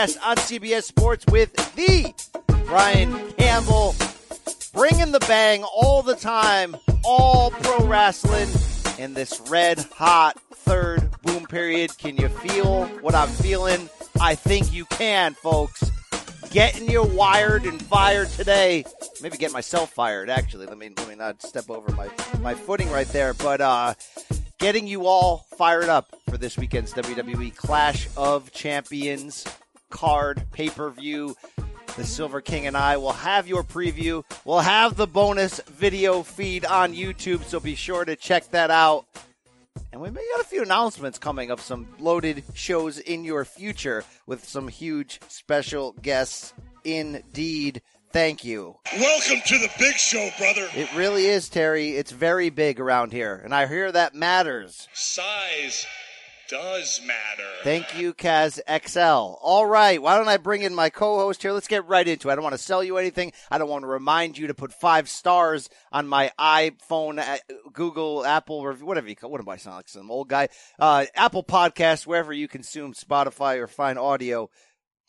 on 0.00 0.36
CBS 0.36 0.84
Sports 0.84 1.26
with 1.26 1.52
the 1.76 2.14
Brian 2.64 3.12
Campbell, 3.32 3.94
bringing 4.72 5.12
the 5.12 5.20
bang 5.28 5.62
all 5.64 6.02
the 6.02 6.14
time, 6.14 6.74
all 7.04 7.50
pro 7.50 7.84
wrestling 7.86 8.48
in 8.98 9.12
this 9.12 9.42
red 9.50 9.78
hot 9.94 10.40
third 10.54 11.06
boom 11.20 11.44
period. 11.44 11.98
Can 11.98 12.16
you 12.16 12.30
feel 12.30 12.86
what 13.02 13.14
I'm 13.14 13.28
feeling? 13.28 13.90
I 14.18 14.36
think 14.36 14.72
you 14.72 14.86
can, 14.86 15.34
folks. 15.34 15.90
Getting 16.48 16.90
you 16.90 17.02
wired 17.02 17.66
and 17.66 17.80
fired 17.82 18.28
today. 18.30 18.86
Maybe 19.20 19.36
get 19.36 19.52
myself 19.52 19.92
fired, 19.92 20.30
actually. 20.30 20.64
Let 20.64 20.78
me 20.78 20.90
let 20.96 21.08
me 21.10 21.14
not 21.14 21.42
step 21.42 21.68
over 21.68 21.92
my, 21.92 22.08
my 22.40 22.54
footing 22.54 22.90
right 22.90 23.08
there. 23.08 23.34
But 23.34 23.60
uh 23.60 23.92
getting 24.56 24.86
you 24.86 25.04
all 25.06 25.44
fired 25.58 25.90
up 25.90 26.16
for 26.30 26.38
this 26.38 26.56
weekend's 26.56 26.94
WWE 26.94 27.54
Clash 27.54 28.08
of 28.16 28.50
Champions 28.50 29.44
card 29.90 30.44
pay 30.52 30.70
per 30.70 30.90
view. 30.90 31.36
The 31.96 32.04
Silver 32.04 32.40
King 32.40 32.66
and 32.66 32.76
I 32.76 32.96
will 32.96 33.12
have 33.12 33.48
your 33.48 33.64
preview. 33.64 34.24
We'll 34.44 34.60
have 34.60 34.96
the 34.96 35.08
bonus 35.08 35.60
video 35.66 36.22
feed 36.22 36.64
on 36.64 36.94
YouTube, 36.94 37.42
so 37.42 37.58
be 37.58 37.74
sure 37.74 38.04
to 38.04 38.14
check 38.16 38.48
that 38.52 38.70
out. 38.70 39.06
And 39.92 40.00
we 40.00 40.10
may 40.10 40.24
got 40.36 40.44
a 40.44 40.48
few 40.48 40.62
announcements 40.62 41.18
coming 41.18 41.50
of 41.50 41.60
some 41.60 41.88
loaded 41.98 42.44
shows 42.54 42.98
in 42.98 43.24
your 43.24 43.44
future 43.44 44.04
with 44.26 44.44
some 44.44 44.68
huge 44.68 45.20
special 45.28 45.92
guests 46.00 46.54
indeed. 46.84 47.82
Thank 48.12 48.44
you. 48.44 48.76
Welcome 48.96 49.40
to 49.46 49.58
the 49.58 49.70
big 49.78 49.94
show, 49.94 50.30
brother. 50.38 50.68
It 50.74 50.92
really 50.96 51.26
is, 51.26 51.48
Terry. 51.48 51.90
It's 51.90 52.10
very 52.12 52.50
big 52.50 52.80
around 52.80 53.12
here, 53.12 53.40
and 53.44 53.54
I 53.54 53.66
hear 53.66 53.90
that 53.92 54.14
matters. 54.14 54.88
Size 54.92 55.86
does 56.50 57.00
matter. 57.04 57.48
Thank 57.62 57.96
you, 57.96 58.12
Kaz 58.12 58.58
XL. 58.68 59.00
All 59.40 59.64
right, 59.64 60.02
why 60.02 60.16
don't 60.16 60.28
I 60.28 60.36
bring 60.36 60.62
in 60.62 60.74
my 60.74 60.90
co-host 60.90 61.42
here? 61.42 61.52
Let's 61.52 61.68
get 61.68 61.86
right 61.86 62.06
into 62.06 62.28
it. 62.28 62.32
I 62.32 62.34
don't 62.34 62.42
want 62.42 62.54
to 62.54 62.58
sell 62.58 62.82
you 62.82 62.96
anything. 62.96 63.32
I 63.50 63.58
don't 63.58 63.68
want 63.68 63.84
to 63.84 63.88
remind 63.88 64.36
you 64.36 64.48
to 64.48 64.54
put 64.54 64.72
five 64.72 65.08
stars 65.08 65.70
on 65.92 66.08
my 66.08 66.32
iPhone, 66.38 67.20
uh, 67.20 67.38
Google, 67.72 68.26
Apple, 68.26 68.66
review, 68.66 68.84
whatever 68.84 69.08
you 69.08 69.14
call. 69.14 69.30
What 69.30 69.40
am 69.40 69.48
I 69.48 69.56
sound 69.56 69.76
like 69.76 69.88
some 69.88 70.10
old 70.10 70.28
guy? 70.28 70.48
Uh, 70.78 71.06
Apple 71.14 71.44
Podcast, 71.44 72.06
wherever 72.06 72.32
you 72.32 72.48
consume 72.48 72.94
Spotify 72.94 73.58
or 73.58 73.68
find 73.68 73.98
audio, 73.98 74.50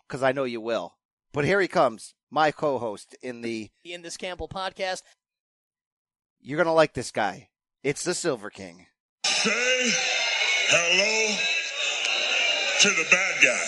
because 0.08 0.22
I 0.22 0.34
know 0.34 0.44
you 0.44 0.62
will. 0.62 0.94
But 1.34 1.46
here 1.46 1.60
he 1.60 1.68
comes, 1.68 2.14
my 2.30 2.52
co-host 2.52 3.16
in 3.24 3.42
the 3.42 3.72
in 3.84 4.04
this 4.04 4.18
Campbell 4.18 4.50
podcast. 4.50 5.02
You're 6.40 6.58
gonna 6.58 6.74
like 6.74 6.94
this 6.94 7.12
guy. 7.12 7.50
It's 7.84 8.04
the 8.04 8.14
Silver 8.14 8.50
King. 8.50 8.86
Say 9.26 9.92
hello 10.74 11.36
to 12.80 12.90
the 12.90 13.04
bad 13.12 13.36
guy. 13.44 13.68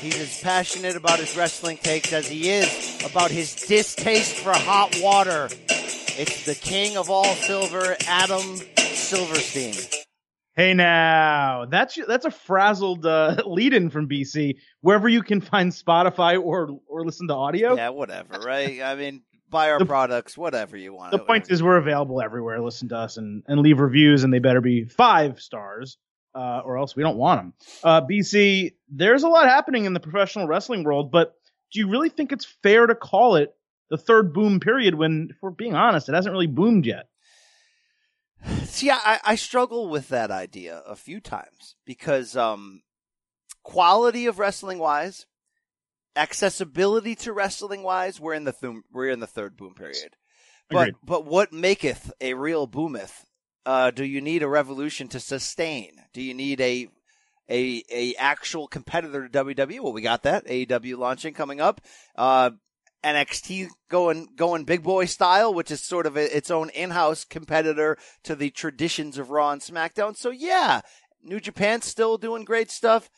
He's 0.00 0.18
as 0.18 0.40
passionate 0.42 0.96
about 0.96 1.20
his 1.20 1.36
wrestling 1.36 1.76
takes 1.76 2.12
as 2.12 2.26
he 2.26 2.50
is 2.50 2.98
about 3.04 3.30
his 3.30 3.54
distaste 3.54 4.34
for 4.36 4.52
hot 4.52 4.98
water. 5.00 5.48
It's 6.18 6.44
the 6.44 6.56
king 6.56 6.96
of 6.96 7.08
all 7.08 7.34
silver, 7.36 7.96
Adam 8.08 8.56
Silverstein. 8.76 9.74
Hey 10.56 10.74
now, 10.74 11.66
that's 11.70 11.96
that's 12.06 12.24
a 12.24 12.30
frazzled 12.32 13.06
uh, 13.06 13.36
lead-in 13.46 13.90
from 13.90 14.08
BC. 14.08 14.56
Wherever 14.80 15.08
you 15.08 15.22
can 15.22 15.40
find 15.40 15.70
Spotify 15.70 16.42
or 16.42 16.80
or 16.88 17.04
listen 17.04 17.28
to 17.28 17.34
audio. 17.34 17.76
Yeah, 17.76 17.90
whatever, 17.90 18.40
right? 18.40 18.82
I 18.82 18.96
mean, 18.96 19.22
buy 19.50 19.70
our 19.70 19.78
The- 19.78 19.86
products, 19.86 20.38
whatever 20.38 20.76
you 20.76 20.94
want. 20.94 21.12
The 21.12 21.18
point 21.18 21.50
is, 21.50 21.62
we're 21.62 21.76
available 21.76 22.22
everywhere. 22.22 22.60
Listen 22.60 22.88
to 22.90 22.96
us 22.96 23.16
and, 23.16 23.42
and 23.46 23.60
leave 23.60 23.80
reviews, 23.80 24.24
and 24.24 24.32
they 24.32 24.38
better 24.38 24.60
be 24.60 24.84
five 24.84 25.40
stars, 25.40 25.98
uh, 26.34 26.62
or 26.64 26.78
else 26.78 26.94
we 26.96 27.02
don't 27.02 27.16
want 27.18 27.40
them. 27.40 27.52
Uh, 27.82 28.00
BC, 28.02 28.72
there's 28.88 29.22
a 29.24 29.28
lot 29.28 29.48
happening 29.48 29.84
in 29.84 29.92
the 29.94 30.00
professional 30.00 30.46
wrestling 30.46 30.84
world, 30.84 31.10
but 31.10 31.34
do 31.72 31.80
you 31.80 31.88
really 31.88 32.08
think 32.08 32.32
it's 32.32 32.44
fair 32.62 32.86
to 32.86 32.94
call 32.94 33.36
it 33.36 33.54
the 33.90 33.98
third 33.98 34.32
boom 34.32 34.60
period 34.60 34.94
when, 34.94 35.28
if 35.30 35.36
we're 35.42 35.50
being 35.50 35.74
honest, 35.74 36.08
it 36.08 36.14
hasn't 36.14 36.32
really 36.32 36.46
boomed 36.46 36.86
yet? 36.86 37.08
See, 38.64 38.90
I, 38.90 39.18
I 39.22 39.34
struggle 39.34 39.88
with 39.90 40.08
that 40.08 40.30
idea 40.30 40.82
a 40.86 40.96
few 40.96 41.20
times 41.20 41.74
because 41.84 42.36
um, 42.36 42.82
quality 43.62 44.26
of 44.26 44.38
wrestling 44.38 44.78
wise, 44.78 45.26
accessibility 46.16 47.14
to 47.16 47.32
wrestling 47.32 47.82
wise, 47.82 48.20
we're 48.20 48.34
in 48.34 48.44
the 48.44 48.52
th- 48.52 48.82
we're 48.92 49.08
in 49.08 49.20
the 49.20 49.26
third 49.26 49.56
boom 49.56 49.74
period. 49.74 50.16
But 50.68 50.88
Agreed. 50.88 50.94
but 51.02 51.24
what 51.24 51.52
maketh 51.52 52.12
a 52.20 52.34
real 52.34 52.66
boometh? 52.66 53.24
Uh, 53.66 53.90
do 53.90 54.04
you 54.04 54.20
need 54.20 54.42
a 54.42 54.48
revolution 54.48 55.08
to 55.08 55.20
sustain? 55.20 55.92
Do 56.12 56.22
you 56.22 56.34
need 56.34 56.60
a 56.60 56.88
a 57.48 57.82
a 57.92 58.14
actual 58.14 58.68
competitor 58.68 59.28
to 59.28 59.44
WWE? 59.44 59.80
Well, 59.80 59.92
we 59.92 60.02
got 60.02 60.22
that 60.22 60.46
AEW 60.46 60.96
launching 60.96 61.34
coming 61.34 61.60
up. 61.60 61.80
Uh, 62.16 62.50
NXT 63.02 63.68
going 63.88 64.28
going 64.36 64.64
big 64.64 64.82
boy 64.82 65.06
style, 65.06 65.52
which 65.54 65.70
is 65.70 65.82
sort 65.82 66.06
of 66.06 66.16
a, 66.16 66.36
its 66.36 66.50
own 66.50 66.70
in-house 66.70 67.24
competitor 67.24 67.96
to 68.24 68.34
the 68.34 68.50
traditions 68.50 69.18
of 69.18 69.30
Raw 69.30 69.50
and 69.52 69.60
SmackDown. 69.62 70.16
So 70.16 70.30
yeah, 70.30 70.82
New 71.22 71.40
Japan's 71.40 71.86
still 71.86 72.18
doing 72.18 72.44
great 72.44 72.70
stuff. 72.70 73.10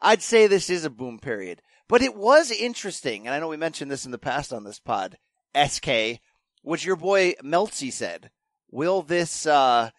I'd 0.00 0.22
say 0.22 0.46
this 0.46 0.70
is 0.70 0.84
a 0.84 0.90
boom 0.90 1.18
period, 1.18 1.62
but 1.90 2.02
it 2.02 2.14
was 2.14 2.52
interesting, 2.52 3.26
and 3.26 3.34
I 3.34 3.40
know 3.40 3.48
we 3.48 3.56
mentioned 3.56 3.90
this 3.90 4.06
in 4.06 4.12
the 4.12 4.18
past 4.18 4.52
on 4.52 4.62
this 4.62 4.78
pod. 4.78 5.18
SK, 5.56 6.20
which 6.62 6.86
your 6.86 6.94
boy 6.94 7.34
Meltzy 7.42 7.92
said, 7.92 8.30
will 8.70 9.02
this 9.02 9.44
uh, 9.44 9.90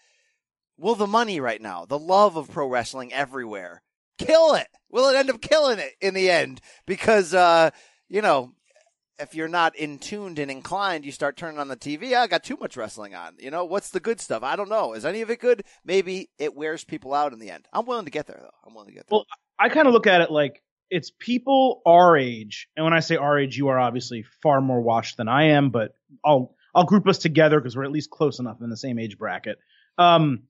will 0.78 0.96
the 0.96 1.06
money 1.06 1.42
right 1.42 1.62
now, 1.62 1.84
the 1.84 2.00
love 2.00 2.38
of 2.38 2.50
pro 2.50 2.66
wrestling 2.66 3.12
everywhere, 3.12 3.84
kill 4.18 4.56
it? 4.56 4.68
Will 4.90 5.10
it 5.10 5.18
end 5.18 5.30
up 5.30 5.42
killing 5.42 5.80
it 5.80 5.92
in 6.00 6.14
the 6.14 6.32
end? 6.32 6.62
Because 6.86 7.34
uh, 7.34 7.72
you 8.08 8.22
know, 8.22 8.54
if 9.20 9.36
you're 9.36 9.50
not 9.50 9.76
in 9.76 10.00
tuned 10.00 10.40
and 10.40 10.50
inclined, 10.50 11.04
you 11.04 11.12
start 11.12 11.36
turning 11.36 11.60
on 11.60 11.68
the 11.68 11.76
TV. 11.76 12.16
I 12.16 12.28
got 12.28 12.46
too 12.46 12.58
much 12.58 12.78
wrestling 12.78 13.16
on. 13.16 13.36
You 13.38 13.52
know, 13.52 13.66
what's 13.66 13.90
the 13.90 14.00
good 14.00 14.22
stuff? 14.22 14.44
I 14.44 14.56
don't 14.56 14.70
know. 14.70 14.94
Is 14.94 15.04
any 15.04 15.20
of 15.20 15.30
it 15.30 15.42
good? 15.42 15.64
Maybe 15.84 16.30
it 16.40 16.56
wears 16.56 16.86
people 16.86 17.14
out 17.14 17.34
in 17.34 17.40
the 17.40 17.52
end. 17.52 17.68
I'm 17.74 17.86
willing 17.86 18.06
to 18.06 18.12
get 18.12 18.28
there 18.28 18.40
though. 18.42 18.56
I'm 18.66 18.74
willing 18.74 18.90
to 18.90 18.96
get 18.96 19.08
there. 19.08 19.18
Well, 19.18 19.26
I 19.60 19.68
kind 19.68 19.90
of 19.90 19.94
look 19.94 20.08
at 20.08 20.22
it 20.22 20.32
like 20.32 20.64
it's 20.92 21.12
people 21.18 21.82
our 21.86 22.18
age, 22.18 22.68
and 22.76 22.84
when 22.84 22.94
I 22.94 23.00
say 23.00 23.16
our 23.16 23.40
age, 23.40 23.58
you 23.58 23.70
are 23.70 23.80
obviously 23.80 24.26
far 24.44 24.60
more 24.60 24.82
washed 24.82 25.18
than 25.18 25.30
I 25.30 25.46
am, 25.46 25.70
but 25.70 25.96
I'll 26.24 26.54
I'll 26.76 26.84
group 26.84 27.08
us 27.08 27.18
together 27.18 27.60
because 27.60 27.76
we're 27.76 27.86
at 27.86 27.92
least 27.92 28.12
close 28.12 28.40
enough 28.40 28.62
in 28.62 28.70
the 28.70 28.78
same 28.78 29.00
age 29.00 29.18
bracket. 29.18 29.58
Um, 29.98 30.44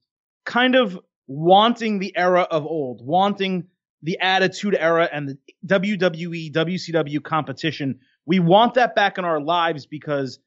kind 0.44 0.74
of 0.74 0.98
wanting 1.28 2.00
the 2.00 2.16
era 2.16 2.42
of 2.42 2.66
old, 2.66 3.04
wanting 3.04 3.68
the 4.02 4.18
Attitude 4.20 4.76
Era 4.78 5.08
and 5.10 5.28
the 5.28 5.38
WWE, 5.66 6.52
WCW 6.52 7.22
competition. 7.22 8.00
We 8.26 8.40
want 8.40 8.74
that 8.74 8.96
back 8.96 9.18
in 9.18 9.24
our 9.24 9.40
lives 9.40 9.86
because 9.86 10.40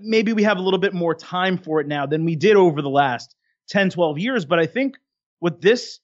maybe 0.00 0.34
we 0.34 0.42
have 0.42 0.58
a 0.58 0.62
little 0.62 0.78
bit 0.78 0.92
more 0.92 1.14
time 1.14 1.56
for 1.56 1.80
it 1.80 1.86
now 1.86 2.06
than 2.06 2.24
we 2.26 2.36
did 2.36 2.56
over 2.56 2.82
the 2.82 2.90
last 2.90 3.34
10, 3.70 3.90
12 3.90 4.18
years. 4.18 4.44
But 4.44 4.58
I 4.58 4.66
think 4.66 4.96
what 5.38 5.60
this 5.60 6.00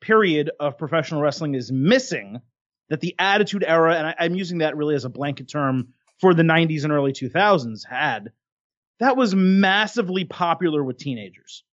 period 0.00 0.50
of 0.58 0.78
professional 0.78 1.20
wrestling 1.20 1.54
is 1.54 1.70
missing 1.70 2.40
that 2.88 3.00
the 3.00 3.14
Attitude 3.18 3.64
Era, 3.66 3.96
and 3.96 4.06
I, 4.06 4.14
I'm 4.18 4.34
using 4.34 4.58
that 4.58 4.76
really 4.76 4.94
as 4.94 5.04
a 5.04 5.08
blanket 5.10 5.48
term 5.48 5.88
for 6.20 6.34
the 6.34 6.42
90s 6.42 6.84
and 6.84 6.92
early 6.92 7.12
2000s, 7.12 7.86
had, 7.88 8.32
that 9.00 9.16
was 9.16 9.34
massively 9.34 10.24
popular 10.24 10.82
with 10.82 10.98
teenagers. 10.98 11.64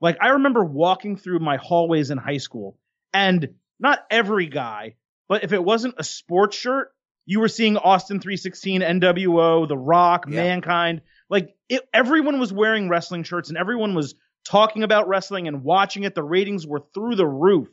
Like, 0.00 0.18
I 0.20 0.28
remember 0.28 0.64
walking 0.64 1.16
through 1.16 1.40
my 1.40 1.56
hallways 1.56 2.10
in 2.10 2.18
high 2.18 2.38
school, 2.38 2.78
and 3.12 3.54
not 3.78 4.00
every 4.10 4.46
guy, 4.46 4.94
but 5.28 5.44
if 5.44 5.52
it 5.52 5.62
wasn't 5.62 5.94
a 5.98 6.04
sports 6.04 6.56
shirt, 6.56 6.92
you 7.26 7.40
were 7.40 7.48
seeing 7.48 7.76
Austin 7.76 8.20
316, 8.20 8.80
NWO, 8.80 9.68
The 9.68 9.76
Rock, 9.76 10.26
Yeah. 10.28 10.36
Mankind. 10.36 11.02
Like, 11.28 11.54
it, 11.68 11.82
everyone 11.92 12.40
was 12.40 12.52
wearing 12.52 12.88
wrestling 12.88 13.22
shirts, 13.24 13.48
and 13.48 13.58
everyone 13.58 13.94
was 13.94 14.14
talking 14.44 14.82
about 14.82 15.08
wrestling 15.08 15.48
and 15.48 15.62
watching 15.62 16.04
it. 16.04 16.14
The 16.14 16.22
ratings 16.22 16.66
were 16.66 16.82
through 16.94 17.16
the 17.16 17.26
roof. 17.26 17.68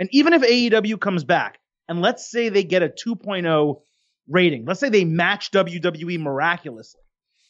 And 0.00 0.08
even 0.12 0.32
if 0.32 0.42
AEW 0.42 1.00
comes 1.00 1.24
back, 1.24 1.58
and 1.88 2.00
let's 2.00 2.30
say 2.30 2.48
they 2.48 2.64
get 2.64 2.82
a 2.82 2.88
2.0 2.88 3.80
rating, 4.28 4.64
let's 4.66 4.80
say 4.80 4.88
they 4.88 5.04
match 5.04 5.50
WWE 5.50 6.20
miraculously, 6.20 7.00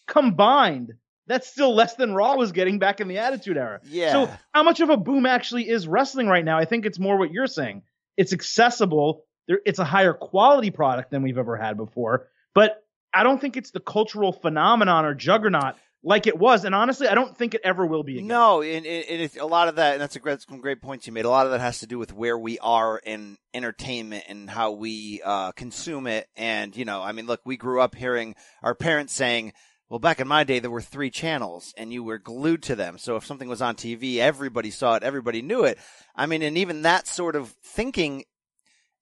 combined, 0.06 0.92
that's 1.26 1.48
still 1.48 1.74
less 1.74 1.94
than 1.94 2.14
Raw 2.14 2.36
was 2.36 2.52
getting 2.52 2.78
back 2.78 3.00
in 3.00 3.08
the 3.08 3.18
Attitude 3.18 3.58
Era. 3.58 3.80
Yeah. 3.84 4.12
So 4.12 4.30
how 4.52 4.62
much 4.62 4.80
of 4.80 4.88
a 4.88 4.96
boom 4.96 5.26
actually 5.26 5.68
is 5.68 5.86
wrestling 5.86 6.26
right 6.26 6.44
now? 6.44 6.58
I 6.58 6.64
think 6.64 6.86
it's 6.86 6.98
more 6.98 7.18
what 7.18 7.32
you're 7.32 7.46
saying. 7.46 7.82
It's 8.16 8.32
accessible. 8.32 9.24
There, 9.46 9.60
it's 9.66 9.78
a 9.78 9.84
higher 9.84 10.14
quality 10.14 10.70
product 10.70 11.10
than 11.10 11.22
we've 11.22 11.38
ever 11.38 11.56
had 11.56 11.76
before. 11.76 12.28
But 12.54 12.82
I 13.12 13.22
don't 13.22 13.40
think 13.40 13.56
it's 13.56 13.70
the 13.70 13.80
cultural 13.80 14.32
phenomenon 14.32 15.04
or 15.04 15.14
juggernaut 15.14 15.76
like 16.02 16.26
it 16.26 16.38
was. 16.38 16.64
And 16.64 16.74
honestly, 16.74 17.08
I 17.08 17.14
don't 17.14 17.36
think 17.36 17.54
it 17.54 17.60
ever 17.64 17.84
will 17.84 18.02
be 18.02 18.16
again. 18.16 18.28
No, 18.28 18.62
and, 18.62 18.86
and 18.86 19.04
it's 19.08 19.36
a 19.36 19.46
lot 19.46 19.68
of 19.68 19.76
that, 19.76 19.94
and 19.94 20.00
that's 20.00 20.16
a 20.16 20.20
great, 20.20 20.40
some 20.42 20.60
great 20.60 20.80
points 20.80 21.06
you 21.06 21.12
made. 21.12 21.24
A 21.24 21.30
lot 21.30 21.46
of 21.46 21.52
that 21.52 21.60
has 21.60 21.80
to 21.80 21.86
do 21.86 21.98
with 21.98 22.12
where 22.12 22.38
we 22.38 22.58
are 22.58 22.98
in 22.98 23.36
entertainment 23.52 24.24
and 24.28 24.48
how 24.48 24.72
we 24.72 25.20
uh, 25.24 25.52
consume 25.52 26.06
it. 26.06 26.28
And 26.36 26.76
you 26.76 26.84
know, 26.84 27.02
I 27.02 27.12
mean, 27.12 27.26
look, 27.26 27.40
we 27.44 27.56
grew 27.56 27.80
up 27.80 27.94
hearing 27.94 28.34
our 28.62 28.74
parents 28.74 29.12
saying, 29.12 29.52
Well, 29.88 29.98
back 29.98 30.20
in 30.20 30.28
my 30.28 30.44
day, 30.44 30.58
there 30.58 30.70
were 30.70 30.80
three 30.80 31.10
channels 31.10 31.74
and 31.76 31.92
you 31.92 32.04
were 32.04 32.18
glued 32.18 32.62
to 32.64 32.76
them. 32.76 32.98
So 32.98 33.16
if 33.16 33.26
something 33.26 33.48
was 33.48 33.62
on 33.62 33.74
TV, 33.74 34.18
everybody 34.18 34.70
saw 34.70 34.94
it, 34.94 35.02
everybody 35.02 35.42
knew 35.42 35.64
it. 35.64 35.78
I 36.14 36.26
mean, 36.26 36.42
and 36.42 36.56
even 36.58 36.82
that 36.82 37.06
sort 37.06 37.36
of 37.36 37.50
thinking 37.64 38.24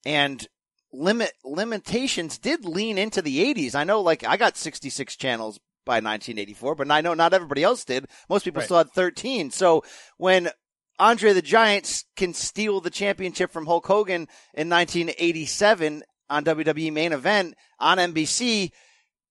and 0.04 0.46
limit 0.92 1.32
limitations 1.44 2.38
did 2.38 2.64
lean 2.64 2.96
into 2.96 3.20
the 3.20 3.54
80s. 3.54 3.75
I 3.75 3.84
know, 3.84 4.00
like, 4.00 4.25
I 4.25 4.37
got 4.37 4.56
66 4.56 5.16
channels 5.16 5.60
by 5.87 5.94
1984, 5.94 6.75
but 6.75 6.91
I 6.91 7.00
know 7.00 7.15
not 7.15 7.33
everybody 7.33 7.62
else 7.62 7.85
did. 7.87 8.06
Most 8.29 8.44
people 8.44 8.59
Right. 8.61 8.67
still 8.67 8.77
had 8.79 8.93
13. 8.93 9.50
So 9.50 9.83
when 10.19 10.50
Andre 10.99 11.33
the 11.33 11.41
Giant 11.41 12.05
can 12.17 12.35
steal 12.35 12.83
the 12.83 12.91
championship 12.91 13.50
from 13.50 13.65
Hulk 13.65 13.87
Hogan 13.87 14.29
in 14.53 14.69
1987 14.69 16.03
on 16.29 16.44
WWE 16.44 16.93
main 16.93 17.12
event 17.12 17.55
on 17.79 17.99
NBC, 17.99 18.73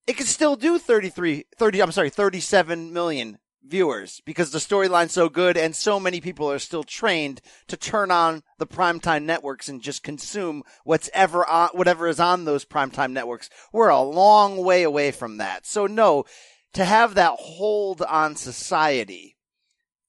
it 0.06 0.14
could 0.16 0.26
still 0.26 0.56
do 0.56 0.78
33, 0.78 1.44
30, 1.56 1.82
I'm 1.82 1.92
sorry, 1.92 2.10
37 2.10 2.92
million 2.92 3.38
viewers 3.68 4.20
because 4.24 4.50
the 4.50 4.58
storyline's 4.58 5.12
so 5.12 5.28
good 5.28 5.56
and 5.56 5.74
so 5.74 5.98
many 5.98 6.20
people 6.20 6.50
are 6.50 6.58
still 6.58 6.84
trained 6.84 7.40
to 7.68 7.76
turn 7.76 8.10
on 8.10 8.42
the 8.58 8.66
primetime 8.66 9.24
networks 9.24 9.68
and 9.68 9.82
just 9.82 10.02
consume 10.02 10.62
what's 10.84 11.10
ever 11.12 11.46
on, 11.48 11.70
whatever 11.72 12.08
is 12.08 12.20
on 12.20 12.44
those 12.44 12.64
primetime 12.64 13.12
networks. 13.12 13.50
We're 13.72 13.88
a 13.88 14.00
long 14.00 14.58
way 14.58 14.82
away 14.82 15.10
from 15.10 15.38
that. 15.38 15.66
So 15.66 15.86
no, 15.86 16.24
to 16.74 16.84
have 16.84 17.14
that 17.14 17.36
hold 17.38 18.02
on 18.02 18.36
society, 18.36 19.36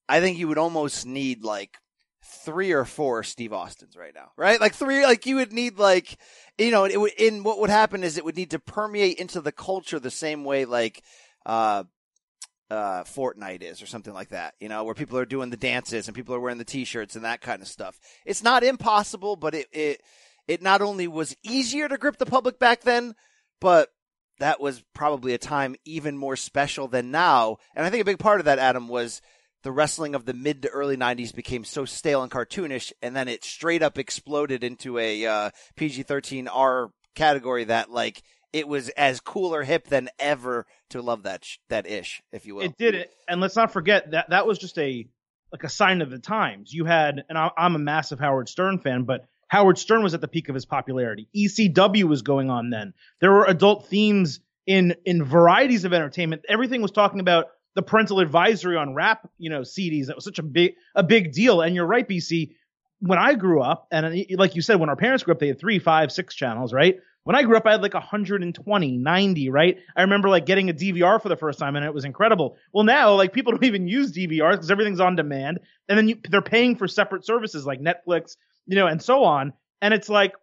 I 0.10 0.19
think 0.19 0.38
you 0.38 0.48
would 0.48 0.57
almost 0.57 1.06
need 1.06 1.44
like 1.44 1.77
three 2.24 2.71
or 2.71 2.86
four 2.86 3.24
Steve 3.24 3.53
Austins 3.53 3.95
right 3.95 4.13
now, 4.13 4.31
right? 4.38 4.60
Like 4.60 4.74
three, 4.74 5.03
like 5.03 5.25
you 5.25 5.38
would 5.38 5.53
need 5.53 5.77
like, 5.77 6.18
you 6.57 6.71
know, 6.71 6.86
it 6.86 7.00
would, 7.00 7.13
in 7.13 7.44
what 7.44 7.60
would 7.60 7.69
happen 7.69 8.03
is 8.03 8.18
it 8.18 8.25
would 8.25 8.38
need 8.38 8.51
to 8.51 8.60
permeate 8.60 9.18
into 9.18 9.42
the 9.42 9.51
culture 9.51 10.00
the 10.00 10.12
same 10.12 10.44
way 10.44 10.65
like, 10.65 11.03
uh, 11.45 11.83
uh, 12.69 13.04
Fortnite 13.04 13.62
is 13.62 13.81
or 13.81 13.86
something 13.86 14.14
like 14.14 14.30
that, 14.30 14.56
you 14.60 14.69
know, 14.69 14.84
where 14.84 14.96
people 14.96 15.18
are 15.18 15.25
doing 15.25 15.50
the 15.50 15.58
dances 15.58 16.08
and 16.08 16.16
people 16.16 16.36
are 16.36 16.40
wearing 16.40 16.58
the 16.58 16.66
t-shirts 16.66 17.16
and 17.16 17.25
that 17.25 17.42
kind 17.42 17.62
of 17.62 17.68
stuff. 17.68 18.00
It's 18.25 18.44
not 18.44 18.64
impossible, 18.64 19.36
but 19.36 19.54
it, 19.56 19.68
it, 19.72 20.02
it 20.48 20.62
not 20.62 20.81
only 20.81 21.08
was 21.08 21.36
easier 21.44 21.88
to 21.88 21.98
grip 21.98 22.18
the 22.18 22.25
public 22.25 22.60
back 22.60 22.81
then, 22.81 23.16
but 23.62 23.90
that 24.40 24.60
was 24.60 24.84
probably 24.94 25.34
a 25.34 25.40
time 25.40 25.75
even 25.86 26.18
more 26.18 26.36
special 26.36 26.88
than 26.88 27.12
now. 27.12 27.58
And 27.75 27.86
I 27.86 27.90
think 27.90 28.02
a 28.02 28.06
big 28.06 28.19
part 28.19 28.40
of 28.40 28.46
that, 28.46 28.60
Adam, 28.60 28.88
was 28.88 29.22
the 29.63 29.72
wrestling 29.72 30.16
of 30.16 30.25
the 30.25 30.34
mid 30.34 30.62
to 30.62 30.70
early 30.70 30.98
90s 30.98 31.34
became 31.34 31.63
so 31.63 31.86
stale 31.86 32.22
and 32.22 32.31
cartoonish, 32.31 32.94
and 33.02 33.16
then 33.16 33.28
it 33.28 33.44
straight 33.44 33.81
up 33.81 33.98
exploded 33.98 34.63
into 34.63 34.98
a 34.98 35.25
uh, 35.25 35.50
PG 35.75 36.04
13 36.04 36.48
R 36.48 36.90
category 37.16 37.63
that, 37.66 37.90
like, 37.90 38.22
it 38.57 38.68
was 38.68 38.89
as 38.89 39.19
cool 39.19 39.54
or 39.54 39.63
hip 39.63 39.88
than 39.88 40.09
ever 40.19 40.65
to 40.89 41.01
love 41.01 41.24
that 41.24 41.45
sh- 41.45 41.57
that 41.69 41.88
ish, 41.88 42.21
if 42.31 42.45
you 42.45 42.56
will. 42.56 42.63
It 42.63 42.77
did 42.77 42.95
it, 42.95 43.12
and 43.27 43.39
let's 43.39 43.56
not 43.56 43.71
forget 43.71 44.12
that 44.12 44.30
that 44.31 44.48
was 44.48 44.57
just 44.57 44.77
a 44.77 45.07
like 45.51 45.63
a 45.63 45.69
sign 45.69 46.01
of 46.01 46.09
the 46.09 46.19
times. 46.19 46.74
You 46.74 46.83
had, 46.86 47.24
and 47.30 47.38
I- 47.38 47.51
I'm 47.57 47.75
a 47.75 47.80
massive 47.80 48.19
Howard 48.19 48.50
Stern 48.50 48.80
fan, 48.80 49.04
but 49.04 49.25
Howard 49.48 49.77
Stern 49.77 50.04
was 50.04 50.13
at 50.13 50.19
the 50.19 50.27
peak 50.27 50.50
of 50.50 50.56
his 50.56 50.65
popularity. 50.65 51.30
ECW 51.33 52.04
was 52.04 52.21
going 52.21 52.50
on 52.50 52.69
then. 52.69 52.94
There 53.21 53.31
were 53.31 53.45
adult 53.45 53.88
themes 53.88 54.42
in 54.65 54.95
in 55.06 55.24
varieties 55.24 55.86
of 55.86 55.94
entertainment. 55.94 56.42
Everything 56.50 56.81
was 56.81 56.92
talking 56.92 57.19
about 57.21 57.45
the 57.75 57.81
parental 57.83 58.19
advisory 58.19 58.75
on 58.75 58.94
rap, 58.95 59.30
you 59.38 59.50
know, 59.50 59.62
CDs. 59.62 60.07
That 60.07 60.15
was 60.15 60.25
such 60.25 60.39
a 60.39 60.44
big 60.44 60.74
a 60.95 61.03
big 61.03 61.31
deal. 61.31 61.62
And 61.62 61.75
you're 61.75 61.86
right, 61.86 62.07
BC. 62.07 62.56
When 63.00 63.19
I 63.19 63.36
grew 63.36 63.62
up, 63.62 63.88
and 63.92 64.25
like 64.38 64.56
you 64.56 64.63
said, 64.63 64.80
when 64.80 64.89
our 64.89 64.95
parents 64.95 65.24
grew 65.24 65.31
up, 65.33 65.39
they 65.39 65.48
had 65.50 65.60
three, 65.60 65.77
five, 65.77 66.12
six 66.12 66.33
channels, 66.33 66.74
right? 66.74 66.98
When 67.27 67.35
I 67.35 67.44
grew 67.44 67.57
up, 67.57 67.65
I 67.65 67.71
had 67.71 67.81
like 67.81 67.94
120, 67.94 68.91
90, 68.97 69.50
right? 69.50 69.77
I 69.97 70.01
remember 70.03 70.29
like 70.29 70.45
getting 70.45 70.69
a 70.69 70.74
DVR 70.74 71.21
for 71.21 71.27
the 71.27 71.35
first 71.35 71.59
time 71.59 71.75
and 71.75 71.83
it 71.83 71.94
was 71.94 72.06
incredible. 72.06 72.56
Well, 72.71 72.85
now 72.85 73.15
like 73.15 73.33
people 73.33 73.51
don't 73.56 73.65
even 73.65 73.85
use 73.85 74.13
DVRs 74.13 74.51
because 74.51 74.71
everything's 74.71 75.01
on 75.01 75.18
demand. 75.18 75.59
And 75.89 75.97
then 75.97 76.07
you, 76.07 76.19
they're 76.29 76.41
paying 76.41 76.77
for 76.77 76.88
separate 76.88 77.25
services 77.25 77.65
like 77.65 77.81
Netflix, 77.81 78.38
you 78.65 78.77
know, 78.77 78.88
and 78.88 79.03
so 79.03 79.25
on. 79.25 79.51
And 79.81 79.94
it's 79.94 80.07
like 80.07 80.35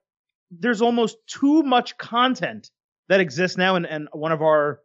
there's 0.50 0.82
almost 0.82 1.16
too 1.26 1.62
much 1.62 1.96
content 1.96 2.70
that 3.08 3.18
exists 3.18 3.56
now. 3.56 3.76
And, 3.76 3.86
and 3.86 4.08
one 4.12 4.32
of 4.32 4.42
our 4.42 4.80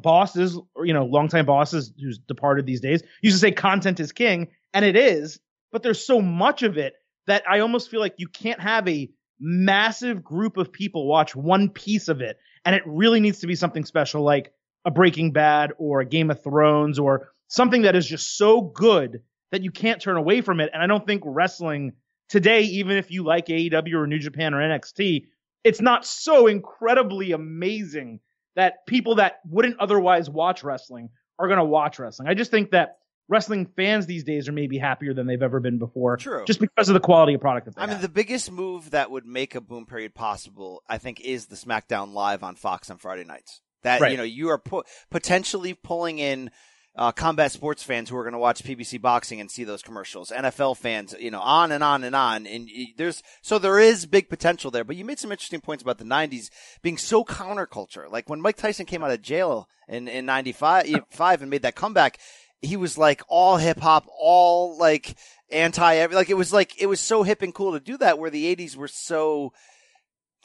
bosses, 0.00 0.58
you 0.82 0.94
know, 0.94 1.04
longtime 1.04 1.44
bosses 1.44 1.92
who's 2.00 2.16
departed 2.16 2.64
these 2.64 2.80
days 2.80 3.02
used 3.20 3.36
to 3.36 3.40
say 3.40 3.52
content 3.52 4.00
is 4.00 4.10
king. 4.10 4.48
And 4.72 4.86
it 4.86 4.96
is, 4.96 5.38
but 5.70 5.82
there's 5.82 6.02
so 6.02 6.22
much 6.22 6.62
of 6.62 6.78
it 6.78 6.94
that 7.26 7.42
I 7.46 7.58
almost 7.58 7.90
feel 7.90 8.00
like 8.00 8.14
you 8.16 8.28
can't 8.28 8.60
have 8.60 8.88
a 8.88 9.10
massive 9.38 10.22
group 10.24 10.56
of 10.56 10.72
people 10.72 11.06
watch 11.06 11.36
one 11.36 11.68
piece 11.68 12.08
of 12.08 12.20
it. 12.20 12.38
And 12.64 12.74
it 12.74 12.82
really 12.86 13.20
needs 13.20 13.40
to 13.40 13.46
be 13.46 13.54
something 13.54 13.84
special 13.84 14.22
like 14.22 14.52
a 14.84 14.90
Breaking 14.90 15.32
Bad 15.32 15.72
or 15.78 16.00
a 16.00 16.06
Game 16.06 16.30
of 16.30 16.42
Thrones 16.42 16.98
or 16.98 17.32
something 17.48 17.82
that 17.82 17.96
is 17.96 18.06
just 18.06 18.36
so 18.36 18.60
good 18.60 19.22
that 19.52 19.62
you 19.62 19.70
can't 19.70 20.00
turn 20.00 20.16
away 20.16 20.40
from 20.40 20.60
it. 20.60 20.70
And 20.72 20.82
I 20.82 20.86
don't 20.86 21.06
think 21.06 21.22
wrestling 21.24 21.92
today, 22.28 22.62
even 22.62 22.96
if 22.96 23.10
you 23.10 23.24
like 23.24 23.46
AEW 23.46 23.94
or 23.94 24.06
New 24.06 24.18
Japan 24.18 24.54
or 24.54 24.58
NXT, 24.58 25.26
it's 25.64 25.80
not 25.80 26.04
so 26.04 26.46
incredibly 26.46 27.32
amazing 27.32 28.20
that 28.54 28.86
people 28.86 29.16
that 29.16 29.40
wouldn't 29.48 29.78
otherwise 29.78 30.30
watch 30.30 30.64
wrestling 30.64 31.10
are 31.38 31.48
going 31.48 31.58
to 31.58 31.64
watch 31.64 31.98
wrestling. 31.98 32.28
I 32.28 32.34
just 32.34 32.50
think 32.50 32.70
that 32.70 32.98
wrestling 33.28 33.66
fans 33.76 34.06
these 34.06 34.24
days 34.24 34.48
are 34.48 34.52
maybe 34.52 34.78
happier 34.78 35.14
than 35.14 35.26
they've 35.26 35.42
ever 35.42 35.60
been 35.60 35.78
before. 35.78 36.16
True. 36.16 36.44
Just 36.46 36.60
because 36.60 36.88
of 36.88 36.94
the 36.94 37.00
quality 37.00 37.34
of 37.34 37.40
product 37.40 37.66
that 37.66 37.74
they 37.76 37.82
I 37.82 37.86
mean, 37.86 38.00
the 38.00 38.08
biggest 38.08 38.50
move 38.50 38.90
that 38.90 39.10
would 39.10 39.26
make 39.26 39.54
a 39.54 39.60
boom 39.60 39.86
period 39.86 40.14
possible, 40.14 40.82
I 40.88 40.98
think, 40.98 41.20
is 41.20 41.46
the 41.46 41.56
SmackDown 41.56 42.12
Live 42.12 42.42
on 42.42 42.56
Fox 42.56 42.90
on 42.90 42.98
Friday 42.98 43.24
nights. 43.24 43.60
That 43.82 44.00
Right. 44.00 44.10
you 44.12 44.16
know, 44.16 44.22
you 44.24 44.48
are 44.50 44.58
pu- 44.58 44.84
potentially 45.10 45.74
pulling 45.74 46.18
in 46.18 46.50
uh, 46.98 47.12
combat 47.12 47.52
sports 47.52 47.82
fans 47.82 48.08
who 48.08 48.16
are 48.16 48.22
going 48.22 48.32
to 48.32 48.38
watch 48.38 48.62
PBC 48.64 49.00
boxing 49.00 49.38
and 49.38 49.50
see 49.50 49.64
those 49.64 49.82
commercials. 49.82 50.30
NFL 50.30 50.78
fans, 50.78 51.14
you 51.20 51.30
know, 51.30 51.40
on 51.40 51.70
and 51.70 51.84
on 51.84 52.02
and 52.04 52.16
on. 52.16 52.46
And 52.46 52.70
there's 52.96 53.22
so 53.42 53.58
there 53.58 53.78
is 53.78 54.06
big 54.06 54.30
potential 54.30 54.70
there. 54.70 54.82
But 54.82 54.96
you 54.96 55.04
made 55.04 55.18
some 55.18 55.30
interesting 55.30 55.60
points 55.60 55.82
about 55.82 55.98
the 55.98 56.04
'90s 56.04 56.48
being 56.80 56.96
so 56.96 57.22
counterculture. 57.22 58.10
Like 58.10 58.30
when 58.30 58.40
Mike 58.40 58.56
Tyson 58.56 58.86
came 58.86 59.04
out 59.04 59.10
of 59.10 59.20
jail 59.20 59.68
in 59.88 60.08
in 60.08 60.24
'95 60.26 60.86
five 61.10 61.42
and 61.42 61.50
made 61.50 61.62
that 61.62 61.74
comeback. 61.74 62.18
He 62.62 62.76
was 62.76 62.96
like 62.98 63.22
all 63.28 63.56
hip 63.58 63.78
hop, 63.80 64.06
all 64.18 64.76
like 64.78 65.16
anti, 65.50 65.96
every 65.96 66.16
like 66.16 66.30
it 66.30 66.34
was 66.34 66.52
like, 66.52 66.80
it 66.80 66.86
was 66.86 67.00
so 67.00 67.22
hip 67.22 67.42
and 67.42 67.54
cool 67.54 67.72
to 67.72 67.80
do 67.80 67.96
that 67.98 68.18
where 68.18 68.30
the 68.30 68.54
80s 68.56 68.76
were 68.76 68.88
so 68.88 69.52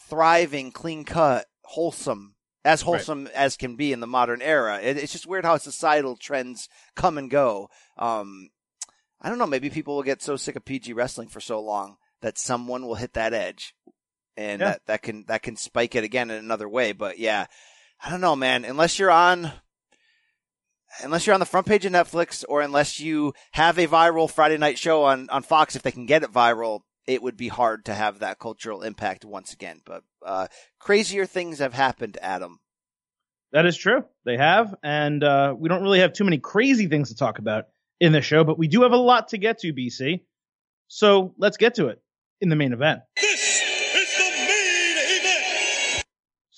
thriving, 0.09 0.71
clean 0.71 1.03
cut, 1.05 1.45
wholesome, 1.63 2.35
as 2.65 2.81
wholesome 2.81 3.27
as 3.33 3.57
can 3.57 3.75
be 3.75 3.93
in 3.93 3.99
the 4.01 4.07
modern 4.07 4.41
era. 4.41 4.79
It, 4.81 4.97
it's 4.97 5.11
just 5.13 5.27
weird 5.27 5.45
how 5.45 5.57
societal 5.57 6.15
trends 6.17 6.69
come 6.95 7.17
and 7.17 7.29
go. 7.29 7.69
Um, 7.97 8.49
I 9.21 9.29
don't 9.29 9.37
know. 9.37 9.47
Maybe 9.47 9.69
people 9.69 9.95
will 9.95 10.03
get 10.03 10.21
so 10.21 10.35
sick 10.35 10.55
of 10.55 10.65
PG 10.65 10.93
wrestling 10.93 11.27
for 11.29 11.39
so 11.39 11.61
long 11.61 11.97
that 12.21 12.37
someone 12.37 12.85
will 12.85 12.95
hit 12.95 13.13
that 13.13 13.33
edge 13.33 13.73
and 14.37 14.59
Yeah. 14.61 14.71
that, 14.71 14.81
that 14.87 15.01
can, 15.01 15.25
that 15.27 15.43
can 15.43 15.55
spike 15.55 15.95
it 15.95 16.03
again 16.03 16.29
in 16.29 16.37
another 16.37 16.67
way. 16.69 16.91
But 16.91 17.19
yeah, 17.19 17.45
I 18.03 18.09
don't 18.09 18.21
know, 18.21 18.35
man. 18.35 18.65
Unless 18.65 18.99
you're 18.99 19.11
on, 19.11 19.51
unless 21.03 21.25
you're 21.25 21.33
on 21.33 21.39
the 21.39 21.45
front 21.45 21.67
page 21.67 21.85
of 21.85 21.91
Netflix 21.91 22.43
or 22.47 22.61
unless 22.61 22.99
you 22.99 23.33
have 23.51 23.77
a 23.77 23.87
viral 23.87 24.29
Friday 24.29 24.57
night 24.57 24.77
show 24.77 25.03
on, 25.03 25.29
on 25.29 25.43
Fox, 25.43 25.75
if 25.75 25.81
they 25.81 25.91
can 25.91 26.05
get 26.05 26.23
it 26.23 26.31
viral, 26.31 26.81
it 27.07 27.21
would 27.21 27.37
be 27.37 27.47
hard 27.47 27.85
to 27.85 27.93
have 27.93 28.19
that 28.19 28.39
cultural 28.39 28.83
impact 28.83 29.25
once 29.25 29.53
again. 29.53 29.81
But, 29.85 30.03
uh, 30.25 30.47
crazier 30.79 31.25
things 31.25 31.59
have 31.59 31.73
happened, 31.73 32.17
Adam. 32.21 32.59
That 33.51 33.65
is 33.65 33.75
true. 33.75 34.05
They 34.25 34.37
have, 34.37 34.75
and 34.81 35.23
uh, 35.23 35.53
we 35.57 35.67
don't 35.67 35.83
really 35.83 35.99
have 35.99 36.13
too 36.13 36.23
many 36.23 36.37
crazy 36.37 36.87
things 36.87 37.09
to 37.09 37.15
talk 37.15 37.39
about 37.39 37.65
in 37.99 38.13
the 38.13 38.21
show, 38.21 38.43
but 38.43 38.57
we 38.57 38.67
do 38.67 38.83
have 38.83 38.93
a 38.93 38.97
lot 38.97 39.29
to 39.29 39.37
get 39.37 39.59
to, 39.59 39.73
BC. 39.73 40.21
So 40.87 41.33
let's 41.37 41.57
get 41.57 41.75
to 41.75 41.87
it 41.87 42.01
in 42.39 42.49
the 42.49 42.55
main 42.55 42.73
event. 42.73 43.01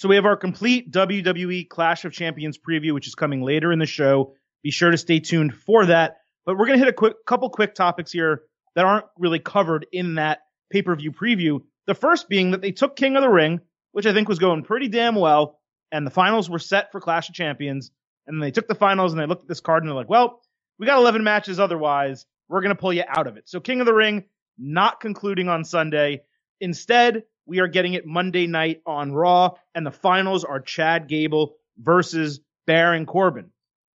So 0.03 0.09
we 0.09 0.15
have 0.15 0.25
our 0.25 0.35
complete 0.35 0.91
WWE 0.91 1.69
Clash 1.69 2.03
of 2.03 2.11
Champions 2.11 2.57
preview, 2.57 2.91
which 2.91 3.07
is 3.07 3.15
coming 3.15 3.41
later 3.41 3.71
in 3.71 3.79
the 3.79 3.85
show. 3.85 4.33
Be 4.61 4.69
sure 4.69 4.91
to 4.91 4.97
stay 4.97 5.21
tuned 5.21 5.53
for 5.53 5.85
that. 5.85 6.17
But 6.45 6.57
we're 6.57 6.65
going 6.65 6.77
to 6.77 6.83
hit 6.83 6.89
a 6.89 6.93
quick 6.93 7.25
couple 7.25 7.49
quick 7.49 7.73
topics 7.73 8.11
here 8.11 8.41
that 8.75 8.83
aren't 8.83 9.05
really 9.17 9.39
covered 9.39 9.85
in 9.93 10.15
that 10.15 10.39
pay-per-view 10.73 11.13
preview. 11.13 11.61
The 11.87 11.95
first 11.95 12.27
being 12.27 12.51
that 12.51 12.59
they 12.59 12.73
took 12.73 12.97
King 12.97 13.15
of 13.15 13.21
the 13.21 13.29
Ring, 13.29 13.61
which 13.93 14.05
I 14.05 14.11
think 14.11 14.27
was 14.27 14.39
going 14.39 14.63
pretty 14.63 14.89
damn 14.89 15.15
well, 15.15 15.61
and 15.89 16.05
the 16.05 16.11
finals 16.11 16.49
were 16.49 16.59
set 16.59 16.91
for 16.91 16.99
Clash 16.99 17.29
of 17.29 17.35
Champions. 17.35 17.89
And 18.27 18.43
they 18.43 18.51
took 18.51 18.67
the 18.67 18.75
finals 18.75 19.13
and 19.13 19.21
they 19.21 19.25
looked 19.25 19.43
at 19.43 19.47
this 19.47 19.61
card 19.61 19.83
and 19.83 19.89
they're 19.89 19.95
like, 19.95 20.09
well, 20.09 20.41
we 20.79 20.85
got 20.85 20.99
11 20.99 21.23
matches 21.23 21.61
otherwise. 21.61 22.25
We're 22.49 22.59
going 22.59 22.75
to 22.75 22.81
pull 22.81 22.91
you 22.91 23.03
out 23.07 23.27
of 23.27 23.37
it. 23.37 23.47
So 23.47 23.61
King 23.61 23.79
of 23.79 23.85
the 23.85 23.93
Ring 23.93 24.25
not 24.57 24.99
concluding 24.99 25.47
on 25.47 25.63
Sunday. 25.63 26.23
Instead, 26.59 27.23
we 27.45 27.59
are 27.59 27.67
getting 27.67 27.93
it 27.93 28.05
Monday 28.05 28.47
night 28.47 28.81
on 28.85 29.13
Raw, 29.13 29.51
and 29.75 29.85
the 29.85 29.91
finals 29.91 30.43
are 30.43 30.59
Chad 30.59 31.07
Gable 31.07 31.55
versus 31.77 32.39
Baron 32.65 33.05
Corbin. 33.05 33.51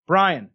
Brian, 0.06 0.50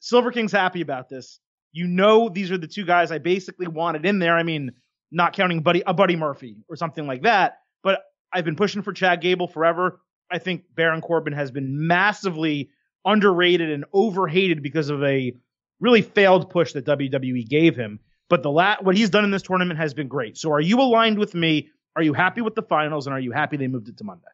Silver 0.00 0.30
King's 0.30 0.52
happy 0.52 0.80
about 0.80 1.08
this. 1.08 1.40
You 1.72 1.86
know 1.86 2.28
these 2.28 2.50
are 2.50 2.58
the 2.58 2.66
two 2.66 2.84
guys 2.84 3.12
I 3.12 3.18
basically 3.18 3.66
wanted 3.66 4.06
in 4.06 4.18
there. 4.18 4.36
I 4.36 4.42
mean, 4.42 4.72
not 5.10 5.32
counting 5.32 5.62
Buddy 5.62 5.82
a 5.86 5.94
Buddy 5.94 6.16
Murphy 6.16 6.56
or 6.68 6.76
something 6.76 7.06
like 7.06 7.22
that, 7.22 7.58
but 7.82 8.00
I've 8.32 8.44
been 8.44 8.56
pushing 8.56 8.82
for 8.82 8.92
Chad 8.92 9.20
Gable 9.20 9.48
forever. 9.48 10.00
I 10.30 10.38
think 10.38 10.64
Baron 10.74 11.00
Corbin 11.00 11.32
has 11.32 11.50
been 11.50 11.86
massively 11.86 12.70
underrated 13.04 13.70
and 13.70 13.84
overhated 13.92 14.62
because 14.62 14.90
of 14.90 15.02
a 15.02 15.32
really 15.80 16.02
failed 16.02 16.50
push 16.50 16.72
that 16.72 16.84
WWE 16.84 17.48
gave 17.48 17.76
him. 17.76 18.00
But 18.28 18.42
the 18.42 18.50
la- 18.50 18.76
what 18.80 18.96
he's 18.96 19.10
done 19.10 19.24
in 19.24 19.30
this 19.30 19.42
tournament 19.42 19.78
has 19.80 19.94
been 19.94 20.08
great. 20.08 20.36
So 20.36 20.52
are 20.52 20.60
you 20.60 20.80
aligned 20.80 21.18
with 21.18 21.34
me? 21.34 21.70
Are 21.98 22.02
you 22.02 22.12
happy 22.12 22.42
with 22.42 22.54
the 22.54 22.62
finals 22.62 23.08
and 23.08 23.14
are 23.14 23.18
you 23.18 23.32
happy 23.32 23.56
they 23.56 23.66
moved 23.66 23.88
it 23.88 23.96
to 23.96 24.04
Monday? 24.04 24.28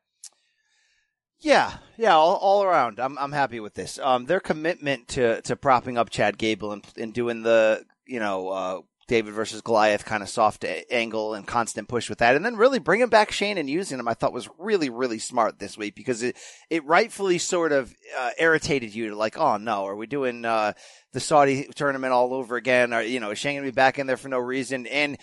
Yeah, 1.41 1.73
yeah, 1.97 2.15
all, 2.15 2.35
all 2.35 2.63
around. 2.63 3.01
I'm 3.01 3.17
I'm 3.17 3.33
happy 3.33 3.59
with 3.59 3.73
this. 3.73 3.99
Um, 3.99 4.27
their 4.27 4.39
commitment 4.39 5.09
to 5.09 5.41
to 5.41 5.57
propping 5.57 5.97
up 5.97 6.11
Chad 6.11 6.37
Gable 6.37 6.73
and 6.73 6.85
and 6.99 7.15
doing 7.15 7.43
the 7.43 7.87
you 8.07 8.21
know 8.21 8.49
uh, 8.51 8.81
David 9.09 9.33
versus 9.33 9.63
Goliath 9.63 10.05
kind 10.05 10.23
of 10.23 10.29
soft 10.29 10.63
a- 10.65 10.93
angle 10.93 11.33
and 11.33 11.47
constant 11.47 11.89
push 11.89 12.11
with 12.11 12.19
that, 12.19 12.37
and 12.37 12.45
then 12.45 12.57
really 12.57 12.81
bringing 12.81 13.09
back 13.09 13.33
Shane 13.33 13.57
and 13.57 13.71
using 13.71 13.99
him, 13.99 14.09
I 14.09 14.13
thought 14.15 14.35
was 14.35 14.51
really 14.59 14.91
really 14.91 15.19
smart 15.19 15.59
this 15.59 15.79
week 15.79 15.95
because 15.95 16.23
it 16.23 16.37
it 16.69 16.85
rightfully 16.85 17.39
sort 17.39 17.73
of 17.73 17.95
uh, 18.19 18.33
irritated 18.39 18.95
you 18.95 19.09
to 19.09 19.17
like, 19.17 19.39
oh 19.39 19.57
no, 19.57 19.87
are 19.87 19.97
we 19.97 20.07
doing 20.07 20.45
uh, 20.45 20.75
the 21.15 21.21
Saudi 21.21 21.67
tournament 21.75 22.13
all 22.13 22.35
over 22.35 22.57
again? 22.57 22.93
Are 22.93 23.03
you 23.03 23.21
know, 23.21 23.31
is 23.31 23.39
Shane 23.39 23.57
gonna 23.57 23.67
be 23.67 23.71
back 23.71 23.99
in 23.99 24.07
there 24.07 24.19
for 24.19 24.29
no 24.29 24.39
reason? 24.39 24.87
And 24.87 25.17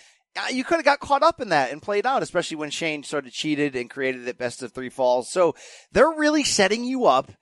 you 0.50 0.64
could 0.64 0.76
have 0.76 0.84
got 0.84 1.00
caught 1.00 1.22
up 1.22 1.40
in 1.40 1.50
that 1.50 1.72
and 1.72 1.82
played 1.82 2.06
out, 2.06 2.22
especially 2.22 2.56
when 2.56 2.70
Shane 2.70 3.02
sort 3.02 3.26
of 3.26 3.32
cheated 3.32 3.76
and 3.76 3.90
created 3.90 4.26
it 4.26 4.38
best 4.38 4.62
of 4.62 4.72
three 4.72 4.88
falls. 4.88 5.30
So 5.30 5.54
they're 5.92 6.10
really 6.10 6.44
setting 6.44 6.84
you 6.84 7.06
up 7.06 7.32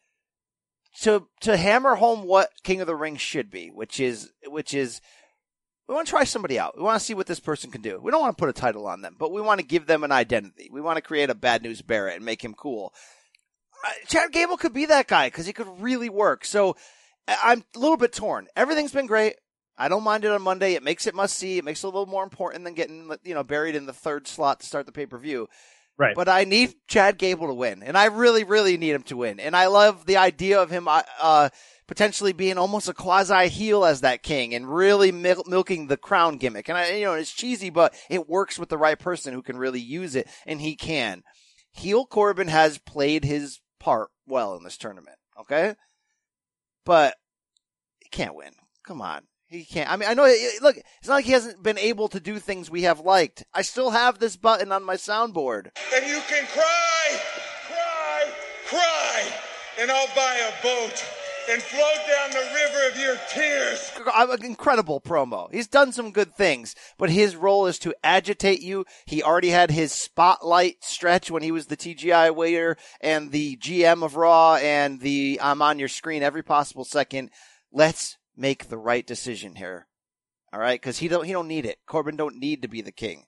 to 1.03 1.27
to 1.43 1.57
hammer 1.57 1.95
home 1.95 2.25
what 2.25 2.51
King 2.65 2.81
of 2.81 2.87
the 2.87 2.97
Ring 2.97 3.17
should 3.17 3.51
be, 3.51 3.69
which 3.69 4.01
is 4.01 4.33
which 4.47 4.75
is 4.75 5.01
we 5.89 5.95
want 5.95 6.07
to 6.07 6.11
try 6.11 6.25
somebody 6.25 6.59
out. 6.59 6.77
We 6.77 6.83
want 6.83 7.01
to 7.01 7.05
see 7.05 7.15
what 7.15 7.27
this 7.27 7.41
person 7.41 7.71
can 7.71 7.83
do. 7.83 8.01
We 8.01 8.11
don't 8.11 8.21
want 8.21 8.37
to 8.37 8.41
put 8.41 8.49
a 8.49 8.53
title 8.53 8.87
on 8.87 9.03
them, 9.03 9.17
but 9.19 9.33
we 9.33 9.41
want 9.41 9.61
to 9.61 9.67
give 9.67 9.87
them 9.87 10.05
an 10.05 10.13
identity. 10.13 10.69
We 10.73 10.81
want 10.81 10.97
to 10.97 11.03
create 11.03 11.31
a 11.31 11.35
bad 11.35 11.63
news 11.63 11.83
Barrett 11.83 12.17
and 12.17 12.25
make 12.25 12.45
him 12.45 12.55
cool. 12.55 12.93
Uh, 13.85 13.91
Chad 14.07 14.31
Gable 14.33 14.57
could 14.57 14.73
be 14.73 14.87
that 14.87 15.09
guy 15.09 15.29
because 15.29 15.47
he 15.47 15.53
could 15.53 15.67
really 15.81 16.09
work. 16.09 16.45
So 16.45 16.77
I'm 17.27 17.65
a 17.75 17.79
little 17.79 17.97
bit 17.97 18.13
torn. 18.13 18.47
Everything's 18.55 18.93
been 18.93 19.07
great. 19.07 19.35
I 19.81 19.89
don't 19.89 20.05
mind 20.05 20.27
it 20.27 20.31
on 20.31 20.43
Monday. 20.43 20.75
It 20.75 20.83
makes 20.83 21.07
it 21.07 21.15
must 21.15 21.37
see. 21.37 21.57
It 21.57 21.65
makes 21.65 21.83
it 21.83 21.87
a 21.87 21.89
little 21.89 22.05
more 22.05 22.23
important 22.23 22.65
than 22.65 22.75
getting 22.75 23.11
you 23.25 23.35
know 23.35 23.43
buried 23.43 23.75
in 23.75 23.87
the 23.87 23.95
third 23.95 24.29
slot 24.29 24.61
to 24.61 24.67
start 24.67 24.85
the 24.85 24.93
pay 24.93 25.07
per 25.07 25.17
view. 25.17 25.49
Right. 25.97 26.15
But 26.15 26.29
I 26.29 26.45
need 26.45 26.75
Chad 26.87 27.19
Gable 27.19 27.49
to 27.49 27.55
win, 27.55 27.83
and 27.83 27.97
I 27.97 28.07
really, 28.07 28.45
really 28.45 28.77
need 28.77 28.93
him 28.93 29.03
to 29.05 29.17
win. 29.17 29.41
And 29.41 29.55
I 29.57 29.67
love 29.67 30.07
the 30.07 30.17
idea 30.17 30.61
of 30.61 30.71
him 30.71 30.89
uh, 30.89 31.03
uh, 31.21 31.49
potentially 31.87 32.33
being 32.33 32.57
almost 32.57 32.89
a 32.89 32.95
quasi 32.95 33.49
heel 33.49 33.85
as 33.85 34.01
that 34.03 34.23
king, 34.23 34.55
and 34.55 34.73
really 34.73 35.13
mil- 35.13 35.45
milking 35.47 35.87
the 35.87 35.97
crown 35.97 36.37
gimmick. 36.37 36.69
And 36.69 36.79
I, 36.79 36.93
you 36.93 37.05
know, 37.05 37.15
it's 37.15 37.33
cheesy, 37.33 37.71
but 37.71 37.95
it 38.09 38.29
works 38.29 38.59
with 38.59 38.69
the 38.69 38.79
right 38.79 38.99
person 38.99 39.35
who 39.35 39.43
can 39.43 39.59
really 39.59 39.81
use 39.81 40.15
it, 40.15 40.29
and 40.47 40.61
he 40.61 40.77
can. 40.77 41.23
Heel 41.73 42.07
Corbin 42.07 42.49
has 42.49 42.79
played 42.79 43.25
his 43.25 43.61
part 43.79 44.09
well 44.27 44.57
in 44.57 44.65
this 44.65 44.79
tournament. 44.79 45.17
Okay, 45.39 45.75
but 46.85 47.15
he 47.99 48.09
can't 48.11 48.35
win. 48.35 48.53
Come 48.87 49.03
on. 49.03 49.23
He 49.51 49.65
can't. 49.65 49.91
I 49.91 49.97
mean, 49.97 50.09
I 50.09 50.15
know. 50.15 50.33
Look, 50.63 50.77
it's 50.77 51.09
not 51.09 51.15
like 51.15 51.25
he 51.25 51.33
hasn't 51.33 51.61
been 51.61 51.77
able 51.77 52.07
to 52.09 52.21
do 52.21 52.39
things 52.39 52.71
we 52.71 52.83
have 52.83 53.01
liked. 53.01 53.45
I 53.53 53.63
still 53.63 53.91
have 53.91 54.21
this 54.21 54.37
button 54.37 54.71
on 54.71 54.85
my 54.85 54.95
soundboard. 54.95 55.71
And 55.93 56.07
you 56.07 56.21
can 56.29 56.47
cry, 56.47 57.21
cry, 57.67 58.31
cry, 58.69 59.33
and 59.81 59.91
I'll 59.91 60.15
buy 60.15 60.37
a 60.37 60.63
boat 60.63 61.05
and 61.51 61.61
float 61.61 61.97
down 62.07 62.31
the 62.31 62.49
river 62.55 62.89
of 62.93 62.97
your 63.01 63.17
tears. 63.29 63.91
I'm 64.15 64.31
an 64.31 64.45
incredible 64.45 65.01
promo. 65.01 65.53
He's 65.53 65.67
done 65.67 65.91
some 65.91 66.13
good 66.13 66.37
things, 66.37 66.77
but 66.97 67.11
his 67.11 67.35
role 67.35 67.67
is 67.67 67.81
to 67.81 67.93
agitate 68.05 68.61
you. 68.61 68.85
He 69.05 69.21
already 69.21 69.51
had 69.51 69.73
his 69.73 69.93
spotlight 69.93 70.85
stretch 70.85 71.29
when 71.29 71.43
he 71.43 71.51
was 71.51 71.67
the 71.67 71.77
TGI 71.77 72.33
waiter 72.37 72.77
and 73.01 73.33
the 73.33 73.57
GM 73.57 74.05
of 74.05 74.15
Raw 74.15 74.57
and 74.57 75.01
the 75.01 75.41
I'm 75.43 75.61
on 75.61 75.81
your 75.81 75.89
screen 75.89 76.23
every 76.23 76.45
possible 76.45 76.85
second. 76.85 77.31
Let's 77.73 78.17
make 78.37 78.69
the 78.69 78.79
right 78.79 79.07
decision 79.07 79.55
here. 79.55 79.87
All 80.53 80.61
right, 80.61 80.81
because 80.81 80.99
he 80.99 81.09
don't 81.09 81.25
he 81.25 81.33
don't 81.33 81.49
need 81.49 81.67
it. 81.67 81.79
Corbin 81.87 82.17
don't 82.17 82.37
need 82.37 82.63
to 82.63 82.69
be 82.69 82.81
the 82.81 82.93
king. 82.93 83.25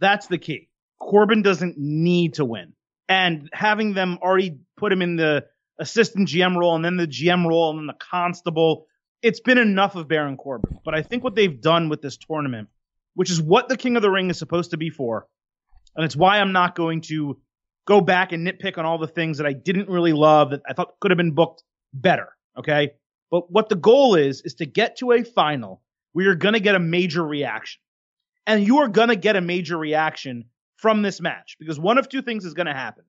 That's 0.00 0.26
the 0.26 0.38
key. 0.38 0.68
Corbin 1.00 1.42
doesn't 1.42 1.78
need 1.78 2.34
to 2.34 2.44
win. 2.44 2.72
And 3.08 3.48
having 3.52 3.94
them 3.94 4.18
already 4.22 4.58
put 4.76 4.92
him 4.92 5.02
in 5.02 5.16
the 5.16 5.44
assistant 5.78 6.28
GM 6.28 6.56
role 6.56 6.74
and 6.74 6.84
then 6.84 6.96
the 6.96 7.06
GM 7.06 7.46
role 7.46 7.70
and 7.70 7.80
then 7.80 7.86
the 7.86 8.04
constable, 8.04 8.86
it's 9.22 9.40
been 9.40 9.58
enough 9.58 9.94
of 9.94 10.08
Baron 10.08 10.36
Corbin. 10.36 10.78
But 10.84 10.94
I 10.94 11.02
think 11.02 11.22
what 11.22 11.34
they've 11.34 11.60
done 11.60 11.88
with 11.88 12.00
this 12.00 12.16
tournament, 12.16 12.68
which 13.14 13.30
is 13.30 13.40
what 13.40 13.68
the 13.68 13.76
King 13.76 13.96
of 13.96 14.02
the 14.02 14.10
Ring 14.10 14.30
is 14.30 14.38
supposed 14.38 14.70
to 14.70 14.76
be 14.76 14.90
for, 14.90 15.26
and 15.94 16.04
it's 16.04 16.16
why 16.16 16.38
I'm 16.38 16.52
not 16.52 16.74
going 16.74 17.02
to 17.02 17.38
go 17.86 18.00
back 18.00 18.32
and 18.32 18.46
nitpick 18.46 18.78
on 18.78 18.86
all 18.86 18.98
the 18.98 19.06
things 19.06 19.38
that 19.38 19.46
I 19.46 19.52
didn't 19.52 19.88
really 19.88 20.12
love 20.12 20.50
that 20.50 20.62
I 20.68 20.72
thought 20.72 20.98
could 21.00 21.10
have 21.10 21.18
been 21.18 21.32
booked 21.32 21.62
better. 21.92 22.28
Okay. 22.58 22.92
But 23.34 23.50
what 23.50 23.68
the 23.68 23.74
goal 23.74 24.14
is, 24.14 24.42
is 24.42 24.54
to 24.54 24.64
get 24.64 24.98
to 24.98 25.10
a 25.10 25.24
final 25.24 25.82
where 26.12 26.24
you're 26.24 26.36
going 26.36 26.54
to 26.54 26.60
get 26.60 26.76
a 26.76 26.78
major 26.78 27.26
reaction. 27.26 27.80
And 28.46 28.64
you 28.64 28.78
are 28.78 28.86
going 28.86 29.08
to 29.08 29.16
get 29.16 29.34
a 29.34 29.40
major 29.40 29.76
reaction 29.76 30.44
from 30.76 31.02
this 31.02 31.20
match 31.20 31.56
because 31.58 31.76
one 31.76 31.98
of 31.98 32.08
two 32.08 32.22
things 32.22 32.44
is 32.44 32.54
going 32.54 32.68
to 32.68 32.72
happen. 32.72 33.02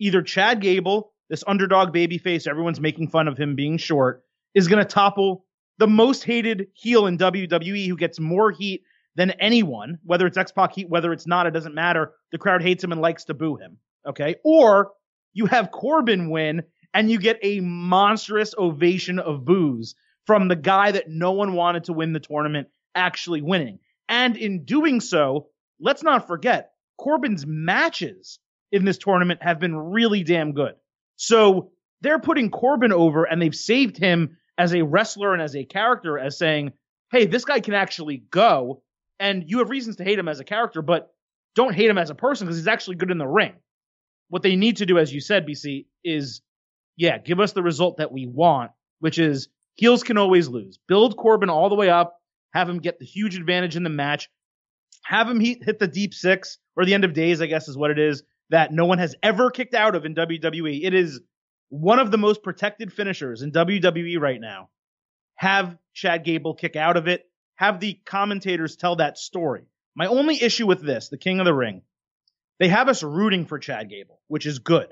Either 0.00 0.20
Chad 0.20 0.60
Gable, 0.60 1.12
this 1.30 1.44
underdog 1.46 1.94
babyface, 1.94 2.48
everyone's 2.48 2.80
making 2.80 3.10
fun 3.10 3.28
of 3.28 3.38
him 3.38 3.54
being 3.54 3.78
short, 3.78 4.24
is 4.52 4.66
going 4.66 4.84
to 4.84 4.84
topple 4.84 5.44
the 5.78 5.86
most 5.86 6.24
hated 6.24 6.66
heel 6.74 7.06
in 7.06 7.16
WWE 7.16 7.86
who 7.86 7.96
gets 7.96 8.18
more 8.18 8.50
heat 8.50 8.82
than 9.14 9.30
anyone, 9.30 10.00
whether 10.02 10.26
it's 10.26 10.36
X-Pac 10.36 10.74
heat, 10.74 10.88
whether 10.88 11.12
it's 11.12 11.28
not, 11.28 11.46
it 11.46 11.52
doesn't 11.52 11.76
matter. 11.76 12.14
The 12.32 12.38
crowd 12.38 12.62
hates 12.62 12.82
him 12.82 12.90
and 12.90 13.00
likes 13.00 13.26
to 13.26 13.34
boo 13.34 13.54
him. 13.54 13.76
Okay. 14.08 14.34
Or 14.42 14.90
you 15.34 15.46
have 15.46 15.70
Corbin 15.70 16.30
win 16.30 16.64
and 16.94 17.10
you 17.10 17.18
get 17.18 17.38
a 17.42 17.60
monstrous 17.60 18.54
ovation 18.56 19.18
of 19.18 19.44
boos 19.44 19.94
from 20.26 20.48
the 20.48 20.56
guy 20.56 20.92
that 20.92 21.08
no 21.08 21.32
one 21.32 21.54
wanted 21.54 21.84
to 21.84 21.92
win 21.92 22.12
the 22.12 22.20
tournament 22.20 22.68
actually 22.94 23.42
winning. 23.42 23.78
And 24.08 24.36
in 24.36 24.64
doing 24.64 25.00
so, 25.00 25.48
let's 25.80 26.02
not 26.02 26.26
forget 26.26 26.72
Corbin's 26.98 27.46
matches 27.46 28.38
in 28.72 28.84
this 28.84 28.98
tournament 28.98 29.42
have 29.42 29.58
been 29.58 29.76
really 29.76 30.24
damn 30.24 30.52
good. 30.52 30.74
So 31.16 31.70
they're 32.00 32.18
putting 32.18 32.50
Corbin 32.50 32.92
over 32.92 33.24
and 33.24 33.40
they've 33.40 33.54
saved 33.54 33.96
him 33.96 34.36
as 34.56 34.74
a 34.74 34.82
wrestler 34.82 35.32
and 35.32 35.42
as 35.42 35.56
a 35.56 35.64
character 35.64 36.18
as 36.18 36.36
saying, 36.36 36.72
Hey, 37.10 37.26
this 37.26 37.44
guy 37.44 37.60
can 37.60 37.74
actually 37.74 38.18
go. 38.30 38.82
And 39.18 39.44
you 39.46 39.58
have 39.58 39.70
reasons 39.70 39.96
to 39.96 40.04
hate 40.04 40.18
him 40.18 40.28
as 40.28 40.40
a 40.40 40.44
character, 40.44 40.82
but 40.82 41.10
don't 41.54 41.74
hate 41.74 41.88
him 41.88 41.98
as 41.98 42.10
a 42.10 42.14
person 42.14 42.46
because 42.46 42.58
he's 42.58 42.68
actually 42.68 42.96
good 42.96 43.10
in 43.10 43.18
the 43.18 43.26
ring. 43.26 43.54
What 44.28 44.42
they 44.42 44.56
need 44.56 44.76
to 44.76 44.86
do, 44.86 44.98
as 44.98 45.12
you 45.12 45.20
said, 45.20 45.46
BC, 45.46 45.86
is 46.04 46.42
yeah, 46.98 47.16
give 47.16 47.38
us 47.38 47.52
the 47.52 47.62
result 47.62 47.98
that 47.98 48.12
we 48.12 48.26
want, 48.26 48.72
which 48.98 49.18
is 49.18 49.48
heels 49.76 50.02
can 50.02 50.18
always 50.18 50.48
lose. 50.48 50.78
Build 50.88 51.16
Corbin 51.16 51.48
all 51.48 51.68
the 51.68 51.76
way 51.76 51.88
up, 51.88 52.20
have 52.52 52.68
him 52.68 52.80
get 52.80 52.98
the 52.98 53.06
huge 53.06 53.36
advantage 53.36 53.76
in 53.76 53.84
the 53.84 53.88
match, 53.88 54.28
have 55.04 55.30
him 55.30 55.38
hit, 55.38 55.62
hit 55.62 55.78
the 55.78 55.86
deep 55.86 56.12
six 56.12 56.58
or 56.76 56.84
the 56.84 56.94
end 56.94 57.04
of 57.04 57.14
days, 57.14 57.40
I 57.40 57.46
guess 57.46 57.68
is 57.68 57.78
what 57.78 57.92
it 57.92 58.00
is, 58.00 58.24
that 58.50 58.72
no 58.72 58.84
one 58.84 58.98
has 58.98 59.14
ever 59.22 59.50
kicked 59.50 59.74
out 59.74 59.94
of 59.94 60.04
in 60.04 60.16
WWE. 60.16 60.80
It 60.82 60.92
is 60.92 61.20
one 61.68 62.00
of 62.00 62.10
the 62.10 62.18
most 62.18 62.42
protected 62.42 62.92
finishers 62.92 63.42
in 63.42 63.52
WWE 63.52 64.18
right 64.18 64.40
now. 64.40 64.68
Have 65.36 65.78
Chad 65.94 66.24
Gable 66.24 66.54
kick 66.54 66.74
out 66.74 66.96
of 66.96 67.06
it. 67.06 67.30
Have 67.54 67.78
the 67.78 67.94
commentators 68.06 68.74
tell 68.74 68.96
that 68.96 69.18
story. 69.18 69.66
My 69.94 70.06
only 70.06 70.42
issue 70.42 70.66
with 70.66 70.82
this, 70.82 71.10
the 71.10 71.18
King 71.18 71.38
of 71.38 71.44
the 71.44 71.54
Ring, 71.54 71.82
they 72.58 72.68
have 72.68 72.88
us 72.88 73.04
rooting 73.04 73.46
for 73.46 73.60
Chad 73.60 73.88
Gable, 73.88 74.20
which 74.26 74.46
is 74.46 74.58
good 74.58 74.88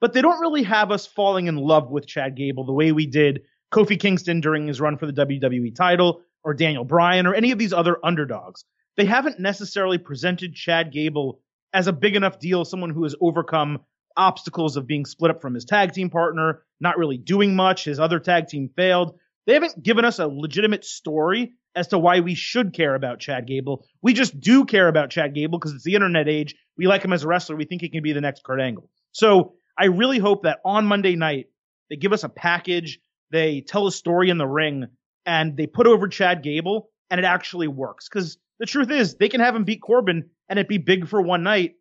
but 0.00 0.12
they 0.12 0.22
don't 0.22 0.40
really 0.40 0.62
have 0.62 0.90
us 0.90 1.06
falling 1.06 1.46
in 1.46 1.56
love 1.56 1.90
with 1.90 2.06
Chad 2.06 2.36
Gable 2.36 2.64
the 2.64 2.72
way 2.72 2.92
we 2.92 3.06
did 3.06 3.42
Kofi 3.72 3.98
Kingston 3.98 4.40
during 4.40 4.66
his 4.66 4.80
run 4.80 4.96
for 4.96 5.06
the 5.06 5.12
WWE 5.12 5.74
title 5.74 6.22
or 6.42 6.54
Daniel 6.54 6.84
Bryan 6.84 7.26
or 7.26 7.34
any 7.34 7.52
of 7.52 7.58
these 7.58 7.72
other 7.72 7.98
underdogs. 8.04 8.64
They 8.96 9.04
haven't 9.04 9.38
necessarily 9.38 9.98
presented 9.98 10.54
Chad 10.54 10.92
Gable 10.92 11.40
as 11.72 11.86
a 11.86 11.92
big 11.92 12.16
enough 12.16 12.38
deal, 12.38 12.64
someone 12.64 12.90
who 12.90 13.04
has 13.04 13.14
overcome 13.20 13.80
obstacles 14.16 14.76
of 14.76 14.86
being 14.86 15.04
split 15.04 15.30
up 15.30 15.40
from 15.40 15.54
his 15.54 15.64
tag 15.64 15.92
team 15.92 16.10
partner, 16.10 16.62
not 16.80 16.98
really 16.98 17.16
doing 17.16 17.54
much. 17.54 17.84
His 17.84 18.00
other 18.00 18.18
tag 18.18 18.48
team 18.48 18.70
failed. 18.74 19.16
They 19.46 19.54
haven't 19.54 19.82
given 19.82 20.04
us 20.04 20.18
a 20.18 20.26
legitimate 20.26 20.84
story 20.84 21.52
as 21.74 21.88
to 21.88 21.98
why 21.98 22.20
we 22.20 22.34
should 22.34 22.74
care 22.74 22.94
about 22.94 23.20
Chad 23.20 23.46
Gable. 23.46 23.86
We 24.02 24.12
just 24.12 24.38
do 24.40 24.64
care 24.64 24.88
about 24.88 25.10
Chad 25.10 25.34
Gable 25.34 25.58
because 25.58 25.72
it's 25.72 25.84
the 25.84 25.94
internet 25.94 26.28
age. 26.28 26.56
We 26.76 26.88
like 26.88 27.04
him 27.04 27.12
as 27.12 27.22
a 27.22 27.28
wrestler. 27.28 27.56
We 27.56 27.64
think 27.64 27.80
he 27.82 27.88
can 27.88 28.02
be 28.02 28.12
the 28.12 28.20
next 28.20 28.42
Kurt 28.42 28.60
Angle. 28.60 28.90
So 29.12 29.54
I 29.78 29.86
really 29.86 30.18
hope 30.18 30.42
that 30.44 30.60
on 30.64 30.86
Monday 30.86 31.16
night 31.16 31.46
they 31.88 31.96
give 31.96 32.12
us 32.12 32.24
a 32.24 32.28
package, 32.28 33.00
they 33.30 33.60
tell 33.60 33.86
a 33.86 33.92
story 33.92 34.30
in 34.30 34.38
the 34.38 34.46
ring, 34.46 34.86
and 35.26 35.56
they 35.56 35.66
put 35.66 35.86
over 35.86 36.08
Chad 36.08 36.42
Gable, 36.42 36.90
and 37.10 37.18
it 37.18 37.24
actually 37.24 37.68
works. 37.68 38.08
Because 38.08 38.38
the 38.58 38.66
truth 38.66 38.90
is, 38.90 39.16
they 39.16 39.28
can 39.28 39.40
have 39.40 39.54
him 39.54 39.64
beat 39.64 39.82
Corbin 39.82 40.30
and 40.48 40.58
it 40.58 40.68
be 40.68 40.78
big 40.78 41.08
for 41.08 41.20
one 41.20 41.42
night, 41.42 41.74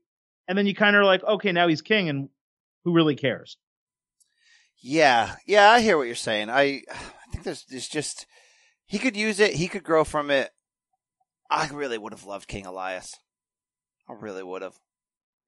and 0.47 0.57
then 0.57 0.65
you 0.65 0.75
kind 0.75 0.95
of 0.95 1.01
are 1.01 1.05
like, 1.05 1.23
okay, 1.23 1.51
now 1.51 1.67
he's 1.67 1.81
king, 1.81 2.09
and 2.09 2.29
who 2.83 2.93
really 2.93 3.15
cares? 3.15 3.57
Yeah, 4.81 5.35
yeah, 5.45 5.69
I 5.69 5.81
hear 5.81 5.97
what 5.97 6.07
you're 6.07 6.15
saying. 6.15 6.49
I, 6.49 6.83
I 6.89 7.31
think 7.31 7.43
there's, 7.43 7.65
there's 7.65 7.87
just 7.87 8.25
he 8.85 8.97
could 8.97 9.17
use 9.17 9.39
it. 9.39 9.53
He 9.53 9.67
could 9.67 9.83
grow 9.83 10.03
from 10.03 10.31
it. 10.31 10.49
I 11.49 11.67
really 11.67 11.97
would 11.97 12.13
have 12.13 12.25
loved 12.25 12.47
King 12.47 12.65
Elias. 12.65 13.13
I 14.09 14.13
really 14.13 14.43
would 14.43 14.61
have. 14.61 14.75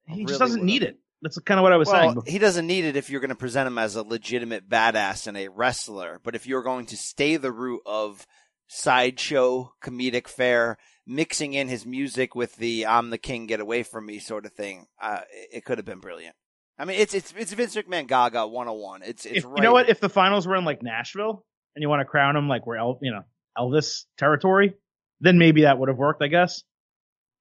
He 0.06 0.24
just 0.24 0.38
doesn't 0.38 0.60
would've. 0.60 0.66
need 0.66 0.82
it. 0.82 0.98
That's 1.22 1.38
kind 1.38 1.58
of 1.58 1.62
what 1.62 1.72
I 1.72 1.76
was 1.76 1.88
well, 1.88 2.14
saying. 2.14 2.22
he 2.26 2.38
doesn't 2.38 2.66
need 2.66 2.84
it 2.84 2.96
if 2.96 3.08
you're 3.08 3.20
going 3.20 3.28
to 3.28 3.36
present 3.36 3.68
him 3.68 3.78
as 3.78 3.94
a 3.94 4.02
legitimate 4.02 4.68
badass 4.68 5.28
and 5.28 5.36
a 5.36 5.48
wrestler. 5.48 6.20
But 6.22 6.34
if 6.34 6.48
you're 6.48 6.64
going 6.64 6.86
to 6.86 6.96
stay 6.96 7.36
the 7.36 7.52
route 7.52 7.82
of 7.86 8.26
sideshow 8.66 9.72
comedic 9.80 10.26
fare, 10.26 10.78
mixing 11.06 11.54
in 11.54 11.68
his 11.68 11.86
music 11.86 12.34
with 12.34 12.56
the 12.56 12.86
"I'm 12.86 13.10
the 13.10 13.18
king, 13.18 13.46
get 13.46 13.60
away 13.60 13.84
from 13.84 14.06
me" 14.06 14.18
sort 14.18 14.46
of 14.46 14.52
thing, 14.52 14.86
uh, 15.00 15.20
it 15.30 15.64
could 15.64 15.78
have 15.78 15.84
been 15.84 16.00
brilliant. 16.00 16.34
I 16.76 16.84
mean, 16.84 16.98
it's 16.98 17.14
it's 17.14 17.32
it's 17.36 17.52
Vince 17.52 17.76
McMahon 17.76 18.08
Gaga 18.08 18.48
101. 18.48 19.02
It's 19.02 19.24
it's 19.24 19.38
if, 19.38 19.44
right. 19.44 19.56
you 19.56 19.62
know 19.62 19.72
what? 19.72 19.88
If 19.88 20.00
the 20.00 20.08
finals 20.08 20.46
were 20.48 20.56
in 20.56 20.64
like 20.64 20.82
Nashville 20.82 21.44
and 21.76 21.82
you 21.82 21.88
want 21.88 22.00
to 22.00 22.04
crown 22.04 22.34
him 22.34 22.48
like 22.48 22.66
where 22.66 22.78
El, 22.78 22.98
you 23.00 23.12
know 23.12 23.22
Elvis 23.56 24.06
territory, 24.18 24.74
then 25.20 25.38
maybe 25.38 25.62
that 25.62 25.78
would 25.78 25.88
have 25.88 25.98
worked. 25.98 26.20
I 26.20 26.26
guess. 26.26 26.64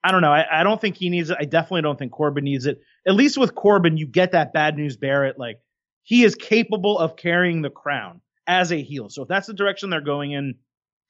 I 0.03 0.11
don't 0.11 0.21
know. 0.21 0.31
I, 0.31 0.61
I 0.61 0.63
don't 0.63 0.81
think 0.81 0.97
he 0.97 1.09
needs 1.09 1.29
it. 1.29 1.38
I 1.39 1.45
definitely 1.45 1.83
don't 1.83 1.97
think 1.97 2.11
Corbin 2.11 2.43
needs 2.43 2.65
it. 2.65 2.79
At 3.08 3.15
least 3.15 3.38
with 3.38 3.55
Corbin, 3.55 3.98
you 3.98 4.05
get 4.05 4.34
that 4.34 4.53
bad 4.53 4.75
news 4.75 4.98
Barrett. 4.98 5.39
Like 5.39 5.60
he 6.03 6.24
is 6.24 6.36
capable 6.36 6.98
of 6.98 7.15
carrying 7.15 7.62
the 7.62 7.70
crown 7.70 8.22
as 8.48 8.72
a 8.72 8.81
heel. 8.81 9.10
So 9.10 9.24
if 9.24 9.27
that's 9.27 9.48
the 9.48 9.53
direction 9.53 9.89
they're 9.89 10.01
going 10.01 10.31
in, 10.31 10.55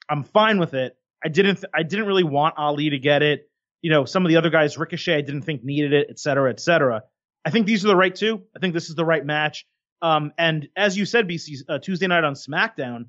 I'm 0.09 0.23
fine 0.23 0.59
with 0.59 0.73
it. 0.73 0.95
I 1.23 1.29
didn't. 1.29 1.63
I 1.73 1.83
didn't 1.83 2.07
really 2.07 2.23
want 2.23 2.55
Ali 2.57 2.89
to 2.89 2.99
get 2.99 3.21
it. 3.21 3.49
You 3.81 3.91
know, 3.91 4.05
some 4.05 4.25
of 4.25 4.29
the 4.29 4.37
other 4.37 4.49
guys, 4.49 4.77
Ricochet, 4.77 5.17
I 5.17 5.21
didn't 5.21 5.43
think 5.43 5.63
needed 5.63 5.93
it, 5.93 6.07
et 6.09 6.19
cetera, 6.19 6.49
et 6.49 6.59
cetera. 6.59 7.03
I 7.45 7.49
think 7.49 7.65
these 7.65 7.83
are 7.83 7.87
the 7.87 7.95
right 7.95 8.13
two. 8.13 8.41
I 8.55 8.59
think 8.59 8.73
this 8.73 8.89
is 8.89 8.95
the 8.95 9.05
right 9.05 9.25
match. 9.25 9.65
Um, 10.01 10.31
and 10.37 10.67
as 10.75 10.97
you 10.97 11.05
said, 11.05 11.27
BC, 11.27 11.57
uh, 11.69 11.79
Tuesday 11.79 12.07
night 12.07 12.23
on 12.23 12.33
SmackDown, 12.33 13.05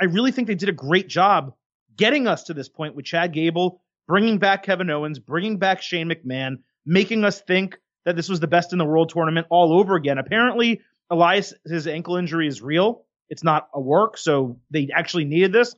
I 0.00 0.04
really 0.04 0.32
think 0.32 0.48
they 0.48 0.54
did 0.54 0.68
a 0.68 0.72
great 0.72 1.08
job 1.08 1.52
getting 1.96 2.26
us 2.26 2.44
to 2.44 2.54
this 2.54 2.68
point 2.68 2.94
with 2.94 3.04
Chad 3.04 3.32
Gable, 3.32 3.82
bringing 4.06 4.38
back 4.38 4.62
Kevin 4.62 4.90
Owens, 4.90 5.18
bringing 5.18 5.58
back 5.58 5.82
Shane 5.82 6.10
McMahon, 6.10 6.56
making 6.86 7.24
us 7.24 7.42
think 7.42 7.78
that 8.04 8.16
this 8.16 8.28
was 8.28 8.40
the 8.40 8.46
best 8.46 8.72
in 8.72 8.78
the 8.78 8.84
world 8.84 9.10
tournament 9.10 9.46
all 9.50 9.72
over 9.72 9.94
again. 9.94 10.18
Apparently, 10.18 10.80
Elias, 11.10 11.52
his 11.66 11.86
ankle 11.86 12.16
injury 12.16 12.46
is 12.46 12.62
real. 12.62 13.04
It's 13.28 13.44
not 13.44 13.68
a 13.74 13.80
work, 13.80 14.16
so 14.16 14.58
they 14.70 14.88
actually 14.94 15.24
needed 15.24 15.52
this. 15.52 15.74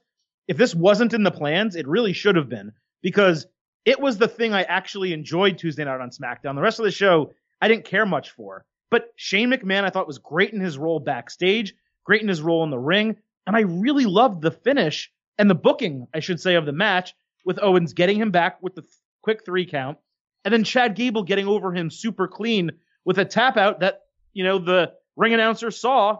If 0.48 0.56
this 0.56 0.74
wasn't 0.74 1.14
in 1.14 1.22
the 1.22 1.30
plans, 1.30 1.76
it 1.76 1.86
really 1.86 2.12
should 2.12 2.36
have 2.36 2.48
been 2.48 2.72
because 3.02 3.46
it 3.84 4.00
was 4.00 4.18
the 4.18 4.28
thing 4.28 4.54
I 4.54 4.62
actually 4.62 5.12
enjoyed 5.12 5.58
Tuesday 5.58 5.84
night 5.84 6.00
on 6.00 6.10
SmackDown. 6.10 6.54
The 6.54 6.62
rest 6.62 6.78
of 6.78 6.84
the 6.84 6.90
show, 6.90 7.32
I 7.60 7.68
didn't 7.68 7.84
care 7.84 8.06
much 8.06 8.30
for. 8.30 8.64
But 8.90 9.12
Shane 9.16 9.50
McMahon, 9.50 9.84
I 9.84 9.90
thought 9.90 10.06
was 10.06 10.18
great 10.18 10.52
in 10.52 10.60
his 10.60 10.78
role 10.78 11.00
backstage, 11.00 11.74
great 12.04 12.22
in 12.22 12.28
his 12.28 12.42
role 12.42 12.64
in 12.64 12.70
the 12.70 12.78
ring, 12.78 13.16
and 13.46 13.56
I 13.56 13.60
really 13.60 14.04
loved 14.04 14.42
the 14.42 14.50
finish 14.50 15.10
and 15.38 15.48
the 15.48 15.54
booking, 15.54 16.06
I 16.14 16.20
should 16.20 16.40
say, 16.40 16.54
of 16.54 16.66
the 16.66 16.72
match 16.72 17.14
with 17.44 17.58
Owens 17.62 17.94
getting 17.94 18.20
him 18.20 18.30
back 18.30 18.62
with 18.62 18.74
the 18.74 18.84
quick 19.22 19.44
three 19.44 19.66
count, 19.66 19.98
and 20.44 20.52
then 20.52 20.64
Chad 20.64 20.94
Gable 20.94 21.22
getting 21.22 21.46
over 21.46 21.72
him 21.72 21.90
super 21.90 22.28
clean 22.28 22.72
with 23.04 23.18
a 23.18 23.24
tap 23.24 23.56
out 23.56 23.80
that 23.80 24.02
you 24.32 24.44
know 24.44 24.58
the 24.58 24.92
ring 25.16 25.34
announcer 25.34 25.70
saw. 25.70 26.18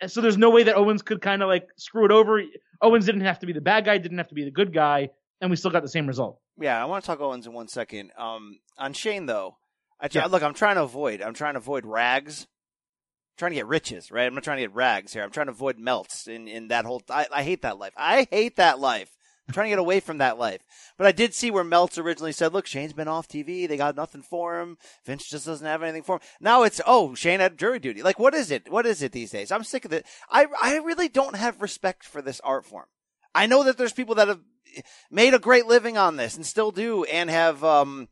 And 0.00 0.10
so 0.10 0.20
there's 0.20 0.36
no 0.36 0.50
way 0.50 0.64
that 0.64 0.76
Owens 0.76 1.00
could 1.00 1.22
kind 1.22 1.42
of 1.42 1.48
like 1.48 1.68
screw 1.76 2.04
it 2.04 2.10
over. 2.10 2.42
Owens 2.82 3.06
didn't 3.06 3.22
have 3.22 3.38
to 3.38 3.46
be 3.46 3.54
the 3.54 3.62
bad 3.62 3.86
guy, 3.86 3.96
didn't 3.96 4.18
have 4.18 4.28
to 4.28 4.34
be 4.34 4.44
the 4.44 4.50
good 4.50 4.74
guy, 4.74 5.08
and 5.40 5.50
we 5.50 5.56
still 5.56 5.70
got 5.70 5.82
the 5.82 5.88
same 5.88 6.06
result. 6.06 6.38
Yeah, 6.60 6.80
I 6.80 6.84
want 6.86 7.02
to 7.02 7.06
talk 7.06 7.20
Owens 7.20 7.46
in 7.46 7.52
one 7.52 7.68
second. 7.68 8.12
Um, 8.18 8.58
on 8.76 8.92
Shane 8.92 9.26
though, 9.26 9.56
I 9.98 10.08
try, 10.08 10.22
yeah. 10.22 10.26
look, 10.28 10.42
I'm 10.42 10.54
trying 10.54 10.76
to 10.76 10.82
avoid. 10.82 11.22
I'm 11.22 11.34
trying 11.34 11.54
to 11.54 11.58
avoid 11.58 11.86
rags. 11.86 12.42
I'm 12.42 13.38
trying 13.38 13.52
to 13.52 13.56
get 13.56 13.66
riches, 13.66 14.10
right? 14.10 14.26
I'm 14.26 14.34
not 14.34 14.44
trying 14.44 14.58
to 14.58 14.64
get 14.64 14.74
rags 14.74 15.12
here. 15.14 15.22
I'm 15.22 15.30
trying 15.30 15.46
to 15.46 15.52
avoid 15.52 15.78
melts 15.78 16.26
in 16.26 16.48
in 16.48 16.68
that 16.68 16.84
whole. 16.84 17.02
I, 17.08 17.26
I 17.32 17.42
hate 17.42 17.62
that 17.62 17.78
life. 17.78 17.92
I 17.96 18.26
hate 18.30 18.56
that 18.56 18.78
life. 18.78 19.15
I'm 19.48 19.54
trying 19.54 19.66
to 19.66 19.70
get 19.70 19.78
away 19.78 20.00
from 20.00 20.18
that 20.18 20.38
life. 20.38 20.60
But 20.96 21.06
I 21.06 21.12
did 21.12 21.32
see 21.32 21.52
where 21.52 21.62
Melts 21.62 21.98
originally 21.98 22.32
said, 22.32 22.52
look, 22.52 22.66
Shane's 22.66 22.92
been 22.92 23.06
off 23.06 23.28
TV. 23.28 23.68
They 23.68 23.76
got 23.76 23.94
nothing 23.94 24.22
for 24.22 24.60
him. 24.60 24.76
Vince 25.04 25.28
just 25.28 25.46
doesn't 25.46 25.66
have 25.66 25.84
anything 25.84 26.02
for 26.02 26.16
him. 26.16 26.22
Now 26.40 26.64
it's, 26.64 26.80
oh, 26.84 27.14
Shane 27.14 27.38
had 27.38 27.58
jury 27.58 27.78
duty. 27.78 28.02
Like, 28.02 28.18
what 28.18 28.34
is 28.34 28.50
it? 28.50 28.70
What 28.70 28.86
is 28.86 29.02
it 29.02 29.12
these 29.12 29.30
days? 29.30 29.52
I'm 29.52 29.62
sick 29.62 29.84
of 29.84 29.92
it. 29.92 30.04
I, 30.30 30.46
I 30.60 30.76
really 30.78 31.08
don't 31.08 31.36
have 31.36 31.62
respect 31.62 32.04
for 32.04 32.20
this 32.20 32.40
art 32.40 32.64
form. 32.64 32.86
I 33.34 33.46
know 33.46 33.62
that 33.62 33.78
there's 33.78 33.92
people 33.92 34.16
that 34.16 34.28
have 34.28 34.40
made 35.10 35.32
a 35.32 35.38
great 35.38 35.66
living 35.66 35.96
on 35.96 36.16
this 36.16 36.36
and 36.36 36.44
still 36.44 36.72
do 36.72 37.04
and 37.04 37.30
have, 37.30 37.62
um, 37.62 38.08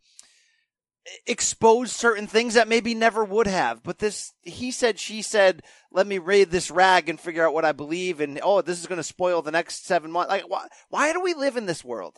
exposed 1.27 1.93
certain 1.93 2.27
things 2.27 2.55
that 2.55 2.69
maybe 2.69 2.95
never 2.95 3.25
would 3.25 3.47
have. 3.47 3.83
But 3.83 3.99
this, 3.99 4.33
he 4.43 4.71
said, 4.71 4.99
she 4.99 5.23
said, 5.23 5.63
let 5.93 6.07
me 6.07 6.19
raid 6.19 6.51
this 6.51 6.71
rag 6.71 7.09
and 7.09 7.21
figure 7.21 7.47
out 7.47 7.55
what 7.55 7.65
I 7.65 7.73
believe. 7.73 8.21
And 8.21 8.41
oh, 8.43 8.63
this 8.63 8.81
is 8.81 8.87
going 8.87 8.99
to 8.99 9.03
spoil 9.03 9.43
the 9.43 9.51
next 9.51 9.87
seven 9.87 10.11
months. 10.11 10.31
Like, 10.31 10.49
why, 10.49 10.67
why 10.89 11.13
do 11.13 11.21
we 11.21 11.35
live 11.35 11.57
in 11.57 11.67
this 11.67 11.85
world? 11.85 12.17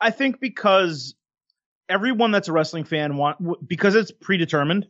I 0.00 0.10
think 0.10 0.40
because 0.40 1.14
everyone 1.88 2.30
that's 2.30 2.48
a 2.48 2.52
wrestling 2.52 2.84
fan 2.84 3.16
want, 3.16 3.38
because 3.66 3.94
it's 3.94 4.10
predetermined, 4.10 4.86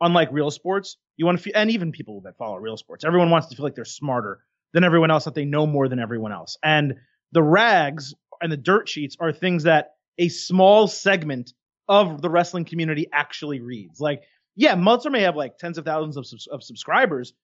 unlike 0.00 0.28
real 0.32 0.50
sports, 0.50 0.96
you 1.16 1.26
want 1.26 1.38
to 1.38 1.42
feel, 1.42 1.52
and 1.56 1.70
even 1.70 1.92
people 1.92 2.22
that 2.22 2.36
follow 2.38 2.56
real 2.56 2.76
sports, 2.76 3.04
everyone 3.04 3.30
wants 3.30 3.48
to 3.48 3.56
feel 3.56 3.64
like 3.64 3.74
they're 3.74 3.84
smarter 3.84 4.40
than 4.72 4.84
everyone 4.84 5.10
else, 5.10 5.24
that 5.24 5.34
they 5.34 5.44
know 5.44 5.66
more 5.66 5.88
than 5.88 5.98
everyone 5.98 6.32
else. 6.32 6.56
And 6.62 6.94
the 7.32 7.42
rags 7.42 8.14
and 8.40 8.50
the 8.50 8.56
dirt 8.56 8.88
sheets 8.88 9.16
are 9.20 9.32
things 9.32 9.64
that 9.64 9.90
a 10.18 10.28
small 10.28 10.86
segment 10.86 11.52
of 11.90 12.22
the 12.22 12.30
wrestling 12.30 12.64
community 12.64 13.08
actually 13.12 13.60
reads. 13.60 14.00
Like, 14.00 14.22
yeah, 14.54 14.76
Meltzer 14.76 15.10
may 15.10 15.22
have 15.22 15.34
like 15.34 15.58
tens 15.58 15.76
of 15.76 15.84
thousands 15.84 16.16
of, 16.16 16.24
of 16.52 16.62
subscribers, 16.62 17.34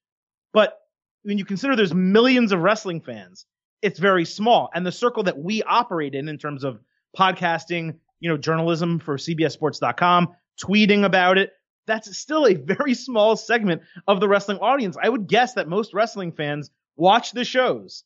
but 0.53 0.79
when 1.23 1.37
you 1.37 1.43
consider 1.43 1.75
there's 1.75 1.93
millions 1.93 2.53
of 2.53 2.61
wrestling 2.61 3.01
fans, 3.01 3.45
it's 3.81 3.99
very 3.99 4.23
small. 4.23 4.69
And 4.73 4.85
the 4.85 4.91
circle 4.91 5.23
that 5.23 5.37
we 5.37 5.63
operate 5.63 6.15
in, 6.15 6.29
in 6.29 6.37
terms 6.37 6.63
of 6.63 6.79
podcasting, 7.15 7.97
you 8.21 8.29
know, 8.29 8.37
journalism 8.37 8.99
for 8.99 9.17
CBSSports.com, 9.17 10.29
tweeting 10.63 11.03
about 11.03 11.37
it, 11.37 11.51
that's 11.85 12.17
still 12.17 12.47
a 12.47 12.53
very 12.53 12.93
small 12.93 13.35
segment 13.35 13.81
of 14.07 14.21
the 14.21 14.29
wrestling 14.29 14.59
audience. 14.59 14.95
I 15.01 15.09
would 15.09 15.27
guess 15.27 15.55
that 15.55 15.67
most 15.67 15.93
wrestling 15.93 16.31
fans 16.31 16.71
watch 16.95 17.33
the 17.33 17.43
shows 17.43 18.05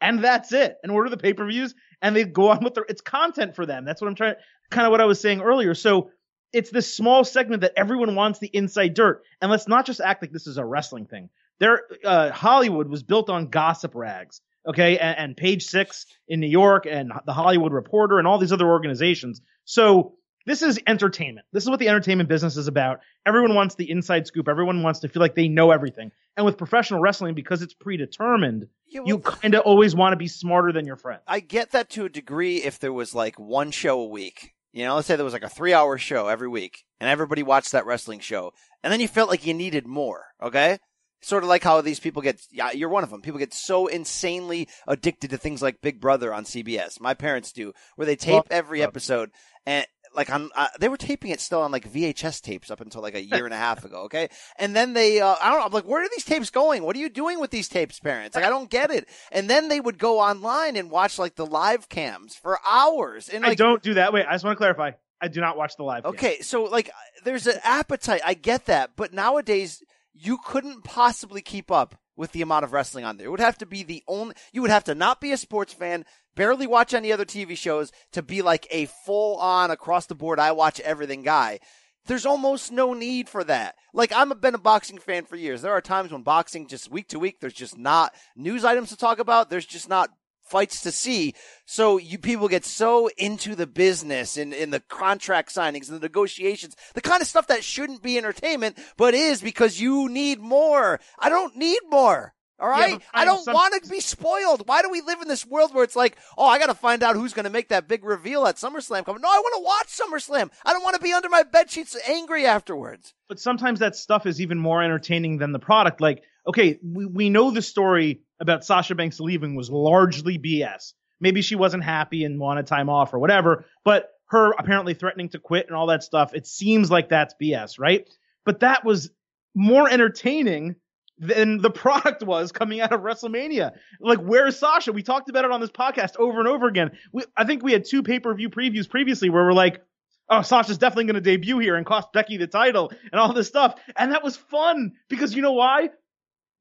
and 0.00 0.22
that's 0.22 0.52
it 0.52 0.76
and 0.82 0.92
order 0.92 1.10
the 1.10 1.16
pay-per-views 1.16 1.74
and 2.02 2.14
they 2.14 2.24
go 2.24 2.48
on 2.50 2.62
with 2.64 2.74
their 2.74 2.84
it's 2.88 3.00
content 3.00 3.54
for 3.54 3.66
them. 3.66 3.84
That's 3.84 4.00
what 4.00 4.08
i'm 4.08 4.14
trying 4.14 4.34
kind 4.70 4.86
of 4.86 4.90
what 4.90 5.00
i 5.00 5.04
was 5.04 5.20
saying 5.20 5.40
earlier. 5.40 5.74
So 5.74 6.10
it's 6.52 6.70
this 6.70 6.92
small 6.92 7.24
segment 7.24 7.62
that 7.62 7.72
everyone 7.76 8.16
wants 8.16 8.38
the 8.38 8.50
inside 8.52 8.94
dirt. 8.94 9.22
And 9.40 9.50
let's 9.50 9.68
not 9.68 9.86
just 9.86 10.00
act 10.00 10.22
like 10.22 10.32
this 10.32 10.46
is 10.46 10.58
a 10.58 10.64
wrestling 10.64 11.06
thing. 11.06 11.30
There 11.58 11.82
uh, 12.04 12.30
hollywood 12.30 12.88
was 12.88 13.02
built 13.02 13.30
on 13.30 13.48
gossip 13.48 13.94
rags 13.94 14.40
okay 14.66 14.98
and, 14.98 15.18
and 15.18 15.36
page 15.36 15.64
six 15.64 16.06
in 16.28 16.40
new 16.40 16.46
york 16.46 16.86
and 16.86 17.12
the 17.24 17.32
hollywood 17.32 17.72
reporter 17.72 18.18
and 18.18 18.26
all 18.26 18.38
these 18.38 18.52
other 18.52 18.68
organizations. 18.68 19.40
So 19.64 20.14
this 20.46 20.62
is 20.62 20.80
entertainment. 20.86 21.46
This 21.52 21.64
is 21.64 21.70
what 21.70 21.78
the 21.78 21.88
entertainment 21.88 22.28
business 22.28 22.56
is 22.56 22.66
about. 22.66 23.00
Everyone 23.26 23.54
wants 23.54 23.74
the 23.74 23.90
inside 23.90 24.26
scoop. 24.26 24.48
Everyone 24.48 24.82
wants 24.82 25.00
to 25.00 25.08
feel 25.08 25.20
like 25.20 25.34
they 25.34 25.48
know 25.48 25.70
everything. 25.70 26.12
And 26.36 26.46
with 26.46 26.56
professional 26.56 27.00
wrestling, 27.00 27.34
because 27.34 27.60
it's 27.62 27.74
predetermined, 27.74 28.68
yeah, 28.88 29.00
well, 29.00 29.08
you 29.08 29.18
kind 29.18 29.54
of 29.54 29.62
always 29.62 29.94
want 29.94 30.12
to 30.12 30.16
be 30.16 30.28
smarter 30.28 30.72
than 30.72 30.86
your 30.86 30.96
friend. 30.96 31.20
I 31.26 31.40
get 31.40 31.72
that 31.72 31.90
to 31.90 32.06
a 32.06 32.08
degree 32.08 32.56
if 32.56 32.78
there 32.78 32.92
was 32.92 33.14
like 33.14 33.38
one 33.38 33.70
show 33.70 34.00
a 34.00 34.06
week. 34.06 34.54
You 34.72 34.84
know, 34.84 34.94
let's 34.94 35.08
say 35.08 35.16
there 35.16 35.24
was 35.24 35.34
like 35.34 35.42
a 35.42 35.48
three 35.48 35.74
hour 35.74 35.98
show 35.98 36.28
every 36.28 36.48
week 36.48 36.84
and 37.00 37.08
everybody 37.10 37.42
watched 37.42 37.72
that 37.72 37.86
wrestling 37.86 38.20
show. 38.20 38.52
And 38.82 38.92
then 38.92 39.00
you 39.00 39.08
felt 39.08 39.28
like 39.28 39.46
you 39.46 39.52
needed 39.52 39.86
more. 39.86 40.24
Okay. 40.42 40.78
Sort 41.22 41.42
of 41.42 41.50
like 41.50 41.62
how 41.62 41.82
these 41.82 42.00
people 42.00 42.22
get, 42.22 42.40
yeah, 42.50 42.70
you're 42.70 42.88
one 42.88 43.04
of 43.04 43.10
them. 43.10 43.20
People 43.20 43.40
get 43.40 43.52
so 43.52 43.88
insanely 43.88 44.68
addicted 44.86 45.30
to 45.30 45.36
things 45.36 45.60
like 45.60 45.82
Big 45.82 46.00
Brother 46.00 46.32
on 46.32 46.44
CBS. 46.44 46.98
My 46.98 47.12
parents 47.12 47.52
do, 47.52 47.74
where 47.96 48.06
they 48.06 48.16
tape 48.16 48.32
well, 48.32 48.46
every 48.50 48.82
uh, 48.82 48.86
episode 48.86 49.30
and 49.66 49.86
like 50.14 50.30
on 50.30 50.50
uh, 50.54 50.68
they 50.78 50.88
were 50.88 50.96
taping 50.96 51.30
it 51.30 51.40
still 51.40 51.62
on 51.62 51.70
like 51.70 51.90
VHS 51.90 52.40
tapes 52.42 52.70
up 52.70 52.80
until 52.80 53.02
like 53.02 53.14
a 53.14 53.22
year 53.22 53.44
and 53.44 53.54
a 53.54 53.56
half 53.68 53.84
ago. 53.84 54.02
Okay, 54.02 54.28
and 54.56 54.74
then 54.74 54.92
they 54.92 55.20
uh, 55.20 55.36
I 55.40 55.50
don't 55.50 55.60
know. 55.60 55.66
I'm 55.66 55.72
like, 55.72 55.84
where 55.84 56.02
are 56.02 56.08
these 56.08 56.24
tapes 56.24 56.50
going? 56.50 56.82
What 56.82 56.96
are 56.96 56.98
you 56.98 57.08
doing 57.08 57.40
with 57.40 57.50
these 57.50 57.68
tapes, 57.68 58.00
parents? 58.00 58.34
Like, 58.34 58.44
I 58.44 58.50
don't 58.50 58.70
get 58.70 58.90
it. 58.90 59.08
And 59.30 59.48
then 59.48 59.68
they 59.68 59.80
would 59.80 59.98
go 59.98 60.20
online 60.20 60.76
and 60.76 60.90
watch 60.90 61.18
like 61.18 61.36
the 61.36 61.46
live 61.46 61.88
cams 61.88 62.34
for 62.34 62.58
hours. 62.68 63.28
And 63.28 63.42
like, 63.42 63.52
I 63.52 63.54
don't 63.54 63.82
do 63.82 63.94
that. 63.94 64.12
Wait, 64.12 64.26
I 64.28 64.32
just 64.32 64.44
want 64.44 64.56
to 64.56 64.58
clarify. 64.58 64.92
I 65.20 65.28
do 65.28 65.40
not 65.40 65.56
watch 65.56 65.76
the 65.76 65.84
live. 65.84 66.06
Okay, 66.06 66.36
cam. 66.36 66.42
so 66.42 66.64
like, 66.64 66.90
there's 67.24 67.46
an 67.46 67.58
appetite. 67.62 68.22
I 68.24 68.34
get 68.34 68.66
that, 68.66 68.92
but 68.96 69.12
nowadays 69.12 69.82
you 70.14 70.38
couldn't 70.44 70.84
possibly 70.84 71.42
keep 71.42 71.70
up 71.70 71.94
with 72.20 72.32
the 72.32 72.42
amount 72.42 72.64
of 72.64 72.74
wrestling 72.74 73.02
on 73.06 73.16
there. 73.16 73.26
It 73.26 73.30
would 73.30 73.40
have 73.40 73.56
to 73.58 73.66
be 73.66 73.82
the 73.82 74.04
only, 74.06 74.34
you 74.52 74.60
would 74.60 74.70
have 74.70 74.84
to 74.84 74.94
not 74.94 75.22
be 75.22 75.32
a 75.32 75.38
sports 75.38 75.72
fan, 75.72 76.04
barely 76.36 76.66
watch 76.66 76.92
any 76.92 77.12
other 77.12 77.24
TV 77.24 77.56
shows 77.56 77.92
to 78.12 78.22
be 78.22 78.42
like 78.42 78.66
a 78.70 78.84
full 79.06 79.36
on 79.38 79.70
across 79.70 80.04
the 80.04 80.14
board, 80.14 80.38
I 80.38 80.52
watch 80.52 80.80
everything 80.80 81.22
guy. 81.22 81.60
There's 82.04 82.26
almost 82.26 82.72
no 82.72 82.92
need 82.92 83.30
for 83.30 83.42
that. 83.44 83.74
Like 83.94 84.12
a, 84.14 84.34
been 84.34 84.54
a 84.54 84.58
boxing 84.58 84.98
fan 84.98 85.24
for 85.24 85.36
years. 85.36 85.62
There 85.62 85.72
are 85.72 85.80
times 85.80 86.12
when 86.12 86.20
boxing 86.20 86.66
just 86.66 86.90
week 86.90 87.08
to 87.08 87.18
week, 87.18 87.40
there's 87.40 87.54
just 87.54 87.78
not 87.78 88.14
news 88.36 88.66
items 88.66 88.90
to 88.90 88.98
talk 88.98 89.18
about. 89.18 89.48
There's 89.48 89.66
just 89.66 89.88
not 89.88 90.10
fights 90.50 90.82
to 90.82 90.92
see. 90.92 91.34
So 91.64 91.96
you 91.98 92.18
people 92.18 92.48
get 92.48 92.64
so 92.64 93.08
into 93.16 93.54
the 93.54 93.66
business 93.66 94.36
and 94.36 94.52
in, 94.52 94.62
in 94.64 94.70
the 94.70 94.80
contract 94.80 95.54
signings 95.54 95.88
and 95.88 95.96
the 95.98 96.04
negotiations, 96.04 96.76
the 96.94 97.00
kind 97.00 97.22
of 97.22 97.28
stuff 97.28 97.46
that 97.46 97.64
shouldn't 97.64 98.02
be 98.02 98.18
entertainment, 98.18 98.78
but 98.96 99.14
is 99.14 99.40
because 99.40 99.80
you 99.80 100.08
need 100.08 100.40
more. 100.40 101.00
I 101.18 101.28
don't 101.28 101.56
need 101.56 101.80
more. 101.88 102.34
All 102.62 102.68
right, 102.68 102.90
Yeah, 102.92 102.98
I 103.14 103.24
don't 103.24 103.42
some- 103.42 103.54
want 103.54 103.82
to 103.82 103.88
be 103.90 104.00
spoiled. 104.00 104.68
Why 104.68 104.82
do 104.82 104.90
we 104.90 105.00
live 105.00 105.22
in 105.22 105.28
this 105.28 105.46
world 105.46 105.72
where 105.72 105.82
it's 105.82 105.96
like, 105.96 106.18
oh, 106.36 106.44
I 106.44 106.58
got 106.58 106.66
to 106.66 106.74
find 106.74 107.02
out 107.02 107.16
who's 107.16 107.32
going 107.32 107.44
to 107.44 107.50
make 107.50 107.68
that 107.68 107.88
big 107.88 108.04
reveal 108.04 108.46
at 108.46 108.56
SummerSlam 108.56 109.06
coming? 109.06 109.22
No, 109.22 109.28
I 109.30 109.38
want 109.42 109.54
to 109.56 109.64
watch 109.64 109.86
SummerSlam. 109.98 110.50
I 110.66 110.74
don't 110.74 110.82
want 110.82 110.94
to 110.96 111.00
be 111.02 111.10
under 111.14 111.30
my 111.30 111.42
bed 111.42 111.70
sheets 111.70 111.96
angry 112.06 112.44
afterwards. 112.44 113.14
but 113.30 113.40
sometimes 113.40 113.78
that 113.80 113.96
stuff 113.96 114.26
is 114.26 114.42
even 114.42 114.58
more 114.58 114.82
entertaining 114.82 115.38
than 115.38 115.52
the 115.52 115.58
product. 115.58 116.02
Like, 116.02 116.22
okay, 116.46 116.78
we, 116.82 117.06
we 117.06 117.30
know 117.30 117.50
the 117.50 117.62
story 117.62 118.22
about 118.40 118.64
Sasha 118.64 118.94
Banks 118.94 119.20
leaving 119.20 119.54
was 119.54 119.70
largely 119.70 120.38
BS. 120.38 120.94
Maybe 121.20 121.42
she 121.42 121.56
wasn't 121.56 121.84
happy 121.84 122.24
and 122.24 122.40
wanted 122.40 122.66
time 122.66 122.88
off 122.88 123.12
or 123.12 123.18
whatever, 123.18 123.66
but 123.84 124.10
her 124.30 124.52
apparently 124.52 124.94
threatening 124.94 125.28
to 125.30 125.38
quit 125.38 125.66
and 125.66 125.76
all 125.76 125.88
that 125.88 126.02
stuff, 126.02 126.34
it 126.34 126.46
seems 126.46 126.90
like 126.90 127.08
that's 127.08 127.34
BS, 127.40 127.78
right? 127.78 128.08
But 128.44 128.60
that 128.60 128.84
was 128.84 129.10
more 129.54 129.88
entertaining 129.90 130.76
than 131.18 131.58
the 131.58 131.70
product 131.70 132.22
was 132.22 132.52
coming 132.52 132.80
out 132.80 132.92
of 132.92 133.00
WrestleMania. 133.00 133.72
Like, 134.00 134.20
where's 134.20 134.58
Sasha? 134.58 134.92
We 134.92 135.02
talked 135.02 135.28
about 135.28 135.44
it 135.44 135.50
on 135.50 135.60
this 135.60 135.70
podcast 135.70 136.16
over 136.16 136.38
and 136.38 136.48
over 136.48 136.66
again. 136.66 136.92
We, 137.12 137.24
I 137.36 137.44
think 137.44 137.62
we 137.62 137.72
had 137.72 137.84
two 137.84 138.02
pay 138.02 138.20
per 138.20 138.34
view 138.34 138.48
previews 138.48 138.88
previously 138.88 139.30
where 139.30 139.44
we're 139.44 139.52
like, 139.52 139.82
oh, 140.30 140.42
Sasha's 140.42 140.78
definitely 140.78 141.04
going 141.04 141.14
to 141.14 141.20
debut 141.20 141.58
here 141.58 141.74
and 141.74 141.84
cost 141.84 142.12
Becky 142.12 142.36
the 142.36 142.46
title 142.46 142.92
and 143.12 143.20
all 143.20 143.32
this 143.32 143.48
stuff. 143.48 143.80
And 143.96 144.12
that 144.12 144.22
was 144.22 144.36
fun 144.36 144.92
because 145.08 145.34
you 145.34 145.42
know 145.42 145.52
why? 145.52 145.90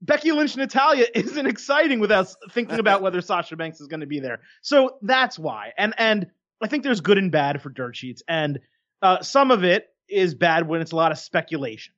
Becky 0.01 0.31
Lynch 0.31 0.53
and 0.53 0.61
Natalya 0.61 1.05
isn't 1.15 1.47
exciting 1.47 1.99
without 1.99 2.33
thinking 2.51 2.79
about 2.79 3.01
whether 3.03 3.21
Sasha 3.21 3.55
Banks 3.55 3.81
is 3.81 3.87
going 3.87 3.99
to 4.01 4.07
be 4.07 4.19
there. 4.19 4.41
So 4.61 4.97
that's 5.01 5.37
why. 5.37 5.73
And 5.77 5.93
and 5.97 6.27
I 6.61 6.67
think 6.67 6.83
there's 6.83 7.01
good 7.01 7.17
and 7.17 7.31
bad 7.31 7.61
for 7.61 7.69
dirt 7.69 7.95
sheets, 7.95 8.23
and 8.27 8.59
uh, 9.01 9.21
some 9.21 9.51
of 9.51 9.63
it 9.63 9.87
is 10.09 10.35
bad 10.35 10.67
when 10.67 10.81
it's 10.81 10.91
a 10.91 10.95
lot 10.95 11.11
of 11.11 11.19
speculation. 11.19 11.93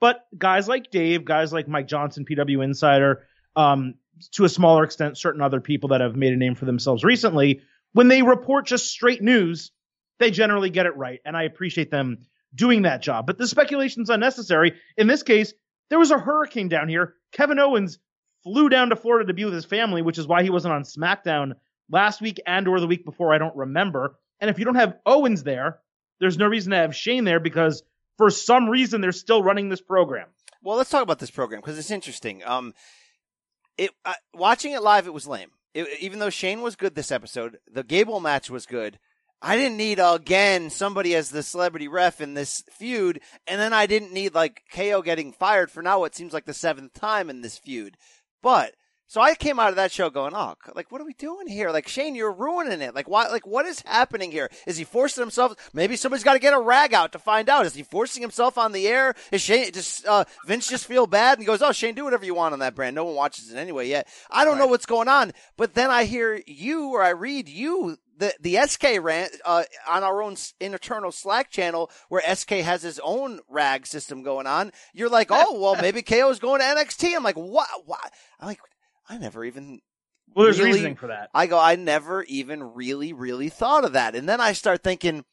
But 0.00 0.26
guys 0.36 0.68
like 0.68 0.90
Dave, 0.90 1.24
guys 1.24 1.52
like 1.52 1.68
Mike 1.68 1.88
Johnson, 1.88 2.24
PW 2.24 2.62
Insider, 2.62 3.26
um, 3.56 3.94
to 4.32 4.44
a 4.44 4.48
smaller 4.48 4.84
extent, 4.84 5.18
certain 5.18 5.42
other 5.42 5.60
people 5.60 5.90
that 5.90 6.00
have 6.00 6.16
made 6.16 6.32
a 6.32 6.36
name 6.36 6.54
for 6.54 6.64
themselves 6.64 7.04
recently, 7.04 7.60
when 7.92 8.08
they 8.08 8.22
report 8.22 8.66
just 8.66 8.90
straight 8.90 9.22
news, 9.22 9.72
they 10.18 10.30
generally 10.30 10.70
get 10.70 10.86
it 10.86 10.96
right, 10.96 11.20
and 11.24 11.36
I 11.36 11.44
appreciate 11.44 11.90
them 11.90 12.26
doing 12.54 12.82
that 12.82 13.02
job. 13.02 13.26
But 13.26 13.38
the 13.38 13.46
speculation's 13.46 14.10
unnecessary. 14.10 14.74
In 14.96 15.06
this 15.06 15.22
case, 15.22 15.52
there 15.90 15.98
was 15.98 16.10
a 16.10 16.18
hurricane 16.18 16.68
down 16.68 16.88
here. 16.88 17.14
Kevin 17.36 17.58
Owens 17.58 17.98
flew 18.42 18.68
down 18.68 18.90
to 18.90 18.96
Florida 18.96 19.26
to 19.26 19.34
be 19.34 19.44
with 19.44 19.54
his 19.54 19.64
family, 19.64 20.02
which 20.02 20.18
is 20.18 20.26
why 20.26 20.42
he 20.42 20.50
wasn't 20.50 20.72
on 20.72 20.82
SmackDown 20.82 21.52
last 21.90 22.20
week 22.20 22.40
and 22.46 22.66
or 22.66 22.80
the 22.80 22.86
week 22.86 23.04
before. 23.04 23.34
I 23.34 23.38
don't 23.38 23.56
remember. 23.56 24.18
And 24.40 24.48
if 24.50 24.58
you 24.58 24.64
don't 24.64 24.76
have 24.76 24.98
Owens 25.04 25.42
there, 25.42 25.78
there's 26.20 26.38
no 26.38 26.46
reason 26.46 26.70
to 26.70 26.78
have 26.78 26.96
Shane 26.96 27.24
there 27.24 27.40
because 27.40 27.82
for 28.16 28.30
some 28.30 28.68
reason 28.68 29.00
they're 29.00 29.12
still 29.12 29.42
running 29.42 29.68
this 29.68 29.80
program. 29.80 30.28
Well, 30.62 30.76
let's 30.76 30.90
talk 30.90 31.02
about 31.02 31.18
this 31.18 31.30
program 31.30 31.60
because 31.60 31.78
it's 31.78 31.90
interesting. 31.90 32.42
Um, 32.44 32.74
it 33.76 33.90
uh, 34.04 34.14
watching 34.34 34.72
it 34.72 34.82
live, 34.82 35.06
it 35.06 35.12
was 35.12 35.26
lame. 35.26 35.50
It, 35.74 35.86
even 36.00 36.18
though 36.18 36.30
Shane 36.30 36.62
was 36.62 36.76
good 36.76 36.94
this 36.94 37.12
episode, 37.12 37.58
the 37.70 37.84
Gable 37.84 38.20
match 38.20 38.50
was 38.50 38.64
good. 38.64 38.98
I 39.42 39.56
didn't 39.56 39.76
need 39.76 39.98
again 40.00 40.70
somebody 40.70 41.14
as 41.14 41.30
the 41.30 41.42
celebrity 41.42 41.88
ref 41.88 42.20
in 42.20 42.34
this 42.34 42.62
feud, 42.70 43.20
and 43.46 43.60
then 43.60 43.72
I 43.72 43.86
didn't 43.86 44.12
need 44.12 44.34
like 44.34 44.62
KO 44.72 45.02
getting 45.02 45.32
fired 45.32 45.70
for 45.70 45.82
now 45.82 46.00
what 46.00 46.14
seems 46.14 46.32
like 46.32 46.46
the 46.46 46.54
seventh 46.54 46.94
time 46.94 47.28
in 47.28 47.42
this 47.42 47.58
feud. 47.58 47.96
But 48.42 48.74
so 49.08 49.20
I 49.20 49.36
came 49.36 49.60
out 49.60 49.68
of 49.70 49.76
that 49.76 49.92
show 49.92 50.10
going, 50.10 50.34
oh, 50.34 50.54
like 50.74 50.90
what 50.90 51.00
are 51.00 51.04
we 51.04 51.12
doing 51.12 51.46
here? 51.46 51.70
Like 51.70 51.86
Shane, 51.86 52.16
you're 52.16 52.32
ruining 52.32 52.80
it. 52.80 52.94
Like 52.94 53.08
why? 53.08 53.28
Like 53.28 53.46
what 53.46 53.66
is 53.66 53.80
happening 53.82 54.32
here? 54.32 54.50
Is 54.66 54.78
he 54.78 54.84
forcing 54.84 55.22
himself? 55.22 55.54
Maybe 55.72 55.96
somebody's 55.96 56.24
got 56.24 56.32
to 56.32 56.40
get 56.40 56.54
a 56.54 56.58
rag 56.58 56.92
out 56.92 57.12
to 57.12 57.18
find 57.18 57.48
out. 57.48 57.66
Is 57.66 57.74
he 57.74 57.84
forcing 57.84 58.22
himself 58.22 58.58
on 58.58 58.72
the 58.72 58.88
air? 58.88 59.14
Is 59.30 59.42
Shane 59.42 59.70
just 59.70 60.04
uh, 60.06 60.24
Vince 60.44 60.66
just 60.66 60.86
feel 60.86 61.06
bad 61.06 61.38
and 61.38 61.42
he 61.42 61.46
goes, 61.46 61.62
oh 61.62 61.72
Shane, 61.72 61.94
do 61.94 62.04
whatever 62.04 62.24
you 62.24 62.34
want 62.34 62.52
on 62.52 62.58
that 62.60 62.74
brand. 62.74 62.96
No 62.96 63.04
one 63.04 63.14
watches 63.14 63.52
it 63.52 63.56
anyway 63.56 63.88
yet. 63.88 64.08
I 64.28 64.44
don't 64.44 64.58
know 64.58 64.66
what's 64.66 64.86
going 64.86 65.08
on. 65.08 65.32
But 65.56 65.74
then 65.74 65.90
I 65.90 66.04
hear 66.04 66.42
you 66.46 66.88
or 66.88 67.02
I 67.02 67.10
read 67.10 67.48
you. 67.48 67.98
The, 68.18 68.32
the 68.40 68.56
SK 68.66 69.00
rant 69.00 69.32
uh, 69.44 69.64
on 69.88 70.02
our 70.02 70.22
own 70.22 70.36
internal 70.60 71.12
Slack 71.12 71.50
channel 71.50 71.90
where 72.08 72.22
SK 72.34 72.50
has 72.52 72.82
his 72.82 72.98
own 73.04 73.40
rag 73.48 73.86
system 73.86 74.22
going 74.22 74.46
on. 74.46 74.72
You're 74.94 75.10
like, 75.10 75.28
oh 75.30 75.60
well, 75.60 75.76
maybe 75.80 76.02
KO 76.02 76.30
is 76.30 76.38
going 76.38 76.60
to 76.60 76.66
NXT. 76.66 77.14
I'm 77.14 77.22
like, 77.22 77.36
what? 77.36 77.68
What? 77.84 78.12
I'm 78.40 78.46
like, 78.48 78.60
I 79.08 79.18
never 79.18 79.44
even 79.44 79.80
Well, 80.34 80.44
there's 80.46 80.58
Really? 80.58 80.72
reasoning 80.72 80.96
for 80.96 81.08
that. 81.08 81.28
I 81.34 81.46
go, 81.46 81.58
I 81.58 81.76
never 81.76 82.22
even 82.24 82.74
really, 82.74 83.12
really 83.12 83.48
thought 83.50 83.84
of 83.84 83.92
that. 83.92 84.14
And 84.14 84.28
then 84.28 84.40
I 84.40 84.52
start 84.54 84.82
thinking, 84.82 85.24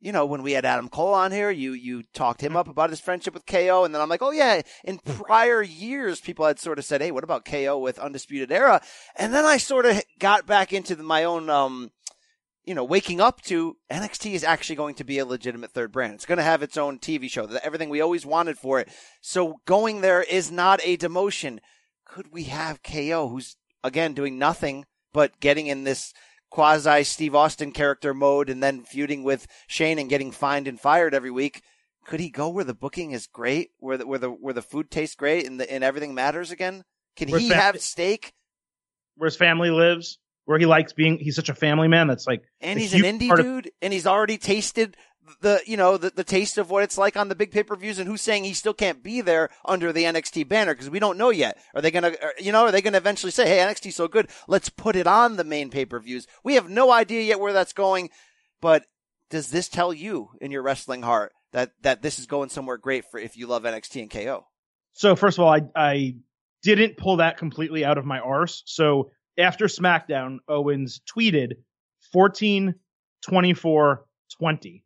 you 0.00 0.12
know, 0.12 0.26
when 0.26 0.42
we 0.42 0.52
had 0.52 0.64
Adam 0.64 0.88
Cole 0.88 1.14
on 1.14 1.30
here, 1.32 1.50
you 1.50 1.72
you 1.72 2.02
talked 2.12 2.42
him 2.42 2.56
up 2.56 2.68
about 2.68 2.90
his 2.90 3.00
friendship 3.00 3.34
with 3.34 3.46
KO, 3.46 3.84
and 3.84 3.94
then 3.94 4.02
I'm 4.02 4.08
like, 4.08 4.20
oh 4.20 4.32
yeah, 4.32 4.60
in 4.84 4.98
prior 4.98 5.62
years, 5.62 6.20
people 6.20 6.44
had 6.44 6.58
sort 6.58 6.78
of 6.78 6.84
said, 6.84 7.00
hey, 7.00 7.10
what 7.12 7.24
about 7.24 7.44
KO 7.44 7.78
with 7.78 7.98
Undisputed 8.00 8.50
Era? 8.52 8.82
And 9.16 9.32
then 9.32 9.44
I 9.44 9.56
sort 9.56 9.86
of 9.86 10.02
got 10.18 10.44
back 10.44 10.72
into 10.72 10.94
the, 10.96 11.04
my 11.04 11.22
own, 11.24 11.48
um, 11.48 11.90
you 12.64 12.74
know, 12.74 12.84
waking 12.84 13.20
up 13.20 13.40
to 13.42 13.76
NXT 13.90 14.32
is 14.32 14.44
actually 14.44 14.76
going 14.76 14.94
to 14.96 15.04
be 15.04 15.18
a 15.18 15.26
legitimate 15.26 15.72
third 15.72 15.92
brand. 15.92 16.14
It's 16.14 16.26
going 16.26 16.38
to 16.38 16.44
have 16.44 16.62
its 16.62 16.76
own 16.76 16.98
TV 16.98 17.28
show, 17.30 17.46
everything 17.62 17.88
we 17.88 18.00
always 18.00 18.24
wanted 18.24 18.58
for 18.58 18.78
it. 18.78 18.88
So 19.20 19.60
going 19.66 20.00
there 20.00 20.22
is 20.22 20.50
not 20.50 20.80
a 20.84 20.96
demotion. 20.96 21.58
Could 22.06 22.32
we 22.32 22.44
have 22.44 22.82
KO, 22.82 23.28
who's 23.28 23.56
again 23.82 24.14
doing 24.14 24.38
nothing 24.38 24.84
but 25.12 25.40
getting 25.40 25.66
in 25.66 25.84
this 25.84 26.12
quasi 26.50 27.02
Steve 27.02 27.34
Austin 27.34 27.72
character 27.72 28.14
mode 28.14 28.48
and 28.48 28.62
then 28.62 28.82
feuding 28.82 29.24
with 29.24 29.46
Shane 29.66 29.98
and 29.98 30.08
getting 30.08 30.30
fined 30.30 30.68
and 30.68 30.78
fired 30.78 31.14
every 31.14 31.30
week. 31.30 31.62
Could 32.04 32.20
he 32.20 32.30
go 32.30 32.48
where 32.48 32.64
the 32.64 32.74
booking 32.74 33.12
is 33.12 33.26
great, 33.26 33.70
where 33.78 33.96
the 33.96 34.06
where 34.06 34.18
the 34.18 34.28
where 34.28 34.54
the 34.54 34.62
food 34.62 34.90
tastes 34.90 35.14
great 35.14 35.46
and 35.46 35.58
the 35.58 35.72
and 35.72 35.82
everything 35.82 36.14
matters 36.14 36.50
again? 36.50 36.84
Can 37.16 37.30
Where 37.30 37.40
he 37.40 37.48
have 37.48 37.80
steak? 37.80 38.32
Where 39.16 39.28
his 39.28 39.36
family 39.36 39.70
lives, 39.70 40.18
where 40.44 40.58
he 40.58 40.66
likes 40.66 40.92
being, 40.92 41.18
he's 41.18 41.36
such 41.36 41.48
a 41.48 41.54
family 41.54 41.88
man 41.88 42.06
that's 42.08 42.26
like, 42.26 42.42
And 42.60 42.78
he's 42.78 42.94
an 42.94 43.02
indie 43.02 43.28
part 43.28 43.40
of- 43.40 43.46
dude, 43.46 43.70
and 43.80 43.92
he's 43.92 44.06
already 44.06 44.38
tasted 44.38 44.96
the 45.40 45.60
you 45.66 45.76
know 45.76 45.96
the, 45.96 46.10
the 46.10 46.24
taste 46.24 46.58
of 46.58 46.68
what 46.68 46.82
it's 46.82 46.98
like 46.98 47.16
on 47.16 47.28
the 47.28 47.34
big 47.36 47.52
pay 47.52 47.62
per 47.62 47.76
views. 47.76 47.98
And 48.00 48.08
who's 48.08 48.20
saying 48.20 48.42
he 48.42 48.52
still 48.52 48.74
can't 48.74 49.02
be 49.04 49.20
there 49.20 49.50
under 49.64 49.92
the 49.92 50.02
NXT 50.02 50.48
banner 50.48 50.74
because 50.74 50.90
we 50.90 50.98
don't 50.98 51.16
know 51.16 51.30
yet. 51.30 51.58
Are 51.74 51.80
they 51.80 51.92
gonna 51.92 52.12
are- 52.20 52.34
you 52.40 52.50
know 52.50 52.64
are 52.64 52.72
they 52.72 52.82
gonna 52.82 52.98
eventually 52.98 53.30
say, 53.30 53.46
hey 53.46 53.58
NXT's 53.58 53.94
so 53.94 54.08
good, 54.08 54.28
let's 54.48 54.68
put 54.68 54.96
it 54.96 55.06
on 55.06 55.36
the 55.36 55.44
main 55.44 55.70
pay 55.70 55.84
per 55.84 56.00
views? 56.00 56.26
We 56.42 56.54
have 56.54 56.68
no 56.68 56.90
idea 56.90 57.22
yet 57.22 57.38
where 57.40 57.52
that's 57.52 57.72
going, 57.72 58.10
but 58.60 58.84
does 59.30 59.50
this 59.52 59.68
tell 59.68 59.94
you 59.94 60.30
in 60.40 60.50
your 60.50 60.62
wrestling 60.62 61.02
heart 61.02 61.32
that 61.52 61.70
that 61.82 62.02
this 62.02 62.18
is 62.18 62.26
going 62.26 62.48
somewhere 62.48 62.76
great 62.76 63.04
for 63.10 63.18
if 63.20 63.36
you 63.36 63.46
love 63.46 63.62
NXT 63.62 64.02
and 64.02 64.10
KO? 64.10 64.44
So 64.92 65.14
first 65.14 65.38
of 65.38 65.44
all, 65.44 65.54
I 65.54 65.60
I 65.76 66.16
didn't 66.64 66.96
pull 66.96 67.18
that 67.18 67.38
completely 67.38 67.84
out 67.84 67.96
of 67.96 68.04
my 68.04 68.18
arse. 68.18 68.62
So 68.66 69.12
after 69.38 69.66
SmackDown, 69.66 70.38
Owens 70.48 71.00
tweeted 71.06 71.54
14, 72.12 72.74
24, 73.22 74.04
20, 74.38 74.84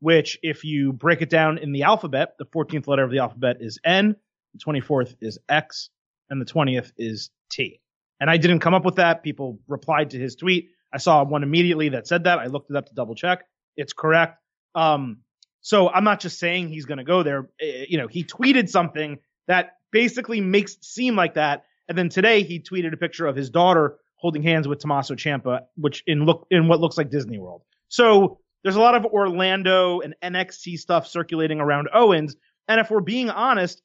which 0.00 0.38
if 0.42 0.64
you 0.64 0.92
break 0.92 1.22
it 1.22 1.30
down 1.30 1.58
in 1.58 1.72
the 1.72 1.82
alphabet, 1.82 2.34
the 2.38 2.46
14th 2.46 2.86
letter 2.86 3.04
of 3.04 3.10
the 3.10 3.18
alphabet 3.18 3.56
is 3.60 3.78
N, 3.84 4.16
the 4.54 4.58
24th 4.58 5.14
is 5.20 5.38
X, 5.48 5.90
and 6.30 6.40
the 6.40 6.46
20th 6.46 6.92
is 6.96 7.30
T. 7.50 7.80
And 8.20 8.30
I 8.30 8.36
didn't 8.36 8.60
come 8.60 8.74
up 8.74 8.84
with 8.84 8.96
that. 8.96 9.22
People 9.22 9.58
replied 9.66 10.10
to 10.10 10.18
his 10.18 10.36
tweet. 10.36 10.70
I 10.92 10.98
saw 10.98 11.24
one 11.24 11.42
immediately 11.42 11.90
that 11.90 12.06
said 12.06 12.24
that. 12.24 12.38
I 12.38 12.46
looked 12.46 12.70
it 12.70 12.76
up 12.76 12.86
to 12.86 12.94
double 12.94 13.14
check. 13.14 13.44
It's 13.76 13.92
correct. 13.92 14.38
Um, 14.74 15.18
so 15.60 15.88
I'm 15.88 16.04
not 16.04 16.20
just 16.20 16.38
saying 16.38 16.68
he's 16.68 16.84
going 16.86 16.98
to 16.98 17.04
go 17.04 17.22
there. 17.22 17.48
Eh, 17.60 17.86
You 17.88 17.98
know, 17.98 18.06
he 18.08 18.24
tweeted 18.24 18.68
something 18.68 19.18
that 19.48 19.72
basically 19.90 20.40
makes 20.40 20.76
seem 20.82 21.16
like 21.16 21.34
that. 21.34 21.64
And 21.88 21.96
then 21.98 22.08
today 22.08 22.42
he 22.42 22.60
tweeted 22.60 22.92
a 22.92 22.96
picture 22.96 23.26
of 23.26 23.36
his 23.36 23.50
daughter 23.50 23.98
holding 24.16 24.42
hands 24.42 24.68
with 24.68 24.78
Tommaso 24.78 25.14
Ciampa, 25.14 25.62
which 25.76 26.02
in 26.06 26.24
look 26.24 26.46
in 26.50 26.68
what 26.68 26.80
looks 26.80 26.96
like 26.96 27.10
Disney 27.10 27.38
World. 27.38 27.62
So 27.88 28.38
there's 28.62 28.76
a 28.76 28.80
lot 28.80 28.94
of 28.94 29.04
Orlando 29.04 30.00
and 30.00 30.14
NXT 30.22 30.78
stuff 30.78 31.06
circulating 31.06 31.60
around 31.60 31.88
Owens. 31.92 32.36
And 32.68 32.80
if 32.80 32.90
we're 32.90 33.00
being 33.00 33.28
honest, 33.28 33.82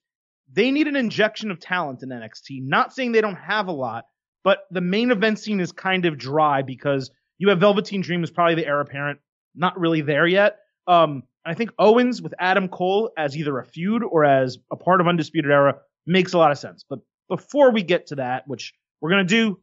they 0.54 0.72
need 0.72 0.88
an 0.88 0.96
injection 0.96 1.52
of 1.52 1.60
talent 1.60 2.04
in 2.04 2.10
NXT. 2.10 2.62
Not 2.62 2.94
saying 2.94 3.12
they 3.12 3.22
don't 3.22 3.36
have 3.36 3.68
a 3.68 3.72
lot, 3.72 4.06
but 4.44 4.60
the 4.72 4.82
main 4.82 5.12
event 5.12 5.40
scene 5.40 5.60
is 5.60 5.72
kind 5.72 6.06
of 6.06 6.18
dry 6.18 6.62
because 6.62 7.12
you 7.38 7.50
have 7.50 7.60
Velveteen 7.60 8.02
Dream 8.02 8.24
is 8.24 8.32
probably 8.32 8.56
the 8.56 8.66
heir 8.66 8.80
apparent, 8.80 9.20
not 9.56 9.80
really 9.80 10.02
there 10.02 10.28
yet. 10.28 10.60
Um, 10.88 11.24
I 11.46 11.54
think 11.54 11.72
Owens 11.80 12.22
with 12.22 12.34
Adam 12.40 12.68
Cole 12.68 13.12
as 13.18 13.36
either 13.36 13.58
a 13.58 13.66
feud 13.66 14.04
or 14.04 14.26
as 14.26 14.58
a 14.72 14.76
part 14.76 15.02
of 15.02 15.08
Undisputed 15.08 15.52
Era 15.52 15.76
makes 16.06 16.34
a 16.34 16.38
lot 16.38 16.52
of 16.52 16.58
sense. 16.58 16.86
But 16.88 17.00
before 17.30 17.72
we 17.72 17.84
get 17.84 18.08
to 18.08 18.16
that, 18.16 18.48
which 18.48 18.74
we're 19.02 19.10
going 19.10 19.28
to 19.28 19.30
do 19.30 19.60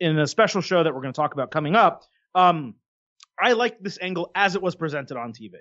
in 0.00 0.18
a 0.18 0.26
special 0.26 0.60
show 0.60 0.82
that 0.82 0.94
we're 0.94 1.02
going 1.02 1.12
to 1.12 1.20
talk 1.20 1.32
about 1.32 1.50
coming 1.50 1.76
up, 1.76 2.02
um, 2.34 2.74
I 3.38 3.52
liked 3.52 3.82
this 3.82 3.98
angle 4.00 4.30
as 4.34 4.54
it 4.54 4.62
was 4.62 4.74
presented 4.74 5.16
on 5.16 5.32
TV. 5.32 5.54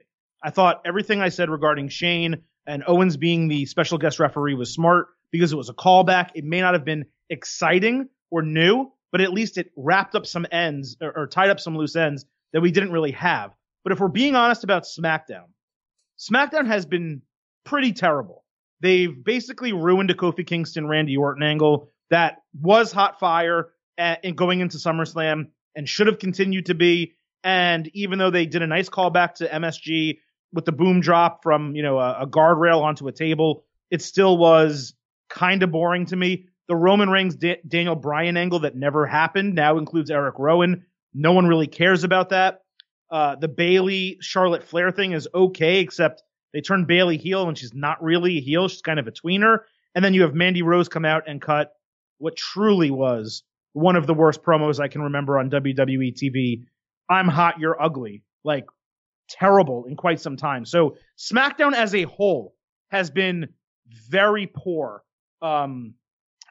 I 0.44 0.50
thought 0.50 0.82
everything 0.86 1.22
I 1.22 1.30
said 1.30 1.50
regarding 1.50 1.90
Shane 1.90 2.44
and 2.66 2.84
Owens 2.88 3.18
being 3.18 3.48
the 3.48 3.66
special 3.66 3.98
guest 3.98 4.20
referee 4.20 4.54
was 4.54 4.74
smart 4.74 5.08
because 5.32 5.52
it 5.54 5.58
was 5.58 5.70
a 5.70 5.74
callback. 5.74 6.30
It 6.36 6.44
may 6.44 6.62
not 6.62 6.74
have 6.74 6.86
been 6.86 7.06
exciting 7.30 8.10
or 8.32 8.42
new, 8.42 8.92
but 9.12 9.22
at 9.22 9.34
least 9.34 9.58
it 9.58 9.72
wrapped 9.76 10.16
up 10.16 10.26
some 10.26 10.46
ends 10.52 10.98
or, 11.02 11.18
or 11.18 11.28
tied 11.28 11.50
up 11.50 11.60
some 11.60 11.78
loose 11.78 11.96
ends 11.96 12.26
that 12.54 12.62
we 12.62 12.72
didn't 12.72 12.92
really 12.92 13.12
have. 13.12 13.52
But 13.84 13.94
if 13.94 14.00
we're 14.00 14.08
being 14.08 14.36
honest 14.36 14.64
about 14.64 14.84
SmackDown, 14.84 15.46
SmackDown 16.20 16.68
has 16.68 16.86
been 16.86 17.22
pretty 17.64 17.94
terrible. 17.94 18.39
They've 18.82 19.24
basically 19.24 19.74
ruined 19.74 20.10
a 20.12 20.14
Kofi 20.14 20.46
Kingston 20.46 20.88
Randy 20.88 21.18
Orton 21.18 21.44
angle. 21.44 21.90
that 22.10 22.38
was 22.60 22.92
hot 22.92 23.20
fire 23.20 23.70
at, 23.98 24.24
in 24.24 24.36
going 24.36 24.62
into 24.62 24.78
SummerSlam 24.78 25.50
and 25.76 25.88
should 25.88 26.08
have 26.08 26.20
continued 26.20 26.68
to 26.68 26.74
be. 26.74 27.16
And 27.44 27.90
even 27.94 28.20
though 28.20 28.32
they 28.32 28.46
did 28.46 28.62
a 28.62 28.68
nice 28.68 28.90
callback 28.90 29.36
to 29.36 29.48
MSG 29.48 30.20
with 30.52 30.66
the 30.66 30.72
boom 30.72 31.00
drop 31.00 31.44
from 31.44 31.76
you 31.76 31.84
know 31.84 32.00
a, 32.00 32.22
a 32.22 32.28
guardrail 32.28 32.82
onto 32.82 33.08
a 33.08 33.12
table, 33.12 33.64
it 33.92 34.02
still 34.02 34.38
was 34.38 34.94
kind 35.30 35.64
of 35.64 35.72
boring 35.72 36.06
to 36.08 36.16
me. 36.16 36.48
The 36.68 36.76
Roman 36.76 37.10
Reigns 37.10 37.36
da- 37.36 37.62
Daniel 37.68 37.96
Bryan 37.96 38.38
angle 38.38 38.60
that 38.60 38.76
never 38.76 39.06
happened 39.06 39.56
now 39.56 39.78
includes 39.78 40.12
Eric 40.12 40.36
Rowan. 40.38 40.86
No 41.14 41.34
one 41.34 41.48
really 41.48 41.68
cares 41.68 42.04
about 42.04 42.30
that. 42.30 42.62
Uh, 43.12 43.36
the 43.36 43.48
Bayley 43.48 44.18
Charlotte 44.22 44.64
Flair 44.64 44.92
thing 44.92 45.14
is 45.14 45.28
okay, 45.34 45.80
except 45.80 46.22
they 46.54 46.62
turned 46.62 46.88
Bayley 46.88 47.18
heel 47.18 47.48
and 47.48 47.58
she's 47.58 47.74
not 47.74 48.02
really 48.02 48.38
a 48.38 48.42
heel. 48.42 48.68
She's 48.68 48.82
kind 48.82 49.00
of 49.00 49.08
a 49.08 49.12
tweener. 49.12 49.60
And 49.96 50.04
then 50.04 50.14
you 50.14 50.22
have 50.24 50.34
Mandy 50.34 50.62
Rose 50.62 50.90
come 50.90 51.06
out 51.06 51.24
and 51.28 51.42
cut 51.42 51.74
what 52.18 52.36
truly 52.36 52.92
was 52.92 53.44
one 53.74 53.96
of 53.96 54.08
the 54.08 54.14
worst 54.14 54.44
promos 54.44 54.80
I 54.80 54.88
can 54.88 55.02
remember 55.02 55.38
on 55.38 55.50
WWE 55.50 56.14
TV. 56.14 56.64
I'm 57.10 57.28
hot, 57.28 57.60
you're 57.60 57.82
ugly. 57.82 58.24
Like 58.44 58.66
terrible 59.30 59.86
in 59.86 59.96
quite 59.96 60.20
some 60.20 60.38
time. 60.38 60.66
So 60.66 60.98
SmackDown 61.18 61.74
as 61.74 61.94
a 61.94 62.04
whole 62.04 62.56
has 62.92 63.10
been 63.12 63.50
very 64.10 64.48
poor 64.48 65.04
um, 65.42 65.94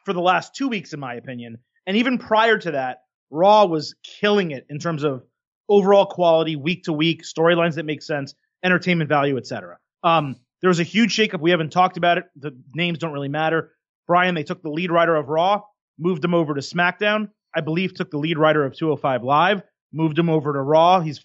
for 0.05 0.13
the 0.13 0.21
last 0.21 0.55
two 0.55 0.69
weeks, 0.69 0.93
in 0.93 1.01
my 1.01 1.15
opinion. 1.15 1.59
And 1.87 1.97
even 1.97 2.19
prior 2.19 2.59
to 2.59 2.73
that, 2.73 3.03
Raw 3.31 3.67
was 3.67 3.95
killing 4.03 4.53
it 4.53 4.67
in 4.71 4.79
terms 4.79 5.05
of 5.05 5.25
overall 5.69 6.07
quality, 6.07 6.57
week 6.57 6.85
to 6.85 6.93
week, 6.93 7.23
storylines 7.23 7.75
that 7.75 7.85
make 7.85 8.03
sense, 8.03 8.35
entertainment 8.65 9.09
value, 9.09 9.37
etc. 9.37 9.79
Um, 10.03 10.37
there 10.61 10.69
was 10.69 10.81
a 10.81 10.85
huge 10.85 11.17
shakeup. 11.17 11.41
We 11.41 11.51
haven't 11.51 11.71
talked 11.71 11.97
about 11.97 12.19
it. 12.19 12.25
The 12.37 12.57
names 12.75 12.99
don't 12.99 13.13
really 13.13 13.29
matter. 13.29 13.73
Brian, 14.07 14.35
they 14.35 14.43
took 14.43 14.63
the 14.63 14.71
lead 14.71 14.91
writer 14.91 15.15
of 15.15 15.29
Raw, 15.29 15.63
moved 15.99 16.25
him 16.25 16.35
over 16.35 16.55
to 16.55 16.61
SmackDown. 16.61 17.31
I 17.55 17.61
believe 17.61 17.95
took 17.95 18.11
the 18.11 18.19
lead 18.19 18.39
writer 18.39 18.65
of 18.65 18.75
205 18.75 19.23
Live, 19.23 19.63
moved 19.93 20.19
him 20.19 20.29
over 20.29 20.53
to 20.53 20.61
Raw. 20.61 21.01
He's 21.01 21.25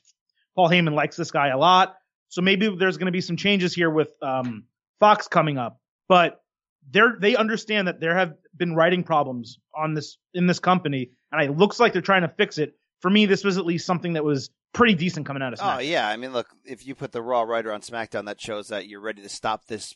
Paul 0.55 0.69
Heyman 0.69 0.93
likes 0.93 1.15
this 1.15 1.31
guy 1.31 1.47
a 1.47 1.57
lot, 1.57 1.95
so 2.29 2.41
maybe 2.41 2.75
there's 2.77 2.97
going 2.97 3.07
to 3.07 3.11
be 3.11 3.21
some 3.21 3.37
changes 3.37 3.73
here 3.73 3.89
with 3.89 4.09
um, 4.21 4.65
Fox 4.99 5.27
coming 5.27 5.57
up. 5.57 5.79
But 6.07 6.41
they're 6.91 7.15
they 7.19 7.35
understand 7.35 7.87
that 7.87 7.99
there 7.99 8.15
have 8.15 8.33
been 8.55 8.75
writing 8.75 9.03
problems 9.03 9.59
on 9.75 9.93
this 9.93 10.17
in 10.33 10.47
this 10.47 10.59
company, 10.59 11.11
and 11.31 11.41
it 11.41 11.57
looks 11.57 11.79
like 11.79 11.93
they're 11.93 12.01
trying 12.01 12.21
to 12.21 12.27
fix 12.27 12.57
it. 12.57 12.75
For 12.99 13.09
me, 13.09 13.25
this 13.25 13.43
was 13.43 13.57
at 13.57 13.65
least 13.65 13.85
something 13.85 14.13
that 14.13 14.23
was 14.23 14.49
pretty 14.73 14.95
decent 14.95 15.25
coming 15.25 15.41
out 15.41 15.53
of 15.53 15.59
SmackDown. 15.59 15.77
Oh 15.77 15.79
yeah, 15.79 16.07
I 16.07 16.17
mean, 16.17 16.33
look, 16.33 16.47
if 16.65 16.85
you 16.85 16.95
put 16.95 17.11
the 17.11 17.21
Raw 17.21 17.43
writer 17.43 17.71
on 17.71 17.81
SmackDown, 17.81 18.25
that 18.25 18.41
shows 18.41 18.67
that 18.69 18.87
you're 18.87 19.01
ready 19.01 19.21
to 19.21 19.29
stop 19.29 19.65
this 19.65 19.95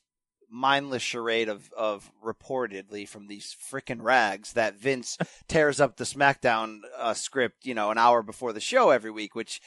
mindless 0.50 1.02
charade 1.02 1.50
of 1.50 1.72
of 1.76 2.10
reportedly 2.24 3.08
from 3.08 3.28
these 3.28 3.56
freaking 3.70 4.02
rags 4.02 4.54
that 4.54 4.76
Vince 4.76 5.18
tears 5.48 5.82
up 5.82 5.98
the 5.98 6.04
SmackDown 6.04 6.80
uh, 6.98 7.14
script, 7.14 7.66
you 7.66 7.74
know, 7.74 7.92
an 7.92 7.98
hour 7.98 8.24
before 8.24 8.54
the 8.54 8.62
show 8.62 8.92
every 8.92 9.12
week, 9.12 9.36
which 9.36 9.60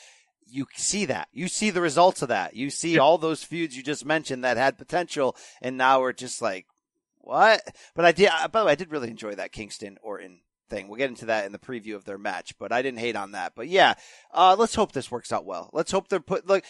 you 0.47 0.67
see 0.75 1.05
that. 1.05 1.29
You 1.33 1.49
see 1.49 1.71
the 1.71 1.81
results 1.81 2.23
of 2.23 2.29
that. 2.29 2.55
You 2.55 2.71
see 2.71 2.99
all 2.99 3.19
those 3.19 3.45
feuds 3.45 3.77
you 3.77 3.83
just 3.83 4.05
mentioned 4.05 4.45
that 4.45 4.57
had 4.57 4.79
potential, 4.79 5.37
and 5.61 5.77
now 5.77 6.01
we're 6.01 6.13
just 6.13 6.41
like, 6.43 6.67
what? 7.19 7.63
But 7.95 8.05
I 8.05 8.13
did. 8.13 8.31
By 8.51 8.61
the 8.61 8.67
way, 8.67 8.73
I 8.73 8.77
did 8.77 8.91
really 8.91 9.11
enjoy 9.11 9.35
that 9.35 9.53
Kingston 9.53 9.99
Orton 10.03 10.41
thing. 10.71 10.89
We'll 10.89 10.99
get 10.99 11.11
into 11.11 11.27
that 11.27 11.45
in 11.45 11.53
the 11.53 11.59
preview 11.59 11.95
of 11.95 12.05
their 12.05 12.19
match, 12.19 12.55
but 12.59 12.73
I 12.73 12.81
didn't 12.83 13.01
hate 13.01 13.17
on 13.17 13.33
that. 13.33 13.53
But 13.55 13.69
yeah, 13.69 13.95
uh, 14.33 14.57
let's 14.59 14.75
hope 14.75 14.93
this 14.93 15.11
works 15.11 15.33
out 15.33 15.45
well. 15.45 15.69
Let's 15.73 15.93
hope 15.93 16.09
they're 16.09 16.21
put. 16.21 16.47
Look, 16.47 16.65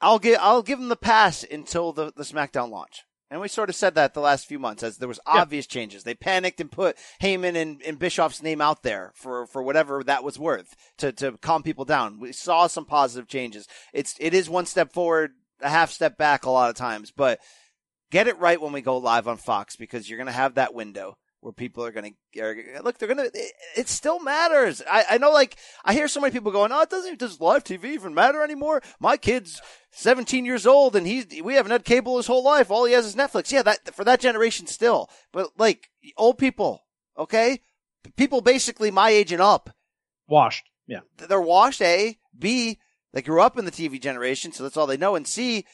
I'll 0.00 0.18
give 0.18 0.38
I'll 0.40 0.62
give 0.62 0.78
them 0.78 0.88
the 0.88 0.96
pass 0.96 1.44
until 1.50 1.92
the 1.92 2.12
the 2.14 2.24
SmackDown 2.24 2.70
launch. 2.70 3.04
And 3.30 3.40
we 3.40 3.48
sort 3.48 3.68
of 3.68 3.74
said 3.74 3.94
that 3.96 4.14
the 4.14 4.20
last 4.20 4.46
few 4.46 4.58
months 4.58 4.82
as 4.82 4.98
there 4.98 5.08
was 5.08 5.18
obvious 5.26 5.66
yeah. 5.68 5.80
changes. 5.80 6.04
They 6.04 6.14
panicked 6.14 6.60
and 6.60 6.70
put 6.70 6.96
Heyman 7.20 7.56
and, 7.56 7.82
and 7.82 7.98
Bischoff's 7.98 8.42
name 8.42 8.60
out 8.60 8.84
there 8.84 9.12
for, 9.16 9.46
for 9.46 9.60
whatever 9.62 10.04
that 10.04 10.22
was 10.22 10.38
worth 10.38 10.76
to, 10.98 11.10
to 11.12 11.32
calm 11.38 11.62
people 11.62 11.84
down. 11.84 12.20
We 12.20 12.32
saw 12.32 12.66
some 12.66 12.84
positive 12.84 13.26
changes. 13.26 13.66
It's, 13.92 14.14
it 14.20 14.34
is 14.34 14.48
one 14.48 14.66
step 14.66 14.92
forward, 14.92 15.32
a 15.60 15.70
half 15.70 15.90
step 15.90 16.16
back 16.16 16.44
a 16.44 16.50
lot 16.50 16.70
of 16.70 16.76
times, 16.76 17.10
but 17.10 17.40
get 18.12 18.28
it 18.28 18.38
right 18.38 18.60
when 18.60 18.72
we 18.72 18.82
go 18.82 18.98
live 18.98 19.26
on 19.26 19.38
Fox 19.38 19.74
because 19.74 20.08
you're 20.08 20.18
going 20.18 20.26
to 20.26 20.32
have 20.32 20.54
that 20.54 20.74
window 20.74 21.16
where 21.44 21.52
people 21.52 21.84
are 21.84 21.92
going 21.92 22.16
to 22.32 22.82
look. 22.82 22.96
They're 22.96 23.14
going 23.14 23.30
to. 23.30 23.38
It, 23.38 23.52
it, 23.76 23.88
still 23.88 24.18
matters. 24.18 24.82
I, 24.90 25.04
I 25.10 25.18
know. 25.18 25.30
Like 25.30 25.56
I 25.84 25.92
hear 25.92 26.08
so 26.08 26.18
many 26.18 26.32
people 26.32 26.50
going, 26.50 26.72
"Oh, 26.72 26.80
it 26.80 26.88
doesn't. 26.88 27.18
Does 27.18 27.38
live 27.38 27.64
TV 27.64 27.84
even 27.84 28.14
matter 28.14 28.42
anymore?" 28.42 28.82
My 28.98 29.18
kid's 29.18 29.60
17 29.90 30.46
years 30.46 30.66
old, 30.66 30.96
and 30.96 31.06
he's. 31.06 31.26
We 31.42 31.54
haven't 31.54 31.72
had 31.72 31.84
cable 31.84 32.16
his 32.16 32.26
whole 32.26 32.42
life. 32.42 32.70
All 32.70 32.86
he 32.86 32.94
has 32.94 33.04
is 33.04 33.14
Netflix. 33.14 33.52
Yeah, 33.52 33.62
that 33.62 33.94
for 33.94 34.04
that 34.04 34.20
generation 34.20 34.66
still. 34.66 35.10
But 35.32 35.50
like 35.58 35.90
old 36.16 36.38
people, 36.38 36.86
okay, 37.18 37.60
people 38.16 38.40
basically 38.40 38.90
my 38.90 39.10
age 39.10 39.30
and 39.30 39.42
up, 39.42 39.68
washed. 40.26 40.64
Yeah, 40.86 41.00
they're 41.18 41.42
washed. 41.42 41.82
A, 41.82 42.16
B, 42.36 42.78
they 43.12 43.20
grew 43.20 43.42
up 43.42 43.58
in 43.58 43.66
the 43.66 43.70
TV 43.70 44.00
generation, 44.00 44.50
so 44.50 44.62
that's 44.62 44.78
all 44.78 44.86
they 44.86 44.96
know. 44.96 45.14
And 45.14 45.26
C, 45.26 45.66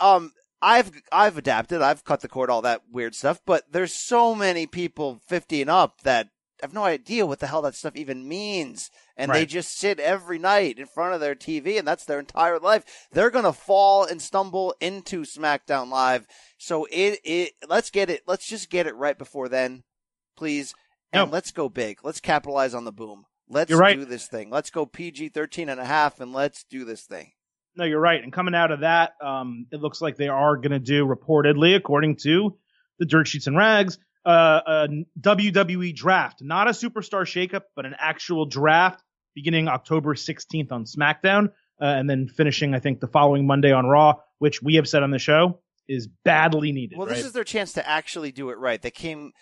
um, 0.00 0.32
I've 0.62 0.90
I've 1.12 1.36
adapted. 1.36 1.82
I've 1.82 2.04
cut 2.04 2.20
the 2.20 2.28
cord, 2.28 2.50
all 2.50 2.62
that 2.62 2.82
weird 2.90 3.14
stuff. 3.14 3.40
But 3.44 3.64
there's 3.70 3.92
so 3.92 4.34
many 4.34 4.66
people 4.66 5.20
50 5.26 5.62
and 5.62 5.70
up 5.70 6.02
that 6.02 6.28
have 6.62 6.72
no 6.72 6.84
idea 6.84 7.26
what 7.26 7.40
the 7.40 7.46
hell 7.46 7.62
that 7.62 7.74
stuff 7.74 7.96
even 7.96 8.26
means, 8.26 8.90
and 9.16 9.30
right. 9.30 9.40
they 9.40 9.46
just 9.46 9.76
sit 9.76 10.00
every 10.00 10.38
night 10.38 10.78
in 10.78 10.86
front 10.86 11.14
of 11.14 11.20
their 11.20 11.34
TV, 11.34 11.78
and 11.78 11.86
that's 11.86 12.04
their 12.04 12.18
entire 12.18 12.58
life. 12.58 13.08
They're 13.12 13.30
gonna 13.30 13.52
fall 13.52 14.04
and 14.04 14.20
stumble 14.22 14.74
into 14.80 15.22
SmackDown 15.22 15.90
Live. 15.90 16.26
So 16.58 16.86
it 16.90 17.20
it 17.24 17.52
let's 17.68 17.90
get 17.90 18.10
it. 18.10 18.22
Let's 18.26 18.46
just 18.46 18.70
get 18.70 18.86
it 18.86 18.96
right 18.96 19.18
before 19.18 19.48
then, 19.48 19.84
please, 20.36 20.74
and 21.12 21.30
let's 21.30 21.50
go 21.50 21.68
big. 21.68 21.98
Let's 22.02 22.20
capitalize 22.20 22.74
on 22.74 22.84
the 22.84 22.92
boom. 22.92 23.24
Let's 23.48 23.72
right. 23.72 23.96
do 23.96 24.04
this 24.04 24.26
thing. 24.26 24.50
Let's 24.50 24.70
go 24.70 24.86
PG 24.86 25.28
13 25.28 25.68
and 25.68 25.80
a 25.80 25.84
half, 25.84 26.20
and 26.20 26.32
let's 26.32 26.64
do 26.64 26.84
this 26.84 27.02
thing. 27.02 27.32
No, 27.76 27.84
you're 27.84 28.00
right. 28.00 28.22
And 28.22 28.32
coming 28.32 28.54
out 28.54 28.70
of 28.70 28.80
that, 28.80 29.12
um, 29.22 29.66
it 29.70 29.80
looks 29.80 30.00
like 30.00 30.16
they 30.16 30.28
are 30.28 30.56
going 30.56 30.70
to 30.72 30.78
do, 30.78 31.06
reportedly, 31.06 31.76
according 31.76 32.16
to 32.22 32.56
the 32.98 33.04
dirt 33.04 33.28
sheets 33.28 33.46
and 33.46 33.56
rags, 33.56 33.98
uh, 34.24 34.60
a 34.66 34.88
WWE 35.20 35.94
draft, 35.94 36.42
not 36.42 36.68
a 36.68 36.70
superstar 36.70 37.22
shakeup, 37.22 37.62
but 37.74 37.86
an 37.86 37.94
actual 37.98 38.46
draft 38.46 39.02
beginning 39.34 39.68
October 39.68 40.14
16th 40.14 40.72
on 40.72 40.84
SmackDown, 40.84 41.48
uh, 41.80 41.84
and 41.84 42.08
then 42.08 42.26
finishing, 42.26 42.74
I 42.74 42.80
think, 42.80 43.00
the 43.00 43.06
following 43.06 43.46
Monday 43.46 43.70
on 43.70 43.86
Raw, 43.86 44.14
which 44.38 44.62
we 44.62 44.76
have 44.76 44.88
said 44.88 45.02
on 45.02 45.10
the 45.10 45.18
show 45.18 45.60
is 45.88 46.08
badly 46.24 46.72
needed. 46.72 46.98
Well, 46.98 47.06
this 47.06 47.18
right? 47.18 47.26
is 47.26 47.32
their 47.32 47.44
chance 47.44 47.74
to 47.74 47.86
actually 47.86 48.32
do 48.32 48.50
it 48.50 48.58
right. 48.58 48.80
They 48.80 48.90
came 48.90 49.32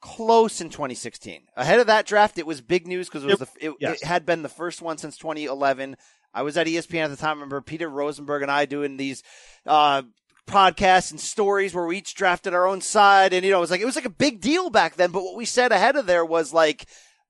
close 0.00 0.60
in 0.60 0.68
2016. 0.70 1.42
Ahead 1.56 1.80
of 1.80 1.86
that 1.86 2.06
draft, 2.06 2.38
it 2.38 2.46
was 2.46 2.60
big 2.60 2.86
news 2.86 3.08
because 3.08 3.24
it 3.24 3.28
was 3.28 3.40
it, 3.40 3.48
the, 3.54 3.66
it, 3.66 3.74
yes. 3.80 4.02
it, 4.02 4.06
had 4.06 4.26
been 4.26 4.42
the 4.42 4.48
first 4.48 4.82
one 4.82 4.98
since 4.98 5.16
2011. 5.16 5.96
I 6.32 6.42
was 6.42 6.56
at 6.56 6.66
ESPN 6.66 7.04
at 7.04 7.10
the 7.10 7.16
time. 7.16 7.30
I 7.30 7.40
remember 7.40 7.60
Peter 7.60 7.88
Rosenberg 7.88 8.42
and 8.42 8.50
I 8.50 8.66
doing 8.66 8.96
these 8.96 9.22
uh, 9.66 10.02
podcasts 10.46 11.10
and 11.10 11.20
stories 11.20 11.74
where 11.74 11.86
we 11.86 11.98
each 11.98 12.14
drafted 12.14 12.54
our 12.54 12.66
own 12.66 12.80
side, 12.80 13.32
and 13.32 13.44
you 13.44 13.50
know, 13.50 13.58
it 13.58 13.60
was 13.60 13.70
like 13.70 13.80
it 13.80 13.86
was 13.86 13.96
like 13.96 14.04
a 14.04 14.10
big 14.10 14.40
deal 14.40 14.70
back 14.70 14.96
then. 14.96 15.10
But 15.10 15.22
what 15.22 15.36
we 15.36 15.44
said 15.44 15.72
ahead 15.72 15.96
of 15.96 16.06
there 16.06 16.24
was 16.24 16.52
like, 16.52 16.86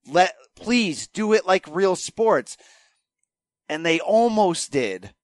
"Let 0.07 0.35
please 0.57 1.07
do 1.07 1.33
it 1.33 1.47
like 1.47 1.67
real 1.69 1.97
sports," 1.97 2.57
and 3.69 3.85
they 3.85 4.01
almost 4.01 4.73
did, 4.73 5.15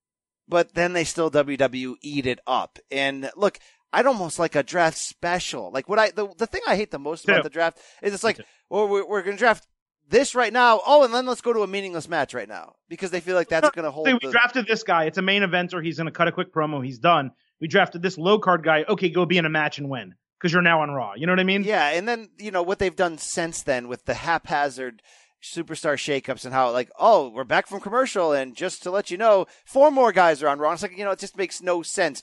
but 0.47 0.73
then 0.75 0.93
they 0.93 1.03
still 1.03 1.31
WWE 1.31 1.95
eat 2.01 2.25
it 2.25 2.39
up. 2.45 2.79
And 2.91 3.31
look, 3.35 3.59
I'd 3.91 4.05
almost 4.05 4.39
like 4.39 4.55
a 4.55 4.63
draft 4.63 4.97
special. 4.97 5.71
Like 5.71 5.87
what 5.89 5.99
I 5.99 6.11
the 6.11 6.27
the 6.37 6.47
thing 6.47 6.61
I 6.67 6.75
hate 6.75 6.91
the 6.91 6.99
most 6.99 7.23
about 7.23 7.37
yeah. 7.37 7.43
the 7.43 7.49
draft 7.49 7.79
is 8.01 8.13
it's 8.13 8.23
like, 8.23 8.39
well, 8.69 8.87
we're, 8.87 9.07
we're 9.07 9.21
going 9.21 9.37
to 9.37 9.39
draft 9.39 9.67
this 10.09 10.35
right 10.35 10.53
now. 10.53 10.81
Oh, 10.85 11.03
and 11.03 11.13
then 11.13 11.25
let's 11.25 11.41
go 11.41 11.53
to 11.53 11.61
a 11.61 11.67
meaningless 11.67 12.07
match 12.07 12.33
right 12.33 12.47
now 12.47 12.75
because 12.89 13.11
they 13.11 13.19
feel 13.19 13.35
like 13.35 13.49
that's 13.49 13.69
going 13.71 13.85
to 13.85 13.91
hold. 13.91 14.07
we 14.07 14.17
the... 14.21 14.31
drafted 14.31 14.67
this 14.67 14.83
guy. 14.83 15.05
It's 15.05 15.17
a 15.17 15.21
main 15.21 15.41
eventer. 15.41 15.83
He's 15.83 15.97
going 15.97 16.05
to 16.05 16.11
cut 16.11 16.27
a 16.27 16.31
quick 16.31 16.53
promo. 16.53 16.83
He's 16.83 16.99
done. 16.99 17.31
We 17.59 17.67
drafted 17.67 18.01
this 18.01 18.17
low 18.17 18.39
card 18.39 18.63
guy. 18.63 18.85
Okay, 18.87 19.09
go 19.09 19.25
be 19.25 19.37
in 19.37 19.45
a 19.45 19.49
match 19.49 19.77
and 19.77 19.89
win 19.89 20.15
because 20.39 20.53
you're 20.53 20.61
now 20.61 20.81
on 20.81 20.91
Raw. 20.91 21.13
You 21.15 21.25
know 21.25 21.31
what 21.31 21.39
I 21.39 21.45
mean? 21.45 21.63
Yeah, 21.63 21.89
and 21.89 22.07
then 22.07 22.29
you 22.37 22.51
know 22.51 22.63
what 22.63 22.79
they've 22.79 22.95
done 22.95 23.17
since 23.17 23.63
then 23.63 23.87
with 23.87 24.05
the 24.05 24.13
haphazard 24.13 25.01
superstar 25.43 25.95
shakeups 25.95 26.43
and 26.43 26.53
how 26.53 26.71
like 26.71 26.89
oh 26.97 27.29
we're 27.29 27.43
back 27.43 27.67
from 27.67 27.79
commercial 27.79 28.33
and 28.33 28.55
just 28.55 28.81
to 28.81 28.89
let 28.89 29.11
you 29.11 29.17
know 29.17 29.45
four 29.63 29.91
more 29.91 30.11
guys 30.11 30.41
are 30.41 30.47
on 30.47 30.59
Raw. 30.59 30.73
It's 30.73 30.81
like 30.81 30.97
you 30.97 31.05
know 31.05 31.11
it 31.11 31.19
just 31.19 31.37
makes 31.37 31.61
no 31.61 31.81
sense. 31.81 32.21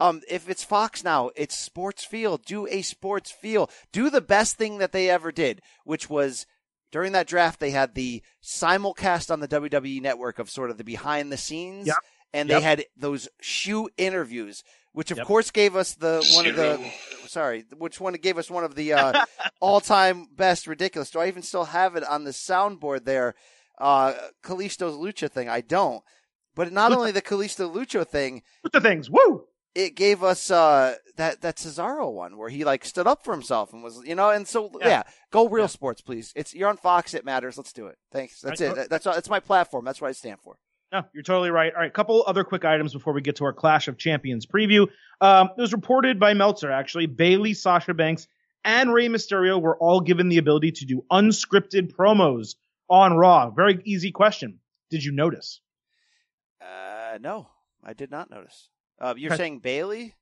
Um, 0.00 0.22
if 0.28 0.48
it's 0.48 0.64
Fox 0.64 1.04
now, 1.04 1.30
it's 1.36 1.56
sports 1.56 2.04
feel. 2.04 2.36
Do 2.36 2.66
a 2.66 2.82
sports 2.82 3.30
feel. 3.30 3.70
Do 3.92 4.10
the 4.10 4.20
best 4.20 4.56
thing 4.56 4.78
that 4.78 4.90
they 4.90 5.08
ever 5.08 5.30
did, 5.30 5.62
which 5.84 6.10
was 6.10 6.46
during 6.94 7.10
that 7.10 7.26
draft, 7.26 7.58
they 7.58 7.72
had 7.72 7.96
the 7.96 8.22
simulcast 8.40 9.28
on 9.28 9.40
the 9.40 9.48
WWE 9.48 10.00
network 10.00 10.38
of 10.38 10.48
sort 10.48 10.70
of 10.70 10.78
the 10.78 10.84
behind 10.84 11.32
the 11.32 11.36
scenes. 11.36 11.88
Yep. 11.88 11.96
And 12.32 12.48
they 12.48 12.54
yep. 12.54 12.62
had 12.62 12.84
those 12.96 13.28
shoe 13.40 13.88
interviews, 13.96 14.62
which 14.92 15.10
of 15.10 15.18
yep. 15.18 15.26
course 15.26 15.50
gave 15.50 15.74
us 15.74 15.94
the 15.94 16.24
one 16.34 16.46
of 16.46 16.54
the 16.54 16.92
sorry, 17.26 17.64
which 17.76 17.98
one 18.00 18.14
gave 18.14 18.38
us 18.38 18.48
one 18.48 18.62
of 18.62 18.76
the 18.76 18.92
uh, 18.92 19.24
all 19.60 19.80
time 19.80 20.28
best 20.36 20.68
ridiculous. 20.68 21.10
Do 21.10 21.18
I 21.18 21.26
even 21.26 21.42
still 21.42 21.64
have 21.64 21.96
it 21.96 22.04
on 22.04 22.22
the 22.22 22.30
soundboard 22.30 23.04
there? 23.04 23.34
Uh, 23.76 24.12
Kalisto's 24.44 24.94
Lucha 24.94 25.28
thing. 25.28 25.48
I 25.48 25.62
don't. 25.62 26.04
But 26.54 26.72
not 26.72 26.92
only 26.92 27.10
the 27.10 27.22
Kalisto 27.22 27.74
Lucha 27.74 28.06
thing. 28.06 28.42
the 28.72 28.80
things, 28.80 29.10
woo! 29.10 29.43
It 29.74 29.96
gave 29.96 30.22
us 30.22 30.50
uh, 30.50 30.94
that 31.16 31.40
that 31.40 31.56
Cesaro 31.56 32.12
one 32.12 32.36
where 32.36 32.48
he 32.48 32.64
like 32.64 32.84
stood 32.84 33.06
up 33.06 33.24
for 33.24 33.32
himself 33.32 33.72
and 33.72 33.82
was 33.82 34.00
you 34.04 34.14
know 34.14 34.30
and 34.30 34.46
so 34.46 34.70
yeah, 34.80 34.88
Yeah. 34.88 35.02
go 35.32 35.48
real 35.48 35.64
Yeah. 35.64 35.68
sports 35.68 36.00
please. 36.00 36.32
It's 36.36 36.54
you're 36.54 36.68
on 36.68 36.76
Fox. 36.76 37.12
It 37.14 37.24
matters. 37.24 37.56
Let's 37.56 37.72
do 37.72 37.86
it. 37.88 37.98
Thanks. 38.12 38.40
That's 38.40 38.60
Right. 38.60 38.70
it. 38.70 38.76
That- 38.76 38.90
That's 38.90 39.04
that's 39.04 39.28
my 39.30 39.40
platform. 39.40 39.84
That's 39.84 40.00
what 40.00 40.08
I 40.08 40.12
stand 40.12 40.40
for. 40.40 40.56
No, 40.92 41.02
you're 41.12 41.24
totally 41.24 41.50
right. 41.50 41.74
All 41.74 41.80
right, 41.80 41.92
couple 41.92 42.22
other 42.24 42.44
quick 42.44 42.64
items 42.64 42.92
before 42.92 43.12
we 43.12 43.20
get 43.20 43.34
to 43.36 43.44
our 43.46 43.52
Clash 43.52 43.88
of 43.88 43.98
Champions 43.98 44.46
preview. 44.46 44.86
Um, 45.20 45.50
it 45.58 45.60
was 45.60 45.72
reported 45.72 46.20
by 46.20 46.34
Meltzer 46.34 46.70
actually. 46.70 47.06
Bayley, 47.06 47.52
Sasha 47.52 47.94
Banks, 47.94 48.28
and 48.64 48.92
Rey 48.94 49.08
Mysterio 49.08 49.60
were 49.60 49.76
all 49.78 50.00
given 50.00 50.28
the 50.28 50.38
ability 50.38 50.70
to 50.72 50.84
do 50.84 51.04
unscripted 51.10 51.92
promos 51.96 52.54
on 52.88 53.14
Raw. 53.16 53.50
Very 53.50 53.80
easy 53.84 54.12
question. 54.12 54.60
Did 54.90 55.02
you 55.02 55.10
notice? 55.10 55.60
Uh, 56.60 57.18
no, 57.20 57.48
I 57.82 57.92
did 57.92 58.10
not 58.12 58.30
notice. 58.30 58.68
Uh, 59.00 59.14
you're 59.16 59.36
saying 59.36 59.58
Bayley? 59.60 60.14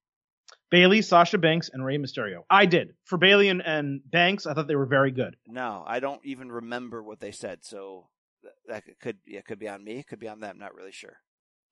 Bayley, 0.71 1.03
Sasha 1.03 1.39
Banks, 1.39 1.71
and 1.73 1.85
Rey 1.85 1.99
Mysterio. 1.99 2.45
I 2.49 2.67
did. 2.67 2.95
For 3.05 3.19
Bayley 3.19 3.49
and, 3.49 3.63
and 3.65 4.01
Banks, 4.11 4.47
I 4.47 4.55
thought 4.55 4.69
they 4.69 4.75
were 4.77 4.87
very 4.87 5.11
good. 5.11 5.37
No, 5.47 5.85
I 5.87 6.01
don't 6.01 6.25
even 6.25 6.51
remember 6.51 7.03
what 7.03 7.21
they 7.21 7.31
said. 7.31 7.59
So 7.63 8.09
th- 8.43 8.55
that 8.69 8.85
could- 8.85 8.99
could 9.01 9.17
yeah, 9.27 9.43
could 9.43 9.59
be 9.59 9.69
on 9.69 9.85
me. 9.85 9.99
It 9.99 10.07
Could 10.07 10.19
be 10.19 10.29
on 10.29 10.41
them. 10.41 10.59
Not 10.59 10.75
really 10.75 10.93
sure. 10.93 11.17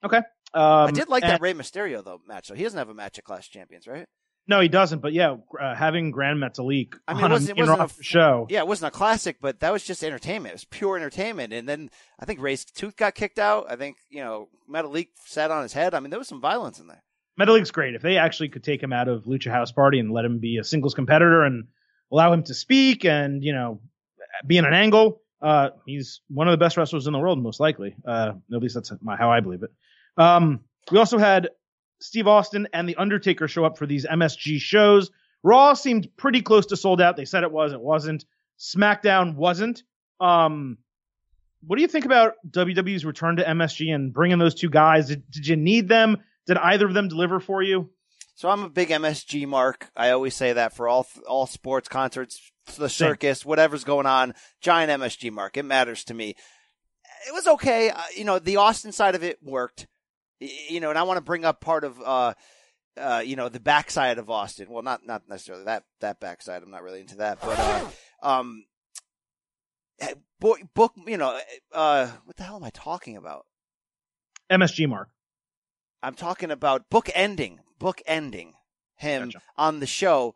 Okay. 0.04 0.18
Um, 0.52 0.88
I 0.88 0.90
did 0.90 1.08
like 1.08 1.22
and- 1.22 1.32
that 1.32 1.40
Rey 1.40 1.54
Mysterio 1.54 2.04
though 2.04 2.20
match. 2.26 2.46
So 2.48 2.54
he 2.54 2.62
doesn't 2.62 2.78
have 2.78 2.88
a 2.90 2.94
match 2.94 3.18
at 3.18 3.24
Clash 3.24 3.50
Champions, 3.50 3.86
right? 3.86 4.06
No, 4.48 4.61
he 4.61 4.68
doesn't. 4.68 5.00
But 5.00 5.12
yeah, 5.12 5.37
uh, 5.61 5.74
having 5.74 6.11
Gran 6.11 6.38
Metalik 6.38 6.94
I 7.07 7.14
mean, 7.14 7.22
it 7.22 7.24
on 7.26 7.31
wasn't- 7.33 7.50
it 7.50 7.62
a 7.62 7.66
main 7.66 7.79
wasn't 7.79 8.00
a 8.00 8.03
show. 8.03 8.46
Yeah, 8.50 8.61
it 8.61 8.66
wasn't 8.66 8.92
a 8.92 8.96
classic, 8.96 9.37
but 9.40 9.61
that 9.61 9.72
was 9.72 9.85
just 9.85 10.03
entertainment. 10.03 10.53
It 10.53 10.55
was 10.55 10.64
pure 10.64 10.96
entertainment. 10.96 11.53
And 11.53 11.68
then 11.68 11.90
I 12.18 12.24
think 12.24 12.40
Rey's 12.40 12.64
tooth 12.64 12.96
got 12.96 13.14
kicked 13.14 13.38
out. 13.38 13.66
I 13.70 13.76
think 13.76 13.96
you 14.09 14.20
know 14.22 14.48
Metalik 14.68 15.09
sat 15.26 15.50
on 15.50 15.62
his 15.62 15.72
head. 15.72 15.94
I 15.94 16.00
mean, 16.00 16.11
there 16.11 16.18
was 16.18 16.29
some 16.29 16.40
violence 16.40 16.81
in 16.81 16.88
there. 16.88 17.03
Metalik's 17.40 17.70
great. 17.70 17.94
If 17.94 18.03
they 18.03 18.18
actually 18.18 18.48
could 18.48 18.64
take 18.64 18.83
him 18.83 18.92
out 18.92 19.09
of 19.09 19.24
Lucha 19.24 19.50
House 19.50 19.72
Party 19.72 19.98
and 19.98 20.11
let 20.12 20.24
him 20.24 20.40
be 20.40 20.59
a 20.59 20.64
singles 20.64 20.94
competitor 20.94 21.44
and 21.44 21.68
allow 22.12 22.33
him 22.33 22.42
to 22.44 22.55
speak 22.55 23.05
and 23.05 23.42
you 23.44 23.53
know 23.53 23.81
be 24.46 24.59
in 24.59 24.64
an 24.64 24.74
angle, 24.74 25.22
uh, 25.40 25.70
he's 25.87 26.20
one 26.29 26.48
of 26.48 26.53
the 26.53 26.59
best 26.59 26.76
wrestlers 26.76 27.07
in 27.07 27.12
the 27.12 27.18
world, 27.18 27.40
most 27.42 27.61
likely. 27.61 27.94
Uh, 28.07 28.33
at 28.53 28.61
least 28.62 28.74
that's 28.74 28.92
my, 29.00 29.16
how 29.16 29.31
I 29.31 29.40
believe 29.40 29.62
it. 29.62 29.70
Um, 30.16 30.61
we 30.90 30.98
also 30.98 31.18
had 31.18 31.50
Steve 32.00 32.26
Austin 32.26 32.68
and 32.72 32.88
The 32.88 32.96
Undertaker 32.96 33.48
show 33.48 33.64
up 33.64 33.78
for 33.78 33.86
these 33.86 34.06
MSG 34.06 34.58
shows. 34.58 35.10
Raw 35.42 35.74
seemed 35.74 36.08
pretty 36.16 36.42
close 36.42 36.66
to 36.66 36.76
sold 36.76 37.00
out. 37.00 37.16
They 37.16 37.24
said 37.24 37.42
it 37.42 37.52
was, 37.52 37.72
it 37.72 37.80
wasn't. 37.80 38.24
SmackDown 38.58 39.34
wasn't. 39.34 39.82
Um, 40.20 40.78
what 41.66 41.76
do 41.76 41.82
you 41.82 41.88
think 41.88 42.04
about 42.04 42.34
WWE's 42.48 43.04
return 43.04 43.36
to 43.36 43.44
MSG 43.44 43.94
and 43.94 44.12
bringing 44.12 44.38
those 44.38 44.54
two 44.54 44.70
guys? 44.70 45.08
Did, 45.08 45.30
did 45.30 45.46
you 45.46 45.56
need 45.56 45.88
them? 45.88 46.18
Did 46.46 46.56
either 46.56 46.86
of 46.86 46.94
them 46.94 47.08
deliver 47.08 47.40
for 47.40 47.62
you? 47.62 47.90
So 48.34 48.48
I'm 48.48 48.62
a 48.62 48.70
big 48.70 48.88
MSG 48.88 49.46
mark. 49.46 49.90
I 49.94 50.10
always 50.10 50.34
say 50.34 50.54
that 50.54 50.72
for 50.74 50.88
all 50.88 51.06
all 51.28 51.46
sports 51.46 51.88
concerts, 51.88 52.50
the 52.78 52.88
Same. 52.88 53.08
circus, 53.10 53.44
whatever's 53.44 53.84
going 53.84 54.06
on. 54.06 54.34
Giant 54.62 54.90
MSG 55.02 55.30
mark. 55.30 55.58
It 55.58 55.64
matters 55.64 56.04
to 56.04 56.14
me. 56.14 56.36
It 57.28 57.34
was 57.34 57.46
okay. 57.46 57.90
Uh, 57.90 58.00
you 58.16 58.24
know, 58.24 58.38
the 58.38 58.56
Austin 58.56 58.92
side 58.92 59.14
of 59.14 59.22
it 59.22 59.38
worked. 59.42 59.86
You 60.40 60.81
know, 60.81 60.90
and 60.90 60.98
I 60.98 61.03
want 61.03 61.18
to 61.18 61.22
bring 61.22 61.44
up 61.44 61.61
part 61.61 61.85
of. 61.85 62.00
uh 62.00 62.35
uh, 62.96 63.22
you 63.24 63.37
know 63.37 63.48
the 63.48 63.61
backside 63.61 64.18
of 64.18 64.31
Austin. 64.31 64.66
Well, 64.68 64.83
not 64.83 65.07
not 65.07 65.29
necessarily 65.29 65.64
that 65.64 65.85
that 66.00 66.20
backside. 66.20 66.62
I'm 66.62 66.70
not 66.70 66.83
really 66.83 67.00
into 67.00 67.16
that, 67.16 67.40
but 67.40 67.59
uh, 67.59 67.88
um, 68.22 68.64
eh, 70.00 70.14
boy, 70.38 70.59
book. 70.74 70.92
You 71.07 71.16
know, 71.16 71.38
uh, 71.72 72.09
what 72.24 72.37
the 72.37 72.42
hell 72.42 72.57
am 72.57 72.64
I 72.64 72.70
talking 72.70 73.16
about? 73.16 73.46
MSG 74.50 74.88
mark. 74.88 75.09
I'm 76.03 76.14
talking 76.14 76.50
about 76.50 76.90
book 76.90 77.11
ending, 77.14 77.61
book 77.79 78.00
ending 78.07 78.55
him 78.96 79.26
Gotcha. 79.26 79.42
on 79.57 79.81
the 79.81 79.87
show. 79.87 80.35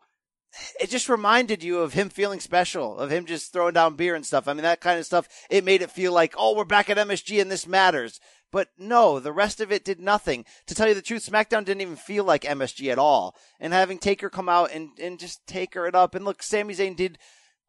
It 0.79 0.89
just 0.89 1.09
reminded 1.09 1.63
you 1.63 1.79
of 1.79 1.93
him 1.93 2.07
feeling 2.07 2.39
special, 2.39 2.97
of 2.97 3.11
him 3.11 3.25
just 3.25 3.51
throwing 3.51 3.73
down 3.73 3.95
beer 3.95 4.15
and 4.15 4.25
stuff. 4.25 4.47
I 4.47 4.53
mean, 4.53 4.63
that 4.63 4.79
kind 4.79 4.97
of 4.99 5.05
stuff. 5.05 5.27
It 5.49 5.65
made 5.65 5.81
it 5.81 5.91
feel 5.91 6.13
like, 6.13 6.33
oh, 6.37 6.55
we're 6.55 6.63
back 6.63 6.89
at 6.89 6.97
MSG 6.97 7.41
and 7.41 7.51
this 7.51 7.67
matters. 7.67 8.21
But 8.55 8.69
no, 8.77 9.19
the 9.19 9.33
rest 9.33 9.59
of 9.59 9.69
it 9.69 9.83
did 9.83 9.99
nothing. 9.99 10.45
To 10.67 10.75
tell 10.75 10.87
you 10.87 10.93
the 10.93 11.01
truth, 11.01 11.29
SmackDown 11.29 11.65
didn't 11.65 11.81
even 11.81 11.97
feel 11.97 12.23
like 12.23 12.43
MSG 12.43 12.89
at 12.89 12.97
all. 12.97 13.35
And 13.59 13.73
having 13.73 13.97
Taker 13.97 14.29
come 14.29 14.47
out 14.47 14.71
and, 14.71 14.91
and 14.97 15.19
just 15.19 15.45
Taker 15.45 15.87
it 15.87 15.93
up. 15.93 16.15
And 16.15 16.23
look, 16.23 16.41
Sami 16.41 16.73
Zayn 16.73 16.95
did 16.95 17.17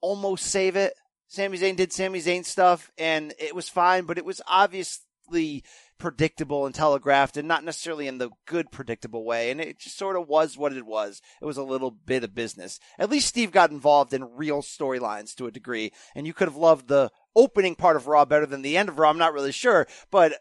almost 0.01 0.45
save 0.45 0.77
it. 0.77 0.93
Sami 1.27 1.59
Zayn 1.59 1.75
did 1.75 1.93
Sami 1.93 2.21
Zayn 2.21 2.45
stuff 2.45 2.93
and 2.97 3.35
it 3.41 3.53
was 3.53 3.69
fine, 3.69 4.05
but 4.05 4.17
it 4.17 4.25
was 4.25 4.41
obviously 4.47 5.65
predictable 5.99 6.67
and 6.67 6.75
telegraphed 6.75 7.37
and 7.37 7.49
not 7.49 7.65
necessarily 7.65 8.07
in 8.07 8.19
the 8.19 8.31
good 8.47 8.71
predictable 8.71 9.25
way. 9.25 9.51
And 9.51 9.61
it 9.61 9.81
just 9.81 9.99
sort 9.99 10.15
of 10.15 10.29
was 10.29 10.57
what 10.57 10.73
it 10.73 10.87
was. 10.87 11.21
It 11.43 11.47
was 11.47 11.57
a 11.57 11.65
little 11.65 11.91
bit 11.91 12.23
of 12.23 12.33
business. 12.33 12.79
At 12.97 13.11
least 13.11 13.27
Steve 13.27 13.51
got 13.51 13.73
involved 13.73 14.15
in 14.15 14.37
real 14.37 14.63
storylines 14.63 15.35
to 15.35 15.49
a 15.49 15.51
degree. 15.51 15.91
And 16.15 16.29
you 16.29 16.33
could 16.33 16.47
have 16.47 16.57
loved 16.57 16.87
the 16.87 17.11
opening 17.35 17.75
part 17.75 17.97
of 17.97 18.07
Raw 18.07 18.25
better 18.25 18.47
than 18.47 18.63
the 18.63 18.77
end 18.77 18.89
of 18.89 19.01
Raw. 19.01 19.11
I'm 19.11 19.19
not 19.19 19.33
really 19.35 19.51
sure, 19.51 19.89
but 20.13 20.35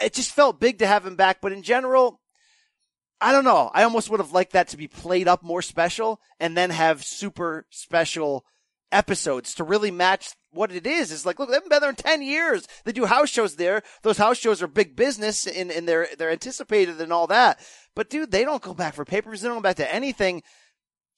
it 0.00 0.14
just 0.14 0.32
felt 0.32 0.60
big 0.60 0.78
to 0.78 0.86
have 0.86 1.06
him 1.06 1.16
back. 1.16 1.40
But 1.40 1.52
in 1.52 1.62
general, 1.62 2.20
I 3.20 3.32
don't 3.32 3.44
know. 3.44 3.70
I 3.72 3.84
almost 3.84 4.10
would 4.10 4.20
have 4.20 4.32
liked 4.32 4.52
that 4.52 4.68
to 4.68 4.76
be 4.76 4.88
played 4.88 5.28
up 5.28 5.42
more 5.42 5.62
special 5.62 6.20
and 6.40 6.56
then 6.56 6.70
have 6.70 7.04
super 7.04 7.66
special 7.70 8.44
episodes 8.92 9.54
to 9.54 9.64
really 9.64 9.90
match 9.90 10.34
what 10.50 10.72
it 10.72 10.86
is. 10.86 11.10
It's 11.10 11.26
like, 11.26 11.38
look, 11.38 11.48
they 11.48 11.54
haven't 11.54 11.70
been 11.70 11.80
there 11.80 11.90
in 11.90 11.96
10 11.96 12.22
years. 12.22 12.66
They 12.84 12.92
do 12.92 13.06
house 13.06 13.28
shows 13.28 13.56
there. 13.56 13.82
Those 14.02 14.18
house 14.18 14.38
shows 14.38 14.62
are 14.62 14.68
big 14.68 14.94
business 14.94 15.46
and, 15.46 15.70
and 15.70 15.88
they're, 15.88 16.08
they're 16.16 16.30
anticipated 16.30 17.00
and 17.00 17.12
all 17.12 17.26
that. 17.26 17.58
But 17.96 18.08
dude, 18.10 18.30
they 18.30 18.44
don't 18.44 18.62
go 18.62 18.74
back 18.74 18.94
for 18.94 19.04
pay-per-views. 19.04 19.40
They 19.40 19.48
don't 19.48 19.58
go 19.58 19.62
back 19.62 19.76
to 19.76 19.94
anything. 19.94 20.42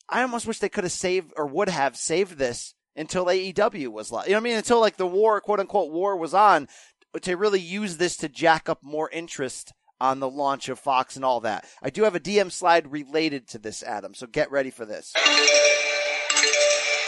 I 0.08 0.22
almost 0.22 0.46
wish 0.46 0.58
they 0.58 0.68
could 0.68 0.84
have 0.84 0.92
saved 0.92 1.32
or 1.36 1.46
would 1.46 1.68
have 1.68 1.96
saved 1.96 2.38
this 2.38 2.74
until 2.94 3.26
AEW 3.26 3.88
was 3.88 4.10
like, 4.10 4.26
you 4.26 4.32
know 4.32 4.38
what 4.38 4.42
I 4.42 4.44
mean? 4.44 4.56
Until 4.56 4.80
like 4.80 4.96
the 4.96 5.06
war, 5.06 5.40
quote 5.40 5.60
unquote 5.60 5.92
war 5.92 6.16
was 6.16 6.32
on 6.32 6.68
to 7.22 7.36
really 7.36 7.60
use 7.60 7.96
this 7.96 8.16
to 8.18 8.28
jack 8.28 8.68
up 8.68 8.82
more 8.82 9.10
interest 9.10 9.72
on 10.00 10.20
the 10.20 10.28
launch 10.28 10.68
of 10.68 10.78
Fox 10.78 11.16
and 11.16 11.24
all 11.24 11.40
that. 11.40 11.66
I 11.82 11.90
do 11.90 12.02
have 12.04 12.14
a 12.14 12.20
DM 12.20 12.52
slide 12.52 12.90
related 12.92 13.48
to 13.48 13.58
this, 13.58 13.82
Adam. 13.82 14.14
So 14.14 14.26
get 14.26 14.50
ready 14.50 14.70
for 14.70 14.84
this. 14.84 15.12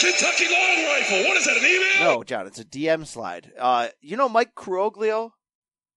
Kentucky 0.00 0.44
Long 0.50 0.84
Rifle. 0.84 1.18
What 1.28 1.36
is 1.36 1.44
that, 1.44 1.56
an 1.56 1.64
email? 1.64 2.16
No, 2.18 2.22
John, 2.22 2.46
it's 2.46 2.60
a 2.60 2.64
DM 2.64 3.04
slide. 3.06 3.52
Uh, 3.58 3.88
you 4.00 4.16
know 4.16 4.28
Mike 4.28 4.54
Cruoglio? 4.54 5.30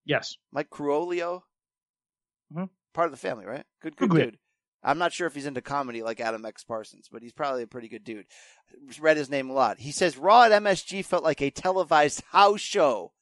Yes. 0.05 0.35
Mike 0.51 0.69
Cruolio? 0.71 1.41
Mhm. 2.53 2.69
Part 2.93 3.05
of 3.05 3.11
the 3.11 3.17
family, 3.17 3.45
right? 3.45 3.63
Good, 3.81 3.95
good 3.95 4.09
Googly. 4.09 4.23
dude. 4.25 4.37
I'm 4.83 4.97
not 4.97 5.13
sure 5.13 5.27
if 5.27 5.35
he's 5.35 5.45
into 5.45 5.61
comedy 5.61 6.01
like 6.01 6.19
Adam 6.19 6.43
X 6.43 6.63
Parsons, 6.63 7.07
but 7.11 7.21
he's 7.21 7.31
probably 7.33 7.61
a 7.61 7.67
pretty 7.67 7.87
good 7.87 8.03
dude. 8.03 8.25
Read 8.99 9.17
his 9.17 9.29
name 9.29 9.51
a 9.51 9.53
lot. 9.53 9.77
He 9.79 9.91
says 9.91 10.17
Raw 10.17 10.43
at 10.43 10.51
MSG 10.51 11.05
felt 11.05 11.23
like 11.23 11.39
a 11.41 11.51
televised 11.51 12.23
house 12.31 12.61
show. 12.61 13.13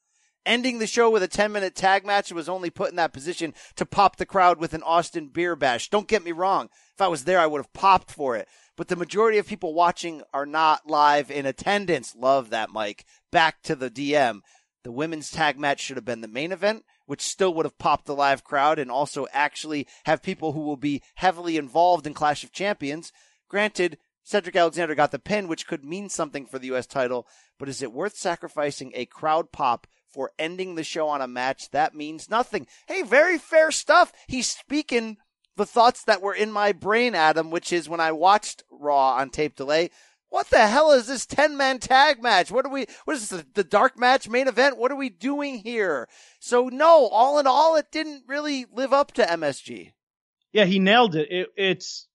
Ending 0.46 0.80
the 0.80 0.88
show 0.88 1.10
with 1.10 1.22
a 1.22 1.28
10 1.28 1.52
minute 1.52 1.76
tag 1.76 2.06
match 2.06 2.32
was 2.32 2.50
only 2.50 2.70
put 2.70 2.90
in 2.90 2.96
that 2.96 3.14
position 3.14 3.54
to 3.76 3.86
pop 3.86 4.16
the 4.16 4.26
crowd 4.26 4.58
with 4.58 4.74
an 4.74 4.84
Austin 4.84 5.28
beer 5.28 5.56
bash. 5.56 5.90
Don't 5.90 6.08
get 6.08 6.24
me 6.24 6.32
wrong. 6.32 6.70
If 6.96 7.02
I 7.02 7.08
was 7.08 7.26
there, 7.26 7.40
I 7.40 7.46
would 7.46 7.60
have 7.60 7.74
popped 7.74 8.12
for 8.12 8.36
it. 8.36 8.48
But 8.76 8.88
the 8.88 8.96
majority 8.96 9.38
of 9.38 9.48
people 9.48 9.74
watching 9.74 10.24
are 10.34 10.46
not 10.46 10.90
live 10.90 11.30
in 11.30 11.46
attendance. 11.46 12.16
Love 12.16 12.50
that, 12.52 12.70
Mike. 12.70 13.06
Back 13.32 13.62
to 13.64 13.76
the 13.76 13.92
DM. 13.92 14.40
The 14.84 14.92
women's 14.92 15.30
tag 15.30 15.60
match 15.60 15.82
should 15.82 15.98
have 15.98 16.06
been 16.06 16.22
the 16.22 16.28
main 16.28 16.54
event, 16.54 16.86
which 17.06 17.22
still 17.22 17.54
would 17.54 17.66
have 17.66 17.78
popped 17.78 18.06
the 18.06 18.16
live 18.16 18.46
crowd 18.46 18.80
and 18.80 18.90
also 18.90 19.28
actually 19.34 19.88
have 20.06 20.24
people 20.24 20.54
who 20.54 20.62
will 20.62 20.78
be 20.78 21.04
heavily 21.16 21.58
involved 21.58 22.08
in 22.08 22.14
Clash 22.14 22.46
of 22.46 22.54
Champions. 22.54 23.12
Granted, 23.50 23.98
Cedric 24.24 24.56
Alexander 24.56 24.96
got 24.96 25.12
the 25.12 25.20
pin, 25.20 25.48
which 25.48 25.68
could 25.68 25.84
mean 25.84 26.08
something 26.08 26.46
for 26.46 26.60
the 26.60 26.68
U.S. 26.68 26.86
title, 26.86 27.28
but 27.58 27.68
is 27.68 27.82
it 27.82 27.92
worth 27.92 28.16
sacrificing 28.16 28.92
a 28.96 29.06
crowd 29.06 29.52
pop 29.52 29.86
for 30.10 30.32
ending 30.40 30.76
the 30.76 30.84
show 30.84 31.08
on 31.08 31.22
a 31.22 31.28
match 31.28 31.70
that 31.72 31.96
means 31.96 32.30
nothing? 32.30 32.68
Hey, 32.88 33.04
very 33.04 33.38
fair 33.38 33.72
stuff. 33.72 34.12
He's 34.28 34.50
speaking 34.50 35.18
the 35.56 35.66
thoughts 35.66 36.04
that 36.06 36.22
were 36.22 36.34
in 36.34 36.52
my 36.52 36.72
brain, 36.72 37.16
Adam, 37.16 37.52
which 37.52 37.72
is 37.74 37.90
when 37.90 38.00
I 38.00 38.12
watched 38.12 38.64
Raw 38.72 39.16
on 39.16 39.30
tape 39.30 39.56
delay. 39.56 39.92
What 40.30 40.50
the 40.50 40.68
hell 40.68 40.92
is 40.92 41.08
this 41.08 41.26
10 41.26 41.58
man 41.58 41.80
tag 41.80 42.22
match? 42.22 42.52
What 42.52 42.66
are 42.66 42.72
we, 42.72 42.86
what 43.06 43.16
is 43.16 43.30
this, 43.30 43.44
the, 43.54 43.64
dark 43.64 43.98
match 43.98 44.30
main 44.30 44.48
event? 44.48 44.78
What 44.78 44.92
are 44.92 44.96
we 44.96 45.10
doing 45.10 45.58
here? 45.58 46.08
So 46.40 46.70
no, 46.70 47.08
all 47.08 47.40
in 47.40 47.48
all, 47.48 47.76
it 47.76 47.92
didn't 47.92 48.24
really 48.28 48.66
live 48.72 48.94
up 48.94 49.12
to 49.14 49.24
MSG. 49.24 49.94
Yeah, 50.54 50.66
he 50.66 50.80
nailed 50.80 51.16
it. 51.16 51.32
it 51.32 51.48
it's 51.58 52.08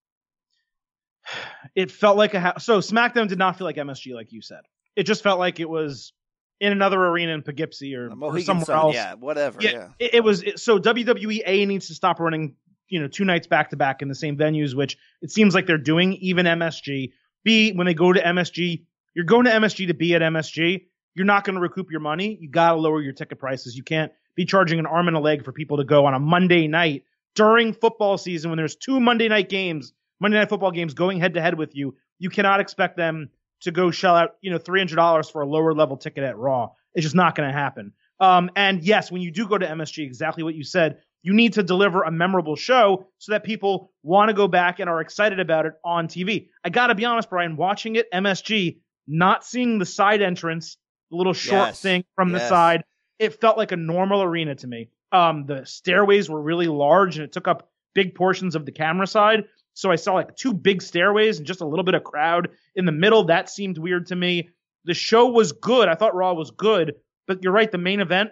it 1.75 1.91
felt 1.91 2.17
like 2.17 2.35
a 2.35 2.41
ha- 2.41 2.59
so 2.59 2.79
SmackDown 2.79 3.29
did 3.29 3.39
not 3.39 3.59
feel 3.59 3.67
like 3.67 3.77
MSG 3.77 4.15
like 4.15 4.33
you 4.33 4.43
said. 4.43 4.61
It 4.97 5.05
just 5.05 5.23
felt 5.23 5.39
like 5.39 5.61
it 5.61 5.69
was 5.69 6.13
in 6.61 6.73
another 6.73 7.05
arena 7.05 7.33
in 7.33 7.43
Poughkeepsie 7.43 7.95
or, 7.95 8.11
or 8.21 8.41
somewhere 8.41 8.67
Sun, 8.67 8.77
else. 8.77 8.95
yeah, 8.95 9.15
whatever. 9.15 9.59
Yeah, 9.61 9.71
Yeah. 9.71 9.89
It, 9.99 10.15
it 10.15 10.25
was 10.25 10.43
it, 10.43 10.59
so 10.59 10.79
WWE 10.79 11.43
A 11.47 11.67
needs 11.67 11.89
to 11.89 11.95
stop 11.95 12.21
running 12.21 12.57
you 12.89 13.01
know 13.01 13.09
two 13.09 13.25
nights 13.25 13.47
back 13.47 13.71
to 13.71 13.77
back 13.77 14.03
in 14.03 14.09
the 14.09 14.15
same 14.15 14.37
venues, 14.37 14.75
which 14.75 14.97
it 15.23 15.31
seems 15.31 15.55
like 15.55 15.67
they're 15.67 15.79
doing. 15.79 16.15
Even 16.15 16.47
MSG. 16.47 17.13
B 17.45 17.73
when 17.73 17.87
they 17.87 17.95
go 17.95 18.13
to 18.13 18.21
MSG, 18.21 18.85
you're 19.15 19.25
going 19.25 19.45
to 19.45 19.51
MSG 19.51 19.89
to 19.89 19.95
be 19.95 20.15
at 20.15 20.23
MSG. 20.23 20.87
You're 21.15 21.27
not 21.27 21.45
going 21.45 21.55
to 21.55 21.61
recoup 21.61 21.91
your 21.91 22.01
money. 22.01 22.39
You 22.41 22.51
got 22.51 22.73
to 22.73 22.77
lower 22.77 23.01
your 23.01 23.13
ticket 23.13 23.39
prices. 23.39 23.77
You 23.77 23.83
can't 23.83 24.11
be 24.35 24.45
charging 24.45 24.79
an 24.79 24.87
arm 24.87 25.09
and 25.09 25.17
a 25.17 25.21
leg 25.21 25.45
for 25.45 25.53
people 25.53 25.77
to 25.77 25.85
go 25.85 26.07
on 26.07 26.15
a 26.15 26.19
Monday 26.19 26.67
night 26.67 27.05
during 27.35 27.73
football 27.73 28.17
season 28.17 28.51
when 28.51 28.57
there's 28.57 28.77
two 28.77 29.01
Monday 29.01 29.29
night 29.29 29.49
games, 29.49 29.93
Monday 30.21 30.39
night 30.39 30.49
football 30.49 30.71
games 30.71 30.95
going 30.95 31.21
head 31.21 31.35
to 31.35 31.41
head 31.41 31.59
with 31.59 31.75
you, 31.77 31.97
you 32.19 32.31
cannot 32.31 32.61
expect 32.61 32.97
them 32.97 33.31
to 33.63 33.71
go 33.71 33.91
shell 33.91 34.17
out, 34.17 34.31
you 34.41 34.51
know, 34.51 34.59
$300 34.59 35.31
for 35.31 35.43
a 35.43 35.47
lower 35.47 35.73
level 35.75 35.97
ticket 35.97 36.25
at 36.25 36.37
Raw. 36.37 36.71
It's 36.95 37.05
just 37.05 37.15
not 37.15 37.35
going 37.35 37.49
to 37.49 37.53
happen. 37.57 37.93
Um, 38.21 38.51
and 38.57 38.83
yes, 38.85 39.11
when 39.11 39.23
you 39.23 39.31
do 39.31 39.49
go 39.49 39.59
to 39.59 39.67
MSG, 39.67 40.05
exactly 40.05 40.43
what 40.45 40.55
you 40.55 40.65
said, 40.65 40.99
you 41.23 41.33
need 41.33 41.55
to 41.55 41.63
deliver 41.63 42.03
a 42.03 42.11
memorable 42.11 42.55
show 42.57 43.07
so 43.19 43.33
that 43.33 43.45
people 43.45 43.91
want 44.03 44.29
to 44.29 44.35
go 44.35 44.47
back 44.47 44.79
and 44.79 44.91
are 44.91 45.01
excited 45.01 45.41
about 45.41 45.67
it 45.67 45.73
on 45.85 46.07
TV. 46.07 46.49
I 46.63 46.69
got 46.71 46.89
to 46.89 46.95
be 46.95 47.05
honest, 47.05 47.31
Brian, 47.31 47.57
watching 47.57 47.97
it, 47.97 48.11
MSG, 48.13 48.79
not 49.09 49.45
seeing 49.45 49.79
the 49.79 49.87
side 49.87 50.21
entrance, 50.23 50.77
the 51.11 51.17
little 51.17 51.33
short 51.33 51.69
Yes. 51.69 51.81
thing 51.81 52.05
from 52.15 52.33
the 52.33 52.41
side, 52.49 52.85
it 53.19 53.41
felt 53.41 53.57
like 53.57 53.73
a 53.73 53.77
normal 53.77 54.23
arena 54.23 54.55
to 54.57 54.67
me. 54.67 54.91
Um, 55.13 55.47
the 55.47 55.65
stairways 55.65 56.29
were 56.29 56.43
really 56.43 56.67
large 56.67 57.17
and 57.17 57.25
it 57.25 57.33
took 57.33 57.49
up 57.49 57.71
big 57.95 58.15
portions 58.15 58.55
of 58.55 58.67
the 58.67 58.73
camera 58.73 59.07
side. 59.07 59.45
So 59.75 59.91
I 59.91 59.97
saw 59.97 60.15
like 60.15 60.37
two 60.37 60.55
big 60.55 60.83
stairways 60.83 61.39
and 61.39 61.47
just 61.47 61.61
a 61.61 61.67
little 61.67 61.85
bit 61.85 61.95
of 61.95 62.05
crowd 62.05 62.51
in 62.75 62.85
the 62.85 62.93
middle. 62.93 63.25
That 63.25 63.51
seemed 63.51 63.77
weird 63.77 64.07
to 64.07 64.17
me. 64.17 64.51
The 64.85 64.95
show 64.95 65.31
was 65.31 65.53
good. 65.53 65.89
I 65.89 65.95
thought 65.95 66.15
Raw 66.15 66.35
was 66.35 66.51
good, 66.51 66.95
but 67.27 67.43
you're 67.43 67.53
right. 67.53 67.71
The 67.71 67.79
main 67.79 68.01
event, 68.01 68.31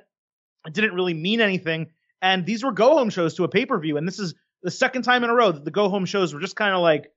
didn't 0.70 0.94
really 0.94 1.14
mean 1.14 1.40
anything. 1.40 1.88
And 2.20 2.46
these 2.46 2.62
were 2.62 2.72
go 2.72 2.96
home 2.96 3.10
shows 3.10 3.34
to 3.34 3.44
a 3.44 3.48
pay 3.48 3.66
per 3.66 3.78
view. 3.78 3.96
And 3.96 4.06
this 4.06 4.18
is 4.18 4.34
the 4.62 4.70
second 4.70 5.02
time 5.02 5.24
in 5.24 5.30
a 5.30 5.34
row 5.34 5.50
that 5.50 5.64
the 5.64 5.70
go 5.70 5.88
home 5.88 6.04
shows 6.04 6.32
were 6.32 6.40
just 6.40 6.56
kind 6.56 6.74
of 6.74 6.80
like, 6.80 7.10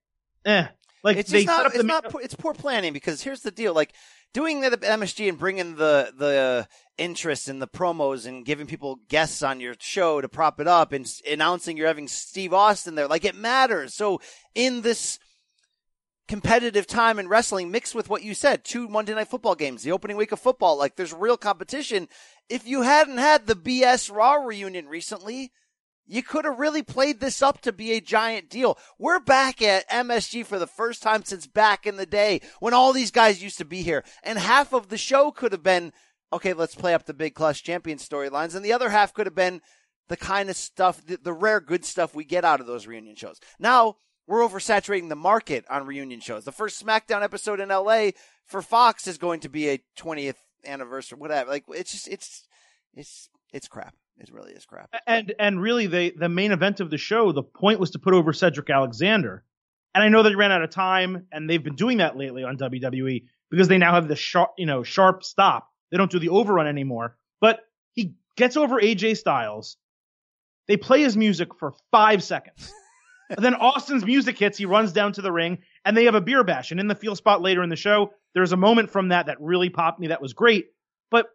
eh. 0.46 0.68
Like 1.06 1.18
it's 1.18 1.30
they 1.30 1.46
just 1.46 1.48
not, 1.48 1.58
set 1.58 1.66
up 1.68 1.72
it's 1.74 1.82
the 1.82 1.88
not 1.88 2.10
poor, 2.10 2.22
it's 2.22 2.34
poor 2.34 2.54
planning 2.56 2.92
because 2.92 3.22
here's 3.22 3.42
the 3.42 3.52
deal 3.52 3.76
like 3.76 3.94
doing 4.34 4.62
the 4.62 4.72
MSG 4.72 5.30
and 5.30 5.38
bringing 5.38 5.76
the 5.76 6.12
the 6.18 6.36
uh, 6.36 6.64
interest 6.98 7.48
in 7.48 7.60
the 7.60 7.68
promos 7.68 8.26
and 8.26 8.44
giving 8.44 8.66
people 8.66 8.98
guests 9.08 9.44
on 9.44 9.60
your 9.60 9.76
show 9.80 10.20
to 10.20 10.28
prop 10.28 10.60
it 10.60 10.68
up 10.68 10.92
and 10.92 11.06
s- 11.06 11.22
announcing 11.30 11.78
you're 11.78 11.86
having 11.86 12.08
Steve 12.08 12.54
Austin 12.54 12.96
there 12.96 13.08
like 13.08 13.24
it 13.24 13.36
matters. 13.36 13.94
So 13.94 14.20
in 14.56 14.82
this 14.82 15.20
competitive 16.28 16.88
time 16.88 17.20
in 17.20 17.28
wrestling 17.28 17.70
mixed 17.70 17.94
with 17.94 18.10
what 18.10 18.24
you 18.24 18.34
said 18.34 18.64
two 18.64 18.88
Monday 18.88 19.14
night 19.14 19.28
football 19.28 19.54
games 19.54 19.84
the 19.84 19.92
opening 19.92 20.18
week 20.18 20.32
of 20.32 20.40
football 20.40 20.76
like 20.76 20.96
there's 20.96 21.14
real 21.14 21.38
competition. 21.38 22.10
If 22.50 22.68
you 22.68 22.82
hadn't 22.82 23.20
had 23.20 23.46
the 23.46 23.56
BS 23.56 24.12
Raw 24.12 24.34
reunion 24.34 24.88
recently 24.88 25.52
you 26.08 26.22
could 26.22 26.46
have 26.46 26.60
really 26.60 26.84
played 26.84 27.20
this 27.20 27.42
up 27.42 27.62
to 27.62 27.72
be 27.72 27.94
a 27.94 28.02
giant 28.02 28.50
deal. 28.50 28.78
We're 29.00 29.20
back 29.20 29.62
at 29.62 29.90
MSG 29.90 30.46
for 30.46 30.60
the 30.60 30.68
first 30.68 31.02
time 31.02 31.24
since 31.24 31.48
back 31.48 31.88
in 31.88 31.98
the 31.98 32.06
day 32.06 32.42
when 32.60 32.74
all 32.74 32.94
these 32.94 33.12
guys 33.12 33.44
used 33.44 33.58
to 33.58 33.66
be 33.66 33.82
here. 33.82 34.04
And 34.24 34.38
half 34.38 34.74
of 34.74 34.90
the 34.90 34.98
show 34.98 35.32
could 35.32 35.52
have 35.52 35.64
been, 35.64 35.94
okay, 36.32 36.54
let's 36.54 36.76
play 36.76 36.94
up 36.94 37.06
the 37.06 37.14
big 37.14 37.34
Clash 37.34 37.64
Champion 37.64 37.98
storylines. 37.98 38.56
And 38.56 38.64
the 38.64 38.74
other 38.74 38.90
half 38.90 39.14
could 39.14 39.26
have 39.26 39.36
been 39.36 39.62
the 40.08 40.18
kind 40.18 40.50
of 40.50 40.56
stuff, 40.56 41.04
the, 41.06 41.18
the 41.18 41.34
rare 41.34 41.60
good 41.60 41.84
stuff 41.84 42.14
we 42.14 42.24
get 42.24 42.46
out 42.46 42.60
of 42.60 42.68
those 42.68 42.86
reunion 42.86 43.16
shows. 43.16 43.40
Now, 43.60 43.96
we're 44.28 44.48
oversaturating 44.48 45.10
the 45.10 45.16
market 45.16 45.66
on 45.70 45.86
reunion 45.86 46.20
shows. 46.20 46.46
The 46.46 46.52
first 46.52 46.84
SmackDown 46.84 47.24
episode 47.24 47.60
in 47.60 47.70
LA 47.70 48.12
for 48.46 48.62
Fox 48.62 49.08
is 49.08 49.18
going 49.18 49.40
to 49.42 49.50
be 49.50 49.70
a 49.70 49.80
20th 49.98 50.38
anniversary, 50.66 51.18
whatever. 51.18 51.50
Like, 51.50 51.66
it's 51.70 51.92
just, 51.92 52.08
it's, 52.08 52.48
it's, 52.94 53.30
it's 53.52 53.68
crap. 53.68 53.96
It 54.18 54.32
really 54.32 54.54
is 54.54 54.66
crap. 54.66 54.94
and 55.08 55.34
and 55.40 55.62
really 55.62 55.88
the 55.88 56.14
the 56.18 56.30
main 56.30 56.52
event 56.52 56.80
of 56.80 56.90
the 56.90 56.98
show 56.98 57.32
the 57.32 57.44
point 57.44 57.80
was 57.80 57.92
to 57.92 58.00
put 58.00 58.14
over 58.14 58.34
Cedric 58.34 58.70
Alexander. 58.70 59.44
And 59.94 60.04
I 60.04 60.10
know 60.10 60.24
they 60.24 60.36
ran 60.36 60.52
out 60.52 60.62
of 60.62 60.70
time 60.70 61.28
and 61.32 61.50
they've 61.50 61.64
been 61.64 61.76
doing 61.76 61.98
that 61.98 62.18
lately 62.18 62.44
on 62.44 62.58
WWE 62.58 63.24
because 63.50 63.68
they 63.68 63.78
now 63.78 63.94
have 63.94 64.08
the 64.08 64.16
sharp 64.16 64.52
you 64.58 64.66
know 64.66 64.84
sharp 64.84 65.24
stop. 65.24 65.70
They 65.92 65.98
don't 65.98 66.12
do 66.12 66.20
the 66.20 66.30
overrun 66.30 66.68
anymore. 66.68 67.18
But 67.42 67.60
he 67.94 68.16
gets 68.38 68.58
over 68.58 68.80
AJ 68.80 69.18
Styles. 69.18 69.78
They 70.68 70.78
play 70.78 71.02
his 71.02 71.16
music 71.16 71.54
for 71.56 71.74
5 71.92 72.24
seconds. 72.24 72.74
And 73.30 73.38
then 73.46 73.54
Austin's 73.54 74.04
music 74.04 74.40
hits 74.40 74.58
he 74.58 74.66
runs 74.66 74.94
down 74.94 75.14
to 75.14 75.22
the 75.22 75.32
ring 75.32 75.60
and 75.84 75.96
they 75.96 76.06
have 76.06 76.16
a 76.16 76.22
beer 76.22 76.44
bash. 76.44 76.72
And 76.72 76.80
in 76.80 76.88
the 76.88 76.96
field 76.96 77.18
spot 77.18 77.42
later 77.42 77.64
in 77.64 77.70
the 77.70 77.76
show 77.76 78.12
there's 78.34 78.54
a 78.54 78.58
moment 78.58 78.92
from 78.92 79.10
that 79.10 79.28
that 79.28 79.40
really 79.42 79.70
popped 79.70 80.00
me 80.00 80.08
that 80.08 80.22
was 80.22 80.34
great. 80.34 80.68
But 81.12 81.28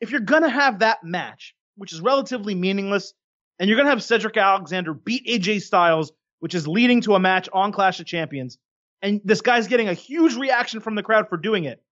if 0.00 0.10
you're 0.10 0.20
going 0.20 0.42
to 0.42 0.50
have 0.50 0.80
that 0.80 1.02
match 1.02 1.54
which 1.76 1.92
is 1.92 2.00
relatively 2.00 2.54
meaningless, 2.54 3.14
and 3.58 3.68
you're 3.68 3.76
going 3.76 3.86
to 3.86 3.90
have 3.90 4.02
Cedric 4.02 4.36
Alexander 4.36 4.94
beat 4.94 5.26
AJ 5.26 5.62
Styles, 5.62 6.12
which 6.40 6.54
is 6.54 6.68
leading 6.68 7.00
to 7.02 7.14
a 7.14 7.20
match 7.20 7.48
on 7.52 7.72
Clash 7.72 8.00
of 8.00 8.06
Champions, 8.06 8.58
and 9.02 9.20
this 9.24 9.40
guy's 9.40 9.68
getting 9.68 9.88
a 9.88 9.94
huge 9.94 10.34
reaction 10.34 10.80
from 10.80 10.94
the 10.94 11.02
crowd 11.02 11.28
for 11.28 11.36
doing 11.36 11.64
it. 11.64 11.82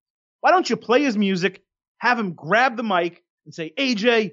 Why 0.40 0.50
don't 0.50 0.68
you 0.68 0.76
play 0.76 1.02
his 1.02 1.16
music, 1.16 1.62
have 1.98 2.18
him 2.18 2.32
grab 2.32 2.76
the 2.76 2.82
mic 2.82 3.22
and 3.44 3.54
say, 3.54 3.72
AJ, 3.78 4.32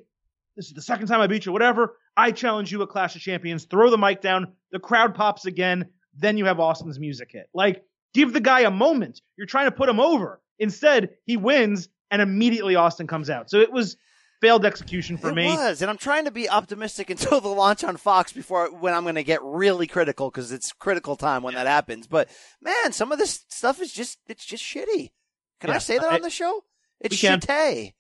this 0.55 0.67
is 0.67 0.73
the 0.73 0.81
second 0.81 1.07
time 1.07 1.21
I 1.21 1.27
beat 1.27 1.45
you, 1.45 1.51
whatever. 1.51 1.95
I 2.17 2.31
challenge 2.31 2.71
you 2.71 2.81
at 2.81 2.89
Clash 2.89 3.15
of 3.15 3.21
Champions. 3.21 3.65
Throw 3.65 3.89
the 3.89 3.97
mic 3.97 4.21
down. 4.21 4.53
The 4.71 4.79
crowd 4.79 5.15
pops 5.15 5.45
again. 5.45 5.85
Then 6.17 6.37
you 6.37 6.45
have 6.45 6.59
Austin's 6.59 6.99
music 6.99 7.29
hit. 7.31 7.47
Like, 7.53 7.83
give 8.13 8.33
the 8.33 8.41
guy 8.41 8.61
a 8.61 8.71
moment. 8.71 9.21
You're 9.37 9.47
trying 9.47 9.67
to 9.67 9.71
put 9.71 9.87
him 9.87 9.99
over. 9.99 10.41
Instead, 10.57 11.11
he 11.25 11.37
wins 11.37 11.89
and 12.11 12.21
immediately 12.21 12.75
Austin 12.75 13.07
comes 13.07 13.29
out. 13.29 13.49
So 13.49 13.59
it 13.59 13.71
was 13.71 13.95
failed 14.41 14.65
execution 14.65 15.17
for 15.17 15.33
me. 15.33 15.47
it 15.47 15.49
me. 15.51 15.55
was, 15.55 15.81
and 15.81 15.89
I'm 15.89 15.97
trying 15.97 16.25
to 16.25 16.31
be 16.31 16.49
optimistic 16.49 17.09
until 17.09 17.41
the 17.41 17.47
launch 17.49 17.83
on 17.83 17.97
Fox 17.97 18.31
before 18.31 18.67
when 18.73 18.93
I'm 18.93 19.03
going 19.03 19.15
to 19.15 19.23
get 19.23 19.41
really 19.43 19.87
critical 19.87 20.29
because 20.29 20.51
it's 20.51 20.71
critical 20.73 21.15
time 21.15 21.43
when 21.43 21.55
that 21.55 21.67
happens. 21.67 22.07
But 22.07 22.29
man, 22.61 22.91
some 22.93 23.11
of 23.11 23.19
this 23.19 23.45
stuff 23.49 23.81
is 23.81 23.91
just 23.91 24.17
it's 24.27 24.45
just 24.45 24.63
shitty. 24.63 25.11
Can 25.59 25.69
I 25.71 25.77
say 25.79 25.97
that 25.97 26.11
I- 26.11 26.15
on 26.15 26.21
the 26.21 26.29
show? 26.29 26.63
It's 27.01 27.19
can. 27.21 27.39
shite, 27.41 27.93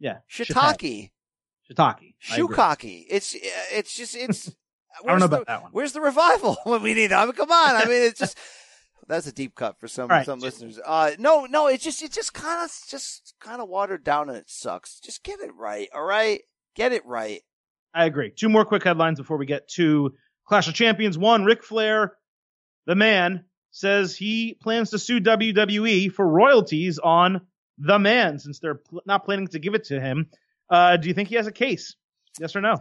Yeah. 0.00 0.18
shiitake, 0.30 1.10
Shiitake. 1.70 2.14
Shukaki. 2.22 3.04
It's 3.08 3.36
it's 3.72 3.94
just 3.94 4.16
it's. 4.16 4.48
I 5.04 5.06
don't 5.06 5.20
know 5.20 5.28
the- 5.28 5.36
about 5.36 5.46
that 5.46 5.62
one. 5.62 5.70
Where's 5.72 5.92
the 5.92 6.00
revival 6.00 6.56
when 6.64 6.82
we 6.82 6.94
need 6.94 7.12
it? 7.12 7.12
I 7.12 7.24
mean, 7.24 7.34
come 7.34 7.50
on. 7.52 7.76
I 7.76 7.84
mean, 7.84 8.02
it's 8.02 8.18
just 8.18 8.36
that's 9.10 9.26
a 9.26 9.32
deep 9.32 9.54
cut 9.54 9.78
for 9.78 9.88
some 9.88 10.08
right. 10.08 10.24
some 10.24 10.40
listeners. 10.40 10.78
Uh, 10.84 11.10
no, 11.18 11.46
no, 11.46 11.66
it's 11.66 11.84
just 11.84 12.02
it's 12.02 12.14
just 12.14 12.32
kind 12.32 12.64
of 12.64 12.70
just 12.88 13.34
kind 13.40 13.60
of 13.60 13.68
watered 13.68 14.04
down 14.04 14.28
and 14.28 14.38
it 14.38 14.48
sucks. 14.48 15.00
Just 15.00 15.22
get 15.22 15.40
it 15.40 15.54
right, 15.54 15.88
all 15.94 16.04
right? 16.04 16.40
Get 16.76 16.92
it 16.92 17.04
right. 17.04 17.42
I 17.92 18.04
agree. 18.06 18.30
Two 18.30 18.48
more 18.48 18.64
quick 18.64 18.84
headlines 18.84 19.18
before 19.18 19.36
we 19.36 19.46
get 19.46 19.68
to 19.70 20.14
Clash 20.46 20.68
of 20.68 20.74
Champions. 20.74 21.18
One, 21.18 21.44
Ric 21.44 21.64
Flair, 21.64 22.14
the 22.86 22.94
man, 22.94 23.44
says 23.72 24.16
he 24.16 24.56
plans 24.60 24.90
to 24.90 24.98
sue 24.98 25.20
WWE 25.20 26.12
for 26.12 26.26
royalties 26.26 26.98
on 26.98 27.40
the 27.78 27.98
man 27.98 28.38
since 28.38 28.60
they're 28.60 28.76
pl- 28.76 29.02
not 29.06 29.24
planning 29.24 29.48
to 29.48 29.58
give 29.58 29.74
it 29.74 29.84
to 29.84 30.00
him. 30.00 30.30
Uh, 30.68 30.96
do 30.96 31.08
you 31.08 31.14
think 31.14 31.28
he 31.28 31.34
has 31.34 31.48
a 31.48 31.52
case? 31.52 31.96
Yes 32.38 32.54
or 32.54 32.60
no? 32.60 32.76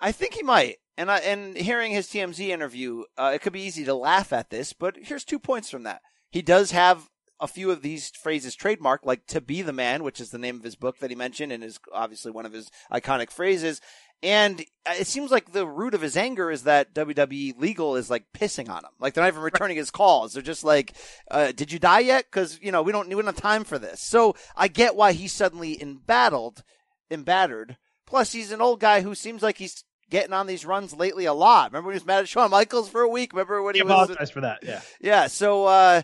I 0.00 0.12
think 0.12 0.34
he 0.34 0.42
might. 0.42 0.76
And 0.96 1.10
I, 1.10 1.18
and 1.18 1.56
hearing 1.56 1.92
his 1.92 2.08
TMZ 2.08 2.48
interview, 2.48 3.04
uh, 3.16 3.32
it 3.34 3.40
could 3.40 3.52
be 3.52 3.62
easy 3.62 3.84
to 3.84 3.94
laugh 3.94 4.32
at 4.32 4.50
this, 4.50 4.72
but 4.72 4.96
here's 5.00 5.24
two 5.24 5.38
points 5.38 5.70
from 5.70 5.84
that. 5.84 6.02
He 6.30 6.42
does 6.42 6.70
have 6.72 7.08
a 7.40 7.48
few 7.48 7.70
of 7.70 7.82
these 7.82 8.10
phrases 8.10 8.56
trademarked, 8.56 9.04
like 9.04 9.26
"to 9.26 9.40
be 9.40 9.62
the 9.62 9.72
man," 9.72 10.04
which 10.04 10.20
is 10.20 10.30
the 10.30 10.38
name 10.38 10.56
of 10.56 10.62
his 10.62 10.76
book 10.76 10.98
that 10.98 11.10
he 11.10 11.16
mentioned, 11.16 11.50
and 11.50 11.64
is 11.64 11.80
obviously 11.92 12.30
one 12.30 12.46
of 12.46 12.52
his 12.52 12.70
iconic 12.90 13.30
phrases. 13.30 13.80
And 14.22 14.60
uh, 14.86 14.94
it 15.00 15.08
seems 15.08 15.32
like 15.32 15.50
the 15.50 15.66
root 15.66 15.94
of 15.94 16.00
his 16.00 16.16
anger 16.16 16.50
is 16.50 16.62
that 16.62 16.94
WWE 16.94 17.58
legal 17.58 17.96
is 17.96 18.08
like 18.08 18.26
pissing 18.32 18.68
on 18.68 18.84
him. 18.84 18.92
Like 19.00 19.14
they're 19.14 19.24
not 19.24 19.32
even 19.32 19.42
returning 19.42 19.76
his 19.76 19.90
calls. 19.90 20.32
They're 20.32 20.42
just 20.42 20.62
like, 20.62 20.94
uh, 21.30 21.50
"Did 21.50 21.72
you 21.72 21.80
die 21.80 22.00
yet?" 22.00 22.26
Because 22.30 22.60
you 22.62 22.70
know 22.70 22.82
we 22.82 22.92
don't 22.92 23.08
we 23.08 23.14
don't 23.16 23.26
have 23.26 23.36
time 23.36 23.64
for 23.64 23.78
this. 23.78 24.00
So 24.00 24.36
I 24.56 24.68
get 24.68 24.94
why 24.94 25.12
he's 25.12 25.32
suddenly 25.32 25.82
embattled, 25.82 26.62
embattered. 27.10 27.76
Plus, 28.06 28.32
he's 28.32 28.52
an 28.52 28.60
old 28.60 28.78
guy 28.78 29.00
who 29.00 29.14
seems 29.14 29.42
like 29.42 29.58
he's 29.58 29.84
getting 30.12 30.32
on 30.32 30.46
these 30.46 30.64
runs 30.64 30.94
lately 30.94 31.24
a 31.24 31.32
lot. 31.32 31.72
Remember 31.72 31.88
when 31.88 31.94
he 31.94 32.00
was 32.00 32.06
mad 32.06 32.20
at 32.20 32.28
Shawn 32.28 32.50
Michaels 32.50 32.88
for 32.88 33.00
a 33.00 33.08
week? 33.08 33.32
Remember 33.32 33.60
when 33.62 33.74
He 33.74 33.80
he, 33.80 33.82
was 33.84 33.90
apologized 33.90 34.32
for 34.32 34.42
that. 34.42 34.60
Yeah. 34.62 34.80
yeah, 35.00 35.26
so 35.26 35.64
uh 35.66 36.02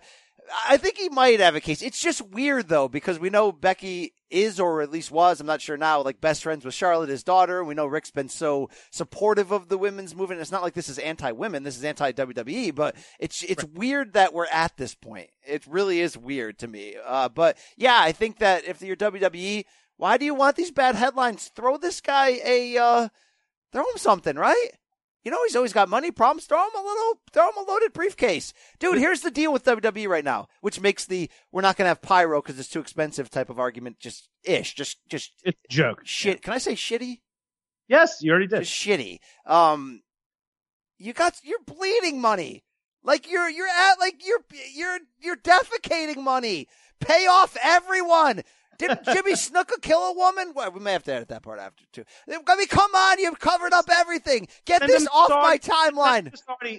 I 0.67 0.79
think 0.79 0.97
he 0.97 1.11
might 1.11 1.41
have 1.41 1.57
a 1.57 1.61
case. 1.61 1.83
It's 1.83 2.01
just 2.01 2.23
weird 2.23 2.69
though 2.69 2.89
because 2.89 3.19
we 3.19 3.29
know 3.29 3.53
Becky 3.53 4.15
is 4.31 4.59
or 4.59 4.81
at 4.81 4.91
least 4.91 5.11
was, 5.11 5.41
I'm 5.41 5.47
not 5.47 5.61
sure 5.61 5.77
now, 5.77 6.01
like 6.03 6.23
best 6.23 6.43
friends 6.43 6.65
with 6.65 6.73
Charlotte, 6.73 7.11
his 7.11 7.23
daughter. 7.23 7.63
We 7.63 7.75
know 7.75 7.85
Ric's 7.87 8.11
been 8.11 8.31
so 8.31 8.71
supportive 8.91 9.51
of 9.53 9.69
the 9.69 9.77
women's 9.77 10.15
movement. 10.17 10.41
It's 10.41 10.51
not 10.51 10.63
like 10.63 10.73
this 10.73 10.89
is 10.89 10.99
anti-women, 10.99 11.65
this 11.65 11.77
is 11.77 11.85
anti-WWE, 11.85 12.75
but 12.75 12.97
it's 13.21 13.43
it's 13.43 13.65
weird 13.65 14.15
that 14.15 14.33
we're 14.33 14.47
at 14.51 14.77
this 14.79 14.95
point. 14.95 15.29
It 15.47 15.67
really 15.67 16.01
is 16.01 16.17
weird 16.17 16.59
to 16.61 16.67
me. 16.67 16.95
Uh 17.07 17.29
but 17.29 17.59
yeah, 17.77 17.99
I 18.01 18.13
think 18.13 18.39
that 18.39 18.65
if 18.65 18.81
you're 18.81 18.97
WWE, 18.97 19.67
why 19.99 20.17
do 20.17 20.25
you 20.25 20.35
want 20.35 20.57
these 20.57 20.71
bad 20.71 20.95
headlines? 20.95 21.51
Throw 21.55 21.77
this 21.77 22.01
guy 22.01 22.41
a 22.43 22.79
uh 22.79 23.09
throw 23.73 23.83
him 23.83 23.97
something, 23.97 24.37
right? 24.37 24.71
You 25.25 25.33
know, 25.33 25.43
he's 25.45 25.57
always 25.57 25.73
got 25.73 25.89
money 25.89 26.11
problems. 26.11 26.47
Throw 26.47 26.63
him 26.63 26.71
a 26.77 26.83
little, 26.83 27.21
throw 27.33 27.49
him 27.49 27.57
a 27.59 27.71
loaded 27.71 27.93
briefcase. 27.93 28.53
Dude, 28.79 28.99
here's 28.99 29.21
the 29.21 29.31
deal 29.31 29.53
with 29.53 29.65
WWE 29.65 30.09
right 30.09 30.25
now, 30.25 30.49
which 30.61 30.81
makes 30.81 31.05
the 31.05 31.29
we're 31.53 31.61
not 31.61 31.77
going 31.77 31.85
to 31.85 31.91
have 31.91 32.01
pyro 32.01 32.41
because 32.41 32.59
it's 32.59 32.69
too 32.69 32.81
expensive 32.81 33.29
type 33.29 33.51
of 33.51 33.59
argument 33.59 33.99
just 33.99 34.29
ish, 34.45 34.75
just, 34.75 34.99
just 35.09 35.33
It's 35.45 35.59
joke. 35.69 36.01
shit. 36.05 36.41
Can 36.41 36.53
I 36.55 36.59
say 36.59 36.75
shitty? 36.75 37.21
Yes, 37.89 38.19
you 38.23 38.31
already 38.31 38.47
did. 38.47 38.61
Just 38.61 38.73
shitty. 38.73 39.19
Um, 39.45 40.03
you 40.99 41.13
got, 41.13 41.35
you're 41.43 41.59
bleeding 41.67 42.21
money. 42.21 42.65
Like 43.03 43.31
you're, 43.31 43.49
you're 43.51 43.69
at, 43.69 43.99
like 43.99 44.25
you're, 44.27 44.41
you're, 44.75 44.99
you're 45.21 45.37
defecating 45.37 46.23
money. 46.23 46.69
Pay 47.01 47.27
off 47.27 47.57
everyone. 47.63 48.43
Didn't 48.79 49.05
Jimmy 49.05 49.33
Snuka 49.33 49.81
kill 49.83 49.99
a 49.99 50.13
woman? 50.13 50.53
Well, 50.55 50.71
we 50.71 50.81
may 50.81 50.93
have 50.93 51.03
to 51.05 51.13
edit 51.13 51.29
that 51.29 51.43
part 51.43 51.59
after 51.59 51.85
too. 51.93 52.05
I 52.29 52.57
mean, 52.57 52.67
come 52.69 52.95
on, 52.95 53.19
you've 53.19 53.39
covered 53.41 53.73
up 53.73 53.87
everything. 53.91 54.47
Get 54.65 54.81
Send 54.81 54.91
this 54.91 55.09
off 55.13 55.31
my 55.31 55.59
timeline. 55.59 56.33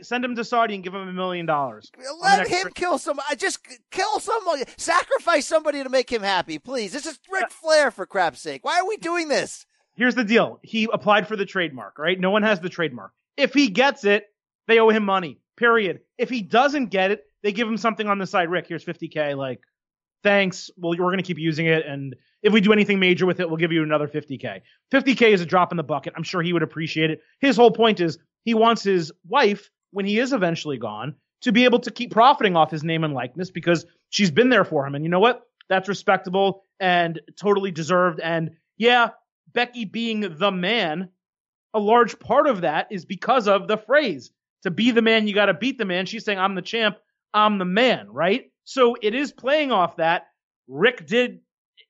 send 0.06 0.24
him 0.24 0.36
to 0.36 0.46
Saudi 0.46 0.76
and 0.76 0.84
give 0.84 0.94
him 0.94 1.08
a 1.08 1.14
million 1.14 1.46
dollars. 1.46 1.92
Let 2.22 2.48
him 2.48 2.64
trip. 2.64 2.76
kill 2.76 2.98
somebody. 2.98 3.36
Just 3.36 3.60
kill 3.92 4.20
somebody. 4.20 4.64
Sacrifice 4.78 5.46
somebody 5.46 5.84
to 5.84 5.90
make 5.90 6.10
him 6.10 6.22
happy, 6.22 6.58
please. 6.58 6.94
This 6.94 7.06
is 7.06 7.20
Ric 7.30 7.52
Flair, 7.52 7.92
for 7.92 8.06
crap's 8.06 8.42
sake. 8.42 8.64
Why 8.64 8.80
are 8.80 8.88
we 8.88 8.98
doing 8.98 9.28
this? 9.28 9.66
Here's 9.96 10.16
the 10.16 10.24
deal. 10.24 10.60
He 10.64 10.88
applied 10.94 11.28
for 11.28 11.36
the 11.36 11.46
trademark, 11.46 12.00
right? 12.00 12.18
No 12.18 12.32
one 12.32 12.44
has 12.44 12.62
the 12.62 12.70
trademark. 12.70 13.12
If 13.36 13.54
he 13.54 13.70
gets 13.70 14.06
it, 14.06 14.28
they 14.68 14.80
owe 14.80 14.90
him 14.90 15.04
money. 15.04 15.40
Period. 15.58 16.00
If 16.18 16.30
he 16.30 16.42
doesn't 16.42 16.88
get 16.88 17.12
it, 17.12 17.26
they 17.44 17.52
give 17.52 17.68
him 17.68 17.78
something 17.78 18.08
on 18.08 18.18
the 18.20 18.28
side. 18.28 18.50
Ric, 18.50 18.68
here's 18.68 18.86
50k. 18.86 19.36
Like, 19.36 19.60
thanks. 20.24 20.70
Well, 20.78 20.98
we're 20.98 21.12
gonna 21.12 21.24
keep 21.24 21.40
using 21.40 21.66
it, 21.66 21.86
and 21.86 22.16
if 22.42 22.54
we 22.54 22.62
do 22.62 22.74
anything 22.74 23.00
major 23.00 23.26
with 23.26 23.40
it, 23.40 23.48
we'll 23.48 23.58
give 23.58 23.72
you 23.72 23.84
another 23.84 24.08
50k. 24.08 24.62
50k 24.92 25.22
is 25.30 25.42
a 25.42 25.46
drop 25.46 25.72
in 25.72 25.78
the 25.78 25.84
bucket. 25.84 26.14
I'm 26.16 26.24
sure 26.24 26.42
he 26.42 26.54
would 26.54 26.64
appreciate 26.64 27.12
it. 27.12 27.22
His 27.40 27.58
whole 27.58 27.72
point 27.72 28.00
is 28.00 28.18
he 28.44 28.54
wants 28.54 28.84
his 28.84 29.12
wife, 29.28 29.70
when 29.92 30.06
he 30.06 30.20
is 30.20 30.34
eventually 30.34 30.78
gone, 30.78 31.16
to 31.42 31.52
be 31.52 31.66
able 31.66 31.80
to 31.80 31.92
keep 31.92 32.12
profiting 32.12 32.56
off 32.56 32.72
his 32.72 32.84
name 32.84 33.04
and 33.04 33.14
likeness 33.14 33.52
because 33.52 33.86
she's 34.10 34.32
been 34.32 34.50
there 34.50 34.66
for 34.66 34.86
him. 34.86 34.96
And 34.96 35.04
you 35.04 35.10
know 35.10 35.20
what? 35.20 35.44
That's 35.70 35.90
respectable 35.90 36.64
and 36.80 37.20
totally 37.40 37.72
deserved. 37.72 38.20
And 38.20 38.52
yeah, 38.78 39.10
Becky 39.54 39.86
being 39.86 40.36
the 40.38 40.52
man, 40.52 41.10
a 41.74 41.80
large 41.80 42.20
part 42.20 42.48
of 42.48 42.62
that 42.62 42.88
is 42.92 43.06
because 43.06 43.48
of 43.48 43.68
the 43.68 43.78
phrase 43.78 44.32
to 44.64 44.72
be 44.72 44.92
the 44.92 45.02
man, 45.02 45.28
you 45.28 45.34
got 45.34 45.46
to 45.46 45.54
beat 45.54 45.78
the 45.78 45.86
man. 45.86 46.06
She's 46.06 46.26
saying, 46.26 46.40
I'm 46.40 46.56
the 46.56 46.62
champ, 46.62 46.98
I'm 47.34 47.58
the 47.58 47.66
man, 47.66 48.10
right? 48.10 48.49
So 48.64 48.96
it 49.02 49.16
is 49.16 49.32
playing 49.32 49.72
off 49.72 49.98
that. 49.98 50.28
Ric 50.68 51.06
did, 51.06 51.40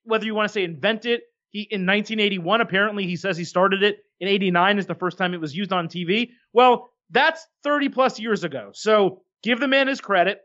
whether 0.04 0.24
you 0.24 0.34
want 0.34 0.48
to 0.48 0.52
say 0.52 0.64
invent 0.64 1.04
it, 1.04 1.22
he 1.50 1.62
in 1.62 1.86
1981, 1.86 2.60
apparently 2.60 3.06
he 3.06 3.16
says 3.16 3.36
he 3.36 3.44
started 3.44 3.82
it. 3.82 3.98
In 4.20 4.28
89 4.28 4.78
is 4.78 4.86
the 4.86 4.94
first 4.94 5.18
time 5.18 5.34
it 5.34 5.40
was 5.40 5.54
used 5.54 5.72
on 5.72 5.88
TV. 5.88 6.30
Well, 6.52 6.90
that's 7.10 7.46
30 7.64 7.88
plus 7.88 8.20
years 8.20 8.44
ago. 8.44 8.70
So 8.72 9.22
give 9.42 9.60
the 9.60 9.68
man 9.68 9.88
his 9.88 10.00
credit. 10.00 10.40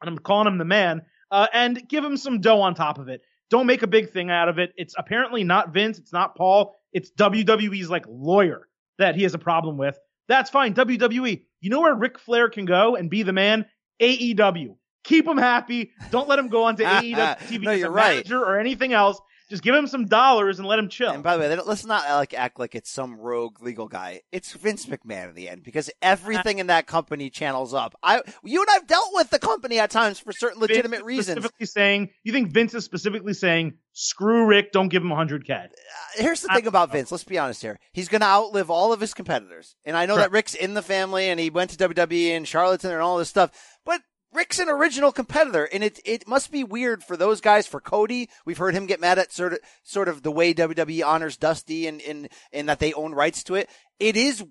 And 0.00 0.08
I'm 0.08 0.18
calling 0.18 0.46
him 0.46 0.58
the 0.58 0.64
man. 0.64 1.02
Uh, 1.30 1.46
and 1.52 1.86
give 1.88 2.04
him 2.04 2.16
some 2.16 2.40
dough 2.40 2.60
on 2.60 2.74
top 2.74 2.98
of 2.98 3.08
it. 3.08 3.20
Don't 3.50 3.66
make 3.66 3.82
a 3.82 3.86
big 3.86 4.10
thing 4.12 4.30
out 4.30 4.48
of 4.48 4.58
it. 4.58 4.72
It's 4.76 4.94
apparently 4.96 5.44
not 5.44 5.72
Vince. 5.72 5.98
It's 5.98 6.12
not 6.12 6.36
Paul. 6.36 6.74
It's 6.92 7.10
WWE's 7.12 7.90
like 7.90 8.04
lawyer 8.08 8.68
that 8.98 9.14
he 9.14 9.22
has 9.24 9.34
a 9.34 9.38
problem 9.38 9.76
with. 9.76 9.98
That's 10.28 10.50
fine. 10.50 10.74
WWE. 10.74 11.42
You 11.60 11.70
know 11.70 11.80
where 11.80 11.94
Ric 11.94 12.18
Flair 12.18 12.48
can 12.48 12.64
go 12.66 12.96
and 12.96 13.10
be 13.10 13.22
the 13.22 13.32
man? 13.32 13.66
AEW. 14.00 14.76
Keep 15.08 15.26
him 15.26 15.38
happy. 15.38 15.92
Don't 16.10 16.28
let 16.28 16.38
him 16.38 16.48
go 16.48 16.64
onto 16.64 16.84
AEW 16.84 17.38
TV 17.48 17.62
No, 17.62 17.70
as 17.70 17.82
a 17.82 17.90
right. 17.90 18.10
manager 18.16 18.38
or 18.44 18.58
anything 18.60 18.92
else. 18.92 19.18
Just 19.48 19.62
give 19.62 19.74
him 19.74 19.86
some 19.86 20.04
dollars 20.04 20.58
and 20.58 20.68
let 20.68 20.78
him 20.78 20.90
chill. 20.90 21.10
And 21.10 21.22
by 21.22 21.38
the 21.38 21.40
way, 21.42 21.56
let's 21.64 21.86
not 21.86 22.06
like 22.10 22.34
act 22.34 22.58
like 22.58 22.74
it's 22.74 22.90
some 22.90 23.16
rogue 23.18 23.62
legal 23.62 23.88
guy. 23.88 24.20
It's 24.30 24.52
Vince 24.52 24.84
McMahon 24.84 25.30
in 25.30 25.34
the 25.34 25.48
end 25.48 25.62
because 25.62 25.88
everything 26.02 26.58
in 26.58 26.66
that 26.66 26.86
company 26.86 27.30
channels 27.30 27.72
up. 27.72 27.94
I, 28.02 28.20
you 28.44 28.60
and 28.60 28.68
I've 28.70 28.86
dealt 28.86 29.08
with 29.14 29.30
the 29.30 29.38
company 29.38 29.78
at 29.78 29.90
times 29.90 30.18
for 30.18 30.32
certain 30.32 30.60
legitimate 30.60 30.98
is 30.98 31.02
reasons. 31.04 31.38
Specifically 31.38 31.64
saying, 31.64 32.10
you 32.24 32.32
think 32.34 32.52
Vince 32.52 32.74
is 32.74 32.84
specifically 32.84 33.32
saying, 33.32 33.78
screw 33.94 34.44
Ric, 34.44 34.70
don't 34.70 34.88
give 34.88 35.02
him 35.02 35.08
100K. 35.08 35.50
Uh, 35.50 35.68
here's 36.16 36.42
the 36.42 36.52
I- 36.52 36.56
thing 36.56 36.66
about 36.66 36.92
Vince. 36.92 37.10
Let's 37.10 37.24
be 37.24 37.38
honest 37.38 37.62
here. 37.62 37.80
He's 37.92 38.08
going 38.08 38.20
to 38.20 38.26
outlive 38.26 38.68
all 38.68 38.92
of 38.92 39.00
his 39.00 39.14
competitors. 39.14 39.76
And 39.86 39.96
I 39.96 40.04
know 40.04 40.16
that 40.16 40.30
Ric's 40.30 40.52
in 40.54 40.74
the 40.74 40.82
family 40.82 41.30
and 41.30 41.40
he 41.40 41.48
went 41.48 41.70
to 41.70 41.88
WWE 41.88 42.36
and 42.36 42.46
there 42.82 42.96
and 42.98 43.02
all 43.02 43.16
this 43.16 43.30
stuff, 43.30 43.50
but 43.86 44.02
Ric's 44.32 44.58
an 44.58 44.68
original 44.68 45.10
competitor, 45.10 45.64
and 45.64 45.82
it 45.82 46.00
it 46.04 46.28
must 46.28 46.52
be 46.52 46.62
weird 46.62 47.02
for 47.02 47.16
those 47.16 47.40
guys. 47.40 47.66
For 47.66 47.80
Cody, 47.80 48.28
we've 48.44 48.58
heard 48.58 48.74
him 48.74 48.86
get 48.86 49.00
mad 49.00 49.18
at 49.18 49.32
sort 49.32 49.54
of 49.54 49.60
sort 49.82 50.08
of 50.08 50.22
the 50.22 50.30
way 50.30 50.52
WWE 50.52 51.04
honors 51.06 51.36
Dusty 51.36 51.86
and 51.86 52.00
and 52.02 52.28
and 52.52 52.68
that 52.68 52.78
they 52.78 52.92
own 52.92 53.14
rights 53.14 53.42
to 53.44 53.54
it. 53.54 53.70
It 53.98 54.16
is. 54.16 54.44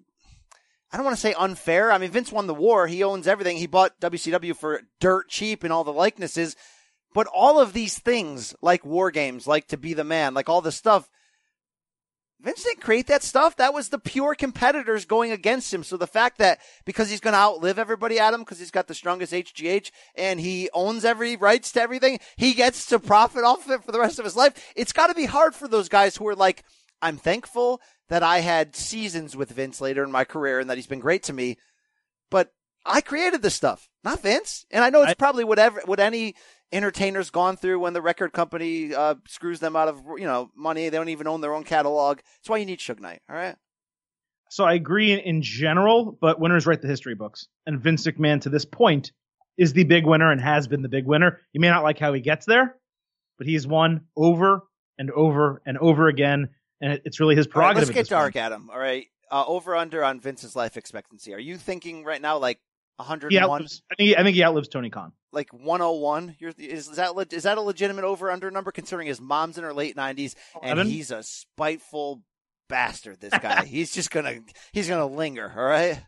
I 0.91 0.97
don't 0.97 1.05
want 1.05 1.17
to 1.17 1.21
say 1.21 1.33
unfair. 1.33 1.91
I 1.91 1.97
mean, 1.97 2.11
Vince 2.11 2.31
won 2.31 2.47
the 2.47 2.53
war. 2.53 2.87
He 2.87 3.03
owns 3.03 3.27
everything. 3.27 3.57
He 3.57 3.67
bought 3.67 3.99
WCW 3.99 4.55
for 4.55 4.81
dirt 4.99 5.29
cheap 5.29 5.63
and 5.63 5.73
all 5.73 5.83
the 5.83 5.91
likenesses. 5.91 6.55
But 7.13 7.27
all 7.27 7.59
of 7.59 7.73
these 7.73 7.99
things, 7.99 8.55
like 8.61 8.85
war 8.85 9.11
games, 9.11 9.47
like 9.47 9.67
to 9.67 9.77
be 9.77 9.93
the 9.93 10.03
man, 10.03 10.33
like 10.33 10.49
all 10.49 10.61
this 10.61 10.75
stuff, 10.75 11.09
Vince 12.39 12.63
didn't 12.63 12.81
create 12.81 13.07
that 13.07 13.23
stuff. 13.23 13.55
That 13.55 13.73
was 13.73 13.89
the 13.89 13.97
pure 13.97 14.35
competitors 14.35 15.05
going 15.05 15.31
against 15.31 15.73
him. 15.73 15.83
So 15.83 15.97
the 15.97 16.05
fact 16.05 16.37
that 16.37 16.59
because 16.85 17.09
he's 17.09 17.19
going 17.19 17.33
to 17.33 17.39
outlive 17.39 17.79
everybody 17.79 18.19
at 18.19 18.33
him 18.33 18.41
because 18.41 18.59
he's 18.59 18.69
got 18.71 18.87
the 18.87 18.93
strongest 18.93 19.33
HGH 19.33 19.89
and 20.15 20.39
he 20.39 20.69
owns 20.71 21.03
every 21.03 21.35
rights 21.35 21.71
to 21.71 21.81
everything, 21.81 22.19
he 22.35 22.53
gets 22.53 22.85
to 22.87 22.99
profit 22.99 23.43
off 23.43 23.65
of 23.65 23.71
it 23.71 23.83
for 23.83 23.91
the 23.91 23.99
rest 23.99 24.19
of 24.19 24.25
his 24.25 24.35
life. 24.35 24.71
It's 24.75 24.93
got 24.93 25.07
to 25.07 25.15
be 25.15 25.25
hard 25.25 25.55
for 25.55 25.67
those 25.67 25.89
guys 25.89 26.15
who 26.17 26.27
are 26.27 26.35
like, 26.35 26.63
I'm 27.01 27.17
thankful 27.17 27.81
that 28.09 28.21
I 28.23 28.39
had 28.39 28.75
seasons 28.75 29.35
with 29.35 29.49
Vince 29.51 29.81
later 29.81 30.03
in 30.03 30.11
my 30.11 30.23
career 30.23 30.59
and 30.59 30.69
that 30.69 30.77
he's 30.77 30.87
been 30.87 30.99
great 30.99 31.23
to 31.23 31.33
me, 31.33 31.57
but 32.29 32.53
I 32.85 33.01
created 33.01 33.41
this 33.41 33.55
stuff, 33.55 33.89
not 34.03 34.21
Vince. 34.21 34.65
And 34.71 34.83
I 34.83 34.89
know 34.89 35.01
it's 35.01 35.11
I- 35.11 35.15
probably 35.15 35.43
whatever, 35.43 35.81
what 35.85 35.99
any 35.99 36.35
entertainer's 36.71 37.29
gone 37.29 37.57
through 37.57 37.79
when 37.79 37.93
the 37.93 38.01
record 38.01 38.33
company 38.33 38.93
uh, 38.93 39.15
screws 39.27 39.59
them 39.59 39.75
out 39.75 39.87
of 39.87 40.01
you 40.17 40.25
know 40.25 40.49
money. 40.55 40.89
They 40.89 40.97
don't 40.97 41.09
even 41.09 41.27
own 41.27 41.41
their 41.41 41.53
own 41.53 41.63
catalog. 41.63 42.17
That's 42.17 42.49
why 42.49 42.57
you 42.57 42.65
need 42.65 42.79
Suge 42.79 42.99
Knight. 42.99 43.21
All 43.29 43.35
right. 43.35 43.55
So 44.49 44.63
I 44.63 44.73
agree 44.73 45.11
in, 45.11 45.19
in 45.19 45.41
general, 45.41 46.17
but 46.19 46.39
winners 46.39 46.65
write 46.65 46.81
the 46.81 46.87
history 46.87 47.15
books. 47.15 47.47
And 47.65 47.81
Vince 47.81 48.05
McMahon, 48.07 48.41
to 48.41 48.49
this 48.49 48.65
point, 48.65 49.11
is 49.57 49.73
the 49.73 49.83
big 49.83 50.05
winner 50.05 50.31
and 50.31 50.39
has 50.39 50.67
been 50.67 50.81
the 50.81 50.89
big 50.89 51.05
winner. 51.05 51.39
You 51.51 51.59
may 51.59 51.69
not 51.69 51.83
like 51.83 51.99
how 51.99 52.13
he 52.13 52.21
gets 52.21 52.45
there, 52.45 52.75
but 53.37 53.47
he's 53.47 53.67
won 53.67 54.05
over 54.15 54.61
and 54.97 55.11
over 55.11 55.61
and 55.65 55.77
over 55.77 56.07
again. 56.07 56.49
And 56.79 56.93
it, 56.93 57.01
it's 57.05 57.19
really 57.19 57.35
his 57.35 57.47
All 57.47 57.61
right, 57.61 57.73
prerogative. 57.73 57.95
let's 57.95 58.09
get 58.09 58.09
dark, 58.09 58.33
point. 58.33 58.45
Adam. 58.45 58.69
All 58.71 58.79
right. 58.79 59.07
Uh, 59.29 59.43
over 59.45 59.75
under 59.75 60.03
on 60.05 60.21
Vince's 60.21 60.55
life 60.55 60.77
expectancy. 60.77 61.33
Are 61.33 61.39
you 61.39 61.57
thinking 61.57 62.05
right 62.05 62.21
now 62.21 62.37
like 62.37 62.59
101, 62.97 63.63
I, 63.91 63.95
think, 63.95 64.17
I 64.17 64.23
think 64.23 64.35
he 64.35 64.43
outlives 64.43 64.67
Tony 64.69 64.89
Khan. 64.89 65.11
like 65.31 65.51
101? 65.53 66.35
You're, 66.39 66.51
is, 66.57 66.89
is 66.89 66.95
that 66.97 67.15
that 67.15 67.57
a 67.57 67.61
legitimate 67.61 68.03
over 68.03 68.31
under 68.31 68.49
number 68.51 68.71
considering 68.71 69.07
his 69.07 69.21
mom's 69.21 69.57
in 69.57 69.63
her 69.63 69.73
late 69.73 69.95
90s 69.95 70.35
and 70.61 70.73
Eleven? 70.79 70.87
he's 70.87 71.11
a 71.11 71.21
spiteful 71.23 72.23
bastard. 72.69 73.19
This 73.19 73.33
guy. 73.39 73.65
he's 73.67 73.93
just 73.93 74.11
gonna 74.11 74.39
he's 74.71 74.89
gonna 74.89 75.07
linger. 75.07 75.51
All 75.55 75.63
right. 75.63 76.01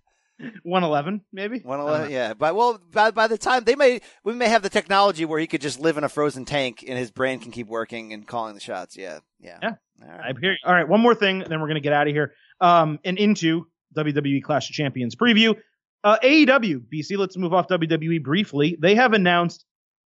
111, 0.63 1.21
maybe? 1.33 1.59
One 1.59 1.79
I 1.79 1.81
don't 1.81 1.89
eleven, 1.89 2.09
know. 2.09 2.15
yeah. 2.15 2.33
But 2.33 2.55
well, 2.55 2.79
by 2.91 3.11
by 3.11 3.27
the 3.27 3.37
time 3.37 3.65
they 3.65 3.75
may, 3.75 3.99
we 4.23 4.33
may 4.33 4.47
have 4.47 4.63
the 4.63 4.69
technology 4.69 5.25
where 5.25 5.39
he 5.39 5.47
could 5.47 5.59
just 5.61 5.79
live 5.79 5.97
in 5.97 6.03
a 6.05 6.09
frozen 6.09 6.45
tank 6.45 6.83
and 6.87 6.97
his 6.97 7.11
brain 7.11 7.39
can 7.39 7.51
keep 7.51 7.67
working 7.67 8.13
and 8.13 8.25
calling 8.25 8.53
the 8.53 8.61
shots. 8.61 8.95
Yeah, 8.95 9.19
yeah. 9.39 9.59
Yeah. 9.61 9.71
All 10.01 10.09
I 10.09 10.17
right. 10.17 10.35
hear. 10.41 10.55
All 10.63 10.73
right, 10.73 10.87
one 10.87 11.01
more 11.01 11.13
thing, 11.13 11.39
then 11.39 11.59
we're 11.59 11.67
going 11.67 11.75
to 11.75 11.81
get 11.81 11.91
out 11.91 12.07
of 12.07 12.13
here. 12.13 12.31
Um, 12.61 12.99
and 13.03 13.17
into 13.17 13.65
WWE 13.97 14.41
Clash 14.41 14.69
of 14.69 14.73
Champions 14.75 15.15
preview. 15.15 15.55
Uh, 16.03 16.17
AEW, 16.23 16.81
BC, 16.91 17.17
let's 17.17 17.37
move 17.37 17.53
off 17.53 17.67
WWE 17.67 18.23
briefly. 18.23 18.77
They 18.79 18.95
have 18.95 19.13
announced 19.13 19.65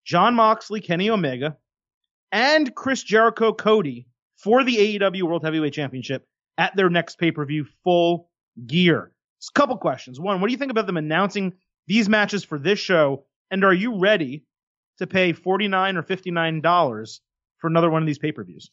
Jon 0.05 0.35
Moxley, 0.35 0.81
Kenny 0.81 1.11
Omega, 1.11 1.57
and 2.33 2.75
Chris 2.75 3.03
Jericho 3.03 3.53
Cody 3.53 4.09
for 4.37 4.65
the 4.65 4.77
AEW 4.77 5.23
World 5.23 5.45
Heavyweight 5.45 5.73
Championship 5.73 6.27
at 6.59 6.75
their 6.77 6.91
next 6.91 7.19
pay 7.19 7.31
per 7.31 7.45
view 7.45 7.67
full 7.85 8.31
gear. 8.67 9.13
It's 9.39 9.51
a 9.55 9.59
couple 9.59 9.77
questions. 9.77 10.19
One, 10.19 10.41
what 10.41 10.49
do 10.49 10.53
you 10.53 10.59
think 10.59 10.71
about 10.71 10.87
them 10.87 10.97
announcing 10.97 11.55
these 11.87 12.09
matches 12.09 12.43
for 12.43 12.59
this 12.59 12.79
show? 12.79 13.25
And 13.51 13.65
are 13.65 13.75
you 13.75 13.99
ready 13.99 14.45
to 14.99 15.07
pay 15.07 15.33
$49 15.33 15.97
or 15.97 16.03
$59 16.03 17.21
for 17.59 17.67
another 17.69 17.91
one 17.91 18.03
of 18.03 18.07
these 18.07 18.19
pay 18.19 18.33
per 18.33 18.45
views? 18.45 18.71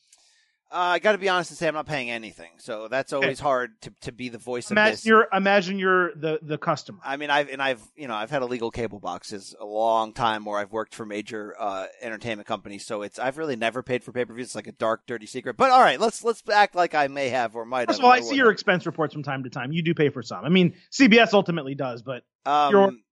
Uh, 0.74 0.94
I 0.94 0.98
got 1.00 1.12
to 1.12 1.20
be 1.20 1.30
honest 1.30 1.52
and 1.52 1.58
say 1.60 1.68
I'm 1.68 1.76
not 1.76 1.86
paying 1.86 2.10
anything, 2.10 2.50
so 2.58 2.88
that's 2.88 3.14
always 3.14 3.40
hard 3.40 3.80
to, 3.84 3.94
to 4.02 4.12
be 4.12 4.30
the 4.30 4.40
voice 4.40 4.66
of 4.66 4.72
Imagine 4.72 4.94
this. 4.94 5.06
you're 5.06 5.28
imagine 5.32 5.78
you're 5.78 6.16
the 6.16 6.40
the 6.42 6.58
customer. 6.58 6.98
I 7.06 7.16
mean, 7.18 7.30
I've 7.30 7.48
and 7.50 7.62
I've 7.62 7.80
you 7.96 8.08
know 8.08 8.16
I've 8.16 8.32
had 8.32 8.42
illegal 8.42 8.72
cable 8.72 9.00
boxes 9.00 9.56
a 9.60 9.66
long 9.66 10.14
time, 10.14 10.46
where 10.46 10.58
I've 10.58 10.72
worked 10.72 10.96
for 10.96 11.06
major 11.06 11.54
uh, 11.60 11.86
entertainment 12.02 12.48
companies. 12.48 12.84
So 12.88 13.04
it's 13.04 13.20
I've 13.20 13.38
really 13.38 13.56
never 13.56 13.84
paid 13.84 14.04
for 14.04 14.12
pay 14.12 14.26
per 14.26 14.34
views. 14.34 14.48
It's 14.48 14.56
like 14.56 14.66
a 14.66 14.72
dark, 14.72 15.06
dirty 15.06 15.28
secret. 15.28 15.58
But 15.58 15.70
all 15.70 15.80
right, 15.82 16.00
let's 16.00 16.24
let's 16.24 16.42
act 16.52 16.74
like 16.74 16.96
I 16.96 17.08
may 17.08 17.30
have 17.30 17.56
or 17.56 17.66
might 17.66 17.86
First 17.86 18.00
have. 18.00 18.06
of 18.06 18.06
all, 18.06 18.12
I 18.12 18.22
see 18.22 18.36
your 18.36 18.50
expense 18.50 18.88
reports 18.88 19.14
from 19.14 19.22
time 19.22 19.44
to 19.44 19.52
time. 19.52 19.72
You 19.74 19.84
do 19.84 19.94
pay 19.94 20.10
for 20.10 20.24
some. 20.24 20.44
I 20.44 20.50
mean, 20.50 20.74
CBS 20.92 21.34
ultimately 21.34 21.76
does, 21.76 22.02
but 22.02 22.24
Um, 22.48 23.04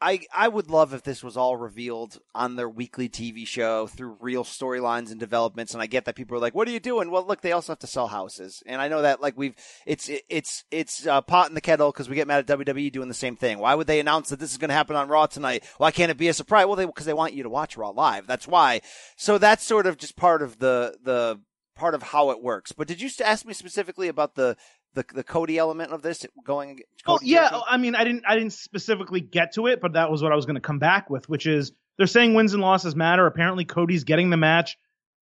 I 0.00 0.20
I 0.32 0.46
would 0.46 0.70
love 0.70 0.94
if 0.94 1.02
this 1.02 1.24
was 1.24 1.36
all 1.36 1.56
revealed 1.56 2.18
on 2.34 2.56
their 2.56 2.68
weekly 2.68 3.08
TV 3.08 3.46
show 3.46 3.86
through 3.86 4.18
real 4.20 4.44
storylines 4.44 5.10
and 5.10 5.18
developments. 5.18 5.72
And 5.72 5.82
I 5.82 5.86
get 5.86 6.04
that 6.04 6.14
people 6.14 6.36
are 6.36 6.40
like, 6.40 6.54
"What 6.54 6.68
are 6.68 6.70
you 6.70 6.80
doing?" 6.80 7.10
Well, 7.10 7.26
look, 7.26 7.40
they 7.40 7.52
also 7.52 7.72
have 7.72 7.80
to 7.80 7.86
sell 7.86 8.06
houses, 8.06 8.62
and 8.66 8.80
I 8.80 8.88
know 8.88 9.02
that 9.02 9.20
like 9.20 9.36
we've 9.36 9.56
it's 9.86 10.08
it's 10.28 10.64
it's 10.70 11.06
uh, 11.06 11.20
pot 11.20 11.48
in 11.48 11.54
the 11.54 11.60
kettle 11.60 11.90
because 11.90 12.08
we 12.08 12.14
get 12.14 12.28
mad 12.28 12.48
at 12.48 12.58
WWE 12.58 12.92
doing 12.92 13.08
the 13.08 13.14
same 13.14 13.36
thing. 13.36 13.58
Why 13.58 13.74
would 13.74 13.88
they 13.88 14.00
announce 14.00 14.28
that 14.28 14.38
this 14.38 14.52
is 14.52 14.58
going 14.58 14.68
to 14.68 14.74
happen 14.74 14.94
on 14.94 15.08
Raw 15.08 15.26
tonight? 15.26 15.64
Why 15.78 15.90
can't 15.90 16.10
it 16.10 16.18
be 16.18 16.28
a 16.28 16.34
surprise? 16.34 16.66
Well, 16.66 16.76
they 16.76 16.86
because 16.86 17.06
they 17.06 17.12
want 17.12 17.34
you 17.34 17.42
to 17.42 17.50
watch 17.50 17.76
Raw 17.76 17.90
live. 17.90 18.26
That's 18.26 18.46
why. 18.46 18.82
So 19.16 19.36
that's 19.38 19.64
sort 19.64 19.86
of 19.86 19.96
just 19.96 20.16
part 20.16 20.42
of 20.42 20.60
the 20.60 20.96
the 21.02 21.40
part 21.78 21.94
of 21.94 22.02
how 22.02 22.30
it 22.30 22.42
works. 22.42 22.72
But 22.72 22.88
did 22.88 23.00
you 23.00 23.08
ask 23.24 23.46
me 23.46 23.54
specifically 23.54 24.08
about 24.08 24.34
the 24.34 24.56
the, 24.98 25.14
the 25.14 25.24
Cody 25.24 25.58
element 25.58 25.92
of 25.92 26.02
this 26.02 26.26
going? 26.44 26.80
well, 27.06 27.18
Cody 27.18 27.30
yeah. 27.30 27.48
Jericho? 27.50 27.62
I 27.68 27.76
mean, 27.76 27.94
I 27.94 28.04
didn't 28.04 28.24
I 28.26 28.34
didn't 28.36 28.52
specifically 28.52 29.20
get 29.20 29.54
to 29.54 29.66
it, 29.66 29.80
but 29.80 29.92
that 29.94 30.10
was 30.10 30.22
what 30.22 30.32
I 30.32 30.36
was 30.36 30.46
going 30.46 30.56
to 30.56 30.60
come 30.60 30.78
back 30.78 31.08
with, 31.08 31.28
which 31.28 31.46
is 31.46 31.72
They're 31.96 32.06
saying 32.06 32.34
wins 32.34 32.52
and 32.52 32.62
losses 32.62 32.94
matter. 32.94 33.26
Apparently, 33.26 33.64
Cody's 33.64 34.04
getting 34.04 34.30
the 34.30 34.36
match 34.36 34.76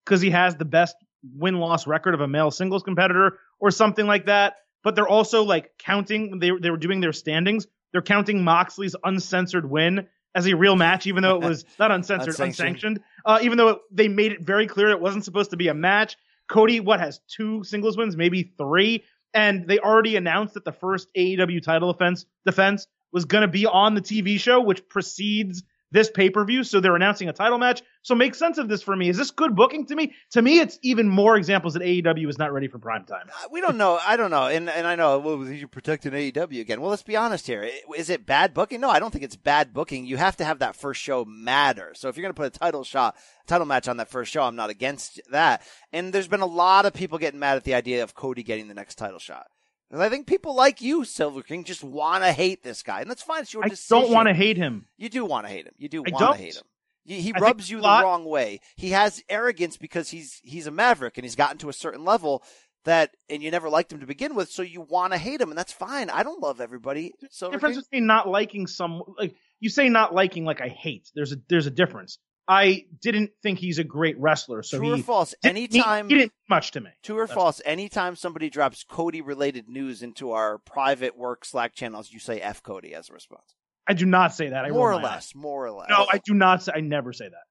because 0.05 0.21
he 0.21 0.31
has 0.31 0.57
the 0.57 0.65
best 0.65 0.97
win 1.35 1.59
loss 1.59 1.87
record 1.87 2.15
of 2.15 2.21
a 2.21 2.29
male 2.29 2.51
singles 2.51 2.83
competitor 2.83 3.39
or 3.59 3.71
something 3.71 4.07
like 4.07 4.27
that. 4.27 4.55
But 4.85 4.95
they're 4.95 5.09
also 5.09 5.43
like 5.43 5.73
counting, 5.79 6.39
they, 6.39 6.51
they 6.61 6.71
were 6.71 6.77
doing 6.77 7.01
their 7.01 7.13
standings. 7.13 7.67
They're 7.93 8.03
counting 8.03 8.45
Moxley's 8.45 8.95
uncensored 9.03 9.69
win 9.69 10.07
as 10.35 10.47
a 10.47 10.55
real 10.55 10.77
match, 10.77 11.07
even 11.07 11.23
though 11.23 11.37
it 11.37 11.43
was 11.43 11.65
not 11.79 11.91
uncensored, 11.91 12.29
Unsanctioned. 12.29 12.69
unsanctioned. 12.69 13.01
Uh, 13.25 13.39
even 13.43 13.59
though 13.59 13.69
it, 13.69 13.79
they 13.91 14.07
made 14.07 14.33
it 14.33 14.43
very 14.43 14.67
clear 14.67 14.91
it 14.91 15.01
wasn't 15.01 15.25
supposed 15.25 15.51
to 15.51 15.57
be 15.57 15.69
a 15.69 15.75
match. 15.75 16.17
Cody, 16.49 16.79
what 16.79 17.01
has 17.01 17.21
two 17.27 17.65
singles 17.65 17.97
wins, 17.97 18.17
maybe 18.17 18.53
three, 18.57 19.03
and 19.37 19.69
they 19.69 19.79
already 19.79 20.17
announced 20.17 20.55
that 20.55 20.65
the 20.65 20.73
first 20.73 21.09
AEW 21.15 21.63
title 21.63 21.93
defense 21.93 22.25
defense 22.47 22.87
was 23.13 23.27
going 23.27 23.43
to 23.43 23.49
be 23.49 23.67
on 23.67 23.95
the 23.95 24.01
TV 24.01 24.41
show, 24.41 24.63
which 24.63 24.89
precedes 24.89 25.63
this 25.91 26.11
pay 26.11 26.31
per 26.31 26.45
view. 26.45 26.65
So 26.65 26.81
they're 26.81 26.97
announcing 26.97 27.29
a 27.29 27.33
title 27.33 27.59
match. 27.59 27.83
So 28.03 28.15
make 28.15 28.35
sense 28.35 28.59
of 28.59 28.69
this 28.69 28.83
for 28.83 28.95
me. 28.95 29.09
Is 29.09 29.17
this 29.17 29.31
good 29.31 29.57
booking 29.57 29.87
to 29.87 29.97
me? 29.97 30.15
To 30.33 30.43
me, 30.43 30.61
it's 30.61 30.79
even 30.83 31.09
more 31.09 31.37
examples 31.37 31.75
that 31.75 31.83
AEW 31.83 32.29
is 32.29 32.39
not 32.39 32.53
ready 32.53 32.69
for 32.69 32.79
prime 32.79 33.05
time. 33.05 33.29
Uh, 33.29 33.49
We 33.51 33.61
don't 33.61 33.77
know. 33.77 33.99
I 34.07 34.17
don't 34.17 34.31
know. 34.31 34.47
And 34.47 34.69
and 34.69 34.87
I 34.87 34.95
know 34.95 35.19
well, 35.19 35.45
you're 35.47 35.69
protecting 35.69 36.13
AEW 36.13 36.61
again. 36.61 36.81
Well, 36.81 36.91
let's 36.91 37.03
be 37.03 37.17
honest 37.17 37.47
here. 37.47 37.69
Is 37.97 38.11
it 38.11 38.27
bad 38.27 38.55
booking? 38.55 38.81
No, 38.81 38.91
I 38.91 38.99
don't 38.99 39.11
think 39.11 39.25
it's 39.25 39.37
bad 39.37 39.73
booking. 39.73 40.07
You 40.07 40.17
have 40.17 40.37
to 40.37 40.45
have 40.45 40.61
that 40.61 40.77
first 40.77 41.01
show 41.01 41.25
matter. 41.25 41.93
So 41.95 42.09
if 42.09 42.17
you're 42.17 42.23
going 42.23 42.35
to 42.35 42.41
put 42.41 42.55
a 42.55 42.59
title 42.59 42.85
shot, 42.85 43.17
title 43.47 43.67
match 43.67 43.89
on 43.89 43.97
that 43.97 44.09
first 44.09 44.33
show, 44.33 44.43
I'm 44.43 44.57
not 44.57 44.71
against 44.71 45.21
that. 45.31 45.63
And 45.93 46.13
there's 46.13 46.29
been 46.29 46.41
a 46.41 46.47
lot 46.47 46.87
of 46.87 46.93
people 46.95 47.19
getting 47.19 47.41
mad 47.41 47.57
at 47.57 47.65
the 47.65 47.75
idea 47.75 48.03
of 48.03 48.15
Cody 48.15 48.43
getting 48.43 48.69
the 48.69 48.75
next 48.75 48.97
title 48.97 49.19
shot. 49.19 49.47
And 49.91 50.03
I 50.03 50.09
think 50.09 50.27
people 50.27 50.55
like 50.55 50.81
you, 50.81 51.05
Silver 51.05 51.43
King, 51.43 51.63
just 51.65 51.85
want 51.85 52.25
to 52.25 52.33
hate 52.33 52.63
this 52.63 52.83
guy, 52.83 53.01
and 53.01 53.09
that's 53.11 53.23
fine. 53.23 53.43
It's 53.43 53.55
your 53.55 53.65
I 53.65 53.69
decision. 53.69 54.03
don't 54.03 54.13
want 54.13 54.29
to 54.29 54.35
hate 54.35 54.57
him. 54.57 54.87
You 54.99 55.09
do 55.09 55.25
want 55.25 55.47
to 55.47 55.53
hate 55.53 55.67
him. 55.67 55.75
You 55.79 55.89
do 55.89 56.03
I 56.07 56.11
want 56.11 56.37
to 56.37 56.43
hate 56.43 56.57
him. 56.57 56.63
He, 57.05 57.21
he 57.21 57.33
I 57.35 57.39
rubs 57.39 57.71
you 57.71 57.79
a 57.79 57.81
the 57.81 57.87
lot- 57.87 58.03
wrong 58.03 58.25
way. 58.25 58.61
He 58.75 58.91
has 58.91 59.23
arrogance 59.29 59.77
because 59.77 60.11
he's 60.11 60.41
he's 60.43 60.67
a 60.67 60.73
maverick 60.73 61.17
and 61.19 61.25
he's 61.25 61.37
gotten 61.37 61.59
to 61.59 61.69
a 61.69 61.73
certain 61.73 62.05
level 62.05 62.43
that, 62.85 63.17
and 63.29 63.43
you 63.43 63.51
never 63.51 63.69
liked 63.69 63.93
him 63.93 64.01
to 64.01 64.07
begin 64.07 64.35
with, 64.35 64.49
so 64.51 64.63
you 64.63 64.81
want 64.81 65.13
to 65.13 65.19
hate 65.19 65.41
him, 65.41 65.51
and 65.51 65.59
that's 65.59 65.73
fine. 65.73 66.09
I 66.11 66.23
don't 66.25 66.41
love 66.41 66.61
everybody. 66.61 67.13
So 67.31 67.47
the 67.47 67.53
difference 67.53 67.77
between 67.79 68.07
not 68.07 68.29
liking 68.29 68.67
some 68.67 69.03
like 69.19 69.37
you 69.61 69.69
say 69.71 69.89
not 69.89 70.15
liking 70.15 70.45
like 70.45 70.61
I 70.61 70.69
hate. 70.69 71.11
There's 71.15 71.33
a 71.33 71.37
there's 71.49 71.67
a 71.67 71.71
difference. 71.71 72.19
I 72.49 72.87
didn't 73.03 73.33
think 73.43 73.59
he's 73.59 73.79
a 73.79 73.85
great 73.85 74.19
wrestler, 74.21 74.63
so 74.63 74.79
true 74.79 74.95
or 74.95 74.99
false? 74.99 75.35
didn't- 75.43 75.57
he- 75.57 75.65
Anytime 75.81 76.09
he, 76.09 76.15
didn't 76.19 76.33
much 76.49 76.71
to 76.73 76.81
me. 76.81 76.91
True 77.03 77.19
or 77.19 77.27
That's- 77.27 77.35
false? 77.35 77.61
Anytime 77.65 78.15
somebody 78.17 78.51
drops 78.51 78.85
Cody 78.85 79.21
related 79.21 79.69
news 79.69 80.03
into 80.03 80.31
our 80.33 80.59
private 80.59 81.17
work 81.17 81.45
Slack 81.45 81.75
channels, 81.75 82.13
you 82.13 82.21
say 82.21 82.41
"f 82.41 82.63
Cody" 82.63 82.95
as 82.95 83.11
a 83.11 83.13
response. 83.13 83.55
I 83.89 83.95
do 83.95 84.07
not 84.07 84.35
say 84.35 84.49
that. 84.51 84.65
I 84.65 84.71
more 84.71 84.93
or 84.93 85.01
less. 85.01 85.35
More 85.35 85.67
or 85.67 85.71
less. 85.73 85.89
No, 85.89 86.07
I 86.11 86.19
do 86.19 86.35
not 86.35 86.63
say. 86.63 86.73
I 86.75 86.81
never 86.81 87.13
say 87.13 87.29
that. 87.29 87.43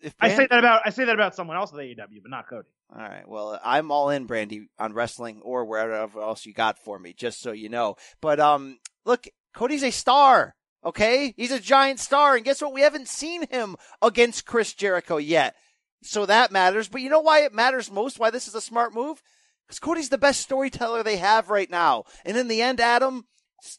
If 0.00 0.14
I 0.20 0.30
say 0.30 0.48
that 0.50 0.58
about 0.58 0.82
I 0.84 0.90
say 0.90 1.04
that 1.04 1.14
about 1.14 1.36
someone 1.36 1.56
else 1.56 1.72
at 1.72 1.78
AEW, 1.78 2.22
but 2.22 2.30
not 2.30 2.48
Cody. 2.48 2.68
All 2.92 3.00
right. 3.00 3.22
Well, 3.26 3.60
I'm 3.64 3.92
all 3.92 4.10
in, 4.10 4.26
Brandy, 4.26 4.68
on 4.78 4.92
wrestling 4.94 5.40
or 5.42 5.64
wherever 5.64 6.20
else 6.20 6.44
you 6.44 6.52
got 6.52 6.76
for 6.80 6.98
me, 6.98 7.12
just 7.12 7.40
so 7.40 7.52
you 7.52 7.68
know. 7.68 7.94
But 8.20 8.40
um, 8.40 8.78
look, 9.04 9.28
Cody's 9.54 9.84
a 9.84 9.92
star. 9.92 10.56
Okay, 10.84 11.32
he's 11.36 11.52
a 11.52 11.60
giant 11.60 12.00
star, 12.00 12.34
and 12.34 12.44
guess 12.44 12.60
what? 12.60 12.72
We 12.72 12.80
haven't 12.80 13.06
seen 13.06 13.46
him 13.48 13.76
against 14.00 14.46
Chris 14.46 14.74
Jericho 14.74 15.16
yet, 15.16 15.54
so 16.02 16.26
that 16.26 16.50
matters. 16.50 16.88
But 16.88 17.02
you 17.02 17.08
know 17.08 17.20
why 17.20 17.40
it 17.40 17.54
matters 17.54 17.90
most? 17.90 18.18
Why 18.18 18.30
this 18.30 18.48
is 18.48 18.54
a 18.54 18.60
smart 18.60 18.92
move? 18.92 19.22
Because 19.66 19.78
Cody's 19.78 20.08
the 20.08 20.18
best 20.18 20.40
storyteller 20.40 21.02
they 21.02 21.18
have 21.18 21.50
right 21.50 21.70
now. 21.70 22.04
And 22.24 22.36
in 22.36 22.48
the 22.48 22.62
end, 22.62 22.80
Adam, 22.80 23.26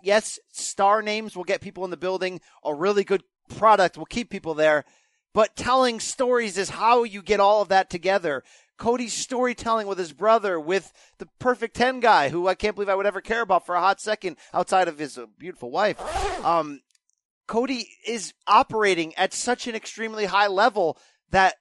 yes, 0.01 0.39
star 0.51 1.01
names 1.01 1.35
will 1.35 1.43
get 1.43 1.61
people 1.61 1.83
in 1.83 1.91
the 1.91 1.97
building. 1.97 2.39
A 2.63 2.73
really 2.73 3.03
good 3.03 3.23
product 3.49 3.97
will 3.97 4.05
keep 4.05 4.29
people 4.29 4.53
there. 4.53 4.85
But 5.33 5.55
telling 5.55 5.99
stories 5.99 6.57
is 6.57 6.69
how 6.69 7.03
you 7.03 7.21
get 7.21 7.39
all 7.39 7.61
of 7.61 7.69
that 7.69 7.89
together. 7.89 8.43
Cody's 8.77 9.13
storytelling 9.13 9.87
with 9.87 9.97
his 9.97 10.13
brother, 10.13 10.59
with 10.59 10.91
the 11.17 11.27
perfect 11.39 11.75
10 11.75 11.99
guy, 11.99 12.29
who 12.29 12.47
I 12.47 12.55
can't 12.55 12.75
believe 12.75 12.89
I 12.89 12.95
would 12.95 13.05
ever 13.05 13.21
care 13.21 13.41
about 13.41 13.65
for 13.65 13.75
a 13.75 13.79
hot 13.79 13.99
second 13.99 14.37
outside 14.53 14.87
of 14.87 14.99
his 14.99 15.17
uh, 15.17 15.25
beautiful 15.37 15.69
wife. 15.69 15.99
Um, 16.45 16.81
Cody 17.53 17.87
is 18.03 18.33
operating 18.47 19.13
at 19.13 19.31
such 19.31 19.67
an 19.67 19.75
extremely 19.75 20.25
high 20.25 20.47
level 20.47 20.97
that 21.29 21.53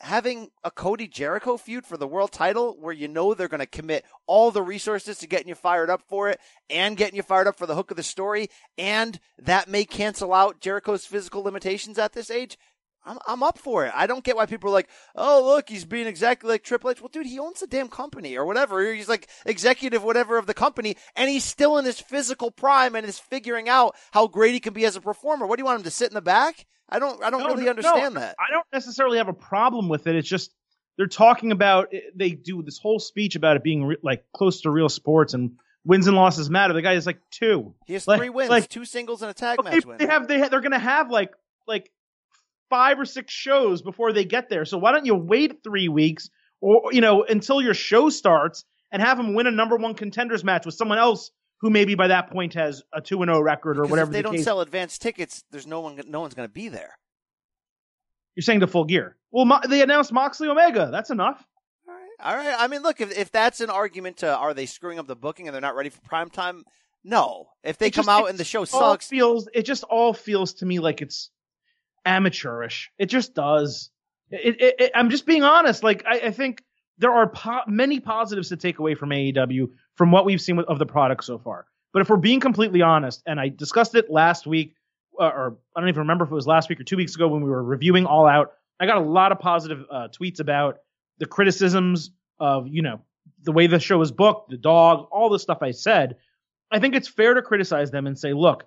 having 0.00 0.50
a 0.64 0.70
Cody 0.72 1.06
Jericho 1.06 1.56
feud 1.56 1.86
for 1.86 1.96
the 1.96 2.08
world 2.08 2.32
title 2.32 2.76
where 2.80 2.92
you 2.92 3.06
know 3.06 3.34
they're 3.34 3.46
going 3.46 3.60
to 3.60 3.66
commit 3.66 4.04
all 4.26 4.50
the 4.50 4.64
resources 4.64 5.18
to 5.18 5.28
getting 5.28 5.46
you 5.46 5.54
fired 5.54 5.90
up 5.90 6.02
for 6.08 6.28
it 6.28 6.40
and 6.68 6.96
getting 6.96 7.14
you 7.14 7.22
fired 7.22 7.46
up 7.46 7.56
for 7.56 7.66
the 7.66 7.76
hook 7.76 7.92
of 7.92 7.96
the 7.96 8.02
story 8.02 8.50
and 8.76 9.20
that 9.38 9.68
may 9.68 9.84
cancel 9.84 10.34
out 10.34 10.60
Jericho's 10.60 11.06
physical 11.06 11.44
limitations 11.44 12.00
at 12.00 12.14
this 12.14 12.32
age. 12.32 12.58
I'm, 13.08 13.18
I'm 13.26 13.42
up 13.42 13.58
for 13.58 13.86
it. 13.86 13.92
I 13.94 14.06
don't 14.06 14.22
get 14.22 14.36
why 14.36 14.46
people 14.46 14.70
are 14.70 14.72
like, 14.72 14.88
oh, 15.16 15.42
look, 15.44 15.68
he's 15.68 15.84
being 15.84 16.06
exactly 16.06 16.50
like 16.50 16.62
Triple 16.62 16.90
H. 16.90 17.00
Well, 17.00 17.08
dude, 17.12 17.26
he 17.26 17.38
owns 17.38 17.60
the 17.60 17.66
damn 17.66 17.88
company 17.88 18.36
or 18.36 18.44
whatever. 18.44 18.92
He's 18.92 19.08
like 19.08 19.28
executive, 19.46 20.04
whatever 20.04 20.36
of 20.38 20.46
the 20.46 20.54
company, 20.54 20.96
and 21.16 21.30
he's 21.30 21.44
still 21.44 21.78
in 21.78 21.84
his 21.84 22.00
physical 22.00 22.50
prime 22.50 22.94
and 22.94 23.06
is 23.06 23.18
figuring 23.18 23.68
out 23.68 23.94
how 24.12 24.26
great 24.26 24.52
he 24.52 24.60
can 24.60 24.74
be 24.74 24.84
as 24.84 24.96
a 24.96 25.00
performer. 25.00 25.46
What 25.46 25.56
do 25.56 25.62
you 25.62 25.64
want 25.66 25.78
him 25.80 25.84
to 25.84 25.90
sit 25.90 26.08
in 26.10 26.14
the 26.14 26.20
back? 26.22 26.66
I 26.88 26.98
don't, 26.98 27.22
I 27.22 27.30
don't 27.30 27.40
No, 27.40 27.48
really 27.48 27.64
no, 27.64 27.70
understand 27.70 28.14
no, 28.14 28.20
that. 28.20 28.36
I 28.38 28.50
don't 28.52 28.66
necessarily 28.72 29.18
have 29.18 29.28
a 29.28 29.32
problem 29.34 29.88
with 29.88 30.06
it. 30.06 30.14
It's 30.16 30.28
just 30.28 30.52
they're 30.96 31.06
talking 31.06 31.52
about 31.52 31.92
they 32.14 32.30
do 32.30 32.62
this 32.62 32.78
whole 32.78 32.98
speech 32.98 33.36
about 33.36 33.56
it 33.56 33.62
being 33.62 33.84
re- 33.84 33.96
like 34.02 34.24
close 34.34 34.62
to 34.62 34.70
real 34.70 34.88
sports 34.88 35.32
and 35.34 35.52
wins 35.84 36.06
and 36.06 36.16
losses 36.16 36.50
matter. 36.50 36.74
The 36.74 36.82
guy 36.82 36.94
is 36.94 37.06
like 37.06 37.20
two. 37.30 37.74
He 37.86 37.92
has 37.94 38.06
Like- 38.08 38.18
three 38.18 38.30
wins, 38.30 38.50
like- 38.50 38.68
two 38.68 38.84
singles, 38.84 39.22
and 39.22 39.30
a 39.30 39.34
tag 39.34 39.58
Okay, 39.60 39.70
match 39.76 39.86
win. 39.86 39.98
they 39.98 40.06
have 40.06 40.26
they 40.28 40.40
ha- 40.40 40.48
they're 40.48 40.60
gonna 40.60 40.78
have 40.78 41.10
like 41.10 41.32
like 41.66 41.90
five 42.70 42.98
or 43.00 43.04
six 43.04 43.32
shows 43.32 43.82
before 43.82 44.12
they 44.12 44.24
get 44.24 44.48
there. 44.48 44.64
So 44.64 44.78
why 44.78 44.92
don't 44.92 45.06
you 45.06 45.14
wait 45.14 45.62
three 45.64 45.88
weeks 45.88 46.30
or 46.60 46.92
you 46.92 47.00
know 47.00 47.24
until 47.24 47.60
your 47.62 47.74
show 47.74 48.08
starts 48.10 48.64
and 48.92 49.02
have 49.02 49.16
them 49.16 49.34
win 49.34 49.46
a 49.46 49.50
number 49.50 49.76
one 49.76 49.94
contenders 49.94 50.42
match 50.44 50.66
with 50.66 50.74
someone 50.74 50.98
else 50.98 51.30
who 51.60 51.70
maybe 51.70 51.94
by 51.94 52.06
that 52.08 52.30
point 52.30 52.54
has 52.54 52.82
a 52.92 53.00
two 53.00 53.20
and 53.22 53.28
zero 53.28 53.40
record 53.40 53.78
or 53.78 53.82
Because 53.82 53.90
whatever 53.90 54.08
if 54.10 54.12
they 54.12 54.18
the 54.20 54.22
don't 54.24 54.34
case. 54.36 54.44
sell 54.44 54.60
advance 54.60 54.96
tickets, 54.98 55.44
there's 55.50 55.66
no 55.66 55.80
one, 55.80 56.00
no 56.06 56.20
one's 56.20 56.34
going 56.34 56.48
to 56.48 56.52
be 56.52 56.68
there. 56.68 56.96
You're 58.36 58.42
saying 58.42 58.60
the 58.60 58.66
full 58.68 58.84
gear. 58.84 59.16
Well, 59.30 59.44
Mo- 59.44 59.60
they 59.68 59.82
announced 59.82 60.12
Moxley 60.12 60.48
Omega. 60.48 60.88
That's 60.92 61.10
enough. 61.10 61.44
All 61.88 61.94
right, 61.94 62.08
all 62.20 62.36
right. 62.36 62.56
I 62.58 62.68
mean, 62.68 62.82
look, 62.82 63.00
if 63.00 63.16
if 63.16 63.32
that's 63.32 63.60
an 63.60 63.70
argument 63.70 64.18
to 64.18 64.34
are 64.36 64.54
they 64.54 64.66
screwing 64.66 64.98
up 64.98 65.06
the 65.06 65.16
booking 65.16 65.48
and 65.48 65.54
they're 65.54 65.60
not 65.60 65.74
ready 65.74 65.88
for 65.90 66.00
prime 66.02 66.30
time? 66.30 66.64
No. 67.04 67.48
If 67.64 67.78
they 67.78 67.86
It 67.88 67.94
come 67.94 68.04
just- 68.06 68.08
out 68.20 68.28
and 68.30 68.38
the 68.38 68.44
show 68.44 68.64
sucks, 68.64 69.08
feels 69.08 69.48
it 69.52 69.62
just 69.62 69.82
all 69.84 70.12
feels 70.14 70.54
to 70.54 70.66
me 70.66 70.78
like 70.78 71.02
it's 71.02 71.30
amateurish. 72.08 72.90
It 72.98 73.06
just 73.06 73.34
does. 73.34 73.90
It, 74.30 74.60
it, 74.60 74.74
it- 74.78 74.92
I'm 74.94 75.10
just 75.10 75.26
being 75.26 75.42
honest. 75.44 75.82
Like 75.82 76.04
I, 76.06 76.20
I 76.26 76.30
think 76.30 76.62
there 76.98 77.12
are 77.12 77.28
po- 77.28 77.62
many 77.66 78.00
positives 78.00 78.48
to 78.48 78.56
take 78.56 78.78
away 78.78 78.94
from 78.94 79.10
AEW 79.10 79.68
from 79.94 80.10
what 80.10 80.24
we've 80.24 80.40
seen 80.40 80.56
with, 80.56 80.66
of 80.66 80.78
the 80.78 80.86
product 80.86 81.24
so 81.24 81.38
far. 81.38 81.66
But 81.92 82.02
if 82.02 82.10
we're 82.10 82.16
being 82.16 82.40
completely 82.40 82.82
honest, 82.82 83.22
and 83.26 83.38
I 83.40 83.48
discussed 83.48 83.94
it 83.94 84.10
last 84.10 84.46
week, 84.46 84.74
uh, 85.20 85.24
or 85.24 85.58
I 85.76 85.80
don't 85.80 85.88
even 85.88 86.00
remember 86.00 86.24
if 86.24 86.30
it 86.30 86.34
was 86.34 86.46
last 86.46 86.68
week 86.68 86.80
or 86.80 86.84
two 86.84 86.96
weeks 86.96 87.14
ago 87.14 87.28
when 87.28 87.42
we 87.42 87.50
were 87.50 87.62
reviewing 87.62 88.06
All 88.06 88.26
Out, 88.26 88.52
I 88.80 88.86
got 88.86 88.96
a 88.98 89.00
lot 89.00 89.32
of 89.32 89.38
positive 89.38 89.84
uh, 89.90 90.08
tweets 90.08 90.40
about 90.40 90.78
the 91.18 91.26
criticisms 91.26 92.10
of 92.38 92.68
you 92.68 92.82
know 92.82 93.00
the 93.42 93.52
way 93.52 93.66
the 93.66 93.80
show 93.80 94.00
is 94.02 94.10
booked, 94.12 94.50
the 94.50 94.56
dog, 94.56 95.08
all 95.10 95.28
the 95.30 95.38
stuff 95.38 95.58
I 95.62 95.70
said. 95.72 96.16
I 96.70 96.78
think 96.80 96.94
it's 96.94 97.08
fair 97.08 97.34
to 97.34 97.42
criticize 97.42 97.90
them 97.90 98.06
and 98.06 98.18
say, 98.18 98.32
look, 98.32 98.64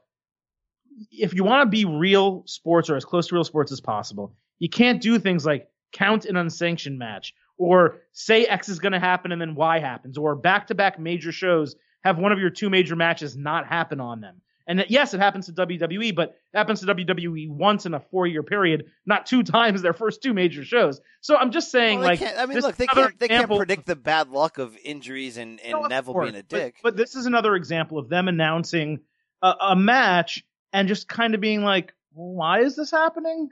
if 1.11 1.33
you 1.33 1.43
want 1.43 1.65
to 1.65 1.69
be 1.69 1.85
real 1.85 2.43
sports 2.45 2.89
or 2.89 2.95
as 2.95 3.05
close 3.05 3.27
to 3.27 3.35
real 3.35 3.43
sports 3.43 3.71
as 3.71 3.81
possible, 3.81 4.35
you 4.59 4.69
can't 4.69 5.01
do 5.01 5.19
things 5.19 5.45
like 5.45 5.69
count 5.91 6.25
an 6.25 6.37
unsanctioned 6.37 6.97
match 6.97 7.33
or 7.57 8.01
say 8.11 8.45
X 8.45 8.69
is 8.69 8.79
going 8.79 8.93
to 8.93 8.99
happen 8.99 9.31
and 9.31 9.41
then 9.41 9.55
Y 9.55 9.79
happens 9.79 10.17
or 10.17 10.35
back 10.35 10.67
to 10.67 10.75
back 10.75 10.99
major 10.99 11.31
shows 11.31 11.75
have 12.03 12.17
one 12.17 12.31
of 12.31 12.39
your 12.39 12.49
two 12.49 12.69
major 12.69 12.95
matches 12.95 13.35
not 13.37 13.67
happen 13.67 13.99
on 13.99 14.21
them. 14.21 14.41
And 14.67 14.79
that, 14.79 14.91
yes, 14.91 15.13
it 15.13 15.19
happens 15.19 15.47
to 15.47 15.53
WWE, 15.53 16.15
but 16.15 16.29
it 16.29 16.57
happens 16.57 16.79
to 16.79 16.85
WWE 16.85 17.49
once 17.49 17.85
in 17.85 17.93
a 17.93 17.99
four 17.99 18.25
year 18.27 18.43
period, 18.43 18.85
not 19.05 19.25
two 19.25 19.43
times 19.43 19.81
their 19.81 19.93
first 19.93 20.21
two 20.23 20.33
major 20.33 20.63
shows. 20.63 21.01
So 21.19 21.35
I'm 21.35 21.51
just 21.51 21.71
saying, 21.71 21.99
well, 21.99 22.09
like, 22.09 22.21
I 22.21 22.45
mean, 22.45 22.59
look, 22.59 22.77
they 22.77 22.87
can't 22.87 23.19
they 23.19 23.27
can't 23.27 23.49
predict 23.49 23.85
the 23.85 23.95
bad 23.95 24.29
luck 24.29 24.57
of 24.57 24.75
injuries 24.83 25.37
and, 25.37 25.59
and 25.61 25.71
no, 25.73 25.81
Neville 25.83 26.13
course, 26.13 26.31
being 26.31 26.39
a 26.39 26.43
but- 26.43 26.57
dick. 26.57 26.75
But, 26.83 26.95
this 26.95 27.15
is 27.15 27.25
another 27.25 27.55
example 27.55 27.97
of 27.97 28.09
them 28.09 28.27
announcing 28.27 29.01
a, 29.41 29.53
a 29.61 29.75
match 29.75 30.43
and 30.73 30.87
just 30.87 31.07
kind 31.07 31.35
of 31.35 31.41
being 31.41 31.63
like, 31.63 31.93
why 32.13 32.61
is 32.61 32.75
this 32.75 32.91
happening? 32.91 33.49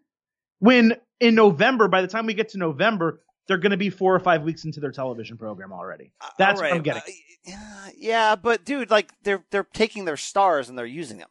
When 0.59 0.95
in 1.19 1.35
November, 1.35 1.87
by 1.87 2.01
the 2.01 2.07
time 2.07 2.25
we 2.25 2.33
get 2.33 2.49
to 2.49 2.57
November, 2.57 3.21
they're 3.47 3.57
going 3.57 3.71
to 3.71 3.77
be 3.77 3.89
four 3.89 4.13
or 4.13 4.19
five 4.19 4.43
weeks 4.43 4.65
into 4.65 4.79
their 4.79 4.91
television 4.91 5.37
program 5.37 5.73
already. 5.73 6.11
That's 6.37 6.59
All 6.59 6.67
what 6.67 6.75
I'm 6.75 6.83
getting. 6.83 7.01
uh, 7.47 7.89
yeah, 7.97 8.35
but 8.35 8.65
dude, 8.65 8.91
like 8.91 9.11
they're 9.23 9.43
they're 9.51 9.67
taking 9.73 10.05
their 10.05 10.17
stars 10.17 10.69
and 10.69 10.77
they're 10.77 10.85
using 10.85 11.17
them. 11.17 11.29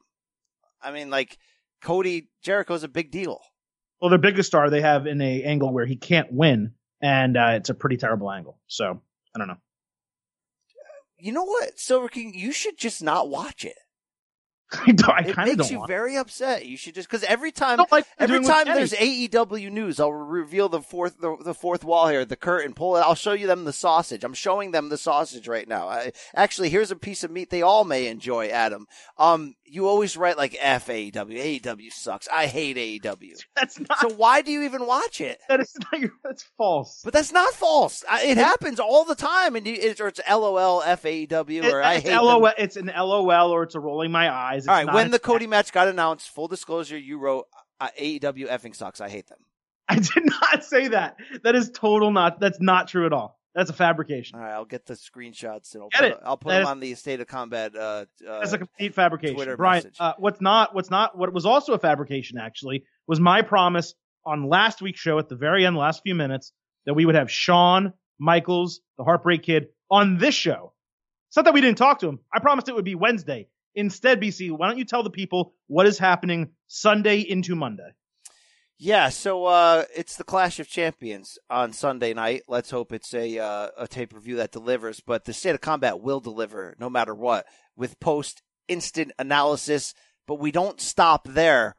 I 0.83 0.91
mean, 0.91 1.11
like 1.11 1.39
Cody 1.83 2.29
Jericho's 2.43 2.83
a 2.83 2.89
big 2.89 3.11
deal. 3.11 3.41
Well, 4.01 4.11
their 4.11 4.19
biggest 4.19 4.49
star 4.49 4.71
they 4.71 4.81
have 4.81 5.07
in 5.07 5.21
a 5.21 5.43
angle 5.43 5.73
where 5.73 5.87
he 5.87 5.97
can't 5.97 6.33
win, 6.33 6.73
and 7.01 7.37
uh, 7.37 7.53
it's 7.55 7.69
a 7.69 7.75
pretty 7.75 7.97
terrible 7.97 8.31
angle. 8.31 8.59
So 8.67 9.01
I 9.35 9.39
don't 9.39 9.49
know. 9.49 9.59
You 11.21 11.33
know 11.33 11.45
what, 11.45 11.79
Silver 11.79 12.09
King? 12.09 12.33
You 12.35 12.53
should 12.53 12.79
just 12.79 13.03
not 13.03 13.29
watch 13.29 13.65
it. 13.65 13.77
I, 14.87 14.93
don't- 14.93 15.09
I 15.11 15.21
It 15.21 15.35
kind 15.35 15.49
of 15.51 15.59
makes 15.59 15.71
you 15.71 15.79
very 15.87 16.17
upset. 16.17 16.67
You 16.67 16.77
should 16.77 16.95
just 16.95 17.09
because 17.09 17.25
every 17.25 17.53
time, 17.53 17.79
like 17.91 18.07
every 18.19 18.37
time 18.49 18.67
there's 18.77 18.93
AEW 18.93 19.71
news, 19.73 19.99
I'll 19.99 20.13
reveal 20.13 20.69
the 20.69 20.83
fourth 20.83 21.19
the, 21.21 21.37
the 21.43 21.55
fourth 21.55 21.85
wall 21.85 22.09
here, 22.09 22.25
the 22.25 22.37
curtain, 22.37 22.75
pull 22.75 22.97
it. 22.97 23.01
I'll 23.01 23.15
show 23.15 23.33
you 23.33 23.47
them 23.47 23.65
the 23.65 23.73
sausage. 23.73 24.25
I'm 24.25 24.35
showing 24.35 24.73
them 24.73 24.89
the 24.91 24.99
sausage 24.99 25.49
right 25.49 25.67
now. 25.67 25.89
I, 25.89 26.13
actually, 26.35 26.69
here's 26.69 26.91
a 26.91 26.97
piece 26.97 27.25
of 27.25 27.31
meat 27.31 27.51
they 27.51 27.63
all 27.63 27.85
may 27.85 28.07
enjoy. 28.09 28.49
Adam, 28.49 28.87
um, 29.17 29.55
you 29.71 29.87
always 29.89 30.17
write 30.17 30.37
like 30.37 30.57
F 30.61 30.87
AEW. 30.89 31.13
AEW 31.61 31.93
sucks. 31.93 32.29
I 32.33 32.47
hate 32.47 32.77
AEW. 32.77 33.37
That's 33.57 33.79
not. 33.79 33.99
So 34.01 34.09
why 34.15 34.43
do 34.43 34.51
you 34.53 34.63
even 34.63 34.87
watch 34.87 35.21
it? 35.21 35.39
that 35.49 35.61
is 35.61 35.75
not 35.93 36.01
your. 36.01 36.11
That's 36.25 36.43
false. 36.57 37.01
But 37.05 37.13
that's 37.15 37.33
not 37.33 37.53
false. 37.55 38.05
I- 38.09 38.25
It 38.25 38.37
happens 38.39 38.81
all 38.81 39.05
the 39.05 39.15
time, 39.15 39.57
and 39.57 39.67
you, 39.67 39.75
it's, 39.75 40.01
or 40.01 40.09
it's 40.09 40.21
LOL 40.29 40.83
F 40.83 41.03
AEW 41.03 41.65
or 41.73 41.81
It- 41.81 41.85
I 41.85 41.95
it's 41.95 42.05
hate 42.09 42.15
them. 42.15 42.53
It's 42.59 42.77
an 42.77 42.91
LOL 42.97 43.51
or 43.51 43.63
it's 43.63 43.75
a 43.75 43.81
rolling 43.81 44.11
my 44.11 44.31
eyes. 44.33 44.61
It's 44.65 44.69
All 44.69 44.75
right, 44.85 44.93
when 44.95 45.11
the 45.11 45.19
Cody 45.19 45.47
match 45.47 45.73
got 45.73 45.89
announced, 45.89 46.29
full 46.31 46.49
disclosure, 46.49 46.99
you 46.99 47.19
wrote 47.19 47.47
uh, 47.81 47.89
AEW 48.01 48.49
effing 48.49 48.75
sucks. 48.75 49.01
I 49.01 49.09
hate 49.09 49.29
them. 49.29 49.39
I 49.89 49.97
did 49.97 50.25
not 50.27 50.65
say 50.65 50.89
that. 50.89 51.17
That 51.45 51.55
is 51.55 51.71
total 51.71 52.11
not. 52.11 52.41
That's 52.41 52.61
not 52.61 52.89
true 52.89 53.07
at 53.07 53.13
all. 53.13 53.38
That's 53.59 53.71
a 53.71 53.75
fabrication. 53.75 54.39
All 54.39 54.45
right, 54.45 54.53
I'll 54.53 54.65
get 54.65 54.87
the 54.87 54.95
screenshots 54.95 55.75
and 55.75 55.83
I'll 55.83 55.89
Get 55.89 56.01
put, 56.01 56.13
it. 56.13 56.19
I'll 56.25 56.37
put 56.37 56.49
That 56.51 56.55
them 56.59 56.63
is- 56.63 56.69
on 56.69 56.79
the 56.81 56.95
State 56.95 57.21
of 57.21 57.27
Combat. 57.27 57.75
Uh, 57.75 57.79
uh, 58.27 58.39
That's 58.39 58.53
a 58.53 58.59
complete 58.59 58.95
fabrication. 58.95 59.35
Twitter 59.35 59.57
Brian, 59.57 59.91
uh, 59.99 60.13
what's 60.17 60.41
not, 60.41 60.77
what's 60.77 60.91
not, 60.91 61.19
what 61.19 61.33
was 61.33 61.45
also 61.45 61.73
a 61.73 61.79
fabrication 61.79 62.39
actually 62.39 62.85
was 63.09 63.19
my 63.19 63.43
promise 63.43 63.95
on 64.25 64.49
last 64.49 64.81
week's 64.81 65.01
show 65.01 65.19
at 65.19 65.29
the 65.29 65.35
very 65.35 65.67
end, 65.67 65.77
last 65.77 66.03
few 66.05 66.15
minutes, 66.15 66.53
that 66.87 66.95
we 66.95 67.05
would 67.05 67.17
have 67.17 67.33
Shawn 67.33 67.93
Michaels, 68.21 68.81
the 68.97 69.03
Heartbreak 69.03 69.43
Kid, 69.43 69.67
on 69.91 70.19
this 70.19 70.37
show. 70.37 70.73
It's 71.29 71.37
not 71.37 71.45
that 71.47 71.55
we 71.55 71.61
didn't 71.61 71.79
talk 71.79 71.99
to 71.99 72.09
him. 72.09 72.21
I 72.33 72.39
promised 72.39 72.69
it 72.69 72.77
would 72.77 72.85
be 72.85 72.95
Wednesday. 72.95 73.49
Instead, 73.75 74.21
BC, 74.21 74.53
why 74.53 74.69
don't 74.69 74.79
you 74.79 74.85
tell 74.85 75.03
the 75.03 75.11
people 75.11 75.53
what 75.67 75.87
is 75.87 75.99
happening 75.99 76.51
Sunday 76.69 77.21
into 77.21 77.57
Monday? 77.57 77.91
Yeah, 78.81 79.09
so 79.09 79.47
uh, 79.47 79.87
it's 79.97 80.15
the 80.15 80.23
Clash 80.23 80.61
of 80.61 80.69
Champions 80.69 81.37
on 81.51 81.73
Sunday 81.73 82.15
night. 82.15 82.45
Let's 82.47 82.71
hope 82.71 82.93
it's 82.93 83.13
a 83.13 83.37
uh, 83.37 83.71
a 83.77 83.89
pay 83.89 84.07
per 84.07 84.21
view 84.21 84.37
that 84.37 84.53
delivers. 84.53 85.01
But 85.01 85.25
the 85.25 85.33
State 85.33 85.57
of 85.57 85.61
Combat 85.61 86.01
will 86.01 86.21
deliver 86.21 86.77
no 86.79 86.89
matter 86.89 87.13
what 87.13 87.45
with 87.77 87.99
post 87.99 88.41
instant 88.69 89.11
analysis. 89.19 89.95
But 90.29 90.39
we 90.39 90.53
don't 90.53 90.81
stop 90.81 91.27
there. 91.27 91.75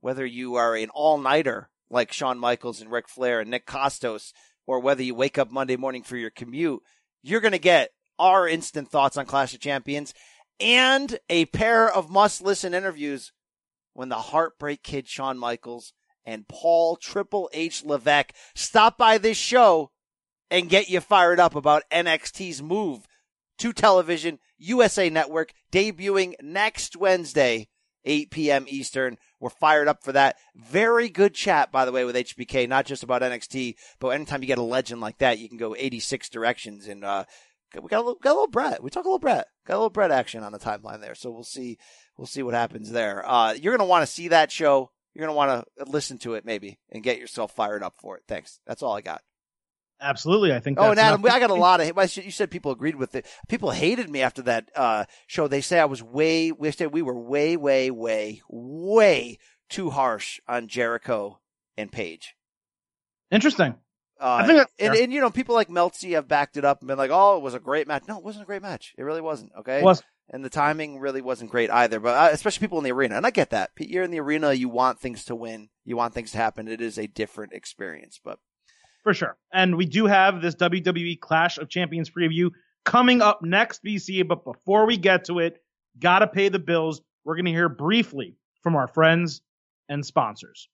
Whether 0.00 0.26
you 0.26 0.56
are 0.56 0.76
an 0.76 0.90
all 0.90 1.16
nighter 1.16 1.70
like 1.88 2.12
Shawn 2.12 2.38
Michaels 2.38 2.82
and 2.82 2.92
Ric 2.92 3.08
Flair 3.08 3.40
and 3.40 3.50
Nick 3.50 3.66
Kostos, 3.66 4.32
or 4.66 4.78
whether 4.78 5.02
you 5.02 5.14
wake 5.14 5.38
up 5.38 5.50
Monday 5.50 5.76
morning 5.76 6.02
for 6.02 6.18
your 6.18 6.30
commute, 6.30 6.82
you're 7.22 7.40
going 7.40 7.52
to 7.52 7.58
get 7.58 7.92
our 8.18 8.46
instant 8.46 8.90
thoughts 8.90 9.16
on 9.16 9.24
Clash 9.24 9.54
of 9.54 9.60
Champions 9.60 10.12
and 10.60 11.18
a 11.30 11.46
pair 11.46 11.90
of 11.90 12.10
must 12.10 12.42
listen 12.42 12.74
interviews 12.74 13.32
when 13.94 14.10
the 14.10 14.16
Heartbreak 14.16 14.82
Kid 14.82 15.08
Shawn 15.08 15.38
Michaels 15.38 15.94
and 16.26 16.48
Paul 16.48 16.96
Triple 16.96 17.48
H 17.52 17.84
Levesque 17.84 18.34
stop 18.54 18.98
by 18.98 19.16
this 19.16 19.38
show 19.38 19.92
and 20.50 20.68
get 20.68 20.88
you 20.88 21.00
fired 21.00 21.40
up 21.40 21.54
about 21.54 21.88
NXT's 21.90 22.62
move 22.62 23.06
to 23.58 23.72
television, 23.72 24.38
USA 24.58 25.08
Network, 25.08 25.52
debuting 25.72 26.34
next 26.42 26.96
Wednesday, 26.96 27.68
8 28.04 28.30
p.m. 28.30 28.64
Eastern. 28.68 29.18
We're 29.40 29.50
fired 29.50 29.88
up 29.88 30.02
for 30.02 30.12
that. 30.12 30.36
Very 30.54 31.08
good 31.08 31.34
chat, 31.34 31.72
by 31.72 31.84
the 31.84 31.92
way, 31.92 32.04
with 32.04 32.16
HBK, 32.16 32.68
not 32.68 32.86
just 32.86 33.02
about 33.02 33.22
NXT, 33.22 33.74
but 33.98 34.08
anytime 34.08 34.42
you 34.42 34.46
get 34.46 34.58
a 34.58 34.62
legend 34.62 35.00
like 35.00 35.18
that, 35.18 35.38
you 35.38 35.48
can 35.48 35.58
go 35.58 35.74
86 35.76 36.28
directions. 36.28 36.86
And, 36.86 37.04
uh, 37.04 37.24
we 37.74 37.88
got 37.88 37.98
a 37.98 38.06
little, 38.06 38.14
got 38.14 38.30
a 38.30 38.34
little 38.34 38.46
Brett. 38.46 38.82
We 38.82 38.90
talk 38.90 39.04
a 39.04 39.08
little 39.08 39.18
Brett. 39.18 39.48
Got 39.66 39.74
a 39.74 39.78
little 39.78 39.90
Brett 39.90 40.10
action 40.10 40.42
on 40.42 40.52
the 40.52 40.58
timeline 40.58 41.00
there. 41.00 41.14
So 41.14 41.30
we'll 41.30 41.44
see, 41.44 41.78
we'll 42.16 42.26
see 42.26 42.42
what 42.42 42.54
happens 42.54 42.90
there. 42.90 43.28
Uh, 43.28 43.52
you're 43.52 43.76
going 43.76 43.86
to 43.86 43.90
want 43.90 44.06
to 44.06 44.12
see 44.12 44.28
that 44.28 44.52
show. 44.52 44.90
You're 45.16 45.26
going 45.26 45.34
to 45.34 45.36
want 45.36 45.66
to 45.78 45.90
listen 45.90 46.18
to 46.18 46.34
it 46.34 46.44
maybe 46.44 46.78
and 46.90 47.02
get 47.02 47.18
yourself 47.18 47.52
fired 47.54 47.82
up 47.82 47.94
for 47.98 48.18
it. 48.18 48.24
Thanks. 48.28 48.60
That's 48.66 48.82
all 48.82 48.94
I 48.94 49.00
got. 49.00 49.22
Absolutely. 49.98 50.52
I 50.52 50.60
think 50.60 50.78
Oh, 50.78 50.90
and 50.90 51.00
Adam. 51.00 51.24
I 51.24 51.40
got 51.40 51.48
a 51.48 51.54
lot 51.54 51.80
of. 51.80 52.16
You 52.16 52.30
said 52.30 52.50
people 52.50 52.70
agreed 52.70 52.96
with 52.96 53.14
it. 53.14 53.26
People 53.48 53.70
hated 53.70 54.10
me 54.10 54.20
after 54.20 54.42
that 54.42 54.68
uh, 54.76 55.06
show. 55.26 55.48
They 55.48 55.62
say 55.62 55.80
I 55.80 55.86
was 55.86 56.02
way. 56.02 56.52
We 56.52 56.70
said 56.70 56.92
we 56.92 57.00
were 57.00 57.18
way, 57.18 57.56
way, 57.56 57.90
way, 57.90 58.42
way 58.50 59.38
too 59.70 59.88
harsh 59.88 60.38
on 60.46 60.68
Jericho 60.68 61.40
and 61.78 61.90
Page. 61.90 62.36
Interesting. 63.30 63.76
Uh, 64.20 64.40
I 64.42 64.46
think 64.46 64.68
and, 64.78 64.94
and 64.94 65.12
you 65.12 65.20
know 65.20 65.30
people 65.30 65.54
like 65.54 65.68
Meltzy 65.68 66.12
have 66.12 66.28
backed 66.28 66.58
it 66.58 66.64
up 66.64 66.80
and 66.80 66.88
been 66.88 66.98
like, 66.98 67.10
"Oh, 67.10 67.36
it 67.38 67.42
was 67.42 67.54
a 67.54 67.60
great 67.60 67.86
match." 67.86 68.04
No, 68.06 68.18
it 68.18 68.24
wasn't 68.24 68.44
a 68.44 68.46
great 68.46 68.62
match. 68.62 68.94
It 68.98 69.02
really 69.02 69.20
wasn't. 69.22 69.52
Okay, 69.58 69.78
it 69.78 69.84
Was 69.84 70.02
and 70.30 70.44
the 70.44 70.50
timing 70.50 70.98
really 70.98 71.20
wasn't 71.20 71.50
great 71.50 71.70
either. 71.70 72.00
But 72.00 72.16
uh, 72.16 72.32
especially 72.32 72.66
people 72.66 72.78
in 72.78 72.84
the 72.84 72.92
arena, 72.92 73.16
and 73.16 73.26
I 73.26 73.30
get 73.30 73.50
that. 73.50 73.70
You're 73.78 74.04
in 74.04 74.10
the 74.10 74.20
arena, 74.20 74.52
you 74.52 74.68
want 74.68 75.00
things 75.00 75.24
to 75.26 75.34
win, 75.34 75.68
you 75.84 75.96
want 75.96 76.14
things 76.14 76.32
to 76.32 76.38
happen. 76.38 76.68
It 76.68 76.80
is 76.80 76.98
a 76.98 77.06
different 77.06 77.52
experience, 77.52 78.20
but 78.22 78.38
For 79.02 79.14
sure. 79.14 79.36
And 79.52 79.76
we 79.76 79.86
do 79.86 80.06
have 80.06 80.42
this 80.42 80.56
WWE 80.56 81.20
Clash 81.20 81.58
of 81.58 81.68
Champions 81.68 82.10
preview 82.10 82.50
coming 82.84 83.22
up 83.22 83.40
next, 83.42 83.84
BC. 83.84 84.26
But 84.26 84.44
before 84.44 84.86
we 84.86 84.96
get 84.96 85.24
to 85.26 85.38
it, 85.38 85.62
gotta 85.98 86.26
pay 86.26 86.48
the 86.48 86.58
bills. 86.58 87.00
We're 87.24 87.36
to 87.36 87.50
hear 87.50 87.68
briefly 87.68 88.36
from 88.62 88.76
our 88.76 88.88
friends 88.88 89.42
and 89.88 90.04
sponsors. 90.04 90.68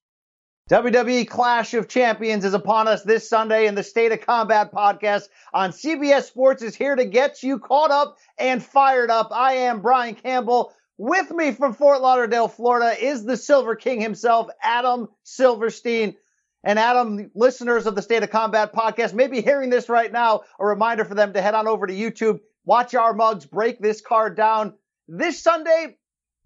WWE 0.72 1.28
Clash 1.28 1.74
of 1.74 1.86
Champions 1.86 2.46
is 2.46 2.54
upon 2.54 2.88
us 2.88 3.02
this 3.02 3.28
Sunday, 3.28 3.66
and 3.66 3.76
the 3.76 3.82
State 3.82 4.10
of 4.10 4.22
Combat 4.22 4.72
podcast 4.72 5.28
on 5.52 5.70
CBS 5.70 6.22
Sports 6.22 6.62
is 6.62 6.74
here 6.74 6.96
to 6.96 7.04
get 7.04 7.42
you 7.42 7.58
caught 7.58 7.90
up 7.90 8.16
and 8.38 8.64
fired 8.64 9.10
up. 9.10 9.28
I 9.32 9.52
am 9.52 9.82
Brian 9.82 10.14
Campbell. 10.14 10.72
With 10.96 11.30
me 11.30 11.52
from 11.52 11.74
Fort 11.74 12.00
Lauderdale, 12.00 12.48
Florida, 12.48 12.96
is 12.98 13.22
the 13.22 13.36
Silver 13.36 13.76
King 13.76 14.00
himself, 14.00 14.48
Adam 14.62 15.08
Silverstein. 15.24 16.16
And 16.64 16.78
Adam, 16.78 17.30
listeners 17.34 17.86
of 17.86 17.94
the 17.94 18.00
State 18.00 18.22
of 18.22 18.30
Combat 18.30 18.72
podcast 18.72 19.12
may 19.12 19.26
be 19.26 19.42
hearing 19.42 19.68
this 19.68 19.90
right 19.90 20.10
now. 20.10 20.40
A 20.58 20.64
reminder 20.64 21.04
for 21.04 21.14
them 21.14 21.34
to 21.34 21.42
head 21.42 21.52
on 21.52 21.68
over 21.68 21.86
to 21.86 21.92
YouTube, 21.92 22.40
watch 22.64 22.94
our 22.94 23.12
mugs, 23.12 23.44
break 23.44 23.78
this 23.78 24.00
card 24.00 24.38
down. 24.38 24.72
This 25.06 25.42
Sunday, 25.42 25.98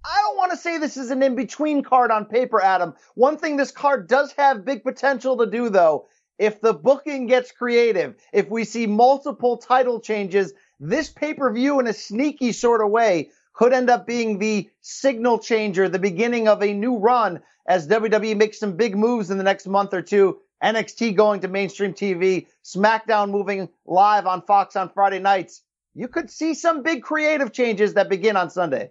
I 0.09 0.21
don't 0.21 0.37
want 0.37 0.53
to 0.53 0.57
say 0.57 0.79
this 0.79 0.97
is 0.97 1.11
an 1.11 1.21
in-between 1.23 1.83
card 1.83 2.13
on 2.13 2.27
paper, 2.27 2.63
Adam. 2.63 2.95
One 3.15 3.39
thing 3.39 3.57
this 3.57 3.73
card 3.73 4.07
does 4.07 4.33
have 4.39 4.65
big 4.65 4.85
potential 4.85 5.37
to 5.39 5.47
do, 5.47 5.69
though, 5.69 6.07
if 6.39 6.61
the 6.61 6.73
booking 6.73 7.27
gets 7.27 7.51
creative, 7.51 8.15
if 8.33 8.49
we 8.49 8.63
see 8.63 8.87
multiple 8.87 9.57
title 9.57 9.99
changes, 9.99 10.53
this 10.79 11.09
pay-per-view 11.09 11.81
in 11.81 11.89
a 11.89 11.93
sneaky 11.93 12.53
sort 12.53 12.83
of 12.83 12.91
way 12.91 13.31
could 13.53 13.73
end 13.73 13.91
up 13.91 14.07
being 14.07 14.39
the 14.39 14.71
signal 14.81 15.41
changer, 15.41 15.89
the 15.89 15.99
beginning 15.99 16.47
of 16.47 16.63
a 16.63 16.73
new 16.73 16.99
run 16.99 17.43
as 17.67 17.89
WWE 17.89 18.37
makes 18.37 18.61
some 18.61 18.77
big 18.77 18.97
moves 18.97 19.31
in 19.31 19.39
the 19.39 19.45
next 19.45 19.67
month 19.67 19.93
or 19.93 20.03
two. 20.03 20.39
NXT 20.63 21.17
going 21.17 21.41
to 21.41 21.49
mainstream 21.49 21.95
TV, 21.95 22.47
SmackDown 22.65 23.31
moving 23.31 23.69
live 23.85 24.27
on 24.27 24.43
Fox 24.43 24.77
on 24.77 24.89
Friday 24.89 25.19
nights. 25.19 25.63
You 25.95 26.07
could 26.07 26.31
see 26.31 26.55
some 26.55 26.83
big 26.83 27.03
creative 27.03 27.53
changes 27.53 27.95
that 27.95 28.09
begin 28.09 28.37
on 28.37 28.51
Sunday. 28.51 28.91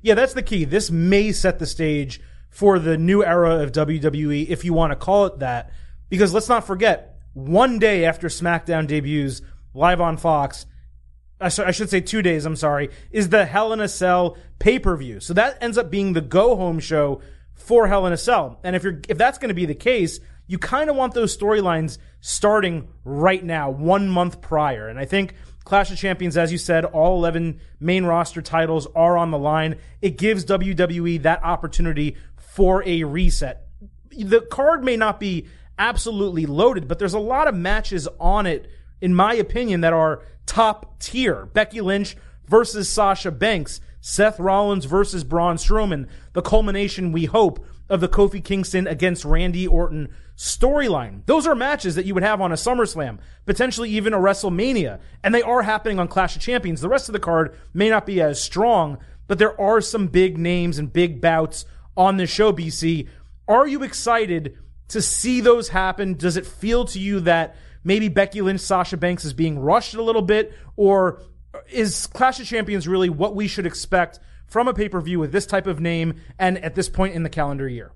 Yeah, 0.00 0.14
that's 0.14 0.34
the 0.34 0.42
key. 0.42 0.64
This 0.64 0.90
may 0.90 1.32
set 1.32 1.58
the 1.58 1.66
stage 1.66 2.20
for 2.50 2.78
the 2.78 2.98
new 2.98 3.24
era 3.24 3.62
of 3.62 3.72
WWE, 3.72 4.48
if 4.48 4.64
you 4.64 4.72
want 4.72 4.90
to 4.92 4.96
call 4.96 5.26
it 5.26 5.38
that. 5.38 5.72
Because 6.08 6.34
let's 6.34 6.48
not 6.48 6.66
forget, 6.66 7.18
one 7.32 7.78
day 7.78 8.04
after 8.04 8.28
SmackDown 8.28 8.86
debuts 8.86 9.40
live 9.72 10.00
on 10.00 10.16
Fox, 10.18 10.66
I 11.40 11.48
sh- 11.48 11.60
I 11.60 11.70
should 11.70 11.90
say 11.90 12.00
two 12.00 12.22
days, 12.22 12.44
I'm 12.44 12.56
sorry, 12.56 12.90
is 13.10 13.30
the 13.30 13.44
Hell 13.44 13.72
in 13.72 13.80
a 13.80 13.88
Cell 13.88 14.36
pay 14.58 14.78
per 14.78 14.96
view. 14.96 15.20
So 15.20 15.34
that 15.34 15.58
ends 15.60 15.78
up 15.78 15.90
being 15.90 16.12
the 16.12 16.20
go 16.20 16.56
home 16.56 16.78
show 16.78 17.20
for 17.54 17.88
Hell 17.88 18.06
in 18.06 18.12
a 18.12 18.18
Cell. 18.18 18.60
And 18.62 18.76
if 18.76 18.82
you're, 18.82 19.00
if 19.08 19.18
that's 19.18 19.38
going 19.38 19.48
to 19.48 19.54
be 19.54 19.66
the 19.66 19.74
case, 19.74 20.20
you 20.46 20.58
kind 20.58 20.90
of 20.90 20.96
want 20.96 21.14
those 21.14 21.36
storylines 21.36 21.98
starting 22.20 22.88
right 23.04 23.42
now, 23.42 23.70
one 23.70 24.08
month 24.08 24.40
prior. 24.40 24.88
And 24.88 24.98
I 24.98 25.04
think 25.04 25.34
Clash 25.64 25.90
of 25.90 25.98
Champions, 25.98 26.36
as 26.36 26.50
you 26.50 26.58
said, 26.58 26.84
all 26.84 27.16
11 27.16 27.60
main 27.80 28.04
roster 28.04 28.42
titles 28.42 28.86
are 28.94 29.16
on 29.16 29.30
the 29.30 29.38
line. 29.38 29.76
It 30.00 30.18
gives 30.18 30.44
WWE 30.44 31.22
that 31.22 31.42
opportunity 31.44 32.16
for 32.36 32.82
a 32.86 33.04
reset. 33.04 33.66
The 34.10 34.40
card 34.40 34.84
may 34.84 34.96
not 34.96 35.20
be 35.20 35.46
absolutely 35.78 36.46
loaded, 36.46 36.88
but 36.88 36.98
there's 36.98 37.14
a 37.14 37.18
lot 37.18 37.48
of 37.48 37.54
matches 37.54 38.08
on 38.20 38.46
it, 38.46 38.68
in 39.00 39.14
my 39.14 39.34
opinion, 39.34 39.80
that 39.82 39.92
are 39.92 40.22
top 40.46 40.98
tier. 41.00 41.46
Becky 41.46 41.80
Lynch 41.80 42.16
versus 42.46 42.88
Sasha 42.88 43.30
Banks, 43.30 43.80
Seth 44.00 44.38
Rollins 44.38 44.84
versus 44.84 45.24
Braun 45.24 45.56
Strowman, 45.56 46.08
the 46.32 46.42
culmination, 46.42 47.12
we 47.12 47.24
hope, 47.24 47.64
of 47.88 48.00
the 48.00 48.08
Kofi 48.08 48.42
Kingston 48.42 48.86
against 48.86 49.24
Randy 49.24 49.66
Orton 49.66 50.08
storyline. 50.42 51.24
Those 51.26 51.46
are 51.46 51.54
matches 51.54 51.94
that 51.94 52.04
you 52.04 52.14
would 52.14 52.24
have 52.24 52.40
on 52.40 52.50
a 52.50 52.56
SummerSlam, 52.56 53.20
potentially 53.46 53.90
even 53.90 54.12
a 54.12 54.18
WrestleMania, 54.18 54.98
and 55.22 55.32
they 55.32 55.40
are 55.40 55.62
happening 55.62 56.00
on 56.00 56.08
Clash 56.08 56.34
of 56.34 56.42
Champions. 56.42 56.80
The 56.80 56.88
rest 56.88 57.08
of 57.08 57.12
the 57.12 57.20
card 57.20 57.56
may 57.72 57.88
not 57.88 58.06
be 58.06 58.20
as 58.20 58.42
strong, 58.42 58.98
but 59.28 59.38
there 59.38 59.58
are 59.60 59.80
some 59.80 60.08
big 60.08 60.38
names 60.38 60.80
and 60.80 60.92
big 60.92 61.20
bouts 61.20 61.64
on 61.96 62.16
the 62.16 62.26
show, 62.26 62.52
BC. 62.52 63.06
Are 63.46 63.68
you 63.68 63.84
excited 63.84 64.58
to 64.88 65.00
see 65.00 65.40
those 65.40 65.68
happen? 65.68 66.14
Does 66.14 66.36
it 66.36 66.44
feel 66.44 66.86
to 66.86 66.98
you 66.98 67.20
that 67.20 67.54
maybe 67.84 68.08
Becky 68.08 68.42
Lynch, 68.42 68.62
Sasha 68.62 68.96
Banks 68.96 69.24
is 69.24 69.34
being 69.34 69.60
rushed 69.60 69.94
a 69.94 70.02
little 70.02 70.22
bit, 70.22 70.52
or 70.74 71.22
is 71.70 72.08
Clash 72.08 72.40
of 72.40 72.46
Champions 72.46 72.88
really 72.88 73.08
what 73.08 73.36
we 73.36 73.46
should 73.46 73.64
expect 73.64 74.18
from 74.48 74.66
a 74.66 74.74
pay 74.74 74.88
per 74.88 75.00
view 75.00 75.20
with 75.20 75.30
this 75.30 75.46
type 75.46 75.68
of 75.68 75.78
name 75.78 76.14
and 76.36 76.58
at 76.58 76.74
this 76.74 76.88
point 76.88 77.14
in 77.14 77.22
the 77.22 77.30
calendar 77.30 77.68
year? 77.68 77.92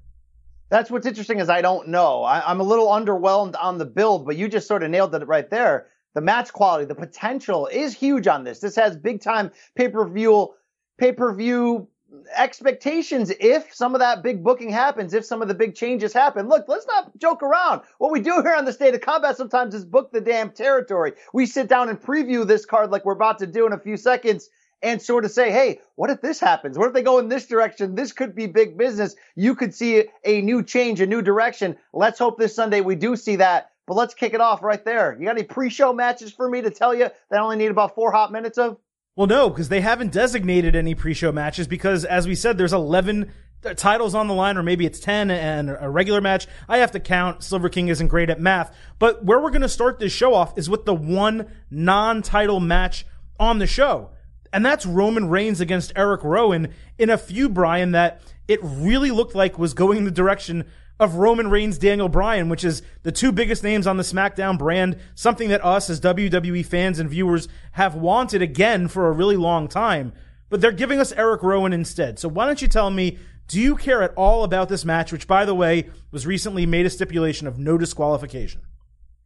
That's 0.68 0.90
what's 0.90 1.06
interesting 1.06 1.38
is 1.38 1.48
I 1.48 1.62
don't 1.62 1.88
know. 1.88 2.22
I, 2.22 2.50
am 2.50 2.60
a 2.60 2.64
little 2.64 2.88
underwhelmed 2.88 3.54
on 3.60 3.78
the 3.78 3.84
build, 3.84 4.26
but 4.26 4.36
you 4.36 4.48
just 4.48 4.66
sort 4.66 4.82
of 4.82 4.90
nailed 4.90 5.14
it 5.14 5.26
right 5.26 5.48
there. 5.48 5.86
The 6.14 6.20
match 6.20 6.52
quality, 6.52 6.86
the 6.86 6.94
potential 6.94 7.66
is 7.66 7.94
huge 7.94 8.26
on 8.26 8.42
this. 8.42 8.58
This 8.58 8.74
has 8.76 8.96
big 8.96 9.20
time 9.20 9.50
pay 9.76 9.88
per 9.88 10.08
view, 10.08 10.54
pay 10.98 11.12
per 11.12 11.32
view 11.34 11.88
expectations 12.34 13.30
if 13.38 13.74
some 13.74 13.94
of 13.94 13.98
that 14.00 14.22
big 14.22 14.42
booking 14.42 14.70
happens, 14.70 15.12
if 15.12 15.24
some 15.24 15.42
of 15.42 15.48
the 15.48 15.54
big 15.54 15.74
changes 15.74 16.12
happen. 16.12 16.48
Look, 16.48 16.66
let's 16.68 16.86
not 16.86 17.16
joke 17.18 17.42
around. 17.42 17.82
What 17.98 18.10
we 18.10 18.20
do 18.20 18.40
here 18.42 18.54
on 18.54 18.64
the 18.64 18.72
State 18.72 18.94
of 18.94 19.00
Combat 19.02 19.36
sometimes 19.36 19.74
is 19.74 19.84
book 19.84 20.10
the 20.10 20.20
damn 20.20 20.50
territory. 20.50 21.12
We 21.32 21.46
sit 21.46 21.68
down 21.68 21.88
and 21.88 22.00
preview 22.00 22.46
this 22.46 22.64
card 22.64 22.90
like 22.90 23.04
we're 23.04 23.12
about 23.12 23.38
to 23.40 23.46
do 23.46 23.66
in 23.66 23.72
a 23.72 23.78
few 23.78 23.96
seconds 23.96 24.48
and 24.82 25.00
sort 25.00 25.24
of 25.24 25.30
say, 25.30 25.50
hey, 25.50 25.80
what 25.94 26.10
if 26.10 26.20
this 26.20 26.38
happens? 26.38 26.78
What 26.78 26.88
if 26.88 26.94
they 26.94 27.02
go 27.02 27.18
in 27.18 27.28
this 27.28 27.46
direction? 27.46 27.94
This 27.94 28.12
could 28.12 28.34
be 28.34 28.46
big 28.46 28.76
business. 28.76 29.16
You 29.34 29.54
could 29.54 29.74
see 29.74 30.04
a 30.24 30.42
new 30.42 30.62
change, 30.62 31.00
a 31.00 31.06
new 31.06 31.22
direction. 31.22 31.76
Let's 31.92 32.18
hope 32.18 32.38
this 32.38 32.54
Sunday 32.54 32.80
we 32.80 32.94
do 32.94 33.16
see 33.16 33.36
that. 33.36 33.72
But 33.86 33.94
let's 33.94 34.14
kick 34.14 34.34
it 34.34 34.40
off 34.40 34.62
right 34.62 34.84
there. 34.84 35.16
You 35.18 35.26
got 35.26 35.36
any 35.36 35.44
pre-show 35.44 35.92
matches 35.92 36.32
for 36.32 36.48
me 36.48 36.60
to 36.62 36.70
tell 36.70 36.92
you 36.92 37.04
that 37.04 37.38
I 37.38 37.38
only 37.38 37.56
need 37.56 37.70
about 37.70 37.94
four 37.94 38.10
hot 38.10 38.32
minutes 38.32 38.58
of? 38.58 38.78
Well, 39.14 39.28
no, 39.28 39.48
because 39.48 39.68
they 39.68 39.80
haven't 39.80 40.12
designated 40.12 40.76
any 40.76 40.94
pre-show 40.94 41.32
matches 41.32 41.66
because, 41.66 42.04
as 42.04 42.26
we 42.26 42.34
said, 42.34 42.58
there's 42.58 42.72
11 42.72 43.32
titles 43.76 44.14
on 44.14 44.26
the 44.26 44.34
line, 44.34 44.56
or 44.56 44.62
maybe 44.62 44.86
it's 44.86 45.00
10 45.00 45.30
and 45.30 45.74
a 45.80 45.88
regular 45.88 46.20
match. 46.20 46.46
I 46.68 46.78
have 46.78 46.92
to 46.92 47.00
count. 47.00 47.42
Silver 47.42 47.68
King 47.68 47.88
isn't 47.88 48.08
great 48.08 48.28
at 48.28 48.40
math. 48.40 48.76
But 48.98 49.24
where 49.24 49.40
we're 49.40 49.50
going 49.50 49.62
to 49.62 49.68
start 49.68 49.98
this 49.98 50.12
show 50.12 50.34
off 50.34 50.58
is 50.58 50.68
with 50.68 50.84
the 50.84 50.94
one 50.94 51.50
non-title 51.70 52.60
match 52.60 53.06
on 53.38 53.58
the 53.58 53.66
show. 53.66 54.10
And 54.56 54.64
that's 54.64 54.86
Roman 54.86 55.28
Reigns 55.28 55.60
against 55.60 55.92
Eric 55.96 56.24
Rowan 56.24 56.72
in 56.96 57.10
a 57.10 57.18
feud, 57.18 57.52
Brian, 57.52 57.92
that 57.92 58.22
it 58.48 58.58
really 58.62 59.10
looked 59.10 59.34
like 59.34 59.58
was 59.58 59.74
going 59.74 59.98
in 59.98 60.06
the 60.06 60.10
direction 60.10 60.64
of 60.98 61.16
Roman 61.16 61.50
Reigns, 61.50 61.76
Daniel 61.76 62.08
Bryan, 62.08 62.48
which 62.48 62.64
is 62.64 62.80
the 63.02 63.12
two 63.12 63.32
biggest 63.32 63.62
names 63.62 63.86
on 63.86 63.98
the 63.98 64.02
SmackDown 64.02 64.56
brand, 64.56 64.96
something 65.14 65.50
that 65.50 65.62
us 65.62 65.90
as 65.90 66.00
WWE 66.00 66.64
fans 66.64 66.98
and 66.98 67.10
viewers 67.10 67.48
have 67.72 67.96
wanted 67.96 68.40
again 68.40 68.88
for 68.88 69.08
a 69.08 69.12
really 69.12 69.36
long 69.36 69.68
time. 69.68 70.14
But 70.48 70.62
they're 70.62 70.72
giving 70.72 71.00
us 71.00 71.12
Eric 71.12 71.42
Rowan 71.42 71.74
instead. 71.74 72.18
So 72.18 72.26
why 72.26 72.46
don't 72.46 72.62
you 72.62 72.68
tell 72.68 72.88
me, 72.88 73.18
do 73.48 73.60
you 73.60 73.76
care 73.76 74.02
at 74.02 74.14
all 74.14 74.42
about 74.42 74.70
this 74.70 74.86
match, 74.86 75.12
which 75.12 75.28
by 75.28 75.44
the 75.44 75.54
way, 75.54 75.90
was 76.12 76.26
recently 76.26 76.64
made 76.64 76.86
a 76.86 76.90
stipulation 76.90 77.46
of 77.46 77.58
no 77.58 77.76
disqualification? 77.76 78.62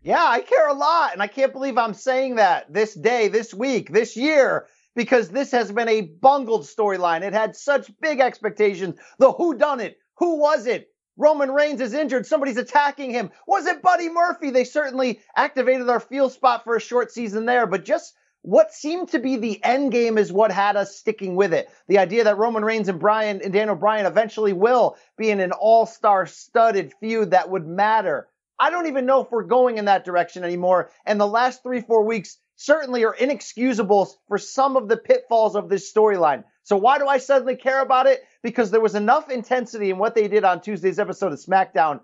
Yeah, 0.03 0.27
I 0.27 0.41
care 0.41 0.69
a 0.69 0.75
lot. 0.75 1.13
And 1.13 1.23
I 1.23 1.29
can't 1.29 1.53
believe 1.53 1.79
I'm 1.79 1.95
saying 1.95 2.35
that 2.35 2.73
this 2.73 2.95
day, 2.95 3.29
this 3.29 3.55
week, 3.55 3.93
this 3.93 4.17
year 4.17 4.67
because 4.95 5.29
this 5.29 5.53
has 5.53 5.71
been 5.73 5.89
a 5.89 6.03
bungled 6.03 6.63
storyline. 6.63 7.23
It 7.23 7.33
had 7.33 7.57
such 7.57 7.91
big 8.01 8.21
expectations. 8.21 8.97
The 9.19 9.33
who 9.33 9.55
done 9.55 9.81
it? 9.81 9.99
Who 10.19 10.37
was 10.37 10.67
it? 10.67 10.89
Roman 11.17 11.51
Reigns 11.51 11.81
is 11.81 11.93
injured. 11.93 12.27
Somebody's 12.27 12.57
attacking 12.57 13.11
him. 13.11 13.31
Was 13.47 13.67
it 13.67 13.83
Buddy 13.83 14.09
Murphy? 14.09 14.51
They 14.51 14.65
certainly 14.65 15.21
activated 15.37 15.89
our 15.89 16.01
feel 16.01 16.31
spot 16.31 16.65
for 16.65 16.77
a 16.77 16.81
short 16.81 17.13
season 17.13 17.45
there, 17.45 17.67
but 17.67 17.85
just 17.85 18.15
what 18.43 18.73
seemed 18.73 19.11
to 19.11 19.19
be 19.19 19.37
the 19.37 19.63
end 19.63 19.93
game 19.93 20.17
is 20.17 20.33
what 20.33 20.51
had 20.51 20.77
us 20.77 20.97
sticking 20.97 21.37
with 21.37 21.53
it. 21.53 21.69
The 21.89 21.99
idea 21.99 22.25
that 22.25 22.39
Roman 22.39 22.65
Reigns 22.65 22.89
and 22.89 22.99
Brian 22.99 23.43
and 23.43 23.53
Daniel 23.53 23.77
Bryan 23.77 24.07
eventually 24.07 24.55
will 24.55 24.97
be 25.19 25.31
in 25.31 25.41
an 25.41 25.53
all-star 25.53 26.25
studded 26.27 26.95
feud 27.01 27.33
that 27.33 27.51
would 27.51 27.67
matter. 27.67 28.29
I 28.59 28.71
don't 28.71 28.87
even 28.87 29.05
know 29.05 29.23
if 29.23 29.31
we're 29.31 29.45
going 29.45 29.77
in 29.77 29.87
that 29.87 30.05
direction 30.05 30.43
anymore. 30.43 30.91
And 31.05 31.21
the 31.21 31.27
last 31.27 31.63
three, 31.63 31.83
four 31.83 32.05
weeks 32.05 32.39
certainly 32.61 33.07
are 33.07 33.15
inexcusable 33.15 34.15
for 34.29 34.37
some 34.37 34.77
of 34.77 34.87
the 34.87 34.97
pitfalls 34.99 35.57
of 35.57 35.71
this 35.71 35.91
storyline. 35.91 36.45
So 36.63 36.77
why 36.77 36.99
do 36.99 37.07
I 37.07 37.17
suddenly 37.17 37.57
care 37.57 37.81
about 37.81 38.07
it? 38.07 38.23
Because 38.43 38.71
there 38.71 38.83
was 38.83 38.95
enough 38.95 39.31
intensity 39.31 39.89
in 39.89 39.97
what 39.97 40.15
they 40.15 40.29
did 40.29 40.45
on 40.45 40.61
Tuesday's 40.61 40.99
episode 40.99 41.33
of 41.33 41.39
SmackDown 41.39 42.01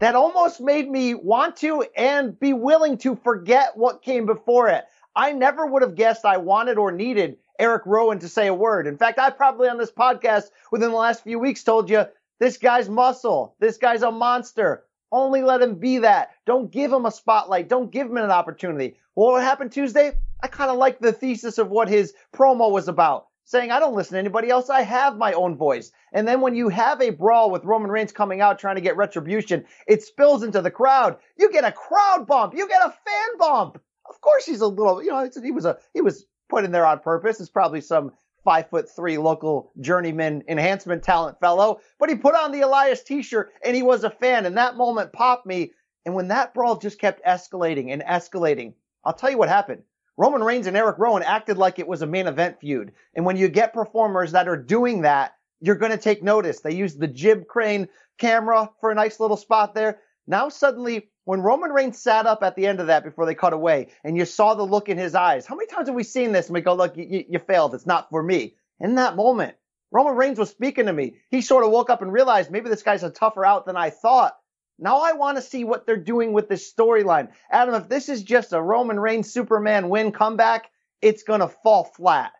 that 0.00 0.16
almost 0.16 0.60
made 0.60 0.90
me 0.90 1.14
want 1.14 1.56
to 1.58 1.84
and 1.96 2.38
be 2.40 2.52
willing 2.52 2.98
to 2.98 3.14
forget 3.14 3.76
what 3.76 4.02
came 4.02 4.26
before 4.26 4.68
it. 4.70 4.84
I 5.14 5.32
never 5.32 5.64
would 5.64 5.82
have 5.82 5.94
guessed 5.94 6.24
I 6.24 6.38
wanted 6.38 6.76
or 6.76 6.90
needed 6.90 7.36
Eric 7.56 7.82
Rowan 7.86 8.18
to 8.20 8.28
say 8.28 8.48
a 8.48 8.54
word. 8.54 8.88
In 8.88 8.98
fact, 8.98 9.20
I 9.20 9.30
probably 9.30 9.68
on 9.68 9.78
this 9.78 9.92
podcast 9.92 10.46
within 10.72 10.90
the 10.90 10.96
last 10.96 11.22
few 11.22 11.38
weeks 11.38 11.62
told 11.62 11.88
you 11.88 12.06
this 12.40 12.56
guy's 12.56 12.88
muscle. 12.88 13.54
This 13.60 13.76
guy's 13.76 14.02
a 14.02 14.10
monster. 14.10 14.84
Only 15.12 15.42
let 15.42 15.62
him 15.62 15.76
be 15.76 15.98
that. 15.98 16.30
Don't 16.46 16.70
give 16.70 16.92
him 16.92 17.06
a 17.06 17.10
spotlight. 17.10 17.68
Don't 17.68 17.90
give 17.90 18.06
him 18.06 18.16
an 18.16 18.30
opportunity. 18.30 18.96
Well, 19.16 19.32
what 19.32 19.42
happened 19.42 19.72
Tuesday? 19.72 20.12
I 20.42 20.46
kind 20.46 20.70
of 20.70 20.78
like 20.78 21.00
the 21.00 21.12
thesis 21.12 21.58
of 21.58 21.68
what 21.68 21.88
his 21.88 22.14
promo 22.32 22.70
was 22.70 22.88
about, 22.88 23.26
saying, 23.44 23.70
I 23.70 23.80
don't 23.80 23.94
listen 23.94 24.14
to 24.14 24.20
anybody 24.20 24.50
else. 24.50 24.70
I 24.70 24.82
have 24.82 25.18
my 25.18 25.32
own 25.32 25.56
voice. 25.56 25.90
And 26.12 26.26
then 26.26 26.40
when 26.40 26.54
you 26.54 26.68
have 26.68 27.00
a 27.02 27.10
brawl 27.10 27.50
with 27.50 27.64
Roman 27.64 27.90
Reigns 27.90 28.12
coming 28.12 28.40
out 28.40 28.58
trying 28.58 28.76
to 28.76 28.80
get 28.80 28.96
retribution, 28.96 29.64
it 29.86 30.02
spills 30.02 30.42
into 30.42 30.62
the 30.62 30.70
crowd. 30.70 31.16
You 31.36 31.52
get 31.52 31.64
a 31.64 31.72
crowd 31.72 32.26
bump. 32.26 32.54
You 32.56 32.68
get 32.68 32.82
a 32.82 32.90
fan 32.90 33.38
bump. 33.38 33.80
Of 34.08 34.20
course, 34.20 34.46
he's 34.46 34.60
a 34.60 34.66
little, 34.66 35.02
you 35.02 35.10
know, 35.10 35.28
he 35.42 35.50
was 35.50 35.64
a, 35.64 35.78
he 35.92 36.00
was 36.00 36.24
put 36.48 36.64
in 36.64 36.72
there 36.72 36.86
on 36.86 37.00
purpose. 37.00 37.40
It's 37.40 37.50
probably 37.50 37.80
some 37.80 38.12
five 38.44 38.68
foot 38.70 38.88
three 38.94 39.18
local 39.18 39.72
journeyman 39.80 40.42
enhancement 40.48 41.02
talent 41.02 41.38
fellow, 41.40 41.80
but 41.98 42.08
he 42.08 42.14
put 42.16 42.34
on 42.34 42.52
the 42.52 42.62
Elias 42.62 43.02
t-shirt 43.02 43.52
and 43.64 43.76
he 43.76 43.82
was 43.82 44.04
a 44.04 44.10
fan 44.10 44.46
and 44.46 44.56
that 44.56 44.76
moment 44.76 45.12
popped 45.12 45.46
me. 45.46 45.72
And 46.06 46.14
when 46.14 46.28
that 46.28 46.54
brawl 46.54 46.78
just 46.78 46.98
kept 46.98 47.24
escalating 47.24 47.92
and 47.92 48.02
escalating, 48.02 48.74
I'll 49.04 49.12
tell 49.12 49.30
you 49.30 49.38
what 49.38 49.48
happened. 49.48 49.82
Roman 50.16 50.42
Reigns 50.42 50.66
and 50.66 50.76
Eric 50.76 50.98
Rowan 50.98 51.22
acted 51.22 51.56
like 51.56 51.78
it 51.78 51.88
was 51.88 52.02
a 52.02 52.06
main 52.06 52.26
event 52.26 52.60
feud. 52.60 52.92
And 53.14 53.24
when 53.24 53.36
you 53.36 53.48
get 53.48 53.72
performers 53.72 54.32
that 54.32 54.48
are 54.48 54.56
doing 54.56 55.02
that, 55.02 55.34
you're 55.60 55.76
going 55.76 55.92
to 55.92 55.98
take 55.98 56.22
notice. 56.22 56.60
They 56.60 56.74
used 56.74 57.00
the 57.00 57.08
jib 57.08 57.46
crane 57.46 57.88
camera 58.18 58.70
for 58.80 58.90
a 58.90 58.94
nice 58.94 59.20
little 59.20 59.36
spot 59.36 59.74
there. 59.74 60.00
Now 60.26 60.48
suddenly 60.48 61.10
when 61.30 61.42
Roman 61.42 61.70
Reigns 61.70 61.96
sat 61.96 62.26
up 62.26 62.42
at 62.42 62.56
the 62.56 62.66
end 62.66 62.80
of 62.80 62.88
that 62.88 63.04
before 63.04 63.24
they 63.24 63.36
cut 63.36 63.52
away 63.52 63.86
and 64.02 64.16
you 64.16 64.24
saw 64.24 64.54
the 64.54 64.64
look 64.64 64.88
in 64.88 64.98
his 64.98 65.14
eyes, 65.14 65.46
how 65.46 65.54
many 65.54 65.68
times 65.68 65.86
have 65.86 65.94
we 65.94 66.02
seen 66.02 66.32
this 66.32 66.48
and 66.48 66.54
we 66.54 66.60
go, 66.60 66.74
look, 66.74 66.96
you, 66.96 67.24
you 67.28 67.38
failed. 67.38 67.72
It's 67.72 67.86
not 67.86 68.10
for 68.10 68.20
me. 68.20 68.56
In 68.80 68.96
that 68.96 69.14
moment, 69.14 69.54
Roman 69.92 70.16
Reigns 70.16 70.40
was 70.40 70.50
speaking 70.50 70.86
to 70.86 70.92
me. 70.92 71.18
He 71.30 71.40
sort 71.40 71.62
of 71.62 71.70
woke 71.70 71.88
up 71.88 72.02
and 72.02 72.12
realized 72.12 72.50
maybe 72.50 72.68
this 72.68 72.82
guy's 72.82 73.04
a 73.04 73.10
tougher 73.10 73.46
out 73.46 73.64
than 73.64 73.76
I 73.76 73.90
thought. 73.90 74.36
Now 74.76 75.02
I 75.02 75.12
want 75.12 75.36
to 75.36 75.42
see 75.42 75.62
what 75.62 75.86
they're 75.86 75.96
doing 75.96 76.32
with 76.32 76.48
this 76.48 76.68
storyline. 76.68 77.28
Adam, 77.48 77.76
if 77.76 77.88
this 77.88 78.08
is 78.08 78.24
just 78.24 78.52
a 78.52 78.60
Roman 78.60 78.98
Reigns 78.98 79.32
Superman 79.32 79.88
win 79.88 80.10
comeback, 80.10 80.68
it's 81.00 81.22
going 81.22 81.42
to 81.42 81.48
fall 81.48 81.84
flat. 81.84 82.32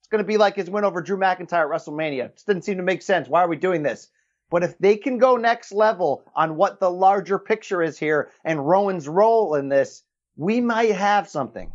It's 0.00 0.08
going 0.08 0.24
to 0.24 0.26
be 0.26 0.38
like 0.38 0.56
his 0.56 0.70
win 0.70 0.84
over 0.84 1.02
Drew 1.02 1.18
McIntyre 1.18 1.64
at 1.64 1.68
WrestleMania. 1.68 2.24
It 2.24 2.36
just 2.36 2.46
didn't 2.46 2.64
seem 2.64 2.78
to 2.78 2.82
make 2.82 3.02
sense. 3.02 3.28
Why 3.28 3.42
are 3.42 3.48
we 3.48 3.56
doing 3.56 3.82
this? 3.82 4.08
But 4.50 4.62
if 4.64 4.78
they 4.78 4.96
can 4.96 5.18
go 5.18 5.36
next 5.36 5.72
level 5.72 6.24
on 6.34 6.56
what 6.56 6.80
the 6.80 6.90
larger 6.90 7.38
picture 7.38 7.82
is 7.82 7.98
here 7.98 8.30
and 8.44 8.66
Rowan's 8.66 9.08
role 9.08 9.54
in 9.54 9.68
this, 9.68 10.02
we 10.36 10.60
might 10.60 10.94
have 10.94 11.28
something. 11.28 11.72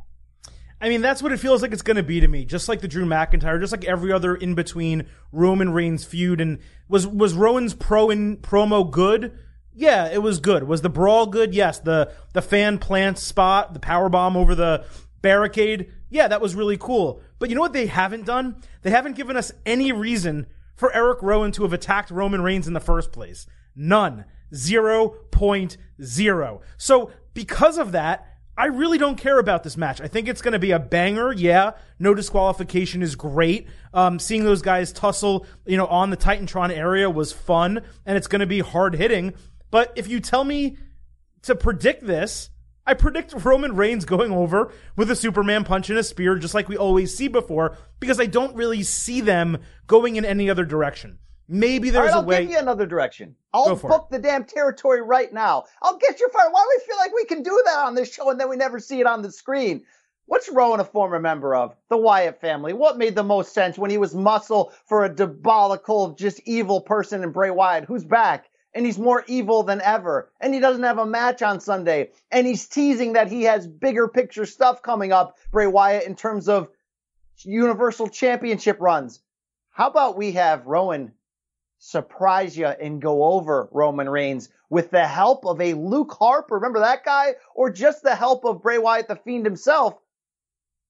I 0.81 0.89
mean, 0.89 1.01
that's 1.01 1.23
what 1.23 1.31
it 1.31 1.39
feels 1.39 1.61
like 1.61 1.71
it's 1.71 1.81
going 1.81 1.97
to 1.97 2.03
be 2.03 2.19
to 2.19 2.27
me. 2.27 2.43
Just 2.43 2.67
like 2.67 2.81
the 2.81 2.89
Drew 2.89 3.05
McIntyre, 3.05 3.59
just 3.59 3.71
like 3.71 3.85
every 3.85 4.11
other 4.11 4.35
in 4.35 4.53
between 4.53 5.07
Roman 5.31 5.71
Reigns 5.71 6.03
feud. 6.03 6.41
And 6.41 6.59
was 6.89 7.07
was 7.07 7.35
Rowan's 7.35 7.73
pro 7.73 8.09
in 8.09 8.37
promo 8.37 8.89
good? 8.89 9.37
Yeah, 9.73 10.09
it 10.11 10.21
was 10.21 10.39
good. 10.39 10.63
Was 10.63 10.81
the 10.81 10.89
brawl 10.89 11.27
good? 11.27 11.55
Yes. 11.55 11.79
The 11.79 12.11
the 12.33 12.41
fan 12.41 12.79
plant 12.79 13.17
spot, 13.17 13.73
the 13.73 13.79
power 13.79 14.09
bomb 14.09 14.35
over 14.35 14.55
the 14.55 14.85
barricade. 15.21 15.89
Yeah, 16.09 16.27
that 16.27 16.41
was 16.41 16.53
really 16.53 16.77
cool. 16.77 17.21
But 17.39 17.47
you 17.47 17.55
know 17.55 17.61
what 17.61 17.71
they 17.71 17.85
haven't 17.85 18.25
done? 18.25 18.57
They 18.81 18.89
haven't 18.89 19.15
given 19.15 19.37
us 19.37 19.53
any 19.65 19.93
reason 19.93 20.47
for 20.75 20.95
Eric 20.95 21.21
Rowan 21.21 21.51
to 21.53 21.63
have 21.63 21.73
attacked 21.73 22.11
Roman 22.11 22.41
Reigns 22.41 22.67
in 22.67 22.73
the 22.73 22.79
first 22.79 23.11
place? 23.11 23.47
None. 23.75 24.25
0.0. 24.53 26.61
So 26.77 27.11
because 27.33 27.77
of 27.77 27.91
that, 27.93 28.27
I 28.55 28.67
really 28.67 28.99
don't 28.99 29.17
care 29.17 29.39
about 29.39 29.63
this 29.63 29.77
match. 29.77 29.99
I 29.99 30.07
think 30.07 30.27
it's 30.27 30.43
going 30.43 30.51
to 30.51 30.59
be 30.59 30.71
a 30.71 30.79
banger. 30.79 31.33
Yeah, 31.33 31.71
no 31.97 32.13
disqualification 32.13 33.01
is 33.01 33.15
great. 33.15 33.67
Um, 33.93 34.19
seeing 34.19 34.43
those 34.43 34.61
guys 34.61 34.93
tussle, 34.93 35.47
you 35.65 35.75
know, 35.75 35.87
on 35.87 36.11
the 36.11 36.17
Titantron 36.17 36.69
area 36.69 37.09
was 37.09 37.31
fun, 37.31 37.81
and 38.05 38.15
it's 38.15 38.27
going 38.27 38.41
to 38.41 38.45
be 38.45 38.59
hard 38.59 38.93
hitting. 38.93 39.33
But 39.71 39.91
if 39.95 40.07
you 40.07 40.19
tell 40.19 40.43
me 40.43 40.77
to 41.43 41.55
predict 41.55 42.05
this, 42.05 42.51
I 42.85 42.93
predict 42.93 43.33
Roman 43.45 43.75
Reigns 43.75 44.03
going 44.03 44.31
over 44.31 44.71
with 44.97 45.09
a 45.09 45.15
Superman 45.15 45.63
punch 45.63 45.89
and 45.89 45.97
a 45.97 46.03
spear, 46.03 46.35
just 46.37 46.53
like 46.53 46.67
we 46.67 46.75
always 46.75 47.15
see 47.15 47.29
before, 47.29 47.77
because 47.99 48.19
I 48.19 48.25
don't 48.25 48.55
really 48.55 48.83
see 48.83 49.21
them 49.21 49.59
going 49.87 50.17
in 50.17 50.25
any 50.25 50.49
other 50.49 50.65
direction. 50.65 51.17
Maybe 51.47 51.89
there's 51.89 52.11
right, 52.11 52.23
a 52.23 52.25
way. 52.25 52.35
I'll 52.37 52.41
give 52.41 52.51
you 52.51 52.59
another 52.59 52.85
direction. 52.85 53.35
I'll 53.53 53.75
book 53.75 54.07
it. 54.11 54.15
the 54.15 54.19
damn 54.19 54.43
territory 54.43 55.01
right 55.01 55.31
now. 55.31 55.63
I'll 55.81 55.97
get 55.97 56.19
you 56.19 56.29
fired. 56.29 56.51
Why 56.51 56.63
do 56.63 56.77
we 56.77 56.85
feel 56.85 56.97
like 56.97 57.13
we 57.13 57.25
can 57.25 57.43
do 57.43 57.61
that 57.65 57.77
on 57.79 57.95
this 57.95 58.13
show 58.13 58.29
and 58.29 58.39
then 58.39 58.49
we 58.49 58.57
never 58.57 58.79
see 58.79 58.99
it 58.99 59.07
on 59.07 59.21
the 59.21 59.31
screen? 59.31 59.83
What's 60.25 60.49
Rowan 60.49 60.79
a 60.79 60.85
former 60.85 61.19
member 61.19 61.53
of? 61.53 61.75
The 61.89 61.97
Wyatt 61.97 62.39
family. 62.39 62.73
What 62.73 62.97
made 62.97 63.15
the 63.15 63.23
most 63.23 63.53
sense 63.53 63.77
when 63.77 63.91
he 63.91 63.97
was 63.97 64.15
muscle 64.15 64.73
for 64.85 65.03
a 65.03 65.13
diabolical, 65.13 66.11
just 66.13 66.41
evil 66.45 66.81
person 66.81 67.23
in 67.23 67.31
Bray 67.31 67.49
Wyatt? 67.49 67.85
Who's 67.85 68.05
back? 68.05 68.49
And 68.73 68.85
he's 68.85 68.97
more 68.97 69.23
evil 69.27 69.63
than 69.63 69.81
ever. 69.81 70.31
And 70.41 70.53
he 70.53 70.59
doesn't 70.59 70.83
have 70.83 70.97
a 70.97 71.05
match 71.05 71.41
on 71.41 71.59
Sunday. 71.59 72.11
And 72.31 72.47
he's 72.47 72.67
teasing 72.67 73.13
that 73.13 73.31
he 73.31 73.43
has 73.43 73.67
bigger 73.67 74.07
picture 74.07 74.45
stuff 74.45 74.81
coming 74.81 75.11
up, 75.11 75.37
Bray 75.51 75.67
Wyatt, 75.67 76.05
in 76.05 76.15
terms 76.15 76.49
of 76.49 76.69
Universal 77.43 78.09
Championship 78.09 78.77
runs. 78.79 79.21
How 79.71 79.89
about 79.89 80.17
we 80.17 80.33
have 80.33 80.65
Rowan 80.65 81.13
surprise 81.79 82.57
you 82.57 82.67
and 82.67 83.01
go 83.01 83.23
over 83.23 83.67
Roman 83.71 84.09
Reigns 84.09 84.49
with 84.69 84.89
the 84.89 85.05
help 85.05 85.45
of 85.45 85.59
a 85.59 85.73
Luke 85.73 86.15
Harper, 86.17 86.55
remember 86.55 86.79
that 86.79 87.03
guy? 87.03 87.35
Or 87.55 87.69
just 87.69 88.03
the 88.03 88.15
help 88.15 88.45
of 88.45 88.61
Bray 88.61 88.77
Wyatt, 88.77 89.07
the 89.07 89.15
Fiend 89.15 89.45
himself? 89.45 89.95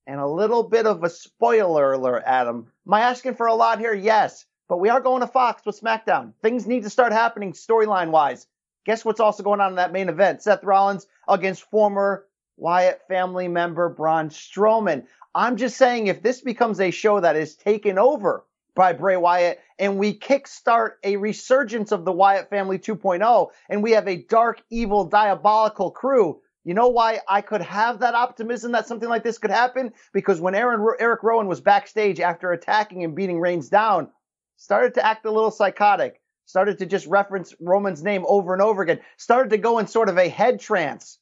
And 0.05 0.19
a 0.19 0.27
little 0.27 0.63
bit 0.63 0.85
of 0.85 1.03
a 1.03 1.09
spoiler 1.09 1.93
alert, 1.93 2.23
Adam. 2.25 2.71
Am 2.85 2.93
I 2.93 3.01
asking 3.01 3.35
for 3.35 3.47
a 3.47 3.55
lot 3.55 3.79
here? 3.79 3.93
Yes. 3.93 4.45
But 4.73 4.79
we 4.79 4.89
are 4.89 5.01
going 5.01 5.21
to 5.21 5.27
Fox 5.27 5.63
with 5.67 5.79
SmackDown. 5.79 6.33
Things 6.41 6.65
need 6.65 6.81
to 6.81 6.89
start 6.89 7.13
happening 7.13 7.53
storyline 7.53 8.09
wise. 8.09 8.47
Guess 8.87 9.05
what's 9.05 9.19
also 9.19 9.43
going 9.43 9.61
on 9.61 9.73
in 9.73 9.75
that 9.75 9.91
main 9.91 10.09
event? 10.09 10.41
Seth 10.41 10.63
Rollins 10.63 11.05
against 11.29 11.69
former 11.69 12.25
Wyatt 12.57 13.03
family 13.07 13.47
member 13.47 13.87
Braun 13.89 14.29
Strowman. 14.29 15.05
I'm 15.35 15.57
just 15.57 15.77
saying 15.77 16.07
if 16.07 16.23
this 16.23 16.41
becomes 16.41 16.79
a 16.79 16.89
show 16.89 17.19
that 17.19 17.35
is 17.35 17.55
taken 17.55 17.99
over 17.99 18.47
by 18.73 18.93
Bray 18.93 19.15
Wyatt 19.15 19.59
and 19.77 19.99
we 19.99 20.17
kickstart 20.17 20.93
a 21.03 21.17
resurgence 21.17 21.91
of 21.91 22.03
the 22.03 22.11
Wyatt 22.11 22.49
family 22.49 22.79
2.0 22.79 23.49
and 23.69 23.83
we 23.83 23.91
have 23.91 24.07
a 24.07 24.23
dark, 24.23 24.63
evil, 24.71 25.05
diabolical 25.05 25.91
crew, 25.91 26.41
you 26.63 26.73
know 26.73 26.87
why 26.87 27.19
I 27.29 27.41
could 27.41 27.61
have 27.61 27.99
that 27.99 28.15
optimism 28.15 28.71
that 28.71 28.87
something 28.87 29.09
like 29.09 29.21
this 29.21 29.37
could 29.37 29.51
happen? 29.51 29.93
Because 30.13 30.41
when 30.41 30.55
Aaron, 30.55 30.83
Erick 30.99 31.21
Rowan 31.21 31.45
was 31.45 31.61
backstage 31.61 32.19
after 32.19 32.51
attacking 32.51 33.03
and 33.03 33.15
beating 33.15 33.39
Reigns 33.39 33.69
down, 33.69 34.09
started 34.57 34.93
to 34.95 35.05
act 35.05 35.25
a 35.25 35.31
little 35.31 35.51
psychotic, 35.51 36.21
started 36.45 36.79
to 36.79 36.85
just 36.85 37.07
reference 37.07 37.53
Roman's 37.59 38.03
name 38.03 38.25
over 38.27 38.53
and 38.53 38.61
over 38.61 38.81
again, 38.81 38.99
started 39.17 39.49
to 39.49 39.57
go 39.57 39.79
in 39.79 39.87
sort 39.87 40.09
of 40.09 40.17
a 40.17 40.29
head 40.29 40.59
trance. 40.59 41.19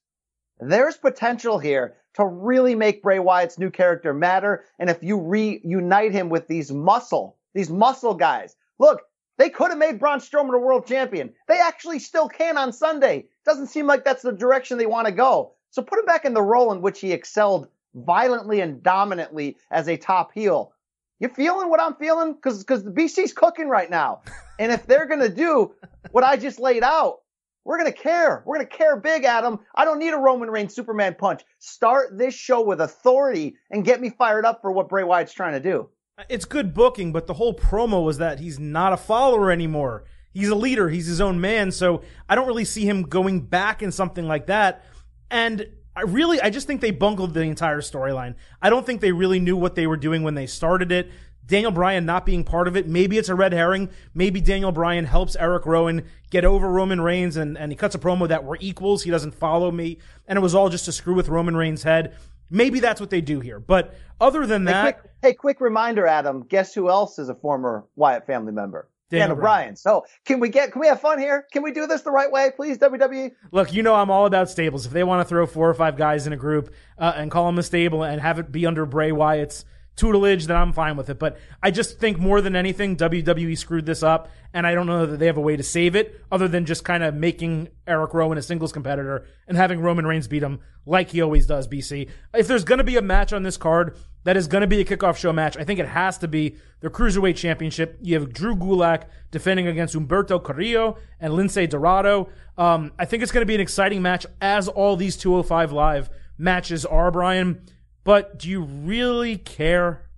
There's 0.60 0.98
potential 0.98 1.58
here 1.58 1.98
to 2.16 2.26
really 2.26 2.76
make 2.76 3.02
Bray 3.02 3.20
Wyatt's 3.20 3.58
new 3.58 3.72
character 3.72 4.14
matter. 4.14 4.66
And 4.78 4.90
if 4.90 5.02
you 5.02 5.20
reunite 5.20 6.12
him 6.12 6.30
with 6.30 6.48
these 6.48 6.72
muscle, 6.72 7.38
these 7.54 7.70
muscle 7.70 8.14
guys. 8.14 8.56
Look, 8.80 9.02
they 9.38 9.50
could 9.50 9.72
have 9.72 9.80
made 9.80 10.00
Braun 10.00 10.20
Strowman 10.20 10.54
a 10.54 10.60
world 10.60 10.86
champion. 10.86 11.34
They 11.48 11.60
actually 11.60 12.00
still 12.00 12.28
can 12.28 12.58
on 12.58 12.74
Sunday. 12.74 13.26
Doesn't 13.46 13.68
seem 13.68 13.88
like 13.88 14.04
that's 14.04 14.22
the 14.22 14.32
direction 14.32 14.78
they 14.78 14.86
want 14.86 15.08
to 15.08 15.14
go. 15.14 15.54
So 15.72 15.82
put 15.82 16.00
him 16.00 16.06
back 16.06 16.26
in 16.26 16.34
the 16.34 16.42
role 16.42 16.72
in 16.74 16.82
which 16.82 17.00
he 17.00 17.12
excelled 17.12 17.68
violently 17.96 18.62
and 18.62 18.84
dominantly 18.84 19.58
as 19.72 19.88
a 19.88 19.98
top 19.98 20.32
heel. 20.34 20.74
You 21.22 21.30
feeling 21.30 21.70
what 21.70 21.80
I'm 21.80 21.94
feeling? 21.98 22.36
Cause, 22.42 22.64
cause 22.64 22.84
the 22.84 22.90
BC's 22.90 23.32
cooking 23.32 23.70
right 23.70 23.92
now. 23.92 24.22
And 24.58 24.72
if 24.72 24.88
they're 24.88 25.06
to 25.06 25.30
do 25.30 25.76
what 26.12 26.24
I 26.24 26.36
just 26.36 26.60
laid 26.60 26.82
out, 26.82 27.20
we're 27.64 27.78
to 27.86 27.92
care. 27.92 28.42
We're 28.44 28.58
to 28.58 28.66
care 28.66 28.96
big, 28.96 29.24
Adam. 29.24 29.60
I 29.76 29.86
don't 29.86 30.00
need 30.00 30.16
a 30.16 30.18
Roman 30.18 30.50
Reigns 30.50 30.74
Superman 30.74 31.16
punch. 31.20 31.44
Start 31.60 32.18
this 32.18 32.34
show 32.34 32.62
with 32.62 32.82
authority 32.82 33.56
and 33.70 33.86
get 33.86 34.02
me 34.02 34.10
fired 34.10 34.46
up 34.46 34.62
for 34.64 34.72
what 34.72 34.90
Bray 34.90 35.04
Wyatt's 35.04 35.32
trying 35.32 35.54
to 35.54 35.60
do. 35.60 35.90
It's 36.28 36.46
good 36.46 36.74
booking, 36.74 37.12
but 37.12 37.28
the 37.28 37.36
whole 37.36 37.54
promo 37.54 38.04
was 38.04 38.18
that 38.18 38.40
he's 38.40 38.60
not 38.60 38.92
a 38.92 38.98
follower 38.98 39.52
anymore. 39.52 40.06
He's 40.34 40.50
a 40.50 40.56
leader. 40.56 40.90
He's 40.90 41.06
his 41.06 41.22
own 41.22 41.40
man. 41.40 41.72
So 41.72 42.02
I 42.28 42.34
don't 42.34 42.48
really 42.48 42.66
see 42.66 42.86
him 42.86 43.04
going 43.04 43.42
back 43.42 43.84
in 43.84 43.92
something 43.92 44.28
like 44.28 44.48
that. 44.48 44.86
And 45.30 45.68
I 46.02 46.06
really, 46.06 46.42
I 46.42 46.50
just 46.50 46.66
think 46.66 46.82
they 46.82 46.90
bungled 46.90 47.36
the 47.36 47.42
entire 47.42 47.80
storyline. 47.80 48.34
I 48.60 48.72
don't 48.72 48.84
think 48.84 49.02
they 49.02 49.12
really 49.12 49.40
knew 49.40 49.56
what 49.56 49.76
they 49.76 49.86
were 49.86 49.98
doing 49.98 50.24
when 50.24 50.34
they 50.34 50.48
started 50.48 50.92
it. 50.92 51.12
Daniel 51.46 51.72
Bryan 51.72 52.08
not 52.08 52.26
being 52.26 52.44
part 52.44 52.68
of 52.68 52.76
it. 52.76 52.88
Maybe 52.88 53.20
it's 53.20 53.30
a 53.30 53.36
red 53.36 53.54
herring. 53.54 53.88
Maybe 54.16 54.42
Daniel 54.42 54.72
Bryan 54.72 55.06
helps 55.06 55.36
Erick 55.36 55.68
Rowan 55.68 56.06
get 56.32 56.44
over 56.44 56.72
Roman 56.72 57.02
Reigns 57.02 57.38
and, 57.38 57.56
and 57.56 57.72
he 57.72 57.76
cuts 57.76 57.94
a 57.94 58.00
promo 58.00 58.28
that 58.28 58.44
we're 58.44 58.58
equals. 58.60 59.04
He 59.04 59.12
doesn't 59.12 59.36
follow 59.36 59.70
me. 59.70 60.00
And 60.28 60.38
it 60.38 60.42
was 60.42 60.56
all 60.56 60.70
just 60.70 60.86
to 60.86 60.92
screw 60.92 61.14
with 61.14 61.30
Roman 61.30 61.56
Reigns' 61.56 61.84
head. 61.84 62.16
Maybe 62.50 62.80
that's 62.80 63.00
what 63.00 63.12
they 63.12 63.22
do 63.22 63.40
here. 63.40 63.60
But 63.60 63.94
other 64.20 64.48
than 64.48 64.64
that. 64.66 64.86
Hey, 64.86 64.92
quick, 64.94 65.12
hey, 65.22 65.34
quick 65.34 65.62
reminder, 65.62 66.08
Adam. 66.08 66.46
Guess 66.48 66.74
who 66.74 66.90
else 66.90 67.20
is 67.20 67.30
a 67.30 67.36
former 67.36 67.86
Wyatt 67.96 68.26
family 68.26 68.54
member? 68.54 68.90
Daniel 69.12 69.36
Bryan. 69.36 69.76
So 69.76 70.06
can 70.26 70.40
we 70.40 70.50
get, 70.50 70.72
can 70.72 70.82
we 70.82 70.88
have 70.88 71.02
fun 71.02 71.20
here? 71.20 71.46
Can 71.52 71.62
we 71.62 71.72
do 71.72 71.86
this 71.86 72.02
the 72.02 72.12
right 72.12 72.32
way, 72.32 72.52
please, 72.56 72.78
WWE? 72.78 73.32
Look, 73.52 73.74
you 73.74 73.84
know 73.84 73.94
I'm 73.94 74.10
all 74.10 74.26
about 74.26 74.50
stables. 74.50 74.86
If 74.86 74.92
they 74.92 75.04
want 75.04 75.26
to 75.26 75.30
throw 75.30 75.46
four 75.46 75.70
or 75.70 75.74
five 75.74 75.98
guys 75.98 76.26
in 76.26 76.34
a 76.34 76.38
group 76.38 76.74
uh, 76.98 77.14
and 77.16 77.30
call 77.30 77.46
them 77.46 77.60
a 77.60 77.64
stable 77.64 78.04
and 78.04 78.22
have 78.22 78.40
it 78.40 78.52
be 78.52 78.66
under 78.66 78.86
Bray 78.86 79.12
Wyatt's 79.12 79.66
tutelage, 79.96 80.48
then 80.48 80.58
I'm 80.58 80.74
fine 80.74 80.96
with 80.96 81.10
it. 81.10 81.20
But 81.20 81.38
I 81.62 81.72
just 81.72 82.00
think 82.00 82.18
more 82.18 82.42
than 82.42 82.56
anything, 82.56 82.98
WWE 82.98 83.58
screwed 83.58 83.86
this 83.86 84.04
up, 84.04 84.30
and 84.54 84.66
I 84.66 84.74
don't 84.74 84.88
know 84.88 85.06
that 85.06 85.18
they 85.18 85.26
have 85.26 85.38
a 85.38 85.42
way 85.42 85.56
to 85.56 85.64
save 85.64 85.96
it 85.96 86.22
other 86.32 86.48
than 86.48 86.66
just 86.66 86.84
kind 86.84 87.04
of 87.04 87.14
making 87.14 87.70
Erick 87.88 88.14
Rowan 88.14 88.38
a 88.38 88.42
singles 88.42 88.72
competitor 88.72 89.26
and 89.48 89.58
having 89.58 89.80
Roman 89.80 90.06
Reigns 90.06 90.28
beat 90.28 90.44
him 90.44 90.60
like 90.86 91.12
he 91.12 91.22
always 91.22 91.46
does, 91.46 91.68
BC. 91.68 92.10
If 92.34 92.48
there's 92.48 92.64
going 92.64 92.80
to 92.80 92.84
be 92.84 92.98
a 92.98 93.02
match 93.02 93.34
on 93.34 93.44
this 93.44 93.58
card 93.58 93.98
that 94.24 94.38
is 94.38 94.48
going 94.48 94.62
to 94.62 94.68
be 94.68 94.82
a 94.82 94.86
kickoff 94.86 95.18
show 95.18 95.32
match, 95.32 95.58
I 95.58 95.64
think 95.64 95.80
it 95.80 95.88
has 95.88 96.18
to 96.20 96.28
be 96.28 96.56
the 96.80 96.90
Cruiserweight 96.90 97.36
Championship. 97.36 97.98
You 98.02 98.20
have 98.20 98.34
Drew 98.34 98.56
Gulak 98.56 99.04
defending 99.30 99.68
against 99.68 99.96
Humberto 99.96 100.44
Carrillo 100.44 100.98
and 101.20 101.34
Lince 101.34 101.70
Dorado. 101.70 102.30
Um, 102.58 102.92
I 102.98 103.06
think 103.06 103.24
it's 103.24 103.32
going 103.32 103.44
to 103.44 103.48
be 103.48 103.56
an 103.56 103.62
exciting 103.62 104.02
match, 104.02 104.26
as 104.42 104.68
all 104.68 104.96
these 104.96 105.18
205 105.18 105.72
Live 105.72 106.10
matches 106.38 106.86
are, 106.86 107.12
Brian. 107.12 107.62
But 108.04 108.40
do 108.40 108.50
you 108.50 108.64
really 108.64 109.38
care? 109.38 110.10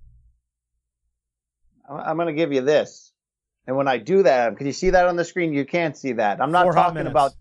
I'm 1.88 2.16
going 2.16 2.28
to 2.28 2.32
give 2.34 2.52
you 2.52 2.62
this. 2.62 3.12
And 3.66 3.76
when 3.76 3.88
I 3.88 3.98
do 3.98 4.22
that, 4.22 4.56
can 4.56 4.66
you 4.66 4.72
see 4.72 4.90
that 4.90 5.06
on 5.06 5.16
the 5.16 5.24
screen? 5.24 5.52
You 5.52 5.64
can't 5.64 5.96
see 5.96 6.12
that. 6.12 6.40
I'm 6.40 6.52
not 6.52 6.64
Four 6.64 6.72
talking 6.74 7.06
about, 7.06 7.32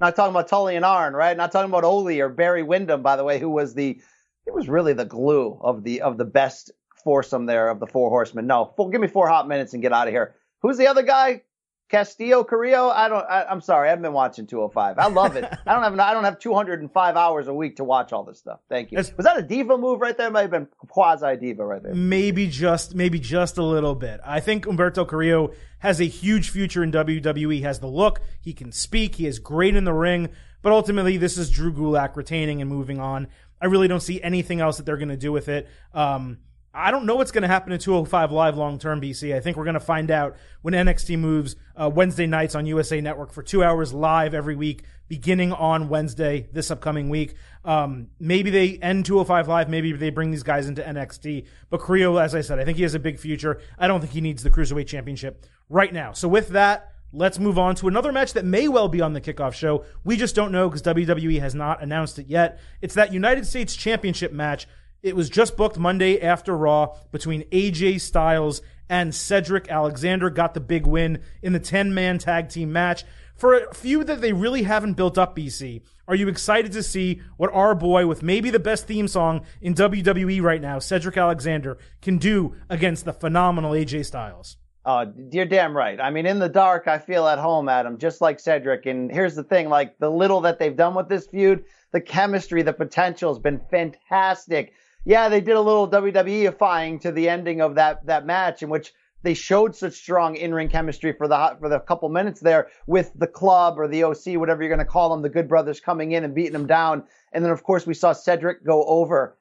not 0.00 0.16
talking 0.16 0.30
about 0.30 0.48
Tully 0.48 0.76
and 0.76 0.84
Arn, 0.84 1.14
right? 1.14 1.36
Not 1.36 1.52
talking 1.52 1.70
about 1.70 1.84
Ole 1.84 2.20
or 2.20 2.28
Barry 2.28 2.62
Windham, 2.62 3.02
by 3.02 3.16
the 3.16 3.24
way, 3.24 3.38
who 3.38 3.50
was 3.50 3.74
the, 3.74 4.00
it 4.46 4.54
was 4.54 4.68
really 4.68 4.92
the 4.92 5.04
glue 5.04 5.58
of 5.60 5.84
the, 5.84 6.02
of 6.02 6.16
the 6.16 6.24
best 6.24 6.70
foursome 7.04 7.46
there 7.46 7.68
of 7.68 7.80
the 7.80 7.86
four 7.86 8.10
horsemen. 8.10 8.46
No, 8.46 8.72
give 8.90 9.00
me 9.00 9.08
four 9.08 9.28
hot 9.28 9.48
minutes 9.48 9.72
and 9.72 9.82
get 9.82 9.92
out 9.92 10.08
of 10.08 10.14
here. 10.14 10.34
Who's 10.62 10.78
the 10.78 10.88
other 10.88 11.02
guy? 11.02 11.42
Castillo 11.88 12.44
Carrillo, 12.44 12.88
I 12.88 13.08
don't. 13.08 13.24
I, 13.24 13.50
am 13.50 13.62
sorry, 13.62 13.88
I 13.88 13.90
haven't 13.90 14.02
been 14.02 14.12
watching 14.12 14.46
205. 14.46 14.98
I 14.98 15.06
love 15.08 15.36
it. 15.36 15.44
I 15.66 15.72
don't 15.72 15.82
have. 15.82 15.98
I 15.98 16.12
don't 16.12 16.24
have 16.24 16.38
205 16.38 17.16
hours 17.16 17.48
a 17.48 17.54
week 17.54 17.76
to 17.76 17.84
watch 17.84 18.12
all 18.12 18.24
this 18.24 18.38
stuff. 18.38 18.60
Thank 18.68 18.92
you. 18.92 18.98
Was 18.98 19.12
that 19.24 19.38
a 19.38 19.42
diva 19.42 19.78
move 19.78 20.00
right 20.00 20.16
there? 20.16 20.30
Might 20.30 20.42
have 20.42 20.50
been 20.50 20.68
quasi 20.76 21.36
diva 21.36 21.64
right 21.64 21.82
there. 21.82 21.94
Maybe 21.94 22.46
just, 22.46 22.94
maybe 22.94 23.18
just 23.18 23.56
a 23.56 23.64
little 23.64 23.94
bit. 23.94 24.20
I 24.24 24.40
think 24.40 24.66
Humberto 24.66 25.08
Carrillo 25.08 25.52
has 25.78 26.00
a 26.00 26.04
huge 26.04 26.50
future 26.50 26.82
in 26.82 26.92
WWE. 26.92 27.54
He 27.54 27.62
has 27.62 27.80
the 27.80 27.86
look. 27.86 28.20
He 28.40 28.52
can 28.52 28.70
speak. 28.70 29.14
He 29.14 29.26
is 29.26 29.38
great 29.38 29.74
in 29.74 29.84
the 29.84 29.94
ring. 29.94 30.28
But 30.60 30.72
ultimately, 30.72 31.16
this 31.16 31.38
is 31.38 31.50
Drew 31.50 31.72
Gulak 31.72 32.16
retaining 32.16 32.60
and 32.60 32.70
moving 32.70 33.00
on. 33.00 33.28
I 33.60 33.66
really 33.66 33.88
don't 33.88 34.00
see 34.00 34.20
anything 34.22 34.60
else 34.60 34.76
that 34.76 34.86
they're 34.86 34.96
going 34.96 35.08
to 35.08 35.16
do 35.16 35.32
with 35.32 35.48
it. 35.48 35.68
Um, 35.94 36.38
I 36.78 36.92
don't 36.92 37.06
know 37.06 37.16
what's 37.16 37.32
going 37.32 37.42
to 37.42 37.48
happen 37.48 37.72
in 37.72 37.80
205 37.80 38.30
Live 38.30 38.56
long 38.56 38.78
term, 38.78 39.00
BC. 39.00 39.34
I 39.34 39.40
think 39.40 39.56
we're 39.56 39.64
going 39.64 39.74
to 39.74 39.80
find 39.80 40.12
out 40.12 40.36
when 40.62 40.74
NXT 40.74 41.18
moves 41.18 41.56
uh, 41.74 41.90
Wednesday 41.92 42.26
nights 42.26 42.54
on 42.54 42.66
USA 42.66 43.00
Network 43.00 43.32
for 43.32 43.42
two 43.42 43.64
hours 43.64 43.92
live 43.92 44.32
every 44.32 44.54
week, 44.54 44.84
beginning 45.08 45.52
on 45.52 45.88
Wednesday 45.88 46.46
this 46.52 46.70
upcoming 46.70 47.08
week. 47.08 47.34
Um, 47.64 48.10
maybe 48.20 48.50
they 48.50 48.78
end 48.78 49.06
205 49.06 49.48
Live. 49.48 49.68
Maybe 49.68 49.92
they 49.92 50.10
bring 50.10 50.30
these 50.30 50.44
guys 50.44 50.68
into 50.68 50.80
NXT. 50.82 51.46
But 51.68 51.80
Carrillo, 51.80 52.18
as 52.18 52.36
I 52.36 52.42
said, 52.42 52.60
I 52.60 52.64
think 52.64 52.76
he 52.76 52.84
has 52.84 52.94
a 52.94 53.00
big 53.00 53.18
future. 53.18 53.60
I 53.76 53.88
don't 53.88 54.00
think 54.00 54.12
he 54.12 54.20
needs 54.20 54.44
the 54.44 54.50
Cruiserweight 54.50 54.86
Championship 54.86 55.46
right 55.68 55.92
now. 55.92 56.12
So 56.12 56.28
with 56.28 56.50
that, 56.50 56.92
Let's 57.10 57.38
move 57.38 57.58
on 57.58 57.74
to 57.76 57.88
another 57.88 58.12
match 58.12 58.34
that 58.34 58.44
may 58.44 58.68
well 58.68 58.86
be 58.86 59.00
on 59.00 59.14
the 59.14 59.20
kickoff 59.22 59.54
show. 59.54 59.86
We 60.04 60.18
just 60.18 60.34
don't 60.34 60.52
know 60.52 60.68
because 60.68 60.82
WWE 60.82 61.40
has 61.40 61.54
not 61.54 61.82
announced 61.82 62.18
it 62.18 62.26
yet. 62.26 62.60
It's 62.82 62.92
that 62.94 63.14
United 63.14 63.46
States 63.46 63.74
Championship 63.74 64.30
match 64.30 64.66
it 65.02 65.16
was 65.16 65.30
just 65.30 65.56
booked 65.56 65.78
Monday 65.78 66.20
after 66.20 66.56
Raw 66.56 66.96
between 67.12 67.42
AJ 67.50 68.00
Styles 68.00 68.62
and 68.88 69.14
Cedric 69.14 69.68
Alexander. 69.70 70.30
Got 70.30 70.54
the 70.54 70.60
big 70.60 70.86
win 70.86 71.22
in 71.42 71.52
the 71.52 71.60
10 71.60 71.94
man 71.94 72.18
tag 72.18 72.48
team 72.48 72.72
match. 72.72 73.04
For 73.36 73.54
a 73.54 73.72
few 73.72 74.02
that 74.02 74.20
they 74.20 74.32
really 74.32 74.64
haven't 74.64 74.94
built 74.94 75.16
up, 75.16 75.36
BC, 75.36 75.82
are 76.08 76.16
you 76.16 76.26
excited 76.26 76.72
to 76.72 76.82
see 76.82 77.20
what 77.36 77.52
our 77.52 77.74
boy 77.74 78.06
with 78.06 78.22
maybe 78.22 78.50
the 78.50 78.58
best 78.58 78.88
theme 78.88 79.06
song 79.06 79.42
in 79.60 79.74
WWE 79.74 80.42
right 80.42 80.60
now, 80.60 80.80
Cedric 80.80 81.16
Alexander, 81.16 81.78
can 82.02 82.18
do 82.18 82.56
against 82.68 83.04
the 83.04 83.12
phenomenal 83.12 83.72
AJ 83.72 84.06
Styles? 84.06 84.56
Oh, 84.84 85.12
you're 85.30 85.44
damn 85.44 85.76
right. 85.76 86.00
I 86.00 86.10
mean, 86.10 86.26
in 86.26 86.38
the 86.38 86.48
dark, 86.48 86.88
I 86.88 86.98
feel 86.98 87.28
at 87.28 87.38
home, 87.38 87.68
Adam, 87.68 87.98
just 87.98 88.20
like 88.20 88.40
Cedric. 88.40 88.86
And 88.86 89.12
here's 89.12 89.34
the 89.34 89.44
thing, 89.44 89.68
like 89.68 89.98
the 89.98 90.10
little 90.10 90.40
that 90.40 90.58
they've 90.58 90.74
done 90.74 90.94
with 90.94 91.08
this 91.08 91.26
feud, 91.26 91.64
the 91.92 92.00
chemistry, 92.00 92.62
the 92.62 92.72
potential 92.72 93.32
has 93.32 93.38
been 93.38 93.60
fantastic 93.70 94.72
yeah, 95.08 95.30
they 95.30 95.40
did 95.40 95.56
a 95.56 95.60
little 95.62 95.88
WWEifying 95.88 97.00
to 97.00 97.10
the 97.10 97.30
ending 97.30 97.62
of 97.62 97.76
that 97.76 98.04
that 98.04 98.26
match 98.26 98.62
in 98.62 98.68
which 98.68 98.92
they 99.22 99.32
showed 99.32 99.74
such 99.74 99.94
strong 99.94 100.36
in-ring 100.36 100.68
chemistry 100.68 101.14
for 101.14 101.26
the 101.26 101.56
for 101.58 101.70
the 101.70 101.80
couple 101.80 102.10
minutes 102.10 102.40
there 102.40 102.68
with 102.86 103.10
the 103.14 103.26
club 103.26 103.78
or 103.78 103.88
the 103.88 104.04
OC, 104.04 104.38
whatever 104.38 104.62
you're 104.62 104.68
going 104.68 104.78
to 104.78 104.84
call 104.84 105.08
them, 105.08 105.22
the 105.22 105.30
Good 105.30 105.48
Brothers 105.48 105.80
coming 105.80 106.12
in 106.12 106.24
and 106.24 106.34
beating 106.34 106.52
them 106.52 106.66
down, 106.66 107.04
and 107.32 107.42
then 107.42 107.50
of 107.50 107.62
course 107.62 107.86
we 107.86 107.94
saw 107.94 108.12
Cedric 108.12 108.66
go 108.66 108.84
over. 108.84 109.38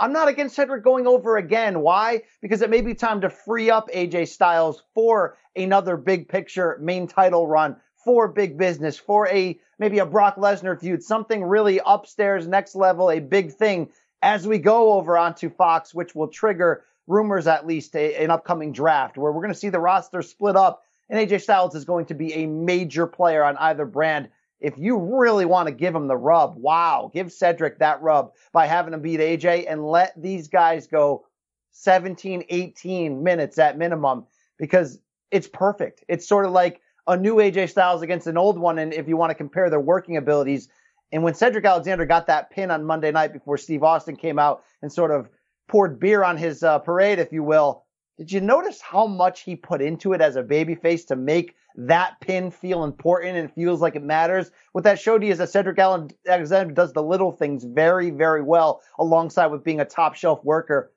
I'm 0.00 0.12
not 0.12 0.26
against 0.26 0.56
Cedric 0.56 0.82
going 0.82 1.06
over 1.06 1.36
again. 1.36 1.78
Why? 1.78 2.22
Because 2.40 2.60
it 2.60 2.68
may 2.68 2.80
be 2.80 2.94
time 2.94 3.20
to 3.20 3.30
free 3.30 3.70
up 3.70 3.88
AJ 3.94 4.28
Styles 4.28 4.82
for 4.94 5.38
another 5.54 5.96
big 5.96 6.28
picture 6.28 6.76
main 6.80 7.06
title 7.06 7.46
run, 7.46 7.76
for 8.04 8.26
big 8.26 8.58
business, 8.58 8.98
for 8.98 9.28
a 9.28 9.60
maybe 9.78 10.00
a 10.00 10.06
Brock 10.06 10.36
Lesnar 10.36 10.80
feud, 10.80 11.04
something 11.04 11.44
really 11.44 11.80
upstairs, 11.86 12.48
next 12.48 12.74
level, 12.74 13.12
a 13.12 13.20
big 13.20 13.52
thing 13.52 13.90
as 14.22 14.46
we 14.46 14.58
go 14.58 14.92
over 14.92 15.18
onto 15.18 15.50
Fox, 15.50 15.92
which 15.92 16.14
will 16.14 16.28
trigger 16.28 16.84
rumors 17.06 17.46
at 17.46 17.66
least, 17.66 17.94
a, 17.96 18.14
an 18.16 18.30
upcoming 18.30 18.72
draft 18.72 19.18
where 19.18 19.32
we're 19.32 19.42
going 19.42 19.52
to 19.52 19.58
see 19.58 19.68
the 19.68 19.80
roster 19.80 20.22
split 20.22 20.56
up 20.56 20.84
and 21.10 21.28
AJ 21.28 21.42
Styles 21.42 21.74
is 21.74 21.84
going 21.84 22.06
to 22.06 22.14
be 22.14 22.32
a 22.32 22.46
major 22.46 23.06
player 23.06 23.44
on 23.44 23.56
either 23.58 23.84
brand. 23.84 24.28
If 24.60 24.78
you 24.78 24.96
really 24.96 25.44
want 25.44 25.66
to 25.66 25.74
give 25.74 25.94
him 25.94 26.06
the 26.06 26.16
rub, 26.16 26.56
wow, 26.56 27.10
give 27.12 27.32
Cedric 27.32 27.80
that 27.80 28.00
rub 28.00 28.32
by 28.52 28.66
having 28.66 28.94
him 28.94 29.02
beat 29.02 29.20
AJ 29.20 29.66
and 29.68 29.86
let 29.86 30.14
these 30.20 30.48
guys 30.48 30.86
go 30.86 31.26
17, 31.72 32.44
18 32.48 33.22
minutes 33.22 33.58
at 33.58 33.76
minimum 33.76 34.24
because 34.56 35.00
it's 35.30 35.48
perfect. 35.48 36.04
It's 36.08 36.26
sort 36.26 36.46
of 36.46 36.52
like 36.52 36.80
a 37.06 37.16
new 37.16 37.36
AJ 37.36 37.70
Styles 37.70 38.02
against 38.02 38.26
an 38.26 38.38
old 38.38 38.58
one. 38.58 38.78
And 38.78 38.94
if 38.94 39.08
you 39.08 39.16
want 39.16 39.30
to 39.30 39.34
compare 39.34 39.68
their 39.68 39.80
working 39.80 40.16
abilities, 40.16 40.68
and 41.12 41.22
when 41.22 41.34
Cedric 41.34 41.64
Alexander 41.64 42.06
got 42.06 42.26
that 42.26 42.50
pin 42.50 42.70
on 42.70 42.84
Monday 42.84 43.12
night 43.12 43.34
before 43.34 43.58
Steve 43.58 43.82
Austin 43.82 44.16
came 44.16 44.38
out 44.38 44.64
and 44.80 44.90
sort 44.90 45.10
of 45.10 45.28
poured 45.68 46.00
beer 46.00 46.24
on 46.24 46.38
his 46.38 46.62
uh, 46.62 46.78
parade, 46.78 47.18
if 47.18 47.32
you 47.32 47.42
will, 47.42 47.84
did 48.18 48.32
you 48.32 48.40
notice 48.40 48.80
how 48.80 49.06
much 49.06 49.42
he 49.42 49.54
put 49.54 49.82
into 49.82 50.14
it 50.14 50.20
as 50.20 50.36
a 50.36 50.42
babyface 50.42 51.06
to 51.06 51.16
make 51.16 51.54
that 51.76 52.20
pin 52.20 52.50
feel 52.50 52.84
important 52.84 53.36
and 53.36 53.52
feels 53.52 53.80
like 53.80 53.94
it 53.94 54.02
matters? 54.02 54.50
What 54.72 54.84
that 54.84 54.98
showed 54.98 55.22
you 55.22 55.30
is 55.30 55.38
that 55.38 55.50
Cedric 55.50 55.78
Alexander 55.78 56.72
does 56.72 56.92
the 56.92 57.02
little 57.02 57.32
things 57.32 57.64
very, 57.64 58.10
very 58.10 58.42
well 58.42 58.82
alongside 58.98 59.46
with 59.46 59.64
being 59.64 59.80
a 59.80 59.84
top 59.84 60.14
shelf 60.14 60.42
worker. 60.44 60.92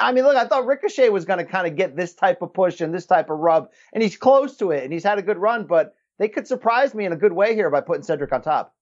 I 0.00 0.12
mean, 0.12 0.24
look, 0.24 0.36
I 0.36 0.46
thought 0.46 0.66
Ricochet 0.66 1.10
was 1.10 1.24
going 1.24 1.38
to 1.38 1.44
kind 1.44 1.66
of 1.66 1.76
get 1.76 1.96
this 1.96 2.14
type 2.14 2.42
of 2.42 2.52
push 2.52 2.80
and 2.80 2.94
this 2.94 3.06
type 3.06 3.30
of 3.30 3.38
rub, 3.38 3.70
and 3.92 4.02
he's 4.02 4.16
close 4.16 4.56
to 4.56 4.70
it, 4.70 4.84
and 4.84 4.92
he's 4.92 5.04
had 5.04 5.18
a 5.18 5.22
good 5.22 5.38
run, 5.38 5.66
but 5.66 5.94
they 6.18 6.28
could 6.28 6.46
surprise 6.46 6.94
me 6.94 7.04
in 7.04 7.12
a 7.12 7.16
good 7.16 7.32
way 7.32 7.54
here 7.54 7.70
by 7.70 7.80
putting 7.80 8.02
Cedric 8.02 8.32
on 8.32 8.42
top. 8.42 8.74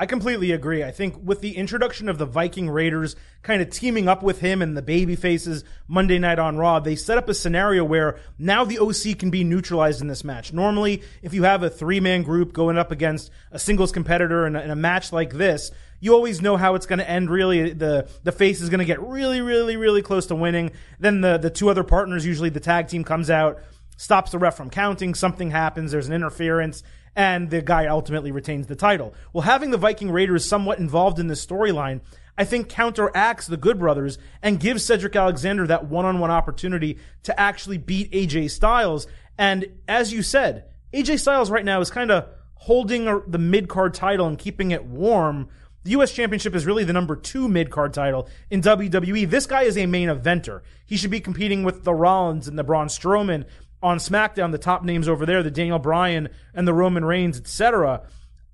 I 0.00 0.06
completely 0.06 0.52
agree. 0.52 0.84
I 0.84 0.92
think 0.92 1.16
with 1.22 1.40
the 1.40 1.56
introduction 1.56 2.08
of 2.08 2.18
the 2.18 2.24
Viking 2.24 2.70
Raiders 2.70 3.16
kind 3.42 3.60
of 3.60 3.70
teaming 3.70 4.06
up 4.06 4.22
with 4.22 4.38
him 4.38 4.62
and 4.62 4.76
the 4.76 4.82
baby 4.82 5.16
faces 5.16 5.64
Monday 5.88 6.20
night 6.20 6.38
on 6.38 6.56
Raw, 6.56 6.78
they 6.78 6.94
set 6.94 7.18
up 7.18 7.28
a 7.28 7.34
scenario 7.34 7.84
where 7.84 8.18
now 8.38 8.64
the 8.64 8.78
OC 8.78 9.18
can 9.18 9.30
be 9.30 9.42
neutralized 9.42 10.00
in 10.00 10.06
this 10.06 10.22
match. 10.22 10.52
Normally, 10.52 11.02
if 11.20 11.34
you 11.34 11.42
have 11.42 11.64
a 11.64 11.70
three 11.70 11.98
man 11.98 12.22
group 12.22 12.52
going 12.52 12.78
up 12.78 12.92
against 12.92 13.30
a 13.50 13.58
singles 13.58 13.90
competitor 13.90 14.46
in 14.46 14.54
a, 14.54 14.60
in 14.60 14.70
a 14.70 14.76
match 14.76 15.12
like 15.12 15.32
this, 15.32 15.72
you 16.00 16.14
always 16.14 16.40
know 16.40 16.56
how 16.56 16.76
it's 16.76 16.86
going 16.86 17.00
to 17.00 17.10
end. 17.10 17.28
Really, 17.28 17.72
the 17.72 18.08
the 18.22 18.30
face 18.30 18.60
is 18.60 18.70
going 18.70 18.78
to 18.78 18.84
get 18.84 19.02
really, 19.02 19.40
really, 19.40 19.76
really 19.76 20.02
close 20.02 20.26
to 20.26 20.36
winning. 20.36 20.70
Then 21.00 21.22
the 21.22 21.38
the 21.38 21.50
two 21.50 21.70
other 21.70 21.82
partners, 21.82 22.24
usually 22.24 22.50
the 22.50 22.60
tag 22.60 22.86
team, 22.86 23.02
comes 23.02 23.30
out, 23.30 23.60
stops 23.96 24.30
the 24.30 24.38
ref 24.38 24.56
from 24.56 24.70
counting. 24.70 25.14
Something 25.14 25.50
happens. 25.50 25.90
There's 25.90 26.06
an 26.06 26.14
interference, 26.14 26.82
and 27.18 27.50
the 27.50 27.60
guy 27.60 27.86
ultimately 27.86 28.30
retains 28.30 28.68
the 28.68 28.76
title. 28.76 29.12
Well, 29.32 29.42
having 29.42 29.72
the 29.72 29.76
Viking 29.76 30.12
Raiders 30.12 30.44
somewhat 30.44 30.78
involved 30.78 31.18
in 31.18 31.26
this 31.26 31.44
storyline, 31.44 32.00
I 32.38 32.44
think 32.44 32.68
counteracts 32.68 33.48
the 33.48 33.56
Good 33.56 33.80
Brothers 33.80 34.18
and 34.40 34.60
gives 34.60 34.84
Cedric 34.84 35.16
Alexander 35.16 35.66
that 35.66 35.86
one-on-one 35.86 36.30
opportunity 36.30 36.98
to 37.24 37.38
actually 37.38 37.76
beat 37.76 38.12
AJ 38.12 38.52
Styles. 38.52 39.08
And 39.36 39.66
as 39.88 40.12
you 40.12 40.22
said, 40.22 40.66
AJ 40.94 41.18
Styles 41.18 41.50
right 41.50 41.64
now 41.64 41.80
is 41.80 41.90
kind 41.90 42.12
of 42.12 42.28
holding 42.54 43.06
the 43.26 43.38
mid 43.38 43.68
card 43.68 43.94
title 43.94 44.28
and 44.28 44.38
keeping 44.38 44.70
it 44.70 44.84
warm 44.84 45.48
the 45.84 45.92
U.S. 45.92 46.12
Championship 46.12 46.54
is 46.54 46.66
really 46.66 46.84
the 46.84 46.92
number 46.92 47.16
two 47.16 47.48
mid 47.48 47.70
card 47.70 47.94
title 47.94 48.28
in 48.50 48.60
WWE. 48.60 49.30
This 49.30 49.46
guy 49.46 49.62
is 49.62 49.78
a 49.78 49.86
main 49.86 50.08
eventer. 50.08 50.60
He 50.84 50.96
should 50.96 51.10
be 51.10 51.20
competing 51.20 51.62
with 51.62 51.84
the 51.84 51.94
Rollins 51.94 52.46
and 52.46 52.58
the 52.58 52.64
Braun 52.64 52.88
Strowman 52.88 53.46
on 53.82 53.98
SmackDown, 53.98 54.52
the 54.52 54.58
top 54.58 54.84
names 54.84 55.08
over 55.08 55.24
there, 55.26 55.42
the 55.42 55.50
Daniel 55.50 55.78
Bryan 55.78 56.28
and 56.54 56.66
the 56.66 56.74
Roman 56.74 57.04
Reigns, 57.04 57.38
etc. 57.38 58.02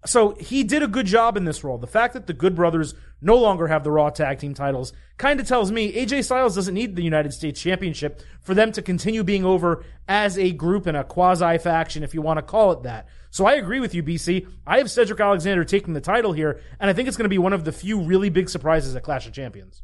So 0.06 0.34
he 0.34 0.64
did 0.64 0.82
a 0.82 0.88
good 0.88 1.06
job 1.06 1.36
in 1.36 1.44
this 1.44 1.64
role. 1.64 1.78
The 1.78 1.86
fact 1.86 2.12
that 2.12 2.26
the 2.26 2.34
Good 2.34 2.54
Brothers 2.54 2.94
no 3.22 3.36
longer 3.36 3.68
have 3.68 3.84
the 3.84 3.90
Raw 3.90 4.10
Tag 4.10 4.38
Team 4.38 4.52
titles 4.52 4.92
kind 5.16 5.40
of 5.40 5.48
tells 5.48 5.72
me 5.72 5.92
AJ 5.94 6.24
Styles 6.24 6.54
doesn't 6.54 6.74
need 6.74 6.94
the 6.94 7.02
United 7.02 7.32
States 7.32 7.60
Championship 7.60 8.20
for 8.42 8.54
them 8.54 8.70
to 8.72 8.82
continue 8.82 9.24
being 9.24 9.46
over 9.46 9.82
as 10.06 10.38
a 10.38 10.52
group 10.52 10.86
and 10.86 10.96
a 10.96 11.04
quasi 11.04 11.56
faction, 11.56 12.02
if 12.02 12.12
you 12.12 12.20
want 12.20 12.36
to 12.36 12.42
call 12.42 12.72
it 12.72 12.82
that. 12.82 13.08
So 13.30 13.46
I 13.46 13.54
agree 13.54 13.80
with 13.80 13.94
you, 13.94 14.02
BC. 14.02 14.46
I 14.66 14.78
have 14.78 14.90
Cedric 14.90 15.20
Alexander 15.20 15.64
taking 15.64 15.94
the 15.94 16.00
title 16.02 16.32
here, 16.32 16.60
and 16.78 16.90
I 16.90 16.92
think 16.92 17.08
it's 17.08 17.16
going 17.16 17.24
to 17.24 17.30
be 17.30 17.38
one 17.38 17.54
of 17.54 17.64
the 17.64 17.72
few 17.72 18.02
really 18.02 18.28
big 18.28 18.50
surprises 18.50 18.94
at 18.94 19.02
Clash 19.02 19.26
of 19.26 19.32
Champions. 19.32 19.82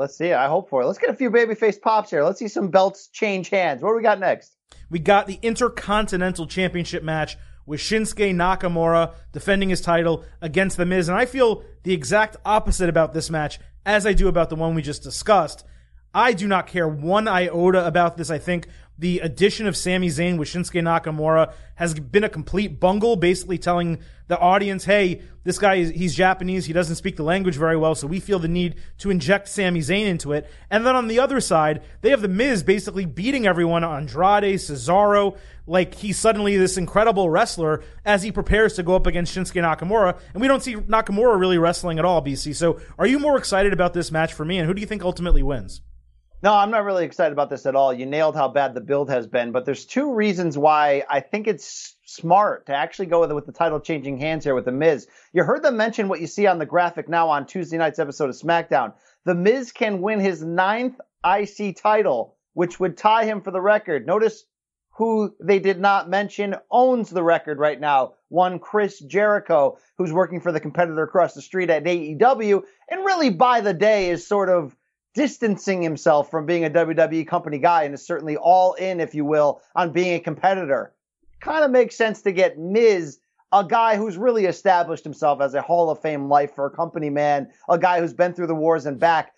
Let's 0.00 0.16
see. 0.16 0.32
I 0.32 0.48
hope 0.48 0.70
for 0.70 0.80
it. 0.80 0.86
Let's 0.86 0.98
get 0.98 1.10
a 1.10 1.14
few 1.14 1.30
babyface 1.30 1.78
pops 1.78 2.08
here. 2.08 2.24
Let's 2.24 2.38
see 2.38 2.48
some 2.48 2.70
belts 2.70 3.08
change 3.08 3.50
hands. 3.50 3.82
What 3.82 3.90
do 3.90 3.96
we 3.96 4.02
got 4.02 4.18
next? 4.18 4.56
We 4.88 4.98
got 4.98 5.26
the 5.26 5.38
Intercontinental 5.42 6.46
Championship 6.46 7.02
match 7.02 7.36
with 7.66 7.80
Shinsuke 7.80 8.34
Nakamura 8.34 9.12
defending 9.32 9.68
his 9.68 9.82
title 9.82 10.24
against 10.40 10.78
The 10.78 10.86
Miz. 10.86 11.10
And 11.10 11.18
I 11.18 11.26
feel 11.26 11.64
the 11.82 11.92
exact 11.92 12.38
opposite 12.46 12.88
about 12.88 13.12
this 13.12 13.28
match 13.28 13.58
as 13.84 14.06
I 14.06 14.14
do 14.14 14.28
about 14.28 14.48
the 14.48 14.56
one 14.56 14.74
we 14.74 14.80
just 14.80 15.02
discussed. 15.02 15.66
I 16.14 16.32
do 16.32 16.48
not 16.48 16.66
care 16.66 16.88
one 16.88 17.28
iota 17.28 17.86
about 17.86 18.16
this. 18.16 18.30
I 18.30 18.38
think 18.38 18.68
the 19.00 19.20
addition 19.20 19.66
of 19.66 19.78
Sami 19.78 20.08
Zayn 20.08 20.36
with 20.36 20.48
Shinsuke 20.48 20.82
Nakamura 20.82 21.54
has 21.76 21.94
been 21.94 22.22
a 22.22 22.28
complete 22.28 22.78
bungle, 22.78 23.16
basically 23.16 23.56
telling 23.56 23.98
the 24.26 24.38
audience, 24.38 24.84
hey, 24.84 25.22
this 25.42 25.58
guy, 25.58 25.76
is, 25.76 25.88
he's 25.88 26.14
Japanese, 26.14 26.66
he 26.66 26.74
doesn't 26.74 26.96
speak 26.96 27.16
the 27.16 27.22
language 27.22 27.56
very 27.56 27.78
well, 27.78 27.94
so 27.94 28.06
we 28.06 28.20
feel 28.20 28.38
the 28.38 28.46
need 28.46 28.74
to 28.98 29.08
inject 29.10 29.48
Sami 29.48 29.80
Zayn 29.80 30.04
into 30.04 30.32
it. 30.32 30.50
And 30.70 30.84
then 30.84 30.96
on 30.96 31.08
the 31.08 31.18
other 31.18 31.40
side, 31.40 31.82
they 32.02 32.10
have 32.10 32.20
The 32.20 32.28
Miz 32.28 32.62
basically 32.62 33.06
beating 33.06 33.46
everyone, 33.46 33.84
Andrade, 33.84 34.56
Cesaro, 34.56 35.38
like 35.66 35.94
he's 35.94 36.18
suddenly 36.18 36.58
this 36.58 36.76
incredible 36.76 37.30
wrestler 37.30 37.82
as 38.04 38.22
he 38.22 38.30
prepares 38.30 38.74
to 38.74 38.82
go 38.82 38.94
up 38.94 39.06
against 39.06 39.34
Shinsuke 39.34 39.62
Nakamura. 39.62 40.18
And 40.34 40.42
we 40.42 40.48
don't 40.48 40.62
see 40.62 40.74
Nakamura 40.76 41.40
really 41.40 41.56
wrestling 41.56 41.98
at 41.98 42.04
all, 42.04 42.22
BC. 42.22 42.54
So 42.54 42.78
are 42.98 43.06
you 43.06 43.18
more 43.18 43.38
excited 43.38 43.72
about 43.72 43.94
this 43.94 44.12
match 44.12 44.34
for 44.34 44.44
me, 44.44 44.58
and 44.58 44.66
who 44.68 44.74
do 44.74 44.82
you 44.82 44.86
think 44.86 45.02
ultimately 45.02 45.42
wins? 45.42 45.80
No, 46.42 46.54
I'm 46.54 46.70
not 46.70 46.84
really 46.84 47.04
excited 47.04 47.34
about 47.34 47.50
this 47.50 47.66
at 47.66 47.76
all. 47.76 47.92
You 47.92 48.06
nailed 48.06 48.34
how 48.34 48.48
bad 48.48 48.72
the 48.72 48.80
build 48.80 49.10
has 49.10 49.26
been, 49.26 49.52
but 49.52 49.66
there's 49.66 49.84
two 49.84 50.14
reasons 50.14 50.56
why 50.56 51.04
I 51.10 51.20
think 51.20 51.46
it's 51.46 51.96
smart 52.06 52.64
to 52.66 52.74
actually 52.74 53.06
go 53.06 53.20
with, 53.20 53.32
with 53.32 53.44
the 53.44 53.52
title 53.52 53.78
changing 53.78 54.16
hands 54.16 54.44
here 54.44 54.54
with 54.54 54.64
The 54.64 54.72
Miz. 54.72 55.06
You 55.34 55.44
heard 55.44 55.62
them 55.62 55.76
mention 55.76 56.08
what 56.08 56.22
you 56.22 56.26
see 56.26 56.46
on 56.46 56.58
the 56.58 56.64
graphic 56.64 57.10
now 57.10 57.28
on 57.28 57.44
Tuesday 57.44 57.76
night's 57.76 57.98
episode 57.98 58.30
of 58.30 58.36
SmackDown. 58.36 58.94
The 59.26 59.34
Miz 59.34 59.70
can 59.70 60.00
win 60.00 60.18
his 60.18 60.42
ninth 60.42 60.98
IC 61.26 61.76
title, 61.76 62.38
which 62.54 62.80
would 62.80 62.96
tie 62.96 63.26
him 63.26 63.42
for 63.42 63.50
the 63.50 63.60
record. 63.60 64.06
Notice 64.06 64.44
who 64.92 65.34
they 65.40 65.58
did 65.58 65.78
not 65.78 66.08
mention 66.08 66.54
owns 66.70 67.10
the 67.10 67.22
record 67.22 67.58
right 67.58 67.78
now. 67.78 68.14
One 68.28 68.58
Chris 68.58 68.98
Jericho, 68.98 69.76
who's 69.98 70.12
working 70.12 70.40
for 70.40 70.52
the 70.52 70.60
competitor 70.60 71.02
across 71.02 71.34
the 71.34 71.42
street 71.42 71.68
at 71.68 71.84
AEW, 71.84 72.62
and 72.88 73.04
really 73.04 73.28
by 73.28 73.60
the 73.60 73.74
day 73.74 74.08
is 74.08 74.26
sort 74.26 74.48
of 74.48 74.74
distancing 75.14 75.82
himself 75.82 76.30
from 76.30 76.46
being 76.46 76.64
a 76.64 76.70
WWE 76.70 77.26
company 77.26 77.58
guy 77.58 77.84
and 77.84 77.94
is 77.94 78.06
certainly 78.06 78.36
all 78.36 78.74
in, 78.74 79.00
if 79.00 79.14
you 79.14 79.24
will, 79.24 79.60
on 79.74 79.92
being 79.92 80.14
a 80.14 80.20
competitor. 80.20 80.92
Kind 81.40 81.64
of 81.64 81.70
makes 81.70 81.96
sense 81.96 82.22
to 82.22 82.32
get 82.32 82.58
Miz, 82.58 83.18
a 83.52 83.64
guy 83.64 83.96
who's 83.96 84.16
really 84.16 84.46
established 84.46 85.04
himself 85.04 85.40
as 85.40 85.54
a 85.54 85.62
Hall 85.62 85.90
of 85.90 86.00
Fame 86.00 86.28
lifer, 86.28 86.70
company 86.70 87.10
man, 87.10 87.50
a 87.68 87.78
guy 87.78 88.00
who's 88.00 88.12
been 88.12 88.32
through 88.32 88.46
the 88.46 88.54
wars 88.54 88.86
and 88.86 88.98
back, 88.98 89.34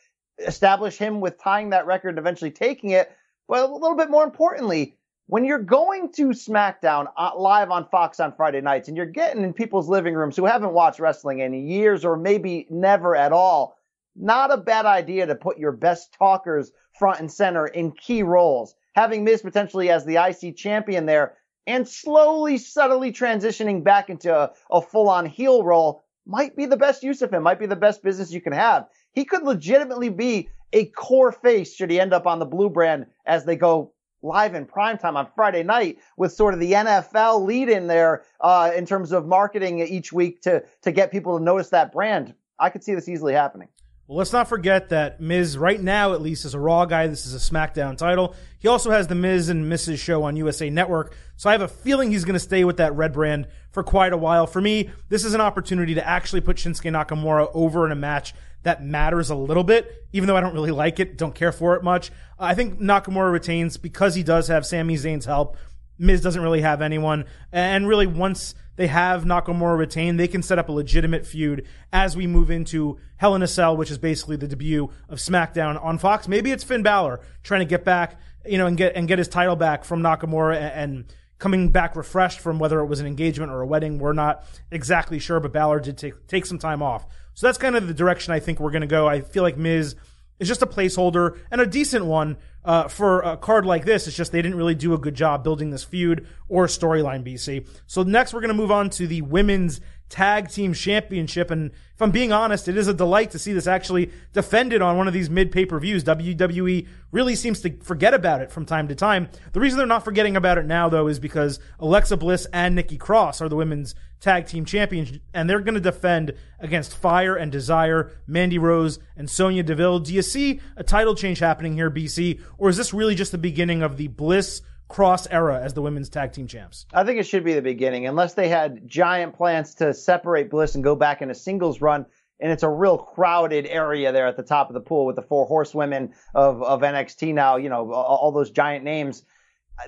establish 0.46 0.98
him 0.98 1.20
with 1.20 1.42
tying 1.42 1.70
that 1.70 1.86
record 1.86 2.10
and 2.10 2.18
eventually 2.18 2.50
taking 2.50 2.90
it. 2.90 3.12
But 3.48 3.68
a 3.68 3.72
little 3.72 3.96
bit 3.96 4.10
more 4.10 4.24
importantly, 4.24 4.96
when 5.26 5.44
you're 5.44 5.58
going 5.58 6.12
to 6.12 6.28
SmackDown 6.28 7.06
uh, 7.16 7.30
live 7.36 7.70
on 7.70 7.88
Fox 7.88 8.20
on 8.20 8.34
Friday 8.34 8.60
nights 8.60 8.88
and 8.88 8.96
you're 8.96 9.06
getting 9.06 9.44
in 9.44 9.52
people's 9.54 9.88
living 9.88 10.14
rooms 10.14 10.36
who 10.36 10.44
haven't 10.44 10.74
watched 10.74 11.00
wrestling 11.00 11.38
in 11.38 11.54
years 11.54 12.04
or 12.04 12.16
maybe 12.16 12.66
never 12.68 13.16
at 13.16 13.32
all, 13.32 13.78
not 14.14 14.52
a 14.52 14.56
bad 14.56 14.86
idea 14.86 15.26
to 15.26 15.34
put 15.34 15.58
your 15.58 15.72
best 15.72 16.12
talkers 16.12 16.72
front 16.98 17.20
and 17.20 17.30
center 17.30 17.66
in 17.66 17.92
key 17.92 18.22
roles. 18.22 18.74
Having 18.94 19.24
Miz 19.24 19.42
potentially 19.42 19.90
as 19.90 20.04
the 20.04 20.16
IC 20.16 20.56
champion 20.56 21.06
there 21.06 21.34
and 21.66 21.88
slowly, 21.88 22.58
subtly 22.58 23.12
transitioning 23.12 23.84
back 23.84 24.10
into 24.10 24.34
a, 24.34 24.52
a 24.70 24.82
full 24.82 25.08
on 25.08 25.26
heel 25.26 25.62
role 25.62 26.02
might 26.26 26.56
be 26.56 26.66
the 26.66 26.76
best 26.76 27.02
use 27.02 27.22
of 27.22 27.32
him, 27.32 27.42
might 27.42 27.58
be 27.58 27.66
the 27.66 27.76
best 27.76 28.02
business 28.02 28.32
you 28.32 28.40
can 28.40 28.52
have. 28.52 28.86
He 29.12 29.24
could 29.24 29.42
legitimately 29.42 30.08
be 30.08 30.48
a 30.72 30.86
core 30.86 31.32
face 31.32 31.74
should 31.74 31.90
he 31.90 32.00
end 32.00 32.12
up 32.12 32.26
on 32.26 32.38
the 32.38 32.46
blue 32.46 32.70
brand 32.70 33.06
as 33.26 33.44
they 33.44 33.56
go 33.56 33.92
live 34.22 34.54
in 34.54 34.66
primetime 34.66 35.16
on 35.16 35.28
Friday 35.34 35.62
night 35.62 35.98
with 36.16 36.32
sort 36.32 36.54
of 36.54 36.60
the 36.60 36.72
NFL 36.72 37.44
lead 37.44 37.68
in 37.68 37.88
there 37.88 38.22
uh, 38.40 38.70
in 38.74 38.86
terms 38.86 39.12
of 39.12 39.26
marketing 39.26 39.80
each 39.80 40.12
week 40.12 40.40
to 40.42 40.62
to 40.82 40.92
get 40.92 41.10
people 41.10 41.38
to 41.38 41.44
notice 41.44 41.70
that 41.70 41.92
brand. 41.92 42.34
I 42.58 42.70
could 42.70 42.84
see 42.84 42.94
this 42.94 43.08
easily 43.08 43.32
happening. 43.32 43.68
Well, 44.12 44.18
let's 44.18 44.34
not 44.34 44.46
forget 44.46 44.90
that 44.90 45.22
Miz, 45.22 45.56
right 45.56 45.80
now 45.80 46.12
at 46.12 46.20
least, 46.20 46.44
is 46.44 46.52
a 46.52 46.58
Raw 46.58 46.84
guy. 46.84 47.06
This 47.06 47.24
is 47.24 47.34
a 47.34 47.50
SmackDown 47.50 47.96
title. 47.96 48.34
He 48.58 48.68
also 48.68 48.90
has 48.90 49.06
the 49.06 49.14
Miz 49.14 49.48
and 49.48 49.72
Mrs. 49.72 50.00
show 50.00 50.24
on 50.24 50.36
USA 50.36 50.68
Network. 50.68 51.16
So 51.36 51.48
I 51.48 51.52
have 51.52 51.62
a 51.62 51.68
feeling 51.68 52.10
he's 52.10 52.26
going 52.26 52.34
to 52.34 52.38
stay 52.38 52.62
with 52.64 52.76
that 52.76 52.94
red 52.94 53.14
brand 53.14 53.48
for 53.70 53.82
quite 53.82 54.12
a 54.12 54.18
while. 54.18 54.46
For 54.46 54.60
me, 54.60 54.90
this 55.08 55.24
is 55.24 55.32
an 55.32 55.40
opportunity 55.40 55.94
to 55.94 56.06
actually 56.06 56.42
put 56.42 56.58
Shinsuke 56.58 56.92
Nakamura 56.92 57.50
over 57.54 57.86
in 57.86 57.92
a 57.92 57.94
match 57.96 58.34
that 58.64 58.84
matters 58.84 59.30
a 59.30 59.34
little 59.34 59.64
bit, 59.64 60.06
even 60.12 60.26
though 60.26 60.36
I 60.36 60.42
don't 60.42 60.52
really 60.52 60.72
like 60.72 61.00
it, 61.00 61.16
don't 61.16 61.34
care 61.34 61.50
for 61.50 61.74
it 61.76 61.82
much. 61.82 62.10
I 62.38 62.54
think 62.54 62.80
Nakamura 62.80 63.32
retains 63.32 63.78
because 63.78 64.14
he 64.14 64.22
does 64.22 64.48
have 64.48 64.66
Sami 64.66 64.96
Zayn's 64.96 65.24
help 65.24 65.56
Miz 65.98 66.20
doesn't 66.20 66.42
really 66.42 66.62
have 66.62 66.82
anyone. 66.82 67.24
And 67.52 67.86
really, 67.86 68.06
once 68.06 68.54
they 68.76 68.86
have 68.86 69.24
Nakamura 69.24 69.76
retained, 69.76 70.18
they 70.18 70.28
can 70.28 70.42
set 70.42 70.58
up 70.58 70.68
a 70.68 70.72
legitimate 70.72 71.26
feud 71.26 71.66
as 71.92 72.16
we 72.16 72.26
move 72.26 72.50
into 72.50 72.98
Hell 73.16 73.34
in 73.34 73.42
a 73.42 73.46
Cell, 73.46 73.76
which 73.76 73.90
is 73.90 73.98
basically 73.98 74.36
the 74.36 74.48
debut 74.48 74.90
of 75.08 75.18
SmackDown 75.18 75.82
on 75.82 75.98
Fox. 75.98 76.26
Maybe 76.26 76.50
it's 76.50 76.64
Finn 76.64 76.82
Balor 76.82 77.20
trying 77.42 77.60
to 77.60 77.66
get 77.66 77.84
back, 77.84 78.18
you 78.46 78.58
know, 78.58 78.66
and 78.66 78.76
get 78.76 78.96
and 78.96 79.06
get 79.06 79.18
his 79.18 79.28
title 79.28 79.56
back 79.56 79.84
from 79.84 80.00
Nakamura 80.02 80.56
and, 80.56 80.72
and 80.72 81.04
coming 81.38 81.70
back 81.70 81.96
refreshed 81.96 82.40
from 82.40 82.58
whether 82.58 82.80
it 82.80 82.86
was 82.86 83.00
an 83.00 83.06
engagement 83.06 83.50
or 83.52 83.60
a 83.60 83.66
wedding. 83.66 83.98
We're 83.98 84.12
not 84.12 84.44
exactly 84.70 85.18
sure, 85.18 85.40
but 85.40 85.52
Balor 85.52 85.80
did 85.80 85.98
take 85.98 86.26
take 86.26 86.46
some 86.46 86.58
time 86.58 86.82
off. 86.82 87.06
So 87.34 87.46
that's 87.46 87.58
kind 87.58 87.76
of 87.76 87.88
the 87.88 87.94
direction 87.94 88.32
I 88.32 88.40
think 88.40 88.60
we're 88.60 88.70
going 88.70 88.82
to 88.82 88.86
go. 88.86 89.08
I 89.08 89.20
feel 89.20 89.42
like 89.42 89.56
Miz 89.56 89.96
is 90.42 90.48
just 90.48 90.60
a 90.60 90.66
placeholder 90.66 91.38
and 91.52 91.60
a 91.60 91.66
decent 91.66 92.04
one 92.04 92.36
uh, 92.64 92.88
for 92.88 93.20
a 93.20 93.36
card 93.36 93.64
like 93.64 93.84
this. 93.84 94.08
It's 94.08 94.16
just 94.16 94.32
they 94.32 94.42
didn't 94.42 94.58
really 94.58 94.74
do 94.74 94.92
a 94.92 94.98
good 94.98 95.14
job 95.14 95.44
building 95.44 95.70
this 95.70 95.84
feud 95.84 96.26
or 96.48 96.66
storyline, 96.66 97.24
BC. 97.24 97.68
So 97.86 98.02
next 98.02 98.34
we're 98.34 98.40
going 98.40 98.48
to 98.48 98.54
move 98.54 98.72
on 98.72 98.90
to 98.90 99.06
the 99.06 99.22
women's 99.22 99.80
tag 100.12 100.50
team 100.50 100.74
championship. 100.74 101.50
And 101.50 101.70
if 101.94 102.02
I'm 102.02 102.10
being 102.10 102.32
honest, 102.32 102.68
it 102.68 102.76
is 102.76 102.86
a 102.86 102.92
delight 102.92 103.30
to 103.30 103.38
see 103.38 103.54
this 103.54 103.66
actually 103.66 104.10
defended 104.34 104.82
on 104.82 104.98
one 104.98 105.08
of 105.08 105.14
these 105.14 105.30
mid 105.30 105.50
pay 105.50 105.64
per 105.64 105.80
views. 105.80 106.04
WWE 106.04 106.86
really 107.12 107.34
seems 107.34 107.62
to 107.62 107.74
forget 107.78 108.12
about 108.12 108.42
it 108.42 108.52
from 108.52 108.66
time 108.66 108.88
to 108.88 108.94
time. 108.94 109.30
The 109.52 109.60
reason 109.60 109.78
they're 109.78 109.86
not 109.86 110.04
forgetting 110.04 110.36
about 110.36 110.58
it 110.58 110.66
now, 110.66 110.90
though, 110.90 111.08
is 111.08 111.18
because 111.18 111.58
Alexa 111.80 112.18
Bliss 112.18 112.46
and 112.52 112.74
Nikki 112.74 112.98
Cross 112.98 113.40
are 113.40 113.48
the 113.48 113.56
women's 113.56 113.94
tag 114.20 114.46
team 114.46 114.66
champions, 114.66 115.18
and 115.32 115.48
they're 115.48 115.60
going 115.60 115.74
to 115.74 115.80
defend 115.80 116.34
against 116.60 116.94
Fire 116.94 117.34
and 117.34 117.50
Desire, 117.50 118.12
Mandy 118.26 118.58
Rose, 118.58 118.98
and 119.16 119.28
Sonya 119.28 119.62
Deville. 119.62 120.00
Do 120.00 120.14
you 120.14 120.22
see 120.22 120.60
a 120.76 120.84
title 120.84 121.14
change 121.14 121.38
happening 121.38 121.72
here, 121.72 121.90
BC, 121.90 122.38
or 122.58 122.68
is 122.68 122.76
this 122.76 122.92
really 122.92 123.14
just 123.14 123.32
the 123.32 123.38
beginning 123.38 123.82
of 123.82 123.96
the 123.96 124.08
Bliss? 124.08 124.60
Cross 124.92 125.26
era 125.30 125.58
as 125.58 125.72
the 125.72 125.80
women's 125.80 126.10
tag 126.10 126.34
team 126.34 126.46
champs. 126.46 126.84
I 126.92 127.04
think 127.04 127.18
it 127.18 127.22
should 127.22 127.44
be 127.44 127.54
the 127.54 127.62
beginning, 127.62 128.06
unless 128.06 128.34
they 128.34 128.50
had 128.50 128.86
giant 128.86 129.34
plans 129.34 129.76
to 129.76 129.94
separate 129.94 130.50
Bliss 130.50 130.74
and 130.74 130.84
go 130.84 130.94
back 130.94 131.22
in 131.22 131.30
a 131.30 131.34
singles 131.34 131.80
run. 131.80 132.04
And 132.38 132.52
it's 132.52 132.62
a 132.62 132.68
real 132.68 132.98
crowded 132.98 133.64
area 133.64 134.12
there 134.12 134.26
at 134.26 134.36
the 134.36 134.42
top 134.42 134.68
of 134.68 134.74
the 134.74 134.80
pool 134.80 135.06
with 135.06 135.16
the 135.16 135.22
four 135.22 135.46
horsewomen 135.46 136.12
of, 136.34 136.62
of 136.62 136.82
NXT 136.82 137.32
now, 137.32 137.56
you 137.56 137.70
know, 137.70 137.90
all, 137.90 138.32
those 138.32 138.50
giant 138.50 138.84
names. 138.84 139.24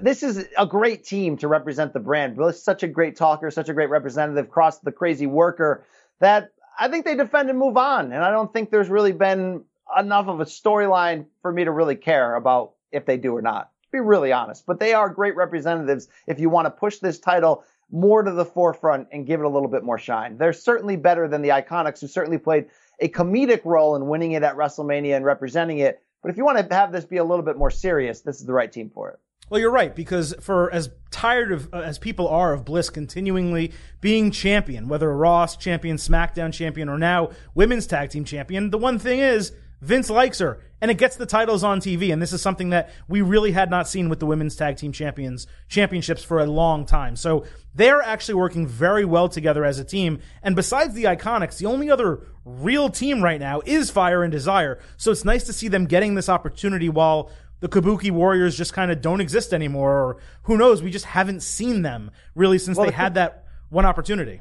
This 0.01 0.22
is 0.22 0.47
a 0.56 0.64
great 0.64 1.05
team 1.05 1.36
to 1.39 1.48
represent 1.48 1.93
the 1.93 2.01
brand. 2.01 2.36
Bliss, 2.36 2.64
such 2.64 2.82
a 2.82 2.89
great 2.89 3.14
talker, 3.14 3.51
such 3.51 3.68
a 3.68 3.74
great 3.74 3.90
representative, 3.90 4.48
Cross 4.48 4.78
the 4.78 4.93
crazy 4.93 5.26
worker 5.26 5.85
that 6.20 6.52
I 6.78 6.89
think 6.89 7.05
they 7.05 7.14
defend 7.14 7.51
and 7.51 7.59
move 7.59 7.76
on. 7.76 8.10
And 8.10 8.24
I 8.24 8.31
don't 8.31 8.51
think 8.51 8.70
there's 8.70 8.89
really 8.89 9.12
been 9.12 9.64
enough 9.98 10.28
of 10.28 10.40
a 10.40 10.47
storyline 10.47 11.26
for 11.43 11.52
me 11.52 11.64
to 11.64 11.72
really 11.72 11.97
care 11.97 12.36
about 12.36 12.72
if 12.90 13.05
they 13.05 13.18
do 13.18 13.36
or 13.36 13.43
not 13.43 13.70
be 13.95 14.01
really 14.01 14.33
honest. 14.33 14.66
But 14.66 14.81
they 14.81 14.93
are 14.93 15.09
great 15.09 15.37
representatives 15.37 16.09
if 16.27 16.39
you 16.39 16.51
want 16.51 16.66
to 16.66 16.71
push 16.71 16.99
this 16.99 17.19
title 17.19 17.65
more 17.91 18.23
to 18.23 18.33
the 18.33 18.45
forefront 18.45 19.09
and 19.12 19.27
give 19.27 19.41
it 19.41 19.47
a 19.47 19.49
little 19.49 19.69
bit 19.69 19.85
more 19.85 19.99
shine. 19.99 20.37
They're 20.37 20.53
certainly 20.53 20.97
better 20.97 21.29
than 21.29 21.43
the 21.43 21.51
Iconics, 21.51 22.01
who 22.01 22.09
certainly 22.09 22.39
played 22.39 22.66
a 23.01 23.09
comedic 23.09 23.65
role 23.65 23.97
in 23.97 24.07
winning 24.07 24.33
it 24.33 24.43
at 24.43 24.57
WrestleMania 24.57 25.16
and 25.16 25.25
representing 25.25 25.79
it. 25.79 26.03
But 26.23 26.31
if 26.31 26.37
you 26.37 26.45
want 26.45 26.59
to 26.59 26.75
have 26.75 26.91
this 26.91 27.05
be 27.05 27.19
a 27.19 27.25
little 27.25 27.45
bit 27.45 27.57
more 27.57 27.71
serious, 27.71 28.21
this 28.21 28.41
is 28.41 28.47
the 28.47 28.53
right 28.53 28.71
team 28.71 28.91
for 28.91 29.11
it. 29.11 29.19
Well, 29.51 29.61
you're 29.61 29.71
right 29.71 29.95
because 29.95 30.35
for 30.41 30.73
as 30.73 30.91
tired 31.11 31.53
of 31.53 31.69
uh, 31.73 31.81
as 31.81 31.99
people 31.99 32.29
are 32.29 32.55
of 32.55 32.65
Bliss 32.65 32.89
continuingly 32.89 33.73
being 34.01 34.31
champion, 34.31 34.89
whether 34.89 35.15
Ross 35.15 35.57
champion, 35.59 35.99
SmackDown 35.99 36.51
champion, 36.53 36.89
or 36.89 36.97
now 36.99 37.31
women's 37.55 37.87
tag 37.87 38.09
team 38.09 38.25
champion, 38.25 38.71
the 38.71 38.79
one 38.79 38.99
thing 38.99 39.21
is 39.21 39.53
Vince 39.85 40.09
likes 40.09 40.39
her, 40.39 40.61
and 40.81 40.90
it 40.90 40.98
gets 40.98 41.16
the 41.16 41.27
titles 41.27 41.62
on 41.62 41.81
TV. 41.81 42.12
And 42.12 42.20
this 42.20 42.32
is 42.32 42.40
something 42.40 42.70
that 42.70 42.90
we 43.06 43.20
really 43.20 43.52
had 43.52 43.70
not 43.70 43.86
seen 43.86 44.09
with 44.09 44.19
the 44.19 44.27
women's 44.27 44.56
tag 44.56 44.77
team 44.77 44.93
champions 44.93 45.47
championships 45.69 46.24
for 46.24 46.40
a 46.40 46.47
long 46.47 46.86
time. 46.86 47.16
So 47.16 47.44
they're 47.74 48.02
actually 48.02 48.35
working 48.35 48.66
very 48.66 49.05
well 49.05 49.28
together 49.28 49.65
as 49.65 49.78
a 49.78 49.85
team. 49.85 50.20
And 50.43 50.56
besides 50.56 50.94
the 50.94 51.05
Iconics, 51.05 51.59
the 51.59 51.66
only 51.66 51.90
other 51.90 52.27
real 52.44 52.89
team 52.89 53.23
right 53.23 53.40
now 53.40 53.61
is 53.65 53.90
Fire 53.90 54.23
and 54.23 54.32
Desire. 54.32 54.81
So 54.97 55.11
it's 55.11 55.24
nice 55.24 55.44
to 55.44 55.52
see 55.52 55.69
them 55.69 55.85
getting 55.86 56.15
this 56.15 56.28
opportunity 56.28 56.89
while 56.89 57.31
the 57.61 57.69
Kabuki 57.69 58.11
Warriors 58.11 58.56
just 58.56 58.73
kind 58.73 58.90
of 58.90 59.01
don't 59.01 59.20
exist 59.20 59.55
anymore, 59.55 59.93
or 59.93 60.16
who 60.43 60.59
knows, 60.59 60.82
we 60.82 60.90
just 60.90 61.06
haven't 61.06 61.43
seen 61.43 61.82
them 61.82 62.11
really 62.35 62.59
since 62.59 62.77
well, 62.77 62.86
they 62.86 62.90
the, 62.90 62.97
had 62.97 63.15
that 63.15 63.44
one 63.70 63.86
opportunity. 63.86 64.40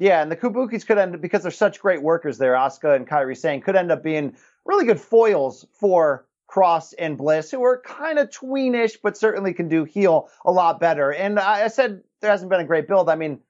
Yeah, 0.00 0.22
and 0.22 0.32
the 0.32 0.36
Kabukis 0.36 0.86
could 0.86 0.96
end 0.98 1.14
up 1.14 1.20
because 1.20 1.42
they're 1.42 1.50
such 1.50 1.80
great 1.80 2.02
workers 2.02 2.38
there. 2.38 2.54
Asuka 2.54 2.96
and 2.96 3.06
Kairi 3.06 3.36
Sane 3.36 3.60
could 3.60 3.76
end 3.76 3.92
up 3.92 4.02
being 4.02 4.34
really 4.70 4.86
good 4.86 5.00
foils 5.00 5.66
for 5.72 6.26
Cross 6.46 6.92
and 6.94 7.18
Bliss, 7.18 7.50
who 7.50 7.62
are 7.64 7.82
kind 7.82 8.18
of 8.18 8.30
tweenish, 8.30 8.98
but 9.02 9.16
certainly 9.16 9.52
can 9.52 9.68
do 9.68 9.84
heel 9.84 10.28
a 10.44 10.52
lot 10.52 10.80
better. 10.80 11.12
And 11.12 11.38
I, 11.38 11.64
I 11.64 11.68
said 11.68 12.02
there 12.20 12.30
hasn't 12.30 12.50
been 12.50 12.60
a 12.60 12.64
great 12.64 12.86
build. 12.88 13.08
I 13.08 13.16
mean, 13.16 13.40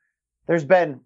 there's 0.47 0.65
been 0.65 1.01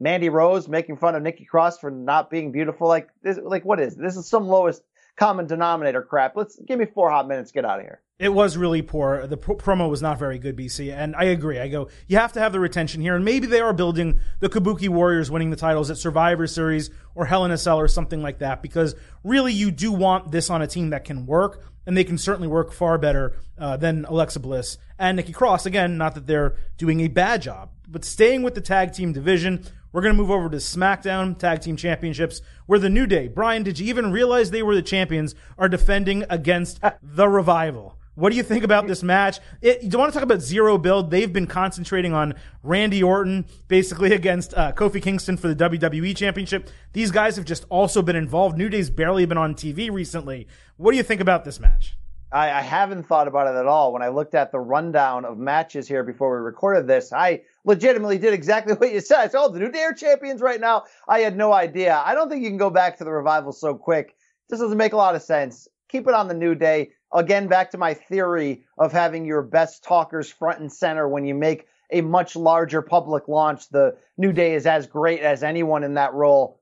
Mandy 0.00 0.28
Rose 0.28 0.68
making 0.68 0.96
fun 0.96 1.16
of 1.16 1.22
Nikki 1.22 1.44
Cross 1.44 1.78
for 1.78 1.90
not 1.90 2.30
being 2.30 2.52
beautiful. 2.52 2.86
Like 2.86 3.10
this, 3.22 3.38
like 3.42 3.64
what 3.64 3.80
is 3.80 3.96
this? 3.96 4.16
Is 4.16 4.28
some 4.28 4.46
lowest 4.46 4.82
common 5.16 5.46
denominator 5.46 6.02
crap. 6.02 6.36
Let's 6.36 6.56
give 6.56 6.78
me 6.78 6.86
four 6.86 7.10
hot 7.10 7.26
minutes. 7.26 7.50
Get 7.50 7.64
out 7.64 7.80
of 7.80 7.84
here. 7.84 8.00
It 8.18 8.34
was 8.34 8.56
really 8.56 8.82
poor. 8.82 9.28
The 9.28 9.36
pro- 9.36 9.54
promo 9.54 9.88
was 9.88 10.02
not 10.02 10.18
very 10.18 10.40
good, 10.40 10.56
BC. 10.56 10.92
And 10.92 11.14
I 11.14 11.24
agree. 11.24 11.60
I 11.60 11.68
go, 11.68 11.88
you 12.08 12.16
have 12.16 12.32
to 12.32 12.40
have 12.40 12.50
the 12.50 12.58
retention 12.58 13.00
here. 13.00 13.14
And 13.14 13.24
maybe 13.24 13.46
they 13.46 13.60
are 13.60 13.72
building 13.72 14.18
the 14.40 14.48
Kabuki 14.48 14.88
Warriors 14.88 15.30
winning 15.30 15.50
the 15.50 15.56
titles 15.56 15.88
at 15.88 15.98
Survivor 15.98 16.48
Series 16.48 16.90
or 17.14 17.26
Hell 17.26 17.44
in 17.44 17.52
a 17.52 17.58
Cell 17.58 17.78
or 17.78 17.86
something 17.86 18.20
like 18.20 18.40
that. 18.40 18.60
Because 18.60 18.96
really, 19.22 19.52
you 19.52 19.70
do 19.70 19.92
want 19.92 20.32
this 20.32 20.50
on 20.50 20.62
a 20.62 20.66
team 20.66 20.90
that 20.90 21.04
can 21.04 21.26
work. 21.26 21.62
And 21.86 21.96
they 21.96 22.02
can 22.02 22.18
certainly 22.18 22.48
work 22.48 22.72
far 22.72 22.98
better 22.98 23.36
uh, 23.56 23.76
than 23.76 24.04
Alexa 24.04 24.40
Bliss 24.40 24.78
and 24.98 25.16
Nikki 25.16 25.32
Cross. 25.32 25.64
Again, 25.64 25.96
not 25.96 26.16
that 26.16 26.26
they're 26.26 26.56
doing 26.76 27.00
a 27.00 27.08
bad 27.08 27.40
job. 27.40 27.70
But 27.86 28.04
staying 28.04 28.42
with 28.42 28.56
the 28.56 28.60
tag 28.60 28.92
team 28.92 29.12
division, 29.12 29.64
we're 29.92 30.02
going 30.02 30.14
to 30.14 30.20
move 30.20 30.30
over 30.30 30.50
to 30.50 30.56
SmackDown 30.56 31.38
Tag 31.38 31.60
Team 31.60 31.76
Championships, 31.76 32.42
where 32.66 32.78
the 32.78 32.90
New 32.90 33.06
Day, 33.06 33.28
Brian, 33.28 33.62
did 33.62 33.78
you 33.78 33.86
even 33.86 34.12
realize 34.12 34.50
they 34.50 34.62
were 34.62 34.74
the 34.74 34.82
champions, 34.82 35.34
are 35.56 35.68
defending 35.68 36.24
against 36.28 36.80
the 37.00 37.28
Revival? 37.28 37.97
What 38.18 38.30
do 38.30 38.36
you 38.36 38.42
think 38.42 38.64
about 38.64 38.88
this 38.88 39.04
match? 39.04 39.38
It, 39.62 39.80
you 39.80 39.96
want 39.96 40.12
to 40.12 40.18
talk 40.18 40.24
about 40.24 40.40
zero 40.40 40.76
build? 40.76 41.12
They've 41.12 41.32
been 41.32 41.46
concentrating 41.46 42.12
on 42.12 42.34
Randy 42.64 43.00
Orton 43.00 43.46
basically 43.68 44.12
against 44.20 44.52
uh, 44.54 44.72
Kofi 44.72 45.00
Kingston 45.00 45.36
for 45.36 45.46
the 45.46 45.54
WWE 45.54 46.16
Championship. 46.16 46.68
These 46.94 47.12
guys 47.12 47.36
have 47.36 47.44
just 47.44 47.64
also 47.68 48.02
been 48.02 48.16
involved. 48.16 48.58
New 48.58 48.68
Day's 48.68 48.90
barely 48.90 49.24
been 49.24 49.38
on 49.38 49.54
TV 49.54 49.88
recently. 49.88 50.48
What 50.78 50.90
do 50.90 50.96
you 50.96 51.04
think 51.04 51.20
about 51.20 51.44
this 51.44 51.60
match? 51.60 51.96
I, 52.32 52.50
I 52.50 52.60
haven't 52.60 53.04
thought 53.04 53.28
about 53.28 53.54
it 53.54 53.56
at 53.56 53.66
all. 53.66 53.92
When 53.92 54.02
I 54.02 54.08
looked 54.08 54.34
at 54.34 54.50
the 54.50 54.58
rundown 54.58 55.24
of 55.24 55.38
matches 55.38 55.86
here 55.86 56.02
before 56.02 56.36
we 56.36 56.44
recorded 56.44 56.88
this, 56.88 57.12
I 57.12 57.42
legitimately 57.64 58.18
did 58.18 58.34
exactly 58.34 58.74
what 58.78 58.92
you 58.92 58.98
said. 58.98 59.18
I 59.18 59.28
said, 59.28 59.38
oh, 59.38 59.48
the 59.48 59.60
New 59.60 59.70
Day 59.70 59.82
are 59.82 59.94
champions 59.94 60.40
right 60.40 60.60
now. 60.60 60.86
I 61.06 61.20
had 61.20 61.36
no 61.36 61.52
idea. 61.52 62.02
I 62.04 62.14
don't 62.14 62.28
think 62.28 62.42
you 62.42 62.50
can 62.50 62.58
go 62.58 62.68
back 62.68 62.98
to 62.98 63.04
the 63.04 63.12
revival 63.12 63.52
so 63.52 63.76
quick. 63.76 64.16
This 64.50 64.58
doesn't 64.58 64.76
make 64.76 64.92
a 64.92 64.96
lot 64.96 65.14
of 65.14 65.22
sense. 65.22 65.68
Keep 65.88 66.08
it 66.08 66.14
on 66.14 66.26
the 66.26 66.34
New 66.34 66.56
Day 66.56 66.90
again, 67.12 67.48
back 67.48 67.70
to 67.72 67.78
my 67.78 67.94
theory 67.94 68.66
of 68.76 68.92
having 68.92 69.24
your 69.24 69.42
best 69.42 69.84
talkers 69.84 70.30
front 70.30 70.60
and 70.60 70.72
center 70.72 71.08
when 71.08 71.24
you 71.24 71.34
make 71.34 71.66
a 71.90 72.00
much 72.00 72.36
larger 72.36 72.82
public 72.82 73.28
launch. 73.28 73.68
The 73.68 73.96
New 74.16 74.32
Day 74.32 74.54
is 74.54 74.66
as 74.66 74.86
great 74.86 75.20
as 75.20 75.42
anyone 75.42 75.84
in 75.84 75.94
that 75.94 76.14
role. 76.14 76.60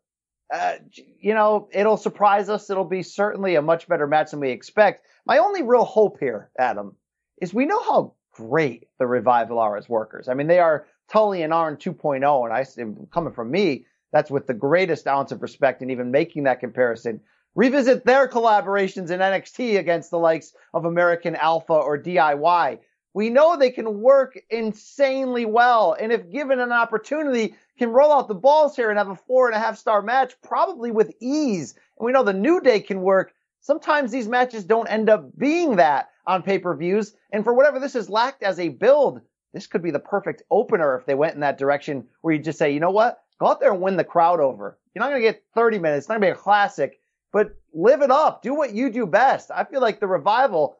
Uh, 0.52 0.74
you 0.94 1.34
know, 1.34 1.68
it'll 1.72 1.96
surprise 1.96 2.48
us. 2.48 2.70
It'll 2.70 2.84
be 2.84 3.02
certainly 3.02 3.56
a 3.56 3.62
much 3.62 3.88
better 3.88 4.06
match 4.06 4.30
than 4.30 4.40
we 4.40 4.50
expect. 4.50 5.04
My 5.26 5.38
only 5.38 5.62
real 5.62 5.84
hope 5.84 6.20
here, 6.20 6.50
Adam, 6.56 6.94
is 7.42 7.52
we 7.52 7.66
know 7.66 7.82
how 7.82 8.14
great 8.32 8.86
the 8.98 9.06
Revival 9.06 9.58
are 9.58 9.76
as 9.76 9.88
workers. 9.88 10.28
I 10.28 10.34
mean, 10.34 10.46
they 10.46 10.60
are 10.60 10.86
Tully 11.08 11.42
and 11.42 11.52
Arn 11.52 11.76
2.0, 11.76 12.44
and 12.44 12.52
I 12.52 12.64
coming 13.12 13.32
from 13.32 13.50
me, 13.50 13.86
that's 14.12 14.30
with 14.30 14.46
the 14.46 14.54
greatest 14.54 15.06
ounce 15.06 15.32
of 15.32 15.42
respect 15.42 15.82
and 15.82 15.90
even 15.90 16.10
making 16.10 16.44
that 16.44 16.60
comparison 16.60 17.20
Revisit 17.56 18.04
their 18.04 18.28
collaborations 18.28 19.10
in 19.10 19.20
NXT 19.20 19.78
against 19.78 20.10
the 20.10 20.18
likes 20.18 20.52
of 20.74 20.84
American 20.84 21.34
Alpha 21.34 21.72
or 21.72 21.98
DIY. 21.98 22.80
We 23.14 23.30
know 23.30 23.56
they 23.56 23.70
can 23.70 24.02
work 24.02 24.38
insanely 24.50 25.46
well, 25.46 25.96
and 25.98 26.12
if 26.12 26.30
given 26.30 26.60
an 26.60 26.70
opportunity, 26.70 27.54
can 27.78 27.88
roll 27.88 28.12
out 28.12 28.28
the 28.28 28.34
balls 28.34 28.76
here 28.76 28.90
and 28.90 28.98
have 28.98 29.08
a 29.08 29.16
four 29.16 29.46
and 29.46 29.56
a 29.56 29.58
half 29.58 29.78
star 29.78 30.02
match, 30.02 30.34
probably 30.42 30.90
with 30.90 31.14
ease. 31.18 31.72
And 31.98 32.04
we 32.04 32.12
know 32.12 32.24
the 32.24 32.34
New 32.34 32.60
Day 32.60 32.80
can 32.80 33.00
work. 33.00 33.32
Sometimes 33.62 34.12
these 34.12 34.28
matches 34.28 34.64
don't 34.64 34.90
end 34.90 35.08
up 35.08 35.34
being 35.38 35.76
that 35.76 36.10
on 36.26 36.42
pay 36.42 36.58
per 36.58 36.76
views, 36.76 37.14
and 37.32 37.42
for 37.42 37.54
whatever 37.54 37.80
this 37.80 37.94
has 37.94 38.10
lacked 38.10 38.42
as 38.42 38.58
a 38.58 38.68
build, 38.68 39.22
this 39.54 39.66
could 39.66 39.82
be 39.82 39.90
the 39.90 39.98
perfect 39.98 40.42
opener 40.50 40.94
if 40.98 41.06
they 41.06 41.14
went 41.14 41.34
in 41.34 41.40
that 41.40 41.56
direction 41.56 42.06
where 42.20 42.34
you 42.34 42.42
just 42.42 42.58
say, 42.58 42.72
you 42.72 42.80
know 42.80 42.90
what? 42.90 43.18
Go 43.40 43.46
out 43.46 43.60
there 43.60 43.72
and 43.72 43.80
win 43.80 43.96
the 43.96 44.04
crowd 44.04 44.40
over. 44.40 44.78
You're 44.94 45.02
not 45.02 45.08
going 45.08 45.22
to 45.22 45.26
get 45.26 45.42
30 45.54 45.78
minutes. 45.78 46.04
It's 46.04 46.08
not 46.10 46.20
going 46.20 46.32
to 46.32 46.34
be 46.34 46.38
a 46.38 46.42
classic 46.42 47.00
but 47.32 47.56
live 47.74 48.02
it 48.02 48.10
up. 48.10 48.42
Do 48.42 48.54
what 48.54 48.74
you 48.74 48.90
do 48.90 49.06
best. 49.06 49.50
I 49.50 49.64
feel 49.64 49.80
like 49.80 50.00
the 50.00 50.06
revival 50.06 50.76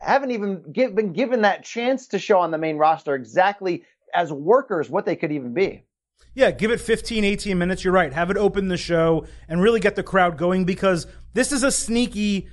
haven't 0.00 0.30
even 0.30 0.64
give, 0.72 0.94
been 0.94 1.12
given 1.12 1.42
that 1.42 1.64
chance 1.64 2.08
to 2.08 2.18
show 2.18 2.38
on 2.40 2.50
the 2.50 2.58
main 2.58 2.76
roster 2.76 3.14
exactly 3.14 3.84
as 4.14 4.32
workers 4.32 4.88
what 4.88 5.04
they 5.04 5.16
could 5.16 5.32
even 5.32 5.54
be. 5.54 5.84
Yeah, 6.34 6.50
give 6.50 6.70
it 6.70 6.80
15, 6.80 7.24
18 7.24 7.58
minutes. 7.58 7.84
You're 7.84 7.92
right. 7.92 8.12
Have 8.12 8.30
it 8.30 8.36
open 8.36 8.68
the 8.68 8.76
show 8.76 9.26
and 9.48 9.60
really 9.60 9.80
get 9.80 9.96
the 9.96 10.02
crowd 10.02 10.38
going 10.38 10.64
because 10.64 11.06
this 11.34 11.52
is 11.52 11.62
a 11.62 11.72
sneaky 11.72 12.48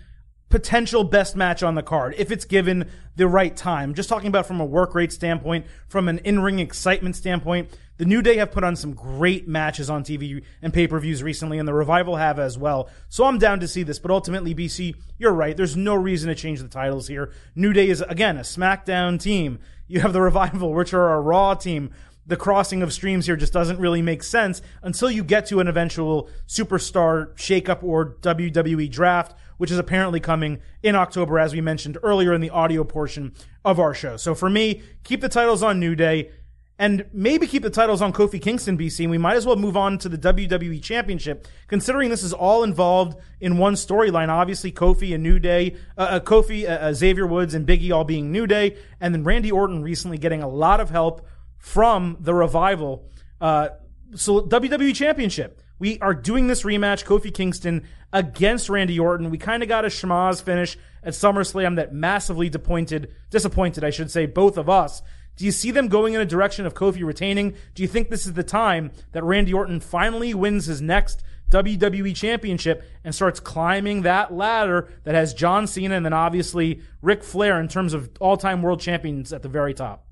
potential 0.49 1.03
best 1.03 1.35
match 1.35 1.63
on 1.63 1.75
the 1.75 1.83
card 1.83 2.15
if 2.17 2.31
it's 2.31 2.45
given 2.45 2.89
the 3.15 3.27
right 3.27 3.55
time. 3.55 3.93
Just 3.93 4.09
talking 4.09 4.27
about 4.27 4.45
from 4.45 4.59
a 4.59 4.65
work 4.65 4.95
rate 4.95 5.11
standpoint, 5.11 5.65
from 5.87 6.07
an 6.07 6.19
in-ring 6.19 6.59
excitement 6.59 7.15
standpoint, 7.15 7.69
the 7.97 8.05
New 8.05 8.21
Day 8.21 8.37
have 8.37 8.51
put 8.51 8.63
on 8.63 8.75
some 8.75 8.93
great 8.93 9.47
matches 9.47 9.89
on 9.89 10.03
TV 10.03 10.43
and 10.61 10.73
pay-per-views 10.73 11.23
recently, 11.23 11.57
and 11.57 11.67
the 11.67 11.73
Revival 11.73 12.17
have 12.17 12.39
as 12.39 12.57
well. 12.57 12.89
So 13.09 13.25
I'm 13.25 13.37
down 13.37 13.59
to 13.61 13.67
see 13.67 13.83
this, 13.83 13.99
but 13.99 14.11
ultimately, 14.11 14.53
BC, 14.53 14.95
you're 15.17 15.33
right. 15.33 15.55
There's 15.55 15.77
no 15.77 15.95
reason 15.95 16.29
to 16.29 16.35
change 16.35 16.61
the 16.61 16.67
titles 16.67 17.07
here. 17.07 17.31
New 17.55 17.73
Day 17.73 17.89
is, 17.89 18.01
again, 18.01 18.37
a 18.37 18.41
SmackDown 18.41 19.19
team. 19.19 19.59
You 19.87 20.01
have 20.01 20.13
the 20.13 20.21
Revival, 20.25 20.73
which 20.73 20.93
are 20.93 21.13
a 21.13 21.21
Raw 21.21 21.53
team 21.53 21.91
the 22.27 22.35
crossing 22.35 22.81
of 22.81 22.91
streams 22.91 23.25
here 23.25 23.35
just 23.35 23.53
doesn't 23.53 23.79
really 23.79 24.01
make 24.01 24.23
sense 24.23 24.61
until 24.81 25.11
you 25.11 25.23
get 25.23 25.45
to 25.47 25.59
an 25.59 25.67
eventual 25.67 26.29
superstar 26.47 27.35
shakeup 27.35 27.83
or 27.83 28.15
WWE 28.21 28.89
draft, 28.89 29.35
which 29.57 29.71
is 29.71 29.77
apparently 29.77 30.19
coming 30.19 30.59
in 30.81 30.95
October, 30.95 31.37
as 31.37 31.53
we 31.53 31.61
mentioned 31.61 31.97
earlier 32.01 32.33
in 32.33 32.41
the 32.41 32.49
audio 32.49 32.83
portion 32.83 33.33
of 33.63 33.79
our 33.79 33.93
show. 33.93 34.17
So 34.17 34.33
for 34.33 34.49
me, 34.49 34.81
keep 35.03 35.21
the 35.21 35.29
titles 35.29 35.61
on 35.61 35.79
New 35.79 35.95
Day 35.95 36.31
and 36.77 37.05
maybe 37.13 37.47
keep 37.47 37.63
the 37.63 37.69
titles 37.69 38.01
on 38.01 38.11
Kofi 38.11 38.41
Kingston, 38.41 38.77
BC. 38.77 39.01
And 39.01 39.11
we 39.11 39.17
might 39.17 39.37
as 39.37 39.45
well 39.45 39.55
move 39.55 39.77
on 39.77 39.97
to 39.99 40.09
the 40.09 40.17
WWE 40.17 40.81
Championship, 40.83 41.47
considering 41.67 42.09
this 42.09 42.23
is 42.23 42.33
all 42.33 42.63
involved 42.63 43.17
in 43.39 43.57
one 43.57 43.75
storyline. 43.75 44.27
Obviously, 44.27 44.71
Kofi 44.71 45.13
and 45.13 45.23
New 45.23 45.39
Day, 45.39 45.75
uh, 45.97 46.01
uh, 46.01 46.19
Kofi, 46.19 46.65
uh, 46.65 46.71
uh 46.71 46.93
Xavier 46.93 47.27
Woods, 47.27 47.53
and 47.53 47.65
Biggie 47.65 47.95
all 47.95 48.03
being 48.03 48.31
New 48.31 48.45
Day, 48.45 48.77
and 48.99 49.13
then 49.13 49.23
Randy 49.23 49.51
Orton 49.51 49.83
recently 49.83 50.17
getting 50.17 50.43
a 50.43 50.49
lot 50.49 50.81
of 50.81 50.89
help 50.89 51.25
from 51.57 52.17
the 52.19 52.33
revival. 52.33 53.09
Uh, 53.39 53.69
so 54.15 54.41
WWE 54.41 54.93
Championship. 54.93 55.61
We 55.77 55.99
are 55.99 56.13
doing 56.13 56.47
this 56.47 56.63
rematch, 56.63 57.03
Kofi 57.03 57.33
Kingston 57.33 57.85
against 58.13 58.69
Randy 58.69 58.97
Orton. 58.97 59.29
We 59.29 59.37
kind 59.37 59.61
of 59.61 59.67
got 59.67 59.83
a 59.83 59.89
schmozz 59.89 60.41
finish 60.41 60.77
at 61.03 61.13
SummerSlam 61.13 61.75
that 61.75 61.93
massively 61.93 62.49
disappointed, 62.49 63.13
disappointed, 63.29 63.83
I 63.83 63.89
should 63.89 64.09
say, 64.09 64.25
both 64.25 64.57
of 64.57 64.69
us. 64.69 65.01
Do 65.35 65.45
you 65.45 65.51
see 65.51 65.71
them 65.71 65.87
going 65.87 66.13
in 66.13 66.21
a 66.21 66.25
direction 66.25 66.65
of 66.65 66.73
Kofi 66.73 67.03
retaining? 67.03 67.55
Do 67.73 67.83
you 67.83 67.87
think 67.87 68.09
this 68.09 68.25
is 68.25 68.33
the 68.33 68.43
time 68.43 68.91
that 69.11 69.23
Randy 69.23 69.53
Orton 69.53 69.79
finally 69.79 70.33
wins 70.33 70.65
his 70.65 70.81
next 70.81 71.23
WWE 71.51 72.15
Championship 72.15 72.83
and 73.03 73.13
starts 73.13 73.39
climbing 73.39 74.01
that 74.01 74.33
ladder 74.33 74.89
that 75.03 75.15
has 75.15 75.33
John 75.33 75.67
Cena 75.67 75.95
and 75.95 76.05
then 76.05 76.13
obviously 76.13 76.81
Ric 77.01 77.23
Flair 77.23 77.59
in 77.59 77.67
terms 77.67 77.93
of 77.93 78.09
all-time 78.19 78.61
world 78.61 78.79
champions 78.79 79.31
at 79.33 79.41
the 79.41 79.49
very 79.49 79.73
top? 79.73 80.05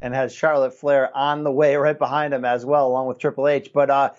and 0.00 0.14
has 0.14 0.34
Charlotte 0.34 0.74
Flair 0.74 1.14
on 1.16 1.42
the 1.42 1.50
way 1.50 1.76
right 1.76 1.98
behind 1.98 2.34
him 2.34 2.44
as 2.44 2.66
well, 2.66 2.86
along 2.86 3.06
with 3.06 3.18
Triple 3.18 3.48
H. 3.48 3.72
But 3.72 3.90
uh, 3.90 4.10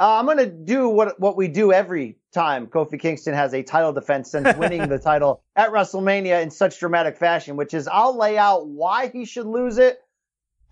uh, 0.00 0.16
I'm 0.18 0.24
going 0.24 0.38
to 0.38 0.46
do 0.46 0.88
what 0.88 1.20
what 1.20 1.36
we 1.36 1.46
do 1.46 1.72
every 1.72 2.16
time 2.32 2.66
Kofi 2.66 2.98
Kingston 2.98 3.34
has 3.34 3.52
a 3.52 3.62
title 3.62 3.92
defense 3.92 4.30
since 4.30 4.56
winning 4.56 4.88
the 4.88 4.98
title 4.98 5.42
at 5.54 5.70
WrestleMania 5.70 6.42
in 6.42 6.50
such 6.50 6.80
dramatic 6.80 7.18
fashion, 7.18 7.56
which 7.56 7.74
is 7.74 7.86
I'll 7.86 8.16
lay 8.16 8.38
out 8.38 8.66
why 8.66 9.08
he 9.08 9.26
should 9.26 9.46
lose 9.46 9.76
it, 9.76 10.00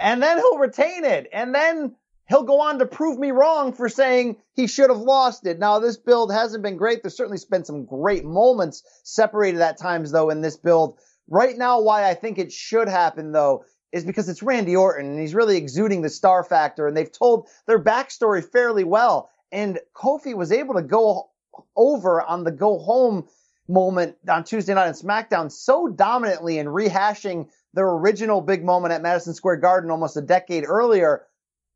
and 0.00 0.22
then 0.22 0.38
he'll 0.38 0.56
retain 0.56 1.05
it, 1.05 1.28
and 1.30 1.55
then 1.55 1.94
he'll 2.30 2.44
go 2.44 2.62
on 2.62 2.78
to 2.78 2.86
prove 2.86 3.18
me 3.18 3.30
wrong 3.30 3.74
for 3.74 3.90
saying 3.90 4.38
he 4.55 4.66
should 4.66 4.88
have 4.88 5.00
lost 5.00 5.46
it. 5.46 5.59
Now 5.59 5.78
this 5.78 5.98
build 5.98 6.32
hasn't 6.32 6.62
been 6.62 6.78
great. 6.78 7.02
There's 7.02 7.16
certainly 7.16 7.38
been 7.50 7.66
some 7.66 7.84
great 7.84 8.24
moments 8.24 8.82
separated 9.05 9.60
at 9.60 9.78
times 9.78 10.10
though 10.10 10.30
in 10.30 10.40
this 10.40 10.56
build. 10.56 10.98
Right 11.30 11.59
now, 11.59 11.82
why 11.82 12.09
I 12.09 12.14
think 12.14 12.38
it 12.38 12.50
should 12.50 12.88
happen 12.88 13.32
though 13.32 13.66
is 13.93 14.05
because 14.05 14.28
it's 14.28 14.43
Randy 14.43 14.77
Orton 14.77 15.06
and 15.06 15.20
he's 15.20 15.35
really 15.35 15.56
exuding 15.56 16.02
the 16.02 16.10
star 16.10 16.44
factor 16.44 16.86
and 16.86 16.97
they've 16.97 17.10
told 17.10 17.48
their 17.66 17.82
backstory 17.82 18.44
fairly 18.44 18.85
well. 18.85 19.31
And 19.51 19.78
Kofi 19.94 20.35
was 20.35 20.52
able 20.52 20.74
to 20.74 20.82
go 20.82 21.31
over 21.77 22.23
on 22.23 22.44
the 22.44 22.51
go 22.51 22.78
home 22.78 23.27
moment 23.69 24.16
on 24.28 24.44
Tuesday 24.44 24.74
night 24.74 24.89
on 24.89 24.94
SmackDown 24.94 25.52
so 25.52 25.89
dominantly 25.89 26.59
in 26.59 26.66
rehashing 26.66 27.48
their 27.74 27.89
original 27.89 28.40
big 28.40 28.65
moment 28.65 28.93
at 28.93 29.02
Madison 29.02 29.35
Square 29.35 29.56
Garden 29.56 29.90
almost 29.90 30.16
a 30.16 30.23
decade 30.23 30.65
earlier. 30.66 31.24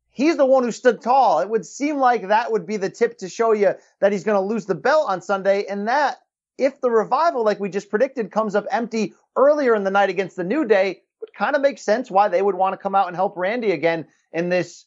He's 0.09 0.37
the 0.37 0.45
one 0.45 0.63
who 0.63 0.71
stood 0.71 1.01
tall. 1.01 1.39
It 1.39 1.49
would 1.49 1.65
seem 1.65 1.97
like 1.97 2.27
that 2.27 2.51
would 2.51 2.65
be 2.65 2.77
the 2.77 2.89
tip 2.89 3.17
to 3.19 3.29
show 3.29 3.51
you 3.51 3.73
that 3.99 4.11
he's 4.11 4.23
going 4.23 4.35
to 4.35 4.47
lose 4.47 4.65
the 4.65 4.75
belt 4.75 5.09
on 5.09 5.21
Sunday. 5.21 5.65
And 5.65 5.87
that, 5.87 6.17
if 6.57 6.79
the 6.81 6.91
revival, 6.91 7.43
like 7.43 7.59
we 7.59 7.69
just 7.69 7.89
predicted, 7.89 8.31
comes 8.31 8.53
up 8.53 8.65
empty 8.69 9.13
earlier 9.35 9.75
in 9.75 9.83
the 9.83 9.91
night 9.91 10.09
against 10.09 10.35
the 10.35 10.43
New 10.43 10.65
Day, 10.65 11.01
would 11.23 11.33
kind 11.33 11.55
of 11.55 11.61
make 11.61 11.77
sense 11.77 12.11
why 12.11 12.27
they 12.27 12.41
would 12.41 12.55
want 12.55 12.73
to 12.73 12.77
come 12.77 12.95
out 12.95 13.07
and 13.07 13.15
help 13.15 13.37
Randy 13.37 13.71
again 13.71 14.05
in 14.33 14.49
this 14.49 14.85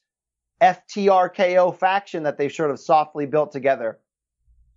FTRKO 0.60 1.74
faction 1.78 2.24
that 2.24 2.36
they've 2.36 2.52
sort 2.52 2.70
of 2.70 2.78
softly 2.78 3.24
built 3.24 3.52
together. 3.52 3.98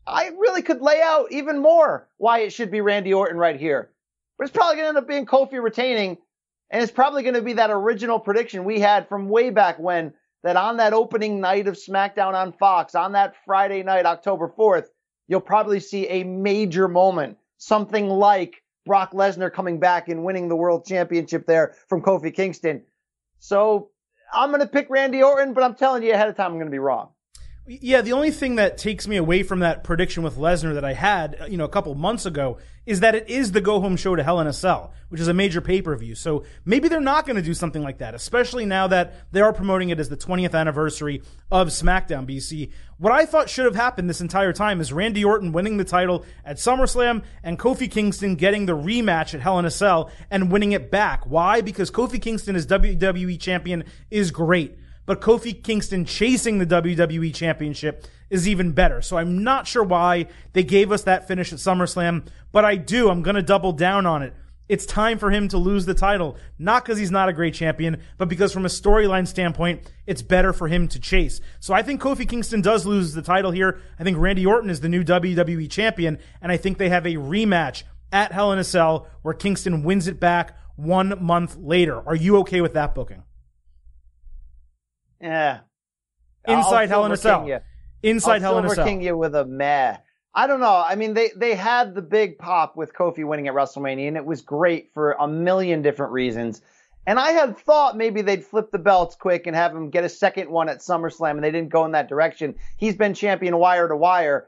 I 0.08 0.28
really 0.38 0.62
could 0.62 0.82
lay 0.82 1.02
out 1.02 1.32
even 1.32 1.60
more 1.60 2.08
why 2.18 2.40
it 2.40 2.54
should 2.54 2.72
be 2.72 2.80
Randy 2.80 3.14
Orton 3.14 3.38
right 3.38 3.60
here. 3.60 3.92
But 4.38 4.46
it's 4.46 4.56
probably 4.56 4.78
going 4.78 4.86
to 4.86 4.90
end 4.90 4.98
up 4.98 5.08
being 5.08 5.26
Kofi 5.26 5.62
retaining. 5.62 6.18
And 6.70 6.82
it's 6.82 6.94
probably 6.94 7.24
going 7.24 7.36
to 7.36 7.42
be 7.42 7.54
that 7.54 7.72
original 7.72 8.20
prediction 8.20 8.64
we 8.64 8.80
had 8.80 9.10
from 9.10 9.28
way 9.28 9.50
back 9.50 9.78
when 9.80 10.14
that 10.44 10.56
on 10.56 10.78
that 10.78 10.94
opening 10.94 11.42
night 11.42 11.68
of 11.68 11.76
SmackDown 11.76 12.36
on 12.36 12.54
Fox, 12.54 12.96
on 12.96 13.12
that 13.12 13.36
Friday 13.46 13.84
night, 13.84 14.06
October 14.06 14.48
4th, 14.58 14.86
you'll 15.28 15.42
probably 15.42 15.82
see 15.82 16.08
a 16.08 16.24
major 16.24 16.88
moment. 16.88 17.38
Something 17.58 18.08
like 18.08 18.64
Brock 18.90 19.12
Lesnar 19.14 19.54
coming 19.54 19.80
back 19.80 20.10
and 20.10 20.24
winning 20.24 20.50
the 20.50 20.56
world 20.56 20.84
championship 20.84 21.46
there 21.46 21.76
from 21.88 22.02
Kofi 22.02 22.34
Kingston. 22.34 22.82
So 23.38 23.92
I'm 24.34 24.50
going 24.50 24.62
to 24.62 24.68
pick 24.68 24.90
Randy 24.90 25.22
Orton, 25.22 25.54
but 25.54 25.64
I'm 25.64 25.76
telling 25.76 26.02
you 26.02 26.12
ahead 26.12 26.28
of 26.28 26.36
time, 26.36 26.54
I'm 26.54 26.58
going 26.58 26.66
to 26.66 26.72
be 26.72 26.80
wrong. 26.80 27.10
Yeah, 27.72 28.02
the 28.02 28.14
only 28.14 28.32
thing 28.32 28.56
that 28.56 28.80
takes 28.80 29.08
me 29.08 29.16
away 29.18 29.44
from 29.44 29.60
that 29.60 29.84
prediction 29.84 30.24
with 30.24 30.38
Lesnar 30.38 30.74
that 30.74 30.84
I 30.84 30.94
had, 30.94 31.38
uh, 31.40 31.46
you 31.46 31.56
know, 31.56 31.66
a 31.66 31.70
couple 31.70 31.94
months 31.94 32.26
ago 32.26 32.58
is 32.88 33.02
that 33.02 33.14
it 33.14 33.30
is 33.30 33.52
the 33.52 33.62
go 33.62 33.80
home 33.80 33.96
show 33.96 34.16
to 34.16 34.24
Hell 34.24 34.40
in 34.40 34.48
a 34.48 34.54
Cell, 34.54 34.92
which 35.10 35.22
is 35.22 35.28
a 35.28 35.36
major 35.36 35.62
pay 35.62 35.80
per 35.80 35.96
view. 35.96 36.16
So 36.16 36.46
maybe 36.66 36.88
they're 36.88 37.00
not 37.00 37.28
going 37.28 37.36
to 37.36 37.44
do 37.44 37.54
something 37.54 37.84
like 37.84 38.00
that, 38.00 38.16
especially 38.16 38.66
now 38.66 38.88
that 38.88 39.14
they 39.32 39.42
are 39.42 39.54
promoting 39.54 39.90
it 39.90 40.00
as 40.00 40.10
the 40.10 40.18
20th 40.18 40.56
anniversary 40.56 41.22
of 41.52 41.68
SmackDown 41.68 42.28
BC. 42.28 42.72
What 42.98 43.14
I 43.14 43.28
thought 43.28 43.52
should 43.52 43.66
have 43.66 43.76
happened 43.76 44.10
this 44.10 44.20
entire 44.20 44.52
time 44.52 44.82
is 44.82 44.92
Randy 44.92 45.24
Orton 45.24 45.52
winning 45.52 45.78
the 45.78 45.86
title 45.86 46.26
at 46.44 46.58
SummerSlam 46.58 47.22
and 47.44 47.60
Kofi 47.60 47.92
Kingston 47.92 48.34
getting 48.34 48.66
the 48.66 48.76
rematch 48.76 49.36
at 49.36 49.42
Hell 49.42 49.60
in 49.60 49.66
a 49.66 49.72
Cell 49.72 50.10
and 50.32 50.52
winning 50.52 50.72
it 50.72 50.90
back. 50.90 51.28
Why? 51.28 51.62
Because 51.62 51.92
Kofi 51.92 52.20
Kingston 52.20 52.56
as 52.56 52.66
WWE 52.66 53.40
champion 53.40 53.84
is 54.10 54.32
great 54.32 54.80
but 55.10 55.22
Kofi 55.22 55.64
Kingston 55.64 56.06
chasing 56.06 56.60
the 56.60 56.68
WWE 56.68 57.34
Championship 57.34 58.06
is 58.30 58.48
even 58.48 58.74
better. 58.74 59.02
So 59.02 59.18
I'm 59.18 59.44
not 59.44 59.66
sure 59.66 59.84
why 59.84 60.28
they 60.54 60.64
gave 60.64 60.92
us 60.92 61.02
that 61.06 61.28
finish 61.28 61.52
at 61.52 61.58
SummerSlam, 61.58 62.28
but 62.52 62.64
I 62.64 62.76
do. 62.76 63.10
I'm 63.10 63.24
going 63.24 63.36
to 63.36 63.42
double 63.42 63.72
down 63.72 64.06
on 64.06 64.22
it. 64.22 64.36
It's 64.68 64.86
time 64.86 65.18
for 65.18 65.32
him 65.32 65.48
to 65.48 65.58
lose 65.58 65.88
the 65.88 65.96
title, 65.96 66.38
not 66.60 66.86
because 66.86 67.00
he's 67.00 67.10
not 67.10 67.28
a 67.28 67.34
great 67.34 67.56
champion, 67.56 68.04
but 68.20 68.30
because 68.30 68.54
from 68.54 68.66
a 68.66 68.70
storyline 68.70 69.28
standpoint, 69.28 69.92
it's 70.06 70.22
better 70.22 70.54
for 70.54 70.68
him 70.68 70.88
to 70.90 71.00
chase. 71.00 71.42
So 71.60 71.74
I 71.74 71.82
think 71.82 72.00
Kofi 72.02 72.30
Kingston 72.30 72.62
does 72.62 72.86
lose 72.86 73.16
the 73.16 73.24
title 73.24 73.50
here. 73.50 73.82
I 73.98 74.04
think 74.04 74.20
Randy 74.20 74.46
Orton 74.46 74.70
is 74.70 74.82
the 74.82 74.90
new 74.90 75.04
WWE 75.04 75.72
champion, 75.72 76.20
and 76.40 76.52
I 76.52 76.58
think 76.58 76.78
they 76.78 76.90
have 76.90 77.08
a 77.08 77.16
rematch 77.16 77.82
at 78.12 78.32
Hell 78.32 78.52
in 78.52 78.60
a 78.60 78.64
Cell 78.64 79.08
where 79.24 79.34
Kingston 79.34 79.82
wins 79.82 80.08
it 80.08 80.20
back 80.20 80.56
one 80.76 81.16
month 81.20 81.58
later. 81.58 82.00
Are 82.08 82.16
you 82.16 82.38
okay 82.42 82.62
with 82.62 82.76
that 82.76 82.94
booking? 82.94 83.24
Yeah. 85.22 85.60
Inside 86.48 86.90
Hell 86.90 87.06
in 87.06 87.12
a 87.12 87.18
Cell. 87.18 87.48
You. 87.48 87.60
Inside 88.04 88.36
I'll 88.36 88.54
Hell 88.54 88.60
in 88.60 88.66
a 88.66 88.70
Cell. 88.70 88.86
King 88.86 89.02
you 89.02 89.18
with 89.18 89.36
a 89.36 89.46
meh. 89.46 89.98
I 90.34 90.48
don't 90.48 90.60
know. 90.60 90.84
I 90.88 90.96
mean, 90.96 91.14
they 91.14 91.32
they 91.36 91.56
had 91.56 91.96
the 91.96 92.02
big 92.02 92.38
pop 92.38 92.78
with 92.78 92.94
Kofi 92.94 93.26
winning 93.26 93.48
at 93.48 93.54
WrestleMania, 93.54 94.08
and 94.08 94.18
it 94.18 94.26
was 94.26 94.42
great 94.42 94.92
for 94.94 95.14
a 95.14 95.28
million 95.28 95.82
different 95.82 96.12
reasons. 96.12 96.62
And 97.08 97.20
I 97.20 97.32
had 97.32 97.58
thought 97.58 97.98
maybe 97.98 98.22
they'd 98.22 98.44
flip 98.44 98.72
the 98.72 98.78
belts 98.78 99.16
quick 99.16 99.48
and 99.48 99.56
have 99.56 99.76
him 99.76 99.90
get 99.90 100.04
a 100.04 100.10
second 100.10 100.50
one 100.50 100.70
at 100.70 100.80
SummerSlam, 100.80 101.32
and 101.32 101.44
they 101.44 101.52
didn't 101.52 101.70
go 101.70 101.86
in 101.86 101.92
that 101.94 102.08
direction. 102.08 102.56
He's 102.78 102.96
been 102.96 103.14
champion 103.14 103.58
wire 103.58 103.88
to 103.88 103.96
wire. 103.96 104.48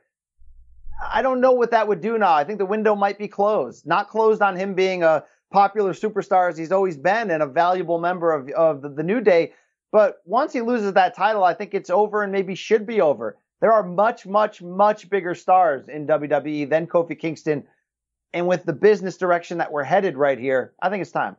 I 1.03 1.23
don't 1.23 1.41
know 1.41 1.53
what 1.53 1.71
that 1.71 1.87
would 1.87 2.01
do 2.01 2.17
now. 2.19 2.33
I 2.33 2.43
think 2.43 2.59
the 2.59 2.65
window 2.65 2.95
might 2.95 3.17
be 3.17 3.27
closed. 3.27 3.87
Not 3.87 4.09
closed 4.09 4.43
on 4.43 4.55
him 4.55 4.75
being 4.75 5.01
a 5.01 5.23
popular 5.51 5.93
superstar 5.93 6.49
as 6.49 6.57
he's 6.57 6.71
always 6.71 6.97
been 6.97 7.31
and 7.31 7.41
a 7.41 7.47
valuable 7.47 7.97
member 7.99 8.31
of, 8.31 8.49
of 8.49 8.81
the, 8.83 8.89
the 8.89 9.03
New 9.03 9.21
Day, 9.21 9.53
but 9.91 10.21
once 10.25 10.53
he 10.53 10.61
loses 10.61 10.93
that 10.93 11.15
title, 11.15 11.43
I 11.43 11.53
think 11.53 11.73
it's 11.73 11.89
over 11.89 12.23
and 12.23 12.31
maybe 12.31 12.55
should 12.55 12.85
be 12.85 13.01
over. 13.01 13.37
There 13.59 13.73
are 13.73 13.83
much, 13.83 14.25
much, 14.25 14.61
much 14.61 15.09
bigger 15.09 15.35
stars 15.35 15.87
in 15.87 16.07
WWE 16.07 16.69
than 16.69 16.87
Kofi 16.87 17.17
Kingston. 17.17 17.63
And 18.33 18.47
with 18.47 18.63
the 18.63 18.73
business 18.73 19.17
direction 19.17 19.57
that 19.57 19.71
we're 19.71 19.83
headed 19.83 20.15
right 20.17 20.39
here, 20.39 20.73
I 20.81 20.89
think 20.89 21.01
it's 21.01 21.11
time. 21.11 21.35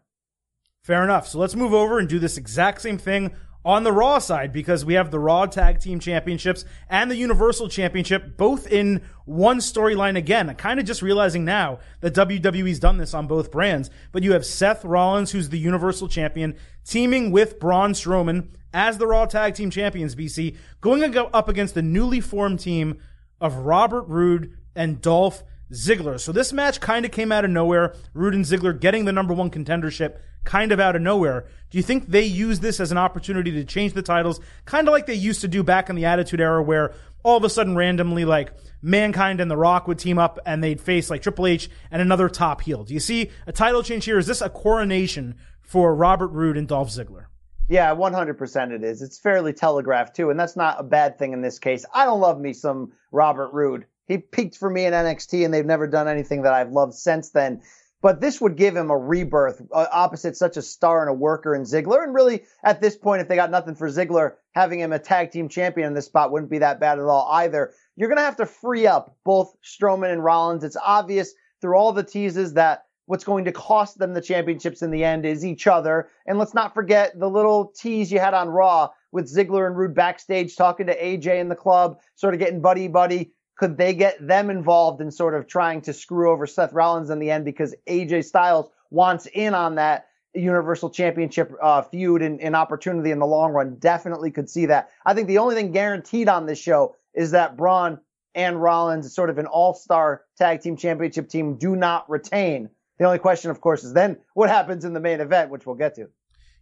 Fair 0.82 1.02
enough. 1.02 1.26
So 1.26 1.38
let's 1.38 1.54
move 1.54 1.72
over 1.72 1.98
and 1.98 2.08
do 2.08 2.18
this 2.18 2.36
exact 2.36 2.82
same 2.82 2.98
thing 2.98 3.32
on 3.64 3.84
the 3.84 3.92
Raw 3.92 4.18
side 4.18 4.52
because 4.52 4.84
we 4.84 4.94
have 4.94 5.10
the 5.10 5.18
Raw 5.18 5.46
Tag 5.46 5.80
Team 5.80 6.00
Championships 6.00 6.64
and 6.88 7.10
the 7.10 7.16
Universal 7.16 7.68
Championship 7.68 8.36
both 8.36 8.66
in 8.66 9.02
one 9.24 9.58
storyline 9.58 10.16
again. 10.16 10.50
I'm 10.50 10.56
kind 10.56 10.80
of 10.80 10.86
just 10.86 11.02
realizing 11.02 11.44
now 11.44 11.78
that 12.00 12.14
WWE's 12.14 12.80
done 12.80 12.98
this 12.98 13.14
on 13.14 13.26
both 13.26 13.52
brands, 13.52 13.90
but 14.10 14.22
you 14.22 14.32
have 14.32 14.44
Seth 14.44 14.84
Rollins, 14.84 15.30
who's 15.30 15.48
the 15.48 15.58
Universal 15.58 16.08
Champion, 16.08 16.56
teaming 16.84 17.30
with 17.30 17.60
Braun 17.60 17.92
Strowman 17.92 18.48
as 18.74 18.98
the 18.98 19.06
Raw 19.06 19.26
Tag 19.26 19.54
Team 19.54 19.70
Champions, 19.70 20.14
BC, 20.14 20.56
going 20.80 21.16
up 21.16 21.48
against 21.48 21.74
the 21.74 21.82
newly 21.82 22.20
formed 22.20 22.60
team 22.60 22.98
of 23.40 23.56
Robert 23.56 24.04
Roode 24.08 24.56
and 24.74 25.00
Dolph 25.00 25.42
Ziggler. 25.72 26.20
So 26.20 26.32
this 26.32 26.52
match 26.52 26.80
kind 26.80 27.04
of 27.04 27.10
came 27.10 27.32
out 27.32 27.44
of 27.44 27.50
nowhere. 27.50 27.94
Roode 28.14 28.34
and 28.34 28.44
Ziggler 28.44 28.78
getting 28.78 29.04
the 29.04 29.12
number 29.12 29.34
one 29.34 29.50
contendership 29.50 30.18
kind 30.44 30.72
of 30.72 30.80
out 30.80 30.96
of 30.96 31.02
nowhere. 31.02 31.46
Do 31.70 31.78
you 31.78 31.82
think 31.82 32.08
they 32.08 32.24
use 32.24 32.60
this 32.60 32.80
as 32.80 32.92
an 32.92 32.98
opportunity 32.98 33.50
to 33.52 33.64
change 33.64 33.92
the 33.92 34.02
titles, 34.02 34.40
kind 34.64 34.88
of 34.88 34.92
like 34.92 35.06
they 35.06 35.14
used 35.14 35.40
to 35.42 35.48
do 35.48 35.62
back 35.62 35.88
in 35.88 35.96
the 35.96 36.04
Attitude 36.04 36.40
Era, 36.40 36.62
where 36.62 36.94
all 37.22 37.36
of 37.36 37.44
a 37.44 37.50
sudden, 37.50 37.76
randomly, 37.76 38.24
like 38.24 38.52
Mankind 38.82 39.40
and 39.40 39.50
The 39.50 39.56
Rock 39.56 39.86
would 39.86 39.98
team 39.98 40.18
up 40.18 40.38
and 40.44 40.62
they'd 40.62 40.80
face 40.80 41.08
like 41.08 41.22
Triple 41.22 41.46
H 41.46 41.70
and 41.90 42.02
another 42.02 42.28
top 42.28 42.60
heel? 42.60 42.84
Do 42.84 42.94
you 42.94 43.00
see 43.00 43.30
a 43.46 43.52
title 43.52 43.82
change 43.82 44.04
here? 44.04 44.18
Is 44.18 44.26
this 44.26 44.40
a 44.40 44.50
coronation 44.50 45.36
for 45.60 45.94
Robert 45.94 46.28
Roode 46.28 46.56
and 46.56 46.66
Dolph 46.66 46.90
Ziggler? 46.90 47.26
Yeah, 47.68 47.94
100% 47.94 48.72
it 48.72 48.82
is. 48.82 49.00
It's 49.00 49.18
fairly 49.18 49.52
telegraphed 49.52 50.16
too, 50.16 50.30
and 50.30 50.38
that's 50.38 50.56
not 50.56 50.80
a 50.80 50.82
bad 50.82 51.18
thing 51.18 51.32
in 51.32 51.40
this 51.40 51.60
case. 51.60 51.86
I 51.94 52.04
don't 52.04 52.20
love 52.20 52.40
me 52.40 52.52
some 52.52 52.92
Robert 53.12 53.52
Roode. 53.52 53.86
He 54.06 54.18
peaked 54.18 54.56
for 54.56 54.68
me 54.68 54.86
in 54.86 54.92
NXT, 54.92 55.44
and 55.44 55.54
they've 55.54 55.64
never 55.64 55.86
done 55.86 56.08
anything 56.08 56.42
that 56.42 56.52
I've 56.52 56.72
loved 56.72 56.94
since 56.94 57.30
then. 57.30 57.62
But 58.02 58.20
this 58.20 58.40
would 58.40 58.56
give 58.56 58.74
him 58.74 58.90
a 58.90 58.98
rebirth 58.98 59.62
uh, 59.72 59.86
opposite 59.92 60.36
such 60.36 60.56
a 60.56 60.62
star 60.62 61.02
and 61.02 61.08
a 61.08 61.14
worker 61.14 61.54
in 61.54 61.62
Ziggler. 61.62 62.02
And 62.02 62.12
really, 62.12 62.42
at 62.64 62.80
this 62.80 62.96
point, 62.96 63.22
if 63.22 63.28
they 63.28 63.36
got 63.36 63.52
nothing 63.52 63.76
for 63.76 63.88
Ziggler, 63.88 64.32
having 64.56 64.80
him 64.80 64.92
a 64.92 64.98
tag 64.98 65.30
team 65.30 65.48
champion 65.48 65.86
in 65.86 65.94
this 65.94 66.06
spot 66.06 66.32
wouldn't 66.32 66.50
be 66.50 66.58
that 66.58 66.80
bad 66.80 66.98
at 66.98 67.04
all 67.04 67.28
either. 67.30 67.72
You're 67.94 68.08
going 68.08 68.18
to 68.18 68.24
have 68.24 68.36
to 68.38 68.46
free 68.46 68.88
up 68.88 69.16
both 69.24 69.54
Strowman 69.62 70.12
and 70.12 70.24
Rollins. 70.24 70.64
It's 70.64 70.76
obvious 70.76 71.32
through 71.60 71.76
all 71.76 71.92
the 71.92 72.02
teases 72.02 72.54
that 72.54 72.86
what's 73.06 73.24
going 73.24 73.44
to 73.44 73.52
cost 73.52 73.98
them 73.98 74.14
the 74.14 74.20
championships 74.20 74.82
in 74.82 74.90
the 74.90 75.04
end 75.04 75.24
is 75.24 75.44
each 75.44 75.68
other. 75.68 76.08
And 76.26 76.38
let's 76.38 76.54
not 76.54 76.74
forget 76.74 77.16
the 77.16 77.30
little 77.30 77.72
tease 77.76 78.10
you 78.10 78.18
had 78.18 78.34
on 78.34 78.48
Raw 78.48 78.88
with 79.12 79.32
Ziggler 79.32 79.66
and 79.66 79.76
Roode 79.76 79.94
backstage 79.94 80.56
talking 80.56 80.86
to 80.86 81.00
AJ 81.00 81.40
in 81.40 81.48
the 81.48 81.54
club, 81.54 82.00
sort 82.16 82.34
of 82.34 82.40
getting 82.40 82.60
buddy 82.60 82.88
buddy 82.88 83.32
could 83.56 83.76
they 83.76 83.94
get 83.94 84.26
them 84.26 84.50
involved 84.50 85.00
in 85.00 85.10
sort 85.10 85.34
of 85.34 85.46
trying 85.46 85.82
to 85.82 85.92
screw 85.92 86.30
over 86.30 86.46
Seth 86.46 86.72
Rollins 86.72 87.10
in 87.10 87.18
the 87.18 87.30
end 87.30 87.44
because 87.44 87.74
AJ 87.86 88.24
Styles 88.24 88.70
wants 88.90 89.26
in 89.26 89.54
on 89.54 89.76
that 89.76 90.08
Universal 90.34 90.90
Championship 90.90 91.52
uh, 91.62 91.82
feud 91.82 92.22
and, 92.22 92.40
and 92.40 92.56
opportunity 92.56 93.10
in 93.10 93.18
the 93.18 93.26
long 93.26 93.52
run? 93.52 93.76
Definitely 93.76 94.30
could 94.30 94.48
see 94.48 94.66
that. 94.66 94.90
I 95.04 95.14
think 95.14 95.28
the 95.28 95.38
only 95.38 95.54
thing 95.54 95.72
guaranteed 95.72 96.28
on 96.28 96.46
this 96.46 96.58
show 96.58 96.96
is 97.14 97.32
that 97.32 97.56
Braun 97.56 98.00
and 98.34 98.60
Rollins, 98.62 99.14
sort 99.14 99.28
of 99.28 99.38
an 99.38 99.46
all-star 99.46 100.22
tag 100.38 100.62
team 100.62 100.76
championship 100.76 101.28
team, 101.28 101.56
do 101.56 101.76
not 101.76 102.08
retain. 102.08 102.70
The 102.98 103.04
only 103.04 103.18
question, 103.18 103.50
of 103.50 103.60
course, 103.60 103.84
is 103.84 103.92
then 103.92 104.16
what 104.34 104.48
happens 104.48 104.84
in 104.84 104.94
the 104.94 105.00
main 105.00 105.20
event, 105.20 105.50
which 105.50 105.66
we'll 105.66 105.76
get 105.76 105.94
to. 105.96 106.08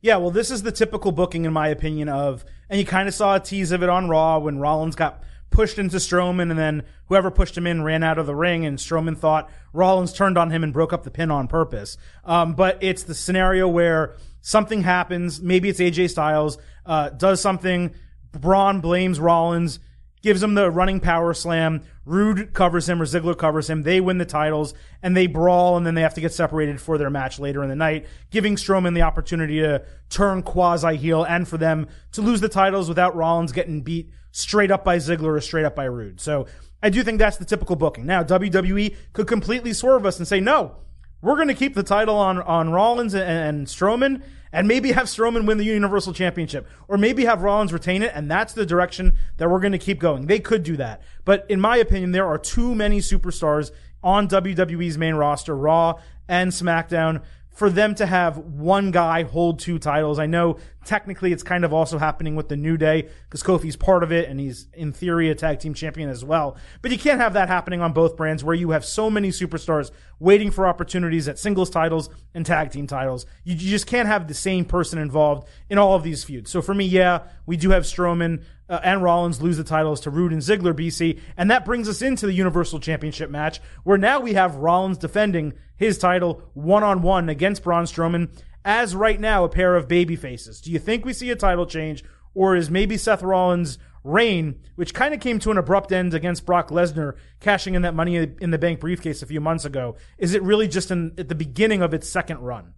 Yeah, 0.03 0.17
well, 0.17 0.31
this 0.31 0.51
is 0.51 0.63
the 0.63 0.73
typical 0.73 1.13
booking, 1.13 1.45
in 1.45 1.53
my 1.53 1.69
opinion, 1.69 2.09
of, 2.09 2.45
and 2.71 2.81
you 2.81 2.87
kind 2.87 3.07
of 3.07 3.15
saw 3.15 3.37
a 3.37 3.41
tease 3.41 3.71
of 3.71 3.83
it 3.83 3.89
on 3.89 4.09
Raw 4.09 4.39
when 4.39 4.59
Rollins 4.59 4.97
got 4.97 5.23
pushed 5.51 5.79
into 5.79 5.97
Strowman, 5.97 6.51
and 6.51 6.59
then 6.59 6.85
whoever 7.07 7.31
pushed 7.31 7.57
him 7.57 7.67
in 7.67 7.83
ran 7.83 8.03
out 8.03 8.19
of 8.19 8.27
the 8.27 8.35
ring, 8.35 8.65
and 8.65 8.79
Strowman 8.79 9.17
thought 9.17 9.51
Rollins 9.73 10.13
turned 10.13 10.39
on 10.39 10.51
him 10.51 10.65
and 10.65 10.73
broke 10.73 10.93
up 10.93 11.03
the 11.03 11.11
pin 11.11 11.31
on 11.31 11.49
purpose. 11.49 11.97
Um, 12.25 12.55
but 12.55 12.79
it's 12.81 13.03
the 13.03 13.15
scenario 13.15 13.69
where 13.69 14.17
something 14.41 14.83
happens. 14.83 15.41
Maybe 15.41 15.69
it's 15.69 15.81
AJ 15.81 16.11
Styles 16.11 16.59
uh, 16.87 17.11
does 17.11 17.41
something. 17.41 17.95
Braun 18.33 18.81
blames 18.81 19.19
Rollins, 19.19 19.81
gives 20.23 20.43
him 20.43 20.55
the 20.55 20.71
running 20.71 21.01
power 21.01 21.35
slam. 21.35 21.83
Roode 22.05 22.53
covers 22.53 22.89
him 22.89 23.01
or 23.01 23.05
Ziggler 23.05 23.37
covers 23.37 23.69
him. 23.69 23.83
They 23.83 24.01
win 24.01 24.19
the 24.19 24.25
titles 24.25 24.75
and 25.03 25.17
they 25.17 25.27
brawl, 25.27 25.77
and 25.77 25.87
then 25.87 25.95
they 25.95 26.03
have 26.03 26.15
to 26.15 26.21
get 26.21 26.33
separated 26.33 26.81
for 26.81 26.99
their 26.99 27.11
match 27.11 27.39
later 27.39 27.63
in 27.63 27.69
the 27.69 27.77
night, 27.77 28.07
giving 28.31 28.57
Strowman 28.57 28.95
the 28.95 29.03
opportunity 29.03 29.61
to 29.61 29.85
turn 30.09 30.43
quasi 30.43 30.97
heel 30.97 31.25
and 31.25 31.47
for 31.47 31.57
them 31.57 31.89
to 32.13 32.23
lose 32.23 32.41
the 32.41 32.49
titles 32.49 32.89
without 32.89 33.17
Rollins 33.17 33.53
getting 33.53 33.83
beat 33.83 34.11
straight 34.33 34.71
up 34.71 34.85
by 34.85 34.97
Ziggler 34.97 35.37
or 35.37 35.41
straight 35.41 35.65
up 35.65 35.75
by 35.75 35.85
Roode. 35.85 36.21
So 36.21 36.47
I 36.83 36.91
do 36.91 37.03
think 37.03 37.19
that's 37.19 37.37
the 37.37 37.45
typical 37.45 37.77
booking. 37.77 38.07
Now, 38.07 38.23
WWE 38.23 38.97
could 39.13 39.27
completely 39.27 39.73
swerve 39.73 40.07
us 40.07 40.19
and 40.19 40.27
say, 40.27 40.41
no, 40.41 40.77
we're 41.23 41.37
going 41.37 41.49
to 41.49 41.55
keep 41.55 41.75
the 41.75 41.83
title 41.83 42.17
on, 42.17 42.39
on 42.39 42.71
Rollins 42.71 43.15
and, 43.15 43.25
and 43.25 43.67
Strowman 43.67 44.23
and 44.53 44.67
maybe 44.67 44.93
have 44.93 45.07
Strowman 45.07 45.47
win 45.47 45.59
the 45.59 45.65
Universal 45.65 46.15
Championship 46.15 46.67
or 46.89 46.97
maybe 46.97 47.25
have 47.25 47.43
Rollins 47.43 47.73
retain 47.73 48.03
it. 48.03 48.13
And 48.15 48.31
that's 48.31 48.53
the 48.53 48.67
direction 48.67 49.17
that 49.37 49.51
we're 49.51 49.61
going 49.61 49.73
to 49.73 49.79
keep 49.79 50.01
going. 50.01 50.27
They 50.27 50.41
could 50.41 50.63
do 50.63 50.77
that. 50.79 51.03
But 51.25 51.47
in 51.49 51.61
my 51.61 51.77
opinion, 51.77 52.13
there 52.13 52.27
are 52.27 52.39
too 52.39 52.75
many 52.75 52.99
superstars 52.99 53.71
on 54.03 54.29
WWE's 54.29 54.97
main 54.97 55.15
roster, 55.15 55.55
Raw 55.57 56.01
and 56.29 56.51
SmackDown, 56.51 57.23
for 57.61 57.69
them 57.69 57.95
to 57.95 58.07
have 58.07 58.39
one 58.39 58.91
guy 58.91 59.23
hold 59.23 59.59
two 59.59 59.79
titles. 59.79 60.19
I 60.19 60.25
know 60.25 60.57
technically 60.87 61.31
it's 61.31 61.43
kind 61.43 61.63
of 61.63 61.75
also 61.75 61.99
happening 61.99 62.35
with 62.35 62.49
the 62.49 62.57
New 62.57 62.79
Day 62.79 63.11
because 63.25 63.43
Kofi's 63.43 63.77
part 63.77 64.03
of 64.03 64.11
it 64.11 64.31
and 64.31 64.41
he's 64.41 64.67
in 64.73 64.95
theory 64.95 65.29
a 65.29 65.35
tag 65.35 65.59
team 65.61 65.75
champion 65.75 66.09
as 66.09 66.25
well. 66.25 66.57
But 66.81 66.91
you 66.91 66.97
can't 66.97 67.21
have 67.21 67.35
that 67.35 67.49
happening 67.49 67.83
on 67.83 67.93
both 67.93 68.17
brands 68.17 68.43
where 68.43 68.55
you 68.55 68.71
have 68.71 68.83
so 68.83 69.11
many 69.11 69.29
superstars 69.29 69.91
waiting 70.19 70.51
for 70.51 70.67
opportunities 70.67 71.29
at 71.29 71.39
singles 71.39 71.69
titles 71.69 72.09
and 72.33 72.47
tag 72.47 72.71
team 72.71 72.87
titles. 72.87 73.27
You, 73.45 73.53
you 73.57 73.69
just 73.69 73.87
can't 73.87 74.09
have 74.09 74.27
the 74.27 74.33
same 74.33 74.65
person 74.65 74.99
involved 74.99 75.47
in 75.69 75.77
all 75.77 75.95
of 75.95 76.03
these 76.03 76.25
feuds. 76.25 76.51
So 76.51 76.63
for 76.63 76.73
me, 76.73 76.87
yeah, 76.87 77.25
we 77.45 77.59
do 77.59 77.69
have 77.73 77.83
Strowman 77.83 78.43
uh, 78.71 78.81
and 78.83 79.03
Rollins 79.03 79.43
lose 79.43 79.59
the 79.59 79.65
titles 79.65 80.01
to 80.03 80.11
Roode 80.11 80.33
and 80.33 80.41
Ziggler, 80.41 80.73
BC. 80.73 81.19
And 81.37 81.51
that 81.51 81.67
brings 81.67 81.91
us 81.91 82.01
into 82.01 82.25
the 82.25 82.33
Universal 82.33 82.81
Championship 82.81 83.29
match 83.29 83.61
where 83.85 83.99
now 83.99 84.21
we 84.21 84.33
have 84.33 84.55
Rollins 84.55 84.97
defending 84.97 85.53
his 85.81 85.97
title 85.97 86.43
one 86.53 86.85
on 86.85 87.01
one 87.01 87.31
against 87.31 87.65
Braun 87.65 87.85
Strowman 87.87 88.29
as 88.67 88.95
right 88.95 89.19
now 89.19 89.45
a 89.45 89.49
pair 89.49 89.75
of 89.75 89.89
baby 89.89 90.15
faces. 90.15 90.61
Do 90.61 90.71
you 90.71 90.79
think 90.79 91.07
we 91.07 91.15
see 91.15 91.31
a 91.31 91.37
title 91.37 91.65
change 91.65 92.05
or 92.35 92.55
is 92.55 92.71
maybe 92.71 92.99
Seth 92.99 93.23
Rollins' 93.23 93.79
reign, 94.05 94.61
which 94.77 94.93
kind 94.93 95.15
of 95.15 95.21
came 95.21 95.39
to 95.39 95.51
an 95.51 95.57
abrupt 95.57 95.91
end 95.91 96.13
against 96.13 96.45
Brock 96.45 96.69
Lesnar, 96.69 97.17
cashing 97.41 97.75
in 97.75 97.81
that 97.81 97.95
money 97.95 98.17
in 98.17 98.51
the 98.51 98.59
bank 98.59 98.79
briefcase 98.79 99.23
a 99.23 99.27
few 99.27 99.41
months 99.41 99.65
ago, 99.65 99.97
is 100.19 100.35
it 100.35 100.43
really 100.43 100.69
just 100.69 100.91
in, 100.91 101.15
at 101.17 101.31
the 101.31 101.35
beginning 101.35 101.81
of 101.81 101.95
its 101.95 102.07
second 102.07 102.41
run? 102.41 102.75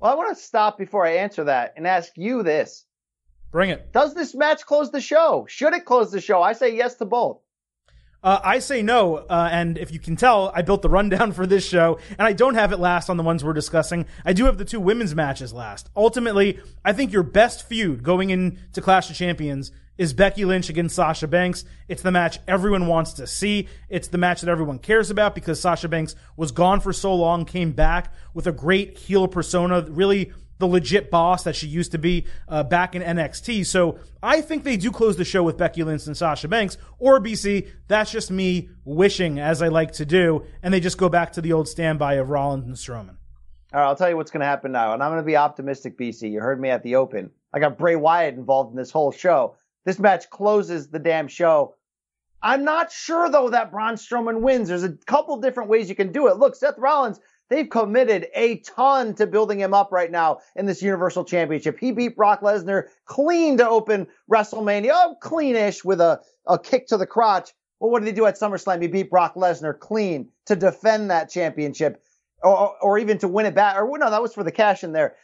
Well, 0.00 0.10
I 0.10 0.14
want 0.14 0.34
to 0.34 0.42
stop 0.42 0.78
before 0.78 1.06
I 1.06 1.16
answer 1.16 1.44
that 1.44 1.74
and 1.76 1.86
ask 1.86 2.12
you 2.16 2.42
this. 2.42 2.86
Bring 3.50 3.68
it. 3.68 3.92
Does 3.92 4.14
this 4.14 4.34
match 4.34 4.64
close 4.64 4.90
the 4.90 5.00
show? 5.00 5.44
Should 5.46 5.74
it 5.74 5.84
close 5.84 6.10
the 6.10 6.22
show? 6.22 6.42
I 6.42 6.54
say 6.54 6.74
yes 6.74 6.94
to 6.96 7.04
both. 7.04 7.43
Uh, 8.24 8.40
I 8.42 8.58
say 8.60 8.80
no, 8.80 9.16
uh, 9.16 9.50
and 9.52 9.76
if 9.76 9.92
you 9.92 9.98
can 9.98 10.16
tell, 10.16 10.50
I 10.54 10.62
built 10.62 10.80
the 10.80 10.88
rundown 10.88 11.32
for 11.32 11.46
this 11.46 11.68
show, 11.68 11.98
and 12.18 12.26
I 12.26 12.32
don't 12.32 12.54
have 12.54 12.72
it 12.72 12.78
last 12.78 13.10
on 13.10 13.18
the 13.18 13.22
ones 13.22 13.44
we're 13.44 13.52
discussing. 13.52 14.06
I 14.24 14.32
do 14.32 14.46
have 14.46 14.56
the 14.56 14.64
two 14.64 14.80
women's 14.80 15.14
matches 15.14 15.52
last. 15.52 15.90
Ultimately, 15.94 16.58
I 16.82 16.94
think 16.94 17.12
your 17.12 17.22
best 17.22 17.68
feud 17.68 18.02
going 18.02 18.30
into 18.30 18.80
Clash 18.80 19.10
of 19.10 19.16
Champions 19.16 19.72
is 19.98 20.14
Becky 20.14 20.46
Lynch 20.46 20.70
against 20.70 20.96
Sasha 20.96 21.28
Banks. 21.28 21.66
It's 21.86 22.00
the 22.00 22.10
match 22.10 22.38
everyone 22.48 22.86
wants 22.86 23.12
to 23.14 23.26
see. 23.26 23.68
It's 23.90 24.08
the 24.08 24.16
match 24.16 24.40
that 24.40 24.50
everyone 24.50 24.78
cares 24.78 25.10
about 25.10 25.34
because 25.34 25.60
Sasha 25.60 25.88
Banks 25.88 26.16
was 26.34 26.50
gone 26.50 26.80
for 26.80 26.94
so 26.94 27.14
long, 27.14 27.44
came 27.44 27.72
back 27.72 28.10
with 28.32 28.46
a 28.46 28.52
great 28.52 28.96
heel 28.96 29.28
persona, 29.28 29.82
really 29.82 30.32
the 30.58 30.66
legit 30.66 31.10
boss 31.10 31.42
that 31.44 31.56
she 31.56 31.66
used 31.66 31.92
to 31.92 31.98
be 31.98 32.26
uh, 32.48 32.62
back 32.62 32.94
in 32.94 33.02
NXT. 33.02 33.66
So 33.66 33.98
I 34.22 34.40
think 34.40 34.64
they 34.64 34.76
do 34.76 34.90
close 34.90 35.16
the 35.16 35.24
show 35.24 35.42
with 35.42 35.56
Becky 35.56 35.82
Lynch 35.82 36.06
and 36.06 36.16
Sasha 36.16 36.48
Banks, 36.48 36.76
or 36.98 37.20
BC. 37.20 37.68
That's 37.88 38.10
just 38.10 38.30
me 38.30 38.70
wishing, 38.84 39.38
as 39.38 39.62
I 39.62 39.68
like 39.68 39.92
to 39.92 40.06
do, 40.06 40.44
and 40.62 40.72
they 40.72 40.80
just 40.80 40.98
go 40.98 41.08
back 41.08 41.32
to 41.32 41.40
the 41.40 41.52
old 41.52 41.68
standby 41.68 42.14
of 42.14 42.30
Rollins 42.30 42.66
and 42.66 42.76
Strowman. 42.76 43.16
All 43.72 43.80
right, 43.80 43.86
I'll 43.86 43.96
tell 43.96 44.08
you 44.08 44.16
what's 44.16 44.30
going 44.30 44.40
to 44.40 44.46
happen 44.46 44.72
now, 44.72 44.94
and 44.94 45.02
I'm 45.02 45.10
going 45.10 45.22
to 45.22 45.26
be 45.26 45.36
optimistic, 45.36 45.98
BC. 45.98 46.30
You 46.30 46.40
heard 46.40 46.60
me 46.60 46.70
at 46.70 46.82
the 46.82 46.96
open. 46.96 47.30
I 47.52 47.58
got 47.58 47.76
Bray 47.76 47.96
Wyatt 47.96 48.34
involved 48.34 48.70
in 48.70 48.76
this 48.76 48.90
whole 48.90 49.10
show. 49.10 49.56
This 49.84 49.98
match 49.98 50.30
closes 50.30 50.88
the 50.88 50.98
damn 50.98 51.28
show. 51.28 51.74
I'm 52.44 52.62
not 52.62 52.92
sure 52.92 53.30
though 53.30 53.48
that 53.50 53.70
Braun 53.70 53.94
Strowman 53.94 54.40
wins. 54.40 54.68
There's 54.68 54.84
a 54.84 54.92
couple 54.92 55.40
different 55.40 55.70
ways 55.70 55.88
you 55.88 55.94
can 55.94 56.12
do 56.12 56.28
it. 56.28 56.36
Look, 56.36 56.54
Seth 56.54 56.78
Rollins 56.78 57.18
They've 57.50 57.68
committed 57.68 58.28
a 58.34 58.58
ton 58.58 59.14
to 59.16 59.26
building 59.26 59.60
him 59.60 59.74
up 59.74 59.92
right 59.92 60.10
now 60.10 60.38
in 60.56 60.66
this 60.66 60.82
Universal 60.82 61.24
Championship. 61.26 61.78
He 61.78 61.92
beat 61.92 62.16
Brock 62.16 62.40
Lesnar 62.40 62.84
clean 63.04 63.58
to 63.58 63.68
open 63.68 64.06
WrestleMania, 64.30 64.90
oh, 64.92 65.16
cleanish 65.22 65.84
with 65.84 66.00
a, 66.00 66.20
a 66.46 66.58
kick 66.58 66.86
to 66.88 66.96
the 66.96 67.06
crotch. 67.06 67.50
Well, 67.80 67.90
what 67.90 68.00
did 68.00 68.08
he 68.08 68.14
do 68.14 68.26
at 68.26 68.38
SummerSlam? 68.38 68.80
He 68.80 68.88
beat 68.88 69.10
Brock 69.10 69.34
Lesnar 69.34 69.78
clean 69.78 70.28
to 70.46 70.56
defend 70.56 71.10
that 71.10 71.30
championship 71.30 72.02
or, 72.42 72.76
or 72.80 72.98
even 72.98 73.18
to 73.18 73.28
win 73.28 73.46
it 73.46 73.54
back. 73.54 73.76
Or 73.76 73.98
no, 73.98 74.10
that 74.10 74.22
was 74.22 74.34
for 74.34 74.42
the 74.44 74.52
cash 74.52 74.82
in 74.82 74.92
there. 74.92 75.16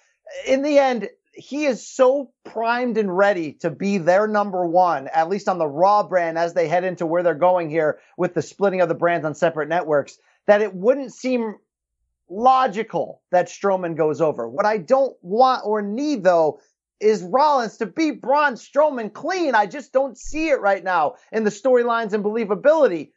In 0.47 0.63
the 0.63 0.79
end, 0.79 1.09
he 1.33 1.65
is 1.65 1.87
so 1.87 2.33
primed 2.45 2.99
and 2.99 3.17
ready 3.17 3.55
to 3.61 3.71
be 3.71 3.99
their 3.99 4.27
number 4.27 4.67
one, 4.67 5.09
at 5.09 5.29
least 5.29 5.49
on 5.49 5.59
the 5.59 5.67
Raw 5.67 6.03
brand 6.03 6.37
as 6.37 6.55
they 6.55 6.69
head 6.69 6.85
into 6.85 7.07
where 7.07 7.23
they're 7.23 7.35
going 7.35 7.71
here 7.71 7.99
with 8.19 8.35
the 8.35 8.43
splitting 8.43 8.81
of 8.81 8.89
the 8.89 8.95
brands 8.95 9.25
on 9.25 9.35
separate 9.35 9.69
networks, 9.69 10.19
that 10.47 10.61
it 10.61 10.75
wouldn't 10.75 11.15
seem 11.15 11.57
logical 12.31 13.23
that 13.33 13.49
Strowman 13.49 13.97
goes 13.97 14.21
over. 14.21 14.49
What 14.49 14.65
I 14.65 14.79
don't 14.79 15.17
want 15.21 15.67
or 15.67 15.83
need 15.83 16.25
though 16.25 16.61
is 17.01 17.23
Rollins 17.23 17.79
to 17.79 17.87
beat 17.87 18.21
Braun 18.21 18.55
Strowman 18.55 19.13
clean. 19.13 19.55
I 19.55 19.67
just 19.67 19.93
don't 19.93 20.17
see 20.17 20.49
it 20.51 20.61
right 20.61 20.85
now 20.85 21.15
in 21.33 21.45
the 21.45 21.51
storylines 21.51 22.13
and 22.13 22.23
believability 22.23 23.11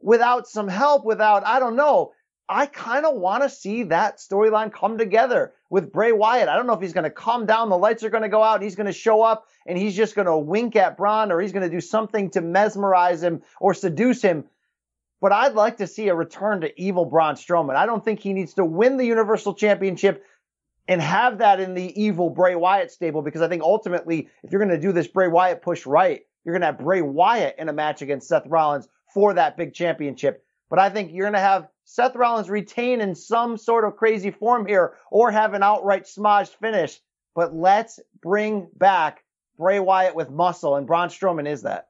without 0.00 0.46
some 0.46 0.68
help, 0.68 1.04
without, 1.04 1.46
I 1.46 1.58
don't 1.58 1.76
know. 1.76 2.12
I 2.48 2.66
kind 2.66 3.06
of 3.06 3.14
want 3.14 3.44
to 3.44 3.48
see 3.48 3.84
that 3.84 4.18
storyline 4.18 4.72
come 4.72 4.98
together 4.98 5.52
with 5.70 5.92
Bray 5.92 6.10
Wyatt. 6.10 6.48
I 6.48 6.56
don't 6.56 6.66
know 6.66 6.72
if 6.72 6.80
he's 6.80 6.92
going 6.92 7.04
to 7.04 7.10
calm 7.10 7.46
down, 7.46 7.68
the 7.68 7.78
lights 7.78 8.02
are 8.02 8.10
going 8.10 8.24
to 8.24 8.28
go 8.28 8.42
out, 8.42 8.56
and 8.56 8.64
he's 8.64 8.74
going 8.74 8.88
to 8.88 8.92
show 8.92 9.22
up 9.22 9.46
and 9.66 9.78
he's 9.78 9.94
just 9.94 10.16
going 10.16 10.26
to 10.26 10.36
wink 10.36 10.74
at 10.74 10.96
Braun 10.96 11.30
or 11.30 11.40
he's 11.40 11.52
going 11.52 11.68
to 11.68 11.74
do 11.74 11.80
something 11.80 12.30
to 12.30 12.40
mesmerize 12.40 13.22
him 13.22 13.42
or 13.60 13.72
seduce 13.72 14.20
him. 14.20 14.44
But 15.20 15.32
I'd 15.32 15.54
like 15.54 15.76
to 15.78 15.86
see 15.86 16.08
a 16.08 16.14
return 16.14 16.62
to 16.62 16.80
evil 16.80 17.04
Braun 17.04 17.34
Strowman. 17.34 17.76
I 17.76 17.86
don't 17.86 18.04
think 18.04 18.20
he 18.20 18.32
needs 18.32 18.54
to 18.54 18.64
win 18.64 18.96
the 18.96 19.06
Universal 19.06 19.54
Championship 19.54 20.24
and 20.88 21.00
have 21.00 21.38
that 21.38 21.60
in 21.60 21.74
the 21.74 22.02
evil 22.02 22.30
Bray 22.30 22.54
Wyatt 22.54 22.90
stable 22.90 23.22
because 23.22 23.42
I 23.42 23.48
think 23.48 23.62
ultimately, 23.62 24.28
if 24.42 24.50
you're 24.50 24.64
going 24.64 24.74
to 24.74 24.86
do 24.86 24.92
this 24.92 25.06
Bray 25.06 25.28
Wyatt 25.28 25.62
push 25.62 25.86
right, 25.86 26.22
you're 26.44 26.54
going 26.54 26.62
to 26.62 26.66
have 26.66 26.78
Bray 26.78 27.02
Wyatt 27.02 27.56
in 27.58 27.68
a 27.68 27.72
match 27.72 28.02
against 28.02 28.28
Seth 28.28 28.46
Rollins 28.46 28.88
for 29.12 29.34
that 29.34 29.56
big 29.56 29.74
championship. 29.74 30.42
But 30.70 30.78
I 30.78 30.88
think 30.88 31.12
you're 31.12 31.26
going 31.26 31.34
to 31.34 31.40
have 31.40 31.68
Seth 31.84 32.16
Rollins 32.16 32.48
retain 32.48 33.00
in 33.00 33.14
some 33.14 33.56
sort 33.56 33.84
of 33.84 33.96
crazy 33.96 34.30
form 34.30 34.66
here 34.66 34.94
or 35.10 35.30
have 35.30 35.54
an 35.54 35.62
outright 35.62 36.06
smudged 36.06 36.54
finish. 36.54 36.98
But 37.34 37.54
let's 37.54 38.00
bring 38.22 38.68
back 38.76 39.22
Bray 39.58 39.80
Wyatt 39.80 40.14
with 40.14 40.30
muscle, 40.30 40.76
and 40.76 40.86
Braun 40.86 41.08
Strowman 41.08 41.46
is 41.46 41.62
that. 41.62 41.89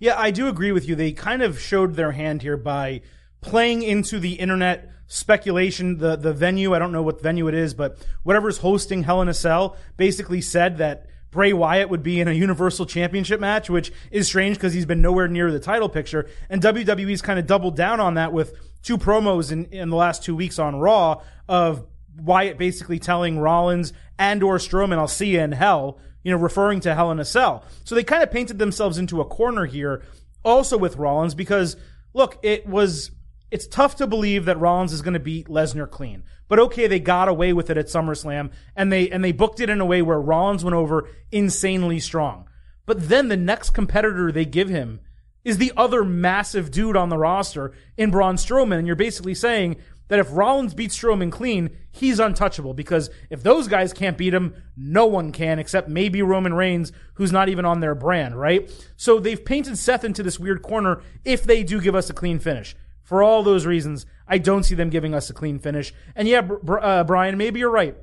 Yeah, 0.00 0.18
I 0.18 0.30
do 0.30 0.48
agree 0.48 0.72
with 0.72 0.88
you. 0.88 0.94
They 0.94 1.12
kind 1.12 1.42
of 1.42 1.60
showed 1.60 1.94
their 1.94 2.12
hand 2.12 2.42
here 2.42 2.56
by 2.56 3.00
playing 3.40 3.82
into 3.82 4.18
the 4.18 4.34
internet 4.34 4.90
speculation. 5.06 5.98
The 5.98 6.16
the 6.16 6.32
venue, 6.32 6.74
I 6.74 6.78
don't 6.78 6.92
know 6.92 7.02
what 7.02 7.20
venue 7.20 7.48
it 7.48 7.54
is, 7.54 7.74
but 7.74 7.98
whatever's 8.22 8.58
hosting 8.58 9.02
Hell 9.02 9.22
in 9.22 9.28
a 9.28 9.34
Cell 9.34 9.76
basically 9.96 10.40
said 10.40 10.78
that 10.78 11.06
Bray 11.30 11.52
Wyatt 11.52 11.90
would 11.90 12.02
be 12.02 12.20
in 12.20 12.28
a 12.28 12.32
Universal 12.32 12.86
Championship 12.86 13.40
match, 13.40 13.68
which 13.68 13.92
is 14.10 14.26
strange 14.26 14.56
because 14.56 14.72
he's 14.72 14.86
been 14.86 15.02
nowhere 15.02 15.28
near 15.28 15.50
the 15.50 15.60
title 15.60 15.88
picture. 15.88 16.28
And 16.48 16.62
WWE's 16.62 17.22
kind 17.22 17.38
of 17.38 17.46
doubled 17.46 17.76
down 17.76 18.00
on 18.00 18.14
that 18.14 18.32
with 18.32 18.54
two 18.82 18.96
promos 18.96 19.52
in, 19.52 19.66
in 19.66 19.90
the 19.90 19.96
last 19.96 20.24
two 20.24 20.34
weeks 20.34 20.58
on 20.58 20.76
Raw 20.76 21.22
of 21.48 21.84
Wyatt 22.16 22.58
basically 22.58 22.98
telling 22.98 23.38
Rollins 23.38 23.92
and 24.18 24.42
or 24.42 24.56
Strowman, 24.56 24.98
I'll 24.98 25.06
see 25.06 25.34
you 25.34 25.40
in 25.40 25.52
hell, 25.52 25.98
you 26.28 26.34
know, 26.34 26.40
referring 26.40 26.80
to 26.80 26.94
Hell 26.94 27.10
in 27.10 27.18
a 27.18 27.24
Cell. 27.24 27.64
So 27.84 27.94
they 27.94 28.04
kind 28.04 28.22
of 28.22 28.30
painted 28.30 28.58
themselves 28.58 28.98
into 28.98 29.22
a 29.22 29.24
corner 29.24 29.64
here 29.64 30.02
also 30.44 30.76
with 30.76 30.96
Rollins 30.96 31.34
because 31.34 31.74
look, 32.12 32.38
it 32.42 32.66
was 32.66 33.12
it's 33.50 33.66
tough 33.66 33.96
to 33.96 34.06
believe 34.06 34.44
that 34.44 34.60
Rollins 34.60 34.92
is 34.92 35.00
going 35.00 35.14
to 35.14 35.20
beat 35.20 35.48
Lesnar 35.48 35.90
clean. 35.90 36.22
But 36.48 36.58
okay, 36.58 36.86
they 36.86 37.00
got 37.00 37.28
away 37.28 37.54
with 37.54 37.70
it 37.70 37.78
at 37.78 37.86
SummerSlam 37.86 38.50
and 38.76 38.92
they 38.92 39.08
and 39.08 39.24
they 39.24 39.32
booked 39.32 39.58
it 39.60 39.70
in 39.70 39.80
a 39.80 39.86
way 39.86 40.02
where 40.02 40.20
Rollins 40.20 40.62
went 40.62 40.74
over 40.74 41.08
insanely 41.32 41.98
strong. 41.98 42.46
But 42.84 43.08
then 43.08 43.28
the 43.28 43.36
next 43.38 43.70
competitor 43.70 44.30
they 44.30 44.44
give 44.44 44.68
him 44.68 45.00
is 45.46 45.56
the 45.56 45.72
other 45.78 46.04
massive 46.04 46.70
dude 46.70 46.94
on 46.94 47.08
the 47.08 47.16
roster 47.16 47.72
in 47.96 48.10
Braun 48.10 48.36
Strowman 48.36 48.76
and 48.76 48.86
you're 48.86 48.96
basically 48.96 49.34
saying 49.34 49.76
that 50.08 50.18
if 50.18 50.32
Rollins 50.32 50.74
beats 50.74 50.98
Strowman 50.98 51.30
clean, 51.30 51.70
he's 51.90 52.18
untouchable 52.18 52.74
because 52.74 53.10
if 53.30 53.42
those 53.42 53.68
guys 53.68 53.92
can't 53.92 54.18
beat 54.18 54.34
him, 54.34 54.54
no 54.76 55.06
one 55.06 55.32
can 55.32 55.58
except 55.58 55.88
maybe 55.88 56.22
Roman 56.22 56.54
Reigns, 56.54 56.92
who's 57.14 57.32
not 57.32 57.48
even 57.48 57.64
on 57.64 57.80
their 57.80 57.94
brand, 57.94 58.38
right? 58.38 58.70
So 58.96 59.20
they've 59.20 59.42
painted 59.44 59.78
Seth 59.78 60.04
into 60.04 60.22
this 60.22 60.40
weird 60.40 60.62
corner 60.62 61.02
if 61.24 61.44
they 61.44 61.62
do 61.62 61.80
give 61.80 61.94
us 61.94 62.10
a 62.10 62.14
clean 62.14 62.38
finish. 62.38 62.74
For 63.02 63.22
all 63.22 63.42
those 63.42 63.64
reasons, 63.64 64.04
I 64.26 64.38
don't 64.38 64.64
see 64.64 64.74
them 64.74 64.90
giving 64.90 65.14
us 65.14 65.30
a 65.30 65.34
clean 65.34 65.58
finish. 65.58 65.94
And 66.14 66.28
yeah, 66.28 66.40
uh, 66.80 67.04
Brian, 67.04 67.38
maybe 67.38 67.60
you're 67.60 67.70
right. 67.70 67.96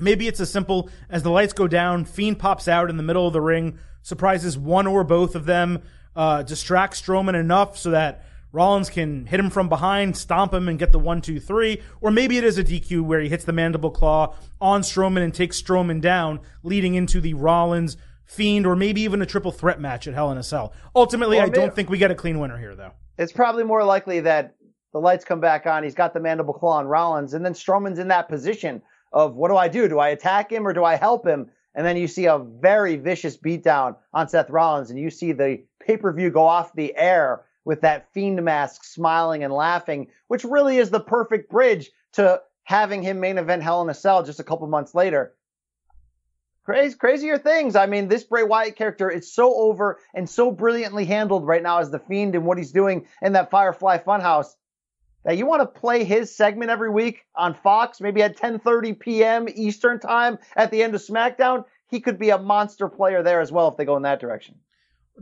Maybe 0.00 0.28
it's 0.28 0.40
as 0.40 0.50
simple 0.50 0.90
as 1.08 1.22
the 1.22 1.30
lights 1.30 1.52
go 1.52 1.68
down, 1.68 2.04
Fiend 2.04 2.38
pops 2.38 2.68
out 2.68 2.90
in 2.90 2.96
the 2.96 3.02
middle 3.02 3.26
of 3.26 3.32
the 3.32 3.40
ring, 3.40 3.78
surprises 4.02 4.56
one 4.56 4.86
or 4.86 5.04
both 5.04 5.34
of 5.34 5.44
them, 5.44 5.82
uh, 6.14 6.42
distracts 6.42 7.00
Strowman 7.00 7.38
enough 7.38 7.76
so 7.76 7.90
that 7.90 8.24
Rollins 8.52 8.90
can 8.90 9.26
hit 9.26 9.38
him 9.38 9.50
from 9.50 9.68
behind, 9.68 10.16
stomp 10.16 10.54
him, 10.54 10.68
and 10.68 10.78
get 10.78 10.92
the 10.92 10.98
one, 10.98 11.20
two, 11.20 11.38
three. 11.38 11.82
Or 12.00 12.10
maybe 12.10 12.38
it 12.38 12.44
is 12.44 12.58
a 12.58 12.64
DQ 12.64 13.02
where 13.02 13.20
he 13.20 13.28
hits 13.28 13.44
the 13.44 13.52
mandible 13.52 13.90
claw 13.90 14.34
on 14.60 14.82
Strowman 14.82 15.22
and 15.22 15.34
takes 15.34 15.60
Strowman 15.60 16.00
down, 16.00 16.40
leading 16.62 16.94
into 16.94 17.20
the 17.20 17.34
Rollins 17.34 17.96
Fiend, 18.24 18.66
or 18.66 18.76
maybe 18.76 19.02
even 19.02 19.22
a 19.22 19.26
triple 19.26 19.52
threat 19.52 19.80
match 19.80 20.06
at 20.06 20.14
Hell 20.14 20.30
in 20.30 20.38
a 20.38 20.42
Cell. 20.42 20.72
Ultimately, 20.94 21.40
I 21.40 21.48
don't 21.48 21.74
think 21.74 21.88
we 21.88 21.98
get 21.98 22.10
a 22.10 22.14
clean 22.14 22.38
winner 22.38 22.58
here, 22.58 22.74
though 22.74 22.92
it's 23.18 23.32
probably 23.32 23.64
more 23.64 23.84
likely 23.84 24.20
that 24.20 24.54
the 24.92 25.00
lights 25.00 25.24
come 25.24 25.40
back 25.40 25.66
on. 25.66 25.82
He's 25.82 25.94
got 25.94 26.14
the 26.14 26.20
mandible 26.20 26.54
claw 26.54 26.78
on 26.78 26.86
Rollins, 26.86 27.34
and 27.34 27.44
then 27.44 27.52
Strowman's 27.52 27.98
in 27.98 28.08
that 28.08 28.28
position 28.28 28.80
of 29.12 29.34
what 29.34 29.48
do 29.48 29.56
I 29.56 29.68
do? 29.68 29.88
Do 29.88 29.98
I 29.98 30.08
attack 30.10 30.50
him 30.50 30.66
or 30.66 30.72
do 30.72 30.84
I 30.84 30.94
help 30.94 31.26
him? 31.26 31.50
And 31.74 31.84
then 31.84 31.96
you 31.96 32.06
see 32.08 32.26
a 32.26 32.38
very 32.38 32.96
vicious 32.96 33.36
beatdown 33.36 33.96
on 34.14 34.28
Seth 34.28 34.50
Rollins, 34.50 34.90
and 34.90 34.98
you 34.98 35.10
see 35.10 35.32
the 35.32 35.62
pay 35.84 35.96
per 35.96 36.12
view 36.12 36.30
go 36.30 36.46
off 36.46 36.72
the 36.72 36.96
air 36.96 37.44
with 37.68 37.82
that 37.82 38.10
fiend 38.14 38.42
mask 38.42 38.82
smiling 38.82 39.44
and 39.44 39.52
laughing, 39.52 40.08
which 40.28 40.42
really 40.42 40.78
is 40.78 40.88
the 40.88 40.98
perfect 40.98 41.50
bridge 41.50 41.90
to 42.14 42.40
having 42.64 43.02
him 43.02 43.20
main 43.20 43.36
event 43.36 43.62
Hell 43.62 43.82
in 43.82 43.90
a 43.90 43.94
Cell 43.94 44.22
just 44.22 44.40
a 44.40 44.42
couple 44.42 44.66
months 44.68 44.94
later. 44.94 45.34
Crazy, 46.64 46.96
crazier 46.96 47.36
things. 47.36 47.76
I 47.76 47.84
mean, 47.84 48.08
this 48.08 48.24
Bray 48.24 48.42
Wyatt 48.42 48.74
character 48.74 49.10
is 49.10 49.30
so 49.30 49.54
over 49.54 50.00
and 50.14 50.28
so 50.28 50.50
brilliantly 50.50 51.04
handled 51.04 51.46
right 51.46 51.62
now 51.62 51.78
as 51.78 51.90
the 51.90 51.98
Fiend 51.98 52.34
and 52.34 52.46
what 52.46 52.56
he's 52.56 52.72
doing 52.72 53.06
in 53.20 53.34
that 53.34 53.50
Firefly 53.50 53.98
Funhouse 53.98 54.54
that 55.26 55.36
you 55.36 55.44
want 55.44 55.60
to 55.60 55.80
play 55.80 56.04
his 56.04 56.34
segment 56.34 56.70
every 56.70 56.88
week 56.88 57.26
on 57.34 57.52
Fox, 57.52 58.00
maybe 58.00 58.22
at 58.22 58.38
10:30 58.38 58.98
p.m. 58.98 59.46
Eastern 59.54 60.00
time 60.00 60.38
at 60.56 60.70
the 60.70 60.82
end 60.82 60.94
of 60.94 61.02
SmackDown. 61.02 61.66
He 61.90 62.00
could 62.00 62.18
be 62.18 62.30
a 62.30 62.38
monster 62.38 62.88
player 62.88 63.22
there 63.22 63.42
as 63.42 63.52
well 63.52 63.68
if 63.68 63.76
they 63.76 63.84
go 63.84 63.96
in 63.98 64.04
that 64.04 64.20
direction. 64.20 64.54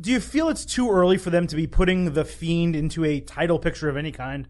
Do 0.00 0.10
you 0.10 0.20
feel 0.20 0.48
it's 0.48 0.64
too 0.64 0.90
early 0.90 1.16
for 1.16 1.30
them 1.30 1.46
to 1.46 1.56
be 1.56 1.66
putting 1.66 2.12
the 2.12 2.24
Fiend 2.24 2.76
into 2.76 3.04
a 3.04 3.20
title 3.20 3.58
picture 3.58 3.88
of 3.88 3.96
any 3.96 4.12
kind? 4.12 4.46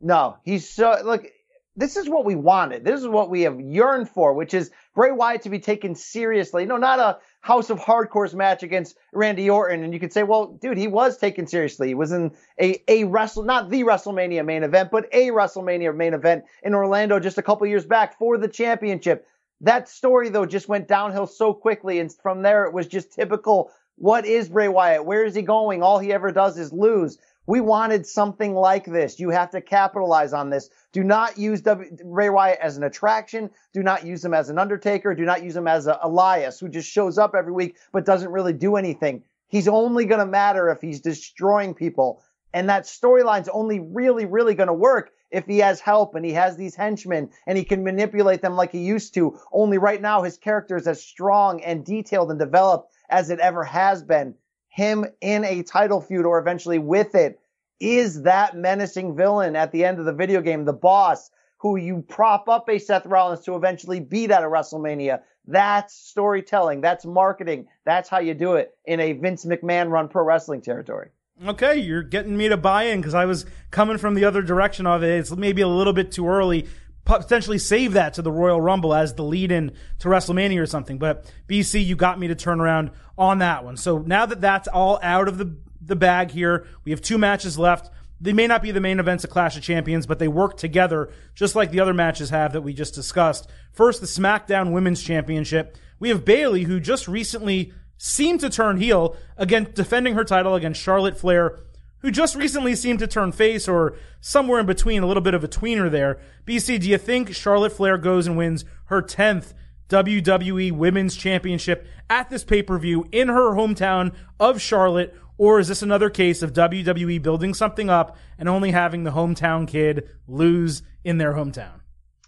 No, 0.00 0.36
he's 0.44 0.68
so 0.68 0.96
look 1.04 1.26
this 1.74 1.96
is 1.96 2.08
what 2.08 2.26
we 2.26 2.34
wanted. 2.34 2.84
This 2.84 3.00
is 3.00 3.08
what 3.08 3.30
we 3.30 3.42
have 3.42 3.58
yearned 3.58 4.08
for, 4.08 4.34
which 4.34 4.52
is 4.52 4.70
Bray 4.94 5.10
Wyatt 5.10 5.42
to 5.42 5.50
be 5.50 5.58
taken 5.58 5.94
seriously. 5.94 6.66
No, 6.66 6.76
not 6.76 6.98
a 6.98 7.18
House 7.40 7.70
of 7.70 7.78
Horrors 7.78 8.34
match 8.34 8.62
against 8.62 8.96
Randy 9.12 9.48
Orton. 9.48 9.82
And 9.82 9.94
you 9.94 9.98
could 9.98 10.12
say, 10.12 10.22
well, 10.22 10.58
dude, 10.60 10.76
he 10.76 10.86
was 10.86 11.16
taken 11.16 11.46
seriously. 11.46 11.88
He 11.88 11.94
was 11.94 12.12
in 12.12 12.32
a, 12.60 12.82
a 12.88 13.04
wrestle, 13.04 13.44
not 13.44 13.70
the 13.70 13.84
WrestleMania 13.84 14.44
main 14.44 14.64
event, 14.64 14.90
but 14.90 15.08
a 15.12 15.28
WrestleMania 15.28 15.96
main 15.96 16.12
event 16.12 16.44
in 16.62 16.74
Orlando 16.74 17.18
just 17.18 17.38
a 17.38 17.42
couple 17.42 17.66
years 17.66 17.86
back 17.86 18.18
for 18.18 18.36
the 18.36 18.48
championship. 18.48 19.26
That 19.62 19.88
story, 19.88 20.28
though, 20.28 20.44
just 20.44 20.68
went 20.68 20.88
downhill 20.88 21.26
so 21.26 21.54
quickly. 21.54 22.00
And 22.00 22.12
from 22.12 22.42
there, 22.42 22.64
it 22.64 22.74
was 22.74 22.86
just 22.86 23.12
typical. 23.12 23.70
What 24.02 24.26
is 24.26 24.48
Bray 24.48 24.66
Wyatt? 24.66 25.06
Where 25.06 25.24
is 25.24 25.36
he 25.36 25.42
going? 25.42 25.80
All 25.80 26.00
he 26.00 26.12
ever 26.12 26.32
does 26.32 26.58
is 26.58 26.72
lose. 26.72 27.18
We 27.46 27.60
wanted 27.60 28.04
something 28.04 28.52
like 28.52 28.84
this. 28.84 29.20
You 29.20 29.30
have 29.30 29.50
to 29.50 29.60
capitalize 29.60 30.32
on 30.32 30.50
this. 30.50 30.70
Do 30.92 31.04
not 31.04 31.38
use 31.38 31.60
w- 31.60 31.88
Bray 32.04 32.28
Wyatt 32.28 32.58
as 32.60 32.76
an 32.76 32.82
attraction. 32.82 33.48
Do 33.72 33.80
not 33.80 34.04
use 34.04 34.24
him 34.24 34.34
as 34.34 34.48
an 34.50 34.58
Undertaker. 34.58 35.14
Do 35.14 35.24
not 35.24 35.44
use 35.44 35.54
him 35.54 35.68
as 35.68 35.86
a 35.86 36.00
Elias 36.02 36.58
who 36.58 36.68
just 36.68 36.90
shows 36.90 37.16
up 37.16 37.36
every 37.36 37.52
week 37.52 37.76
but 37.92 38.04
doesn't 38.04 38.32
really 38.32 38.52
do 38.52 38.74
anything. 38.74 39.22
He's 39.46 39.68
only 39.68 40.04
going 40.04 40.18
to 40.18 40.26
matter 40.26 40.68
if 40.70 40.80
he's 40.80 41.00
destroying 41.00 41.72
people. 41.72 42.24
And 42.52 42.68
that 42.70 42.86
storyline's 42.86 43.48
only 43.50 43.78
really, 43.78 44.24
really 44.24 44.56
going 44.56 44.66
to 44.66 44.72
work 44.72 45.12
if 45.30 45.46
he 45.46 45.58
has 45.58 45.78
help 45.78 46.16
and 46.16 46.24
he 46.24 46.32
has 46.32 46.56
these 46.56 46.74
henchmen 46.74 47.30
and 47.46 47.56
he 47.56 47.62
can 47.62 47.84
manipulate 47.84 48.42
them 48.42 48.56
like 48.56 48.72
he 48.72 48.80
used 48.80 49.14
to. 49.14 49.38
Only 49.52 49.78
right 49.78 50.02
now 50.02 50.22
his 50.22 50.38
character 50.38 50.76
is 50.76 50.88
as 50.88 51.00
strong 51.00 51.62
and 51.62 51.84
detailed 51.84 52.30
and 52.30 52.40
developed 52.40 52.91
as 53.12 53.30
it 53.30 53.38
ever 53.38 53.62
has 53.62 54.02
been 54.02 54.34
him 54.68 55.04
in 55.20 55.44
a 55.44 55.62
title 55.62 56.00
feud 56.00 56.24
or 56.24 56.38
eventually 56.38 56.78
with 56.78 57.14
it 57.14 57.38
is 57.78 58.22
that 58.22 58.56
menacing 58.56 59.14
villain 59.14 59.54
at 59.54 59.70
the 59.70 59.84
end 59.84 59.98
of 59.98 60.06
the 60.06 60.12
video 60.12 60.40
game, 60.40 60.64
the 60.64 60.72
boss 60.72 61.30
who 61.58 61.76
you 61.76 62.02
prop 62.08 62.48
up 62.48 62.68
a 62.68 62.78
Seth 62.78 63.06
Rollins 63.06 63.44
to 63.44 63.54
eventually 63.54 64.00
beat 64.00 64.30
at 64.30 64.42
a 64.42 64.46
WrestleMania. 64.46 65.20
That's 65.46 65.94
storytelling. 65.94 66.80
That's 66.80 67.04
marketing. 67.04 67.66
That's 67.84 68.08
how 68.08 68.20
you 68.20 68.34
do 68.34 68.54
it 68.54 68.70
in 68.86 68.98
a 68.98 69.12
Vince 69.12 69.44
McMahon 69.44 69.90
run 69.90 70.08
pro 70.08 70.24
wrestling 70.24 70.60
territory. 70.60 71.10
Okay, 71.46 71.78
you're 71.78 72.02
getting 72.02 72.36
me 72.36 72.48
to 72.48 72.56
buy 72.56 72.84
in 72.84 73.00
because 73.00 73.14
I 73.14 73.26
was 73.26 73.46
coming 73.70 73.98
from 73.98 74.14
the 74.14 74.24
other 74.24 74.42
direction 74.42 74.86
of 74.86 75.02
it. 75.02 75.10
It's 75.18 75.34
maybe 75.34 75.62
a 75.62 75.68
little 75.68 75.92
bit 75.92 76.12
too 76.12 76.28
early. 76.28 76.66
Potentially 77.04 77.58
save 77.58 77.94
that 77.94 78.14
to 78.14 78.22
the 78.22 78.30
Royal 78.30 78.60
Rumble 78.60 78.94
as 78.94 79.14
the 79.14 79.24
lead 79.24 79.50
in 79.50 79.72
to 79.98 80.08
WrestleMania 80.08 80.60
or 80.60 80.66
something. 80.66 80.98
But 80.98 81.30
BC, 81.48 81.84
you 81.84 81.96
got 81.96 82.18
me 82.18 82.28
to 82.28 82.34
turn 82.34 82.60
around 82.60 82.92
on 83.18 83.38
that 83.38 83.64
one. 83.64 83.76
So 83.76 83.98
now 83.98 84.26
that 84.26 84.40
that's 84.40 84.68
all 84.68 85.00
out 85.02 85.26
of 85.26 85.38
the, 85.38 85.56
the 85.80 85.96
bag 85.96 86.30
here, 86.30 86.66
we 86.84 86.92
have 86.92 87.02
two 87.02 87.18
matches 87.18 87.58
left. 87.58 87.90
They 88.20 88.32
may 88.32 88.46
not 88.46 88.62
be 88.62 88.70
the 88.70 88.80
main 88.80 89.00
events 89.00 89.24
of 89.24 89.30
Clash 89.30 89.56
of 89.56 89.64
Champions, 89.64 90.06
but 90.06 90.20
they 90.20 90.28
work 90.28 90.56
together 90.56 91.10
just 91.34 91.56
like 91.56 91.72
the 91.72 91.80
other 91.80 91.92
matches 91.92 92.30
have 92.30 92.52
that 92.52 92.60
we 92.62 92.72
just 92.72 92.94
discussed. 92.94 93.50
First, 93.72 94.00
the 94.00 94.06
SmackDown 94.06 94.70
Women's 94.70 95.02
Championship. 95.02 95.76
We 95.98 96.08
have 96.10 96.24
Bayley, 96.24 96.62
who 96.62 96.78
just 96.78 97.08
recently 97.08 97.72
seemed 97.98 98.40
to 98.40 98.50
turn 98.50 98.76
heel 98.76 99.16
again, 99.36 99.68
defending 99.74 100.14
her 100.14 100.24
title 100.24 100.54
against 100.54 100.80
Charlotte 100.80 101.18
Flair, 101.18 101.58
who 102.02 102.10
just 102.10 102.34
recently 102.36 102.74
seemed 102.74 102.98
to 102.98 103.06
turn 103.06 103.32
face 103.32 103.66
or 103.66 103.96
somewhere 104.20 104.60
in 104.60 104.66
between, 104.66 105.02
a 105.02 105.06
little 105.06 105.22
bit 105.22 105.34
of 105.34 105.42
a 105.42 105.48
tweener 105.48 105.90
there. 105.90 106.18
BC, 106.46 106.80
do 106.80 106.88
you 106.88 106.98
think 106.98 107.34
Charlotte 107.34 107.72
Flair 107.72 107.96
goes 107.96 108.26
and 108.26 108.36
wins 108.36 108.64
her 108.86 109.00
10th 109.00 109.54
WWE 109.88 110.72
Women's 110.72 111.16
Championship 111.16 111.86
at 112.10 112.30
this 112.30 112.44
pay 112.44 112.62
per 112.62 112.78
view 112.78 113.06
in 113.12 113.28
her 113.28 113.54
hometown 113.54 114.12
of 114.38 114.60
Charlotte? 114.60 115.14
Or 115.38 115.58
is 115.58 115.68
this 115.68 115.82
another 115.82 116.10
case 116.10 116.42
of 116.42 116.52
WWE 116.52 117.22
building 117.22 117.54
something 117.54 117.88
up 117.88 118.16
and 118.38 118.48
only 118.48 118.70
having 118.70 119.04
the 119.04 119.10
hometown 119.10 119.66
kid 119.66 120.08
lose 120.26 120.82
in 121.04 121.18
their 121.18 121.32
hometown? 121.32 121.80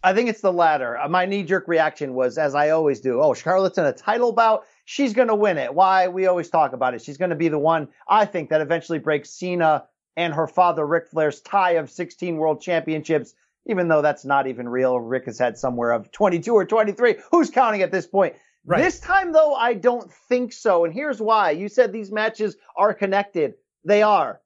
I 0.02 0.12
think 0.12 0.28
it's 0.28 0.42
the 0.42 0.52
latter. 0.52 0.98
Uh, 0.98 1.09
my 1.09 1.24
knee 1.24 1.44
jerk 1.44 1.66
reaction 1.66 2.12
was, 2.12 2.36
as 2.36 2.55
I 2.55 2.70
always 2.70 3.01
do, 3.01 3.22
oh, 3.22 3.32
Charlotte's 3.32 3.78
in 3.78 3.86
a 3.86 3.92
title 3.92 4.32
bout. 4.32 4.64
She's 4.85 5.15
going 5.15 5.28
to 5.28 5.35
win 5.35 5.59
it. 5.59 5.74
Why? 5.74 6.09
We 6.09 6.27
always 6.27 6.51
talk 6.51 6.73
about 6.73 6.94
it. 6.94 7.02
She's 7.02 7.16
going 7.16 7.31
to 7.31 7.36
be 7.36 7.48
the 7.48 7.59
one, 7.59 7.89
I 8.09 8.27
think, 8.27 8.51
that 8.51 8.61
eventually 8.61 8.98
breaks 8.98 9.31
Cena 9.31 9.85
and 10.16 10.35
her 10.35 10.47
father 10.47 10.86
Ric 10.86 11.09
Flair's 11.09 11.40
tie 11.40 11.73
of 11.73 11.90
16 11.90 12.36
world 12.36 12.61
championships, 12.61 13.35
even 13.66 13.89
though 13.89 14.02
that's 14.02 14.24
not 14.24 14.47
even 14.47 14.69
real. 14.69 15.01
Ric 15.01 15.24
has 15.24 15.39
had 15.39 15.56
somewhere 15.56 15.90
of 15.90 16.12
22 16.12 16.52
or 16.52 16.65
23. 16.65 17.16
Who's 17.31 17.51
counting 17.51 17.82
at 17.82 17.90
this 17.90 18.06
point? 18.06 18.35
Right. 18.66 18.82
This 18.82 19.01
time, 19.01 19.32
though, 19.32 19.55
I 19.55 19.74
don't 19.74 20.11
think 20.28 20.52
so. 20.52 20.85
And 20.85 20.94
here's 20.94 21.20
why. 21.20 21.51
You 21.51 21.69
said 21.69 21.93
these 21.93 22.12
matches 22.12 22.56
are 22.77 22.94
connected. 22.94 23.55
They 23.85 24.02
are. 24.02 24.40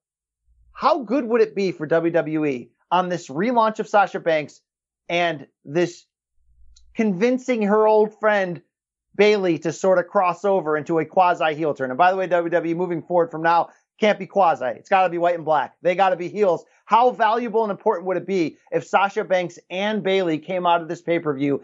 How 0.72 1.02
good 1.02 1.24
would 1.24 1.40
it 1.40 1.54
be 1.54 1.72
for 1.72 1.86
WWE 1.86 2.68
on 2.90 3.08
this 3.08 3.28
relaunch 3.28 3.78
of 3.78 3.88
Sasha 3.88 4.20
Banks 4.20 4.60
and 5.08 5.46
this 5.64 6.04
convincing 6.94 7.62
her 7.62 7.86
old 7.86 8.18
friend 8.18 8.62
Bayley 9.18 9.58
to 9.58 9.72
sort 9.72 9.98
of 9.98 10.06
cross 10.06 10.46
over 10.46 10.78
into 10.78 10.98
a 10.98 11.04
quasi 11.04 11.54
heel 11.54 11.74
turn? 11.74 11.90
And 11.90 11.98
by 11.98 12.10
the 12.10 12.16
way, 12.16 12.26
WWE 12.26 12.74
moving 12.74 13.02
forward 13.02 13.30
from 13.30 13.42
now 13.42 13.68
can't 14.00 14.18
be 14.18 14.26
quasi. 14.26 14.64
It's 14.64 14.88
got 14.88 15.02
to 15.02 15.10
be 15.10 15.18
white 15.18 15.34
and 15.34 15.44
black. 15.44 15.74
They 15.82 15.94
got 15.94 16.10
to 16.10 16.16
be 16.16 16.28
heels. 16.28 16.64
How 16.86 17.10
valuable 17.10 17.64
and 17.64 17.70
important 17.70 18.06
would 18.06 18.16
it 18.16 18.26
be 18.26 18.56
if 18.70 18.86
Sasha 18.86 19.24
Banks 19.24 19.58
and 19.68 20.02
Bayley 20.02 20.38
came 20.38 20.64
out 20.64 20.80
of 20.80 20.88
this 20.88 21.02
pay 21.02 21.18
per 21.18 21.34
view 21.34 21.62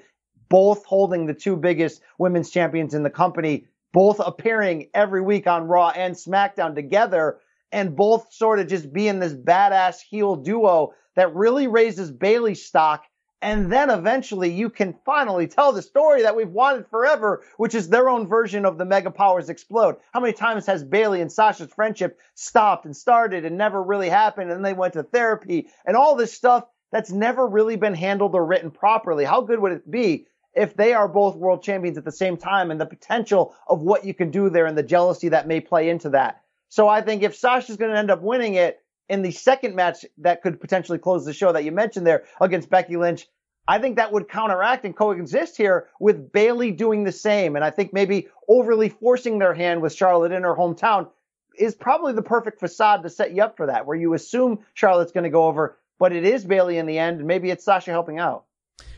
both 0.49 0.85
holding 0.85 1.27
the 1.27 1.35
two 1.35 1.57
biggest 1.57 2.01
women's 2.19 2.51
champions 2.51 2.95
in 2.95 3.03
the 3.03 3.11
company, 3.11 3.67
both 3.93 4.21
appearing 4.21 4.89
every 4.95 5.21
week 5.21 5.47
on 5.47 5.67
Raw 5.67 5.89
and 5.91 6.15
SmackDown 6.15 6.75
together, 6.75 7.39
and 7.73 7.97
both 7.97 8.33
sort 8.33 8.61
of 8.61 8.69
just 8.69 8.93
being 8.93 9.19
this 9.19 9.35
badass 9.35 10.01
heel 10.01 10.37
duo 10.37 10.93
that 11.17 11.35
really 11.35 11.67
raises 11.67 12.11
Bayley's 12.11 12.65
stock. 12.65 13.05
And 13.45 13.71
then 13.71 13.91
eventually 13.91 14.51
you 14.51 14.71
can 14.71 14.95
finally 15.05 15.47
tell 15.47 15.71
the 15.71 15.83
story 15.83 16.23
that 16.23 16.35
we've 16.35 16.49
wanted 16.49 16.87
forever, 16.89 17.43
which 17.59 17.75
is 17.75 17.91
their 17.91 18.09
own 18.09 18.27
version 18.27 18.65
of 18.65 18.79
the 18.79 18.87
Mega 18.87 19.11
Powers 19.11 19.51
Explode. 19.51 19.97
How 20.15 20.21
many 20.21 20.33
times 20.33 20.65
has 20.65 20.83
Bayley 20.83 21.21
and 21.21 21.31
Sasha's 21.31 21.71
friendship 21.71 22.19
stopped 22.35 22.87
and 22.87 22.97
started 22.97 23.45
and 23.45 23.59
never 23.59 23.83
really 23.83 24.09
happened? 24.09 24.51
And 24.51 24.65
they 24.65 24.73
went 24.73 24.95
to 24.95 25.03
therapy 25.03 25.69
and 25.85 25.95
all 25.95 26.17
this 26.17 26.33
stuff 26.33 26.65
that's 26.91 27.11
never 27.11 27.47
really 27.47 27.77
been 27.77 27.93
handled 27.93 28.35
or 28.35 28.47
written 28.47 28.71
properly. 28.71 29.27
How 29.27 29.43
good 29.43 29.61
would 29.61 29.73
it 29.73 29.91
be 29.91 30.27
if 30.55 30.75
they 30.75 30.95
are 30.95 31.07
both 31.07 31.37
world 31.37 31.63
champions 31.63 31.99
at 31.99 32.07
the 32.07 32.13
same 32.13 32.39
time 32.39 32.71
and 32.71 32.81
the 32.81 32.87
potential 32.87 33.55
of 33.69 33.83
what 33.83 34.07
you 34.07 34.15
can 34.15 34.31
do 34.31 34.49
there 34.49 34.65
and 34.65 34.79
the 34.79 34.83
jealousy 34.83 35.29
that 35.29 35.47
may 35.47 35.61
play 35.61 35.91
into 35.91 36.09
that. 36.09 36.41
So 36.71 36.89
I 36.89 37.03
think 37.03 37.23
if 37.23 37.37
Sasha's 37.37 37.77
going 37.77 37.93
to 37.93 37.99
end 37.99 38.11
up 38.11 38.23
winning 38.23 38.55
it 38.55 38.81
in 39.11 39.21
the 39.21 39.33
second 39.33 39.75
match 39.75 40.07
that 40.17 40.41
could 40.41 40.63
potentially 40.63 40.99
close 40.99 41.27
the 41.27 41.35
show 41.35 41.53
that 41.53 41.65
you 41.65 41.73
mentioned 41.73 42.07
there 42.07 42.25
against 42.41 42.71
Becky 42.71 42.97
Lynch, 42.97 43.27
I 43.67 43.79
think 43.79 43.97
that 43.97 44.13
would 44.13 44.29
counteract 44.29 44.85
and 44.85 44.95
coexist 44.95 45.57
here 45.57 45.89
with 45.99 46.33
Bayley 46.33 46.71
doing 46.71 47.05
the 47.05 47.13
same. 47.13 47.57
And 47.57 47.65
I 47.65 47.71
think 47.71 47.93
maybe 47.93 48.29
overly 48.49 48.91
forcing 48.91 49.39
their 49.39 49.55
hand 49.55 49.81
with 49.81 49.95
Charlotte 49.95 50.33
in 50.33 50.43
her 50.43 50.55
hometown 50.55 51.09
is 51.59 51.75
probably 51.75 52.13
the 52.13 52.23
perfect 52.23 52.61
facade 52.61 53.03
to 53.03 53.09
set 53.09 53.33
you 53.33 53.43
up 53.43 53.57
for 53.57 53.67
that, 53.67 53.87
where 53.87 53.97
you 53.97 54.15
assume 54.15 54.59
Charlotte's 54.75 55.13
going 55.13 55.25
to 55.25 55.31
go 55.31 55.47
over, 55.47 55.79
but 55.99 56.13
it 56.13 56.25
is 56.25 56.45
Bayley 56.45 56.79
in 56.79 56.87
the 56.87 56.99
end, 56.99 57.19
and 57.19 57.29
maybe 57.29 57.51
it's 57.51 57.65
Sasha 57.65 57.91
helping 57.91 58.19
out. 58.19 58.45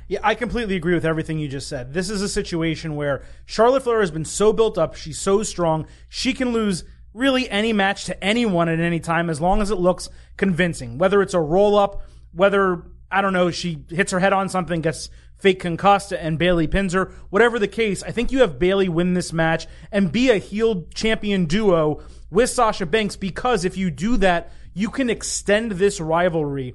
Yeah, 0.09 0.21
I 0.23 0.35
completely 0.35 0.77
agree 0.77 0.95
with 0.95 1.05
everything 1.05 1.39
you 1.39 1.49
just 1.49 1.69
said. 1.69 1.93
This 1.93 2.11
is 2.11 2.23
a 2.23 2.29
situation 2.29 2.97
where 2.97 3.25
Charlotte 3.45 3.83
Flair 3.83 4.01
has 4.01 4.11
been 4.11 4.25
so 4.25 4.53
built 4.53 4.79
up, 4.79 4.95
she's 4.95 5.19
so 5.19 5.43
strong, 5.43 5.87
she 6.09 6.33
can 6.33 6.53
lose 6.53 6.85
really 7.13 7.49
any 7.51 7.73
match 7.73 8.05
to 8.05 8.25
anyone 8.25 8.69
at 8.69 8.79
any 8.79 9.01
time 9.01 9.29
as 9.29 9.41
long 9.41 9.61
as 9.61 9.71
it 9.71 9.77
looks 9.77 10.09
convincing. 10.37 10.97
Whether 10.99 11.23
it's 11.23 11.35
a 11.35 11.41
roll 11.41 11.77
up, 11.77 12.03
whether 12.33 12.85
I 13.11 13.21
don't 13.21 13.33
know, 13.33 13.51
she 13.51 13.85
hits 13.89 14.13
her 14.13 14.21
head 14.21 14.33
on 14.33 14.49
something, 14.49 14.81
gets 14.81 15.11
fake 15.39 15.61
concussed, 15.61 16.13
and 16.13 16.39
Bayley 16.39 16.67
pins 16.67 16.93
her. 16.93 17.13
Whatever 17.31 17.59
the 17.59 17.69
case, 17.69 18.03
I 18.03 18.11
think 18.11 18.33
you 18.33 18.41
have 18.41 18.59
Bayley 18.59 18.89
win 18.89 19.15
this 19.15 19.33
match 19.33 19.67
and 19.93 20.13
be 20.13 20.31
a 20.31 20.39
heel 20.39 20.87
champion 20.95 21.47
duo 21.47 22.03
with 22.31 22.51
Sasha 22.51 22.87
Banks 22.87 23.17
because 23.17 23.65
if 23.65 23.77
you 23.77 23.91
do 23.91 24.17
that, 24.19 24.51
you 24.75 24.91
can 24.91 25.11
extend 25.11 25.73
this 25.73 26.01
rivalry 26.01 26.75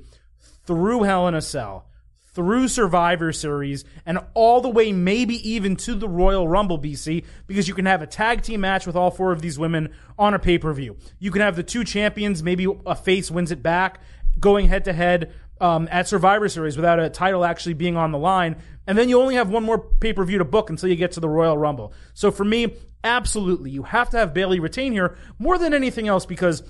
through 0.66 1.03
Hell 1.03 1.28
in 1.28 1.36
a 1.36 1.41
Cell 1.41 1.88
through 2.34 2.68
Survivor 2.68 3.34
Series 3.34 3.84
and 4.06 4.20
all 4.34 4.62
the 4.62 4.70
way 4.70 4.94
maybe 4.94 5.36
even 5.49 5.76
to 5.76 5.95
the 5.95 6.08
Royal 6.08 6.48
Rumble 6.48 6.80
BC 6.80 7.26
because 7.45 7.68
you 7.68 7.74
can 7.74 7.86
have 7.86 8.02
a 8.02 8.08
tag 8.08 8.41
team 8.41 8.62
match 8.62 8.88
with 8.88 8.95
all 8.95 9.12
four 9.12 9.34
of 9.34 9.41
these 9.41 9.60
women 9.60 9.90
on 10.18 10.34
a 10.34 10.40
pay-per-view. 10.40 10.95
You 11.20 11.32
can 11.32 11.41
have 11.41 11.58
the 11.58 11.64
two 11.64 11.84
champions, 11.84 12.41
maybe 12.41 12.68
a 12.86 12.95
face 12.95 13.30
wins 13.30 13.52
it 13.52 13.62
back, 13.62 13.99
going 14.40 14.70
head 14.70 14.86
to 14.86 14.94
head 14.94 15.34
Um, 15.61 15.88
at 15.91 16.07
Survivor 16.07 16.49
Series 16.49 16.75
without 16.75 16.99
a 16.99 17.07
title 17.07 17.45
actually 17.45 17.75
being 17.75 17.95
on 17.95 18.11
the 18.11 18.17
line. 18.17 18.55
And 18.88 18.97
then 18.97 19.09
you 19.09 19.21
only 19.21 19.35
have 19.35 19.51
one 19.51 19.63
more 19.63 19.77
pay-per-view 19.77 20.39
to 20.39 20.45
book 20.45 20.71
until 20.71 20.89
you 20.89 20.95
get 20.95 21.11
to 21.11 21.19
the 21.19 21.29
Royal 21.29 21.55
Rumble. 21.55 21.93
So 22.15 22.31
for 22.31 22.43
me, 22.43 22.75
absolutely, 23.03 23.69
you 23.69 23.83
have 23.83 24.09
to 24.09 24.17
have 24.17 24.33
Bayley 24.33 24.59
retain 24.59 24.91
here 24.91 25.15
more 25.38 25.59
than 25.59 25.73
anything 25.73 26.07
else 26.07 26.25
because 26.25 26.63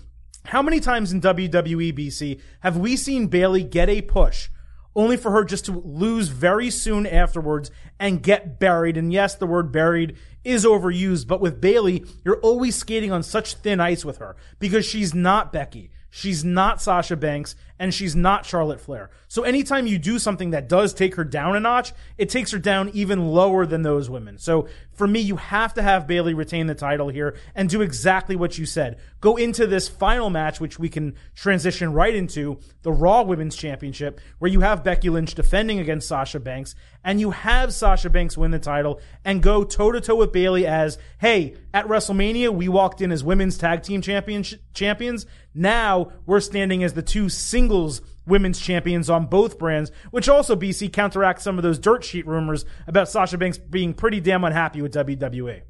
how 0.44 0.62
many 0.62 0.82
times 0.82 1.14
in 1.14 1.22
WWE 1.22 1.98
BC 1.98 2.42
have 2.60 2.76
we 2.76 2.98
seen 2.98 3.28
Bayley 3.28 3.64
get 3.64 3.88
a 3.88 4.02
push 4.02 4.50
only 4.96 5.18
for 5.18 5.32
her 5.32 5.44
just 5.44 5.66
to 5.66 5.72
lose 5.72 6.28
very 6.28 6.70
soon 6.70 7.06
afterwards 7.06 7.72
and 8.00 8.22
get 8.22 8.60
buried. 8.60 8.98
And 8.98 9.12
yes, 9.14 9.36
the 9.36 9.48
word 9.48 9.72
buried 9.72 10.18
is 10.44 10.66
overused, 10.66 11.28
but 11.28 11.42
with 11.42 11.62
Bayley, 11.62 12.04
you're 12.26 12.40
always 12.40 12.76
skating 12.76 13.12
on 13.12 13.24
such 13.24 13.56
thin 13.56 13.80
ice 13.80 14.04
with 14.04 14.18
her 14.18 14.36
because 14.60 14.86
she's 14.86 15.14
not 15.14 15.54
Becky. 15.54 15.92
She's 16.14 16.44
not 16.44 16.82
Sasha 16.82 17.16
Banks 17.16 17.56
and 17.80 17.94
she's 17.94 18.16
not 18.16 18.46
Charlotte 18.46 18.82
Flair. 18.82 19.10
So 19.30 19.44
anytime 19.44 19.88
you 19.88 19.98
do 19.98 20.20
something 20.20 20.52
that 20.52 20.68
does 20.68 20.94
take 20.94 21.16
her 21.16 21.24
down 21.24 21.56
a 21.56 21.60
notch, 21.60 21.94
it 22.18 22.30
takes 22.30 22.52
her 22.52 22.60
down 22.60 22.92
even 22.94 23.30
lower 23.30 23.66
than 23.66 23.82
those 23.82 24.10
women. 24.10 24.38
So 24.38 24.68
for 25.02 25.08
me, 25.08 25.20
you 25.20 25.38
have 25.38 25.74
to 25.74 25.82
have 25.82 26.06
Bayley 26.06 26.36
retain 26.36 26.68
the 26.68 26.76
title 26.76 27.10
here 27.10 27.36
and 27.56 27.68
do 27.68 27.82
exactly 27.82 28.36
what 28.36 28.60
you 28.60 28.68
said. 28.68 29.00
Go 29.20 29.36
into 29.36 29.66
this 29.66 29.90
final 29.90 30.30
match, 30.30 30.62
which 30.62 30.78
we 30.78 30.90
can 30.90 31.16
transition 31.34 31.92
right 31.92 32.14
into 32.14 32.60
the 32.84 32.92
Raw 32.92 33.24
Women's 33.24 33.56
Championship, 33.56 34.22
where 34.38 34.52
you 34.52 34.60
have 34.60 34.84
Becky 34.84 35.10
Lynch 35.10 35.34
defending 35.34 35.80
against 35.80 36.08
Sasha 36.08 36.40
Banks, 36.40 36.76
and 37.04 37.20
you 37.20 37.32
have 37.32 37.74
Sasha 37.74 38.12
Banks 38.12 38.38
win 38.38 38.52
the 38.52 38.60
title 38.60 39.02
and 39.26 39.42
go 39.42 39.64
toe 39.64 39.92
to 39.92 40.00
toe 40.00 40.18
with 40.18 40.32
Bayley 40.32 40.68
as, 40.68 41.00
hey, 41.20 41.56
at 41.74 41.88
WrestleMania, 41.88 42.54
we 42.54 42.68
walked 42.68 43.02
in 43.02 43.12
as 43.12 43.24
women's 43.24 43.58
tag 43.58 43.82
team 43.82 44.04
champions. 44.04 45.26
Now 45.56 46.12
we're 46.28 46.42
standing 46.42 46.84
as 46.84 46.94
the 46.94 47.02
two 47.02 47.28
singles 47.28 48.04
women's 48.26 48.60
champions 48.60 49.10
on 49.10 49.26
both 49.26 49.58
brands, 49.58 49.92
which 50.12 50.30
also 50.30 50.56
BC 50.56 50.92
counteracts 50.92 51.44
some 51.44 51.58
of 51.58 51.64
those 51.64 51.80
dirt 51.80 52.04
sheet 52.04 52.28
rumors 52.28 52.66
about 52.88 53.10
Sasha 53.10 53.38
Banks 53.38 53.58
being 53.58 53.94
pretty 53.94 54.20
damn 54.20 54.44
unhappy 54.44 54.82
with 54.82 54.94
WWE. 54.94 55.62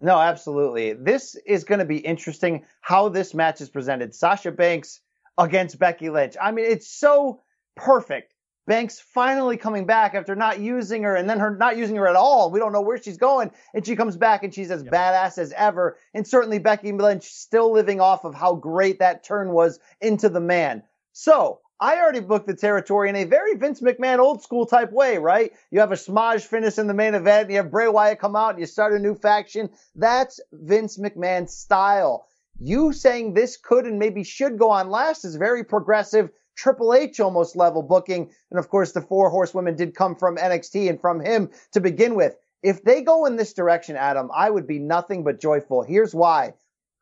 No, 0.00 0.18
absolutely. 0.18 0.94
This 0.94 1.36
is 1.46 1.64
going 1.64 1.80
to 1.80 1.84
be 1.84 1.98
interesting 1.98 2.64
how 2.80 3.08
this 3.08 3.34
match 3.34 3.60
is 3.60 3.68
presented. 3.68 4.14
Sasha 4.14 4.50
Banks 4.50 5.00
against 5.36 5.78
Becky 5.78 6.10
Lynch. 6.10 6.36
I 6.40 6.52
mean, 6.52 6.64
it's 6.64 6.88
so 6.88 7.42
perfect. 7.76 8.34
Banks 8.66 9.00
finally 9.00 9.56
coming 9.56 9.84
back 9.84 10.14
after 10.14 10.36
not 10.36 10.60
using 10.60 11.02
her 11.02 11.16
and 11.16 11.28
then 11.28 11.40
her 11.40 11.56
not 11.56 11.76
using 11.76 11.96
her 11.96 12.06
at 12.06 12.14
all. 12.14 12.50
We 12.50 12.60
don't 12.60 12.72
know 12.72 12.82
where 12.82 13.02
she's 13.02 13.16
going. 13.16 13.50
And 13.74 13.84
she 13.84 13.96
comes 13.96 14.16
back 14.16 14.44
and 14.44 14.54
she's 14.54 14.70
as 14.70 14.84
yep. 14.84 14.92
badass 14.92 15.38
as 15.38 15.52
ever. 15.56 15.98
And 16.14 16.26
certainly 16.26 16.58
Becky 16.58 16.92
Lynch 16.92 17.24
still 17.24 17.72
living 17.72 18.00
off 18.00 18.24
of 18.24 18.34
how 18.34 18.54
great 18.54 19.00
that 19.00 19.24
turn 19.24 19.52
was 19.52 19.80
into 20.00 20.28
the 20.28 20.40
man. 20.40 20.82
So 21.12 21.60
I 21.80 21.96
already 21.98 22.20
booked 22.20 22.46
the 22.46 22.54
territory 22.54 23.08
in 23.08 23.16
a 23.16 23.24
very 23.24 23.56
Vince 23.56 23.80
McMahon 23.80 24.18
old 24.18 24.42
school 24.42 24.66
type 24.66 24.92
way, 24.92 25.18
right? 25.18 25.52
You 25.70 25.80
have 25.80 25.92
a 25.92 25.96
schmozz 25.96 26.46
finish 26.46 26.78
in 26.78 26.86
the 26.86 26.94
main 26.94 27.14
event, 27.14 27.50
you 27.50 27.56
have 27.56 27.70
Bray 27.70 27.88
Wyatt 27.88 28.18
come 28.18 28.36
out 28.36 28.50
and 28.50 28.60
you 28.60 28.66
start 28.66 28.92
a 28.92 28.98
new 28.98 29.14
faction. 29.14 29.70
That's 29.94 30.40
Vince 30.52 30.98
McMahon 30.98 31.48
style. 31.48 32.26
You 32.58 32.92
saying 32.92 33.32
this 33.32 33.56
could 33.56 33.86
and 33.86 33.98
maybe 33.98 34.22
should 34.22 34.58
go 34.58 34.70
on 34.70 34.90
last 34.90 35.24
is 35.24 35.36
very 35.36 35.64
progressive, 35.64 36.30
Triple 36.54 36.92
H 36.92 37.18
almost 37.18 37.56
level 37.56 37.82
booking. 37.82 38.30
And 38.50 38.60
of 38.60 38.68
course, 38.68 38.92
the 38.92 39.00
four 39.00 39.30
horsewomen 39.30 39.76
did 39.76 39.94
come 39.94 40.16
from 40.16 40.36
NXT 40.36 40.90
and 40.90 41.00
from 41.00 41.20
him 41.20 41.50
to 41.72 41.80
begin 41.80 42.14
with. 42.14 42.36
If 42.62 42.84
they 42.84 43.00
go 43.00 43.24
in 43.24 43.36
this 43.36 43.54
direction, 43.54 43.96
Adam, 43.96 44.30
I 44.34 44.50
would 44.50 44.66
be 44.66 44.78
nothing 44.78 45.24
but 45.24 45.40
joyful. 45.40 45.82
Here's 45.82 46.14
why. 46.14 46.52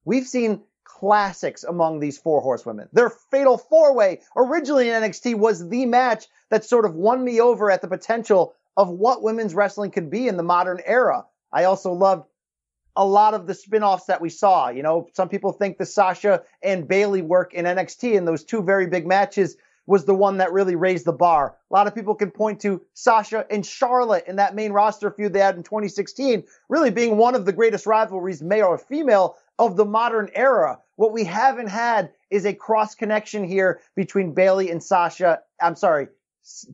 We've 0.04 0.28
seen 0.28 0.62
classics 0.88 1.64
among 1.64 2.00
these 2.00 2.18
four 2.18 2.40
horsewomen. 2.40 2.88
Their 2.92 3.10
fatal 3.10 3.58
four 3.58 3.94
way 3.94 4.22
originally 4.34 4.88
in 4.88 5.02
NXT 5.02 5.36
was 5.36 5.68
the 5.68 5.86
match 5.86 6.26
that 6.50 6.64
sort 6.64 6.84
of 6.84 6.94
won 6.94 7.22
me 7.22 7.40
over 7.40 7.70
at 7.70 7.82
the 7.82 7.88
potential 7.88 8.54
of 8.76 8.88
what 8.88 9.22
women's 9.22 9.54
wrestling 9.54 9.90
could 9.90 10.10
be 10.10 10.26
in 10.26 10.36
the 10.36 10.42
modern 10.42 10.80
era. 10.84 11.26
I 11.52 11.64
also 11.64 11.92
loved 11.92 12.26
a 12.96 13.04
lot 13.04 13.34
of 13.34 13.46
the 13.46 13.54
spin-offs 13.54 14.06
that 14.06 14.20
we 14.20 14.30
saw. 14.30 14.70
You 14.70 14.82
know, 14.82 15.08
some 15.12 15.28
people 15.28 15.52
think 15.52 15.78
the 15.78 15.86
Sasha 15.86 16.42
and 16.62 16.88
Bayley 16.88 17.22
work 17.22 17.54
in 17.54 17.64
NXT 17.64 18.16
and 18.16 18.26
those 18.26 18.42
two 18.42 18.62
very 18.62 18.86
big 18.86 19.06
matches 19.06 19.56
was 19.86 20.04
the 20.04 20.14
one 20.14 20.36
that 20.36 20.52
really 20.52 20.76
raised 20.76 21.06
the 21.06 21.12
bar. 21.12 21.56
A 21.70 21.74
lot 21.74 21.86
of 21.86 21.94
people 21.94 22.14
can 22.14 22.30
point 22.30 22.60
to 22.60 22.82
Sasha 22.92 23.46
and 23.50 23.64
Charlotte 23.64 24.24
in 24.26 24.36
that 24.36 24.54
main 24.54 24.72
roster 24.72 25.10
feud 25.10 25.32
they 25.32 25.40
had 25.40 25.56
in 25.56 25.62
2016, 25.62 26.44
really 26.68 26.90
being 26.90 27.16
one 27.16 27.34
of 27.34 27.46
the 27.46 27.52
greatest 27.52 27.86
rivalries, 27.86 28.42
male 28.42 28.66
or 28.66 28.76
female, 28.76 29.36
of 29.58 29.76
the 29.76 29.84
modern 29.84 30.30
era. 30.34 30.78
What 30.96 31.12
we 31.12 31.24
haven't 31.24 31.68
had 31.68 32.10
is 32.30 32.44
a 32.44 32.54
cross 32.54 32.94
connection 32.94 33.44
here 33.44 33.80
between 33.96 34.34
Bayley 34.34 34.70
and 34.70 34.82
Sasha. 34.82 35.40
I'm 35.60 35.76
sorry, 35.76 36.08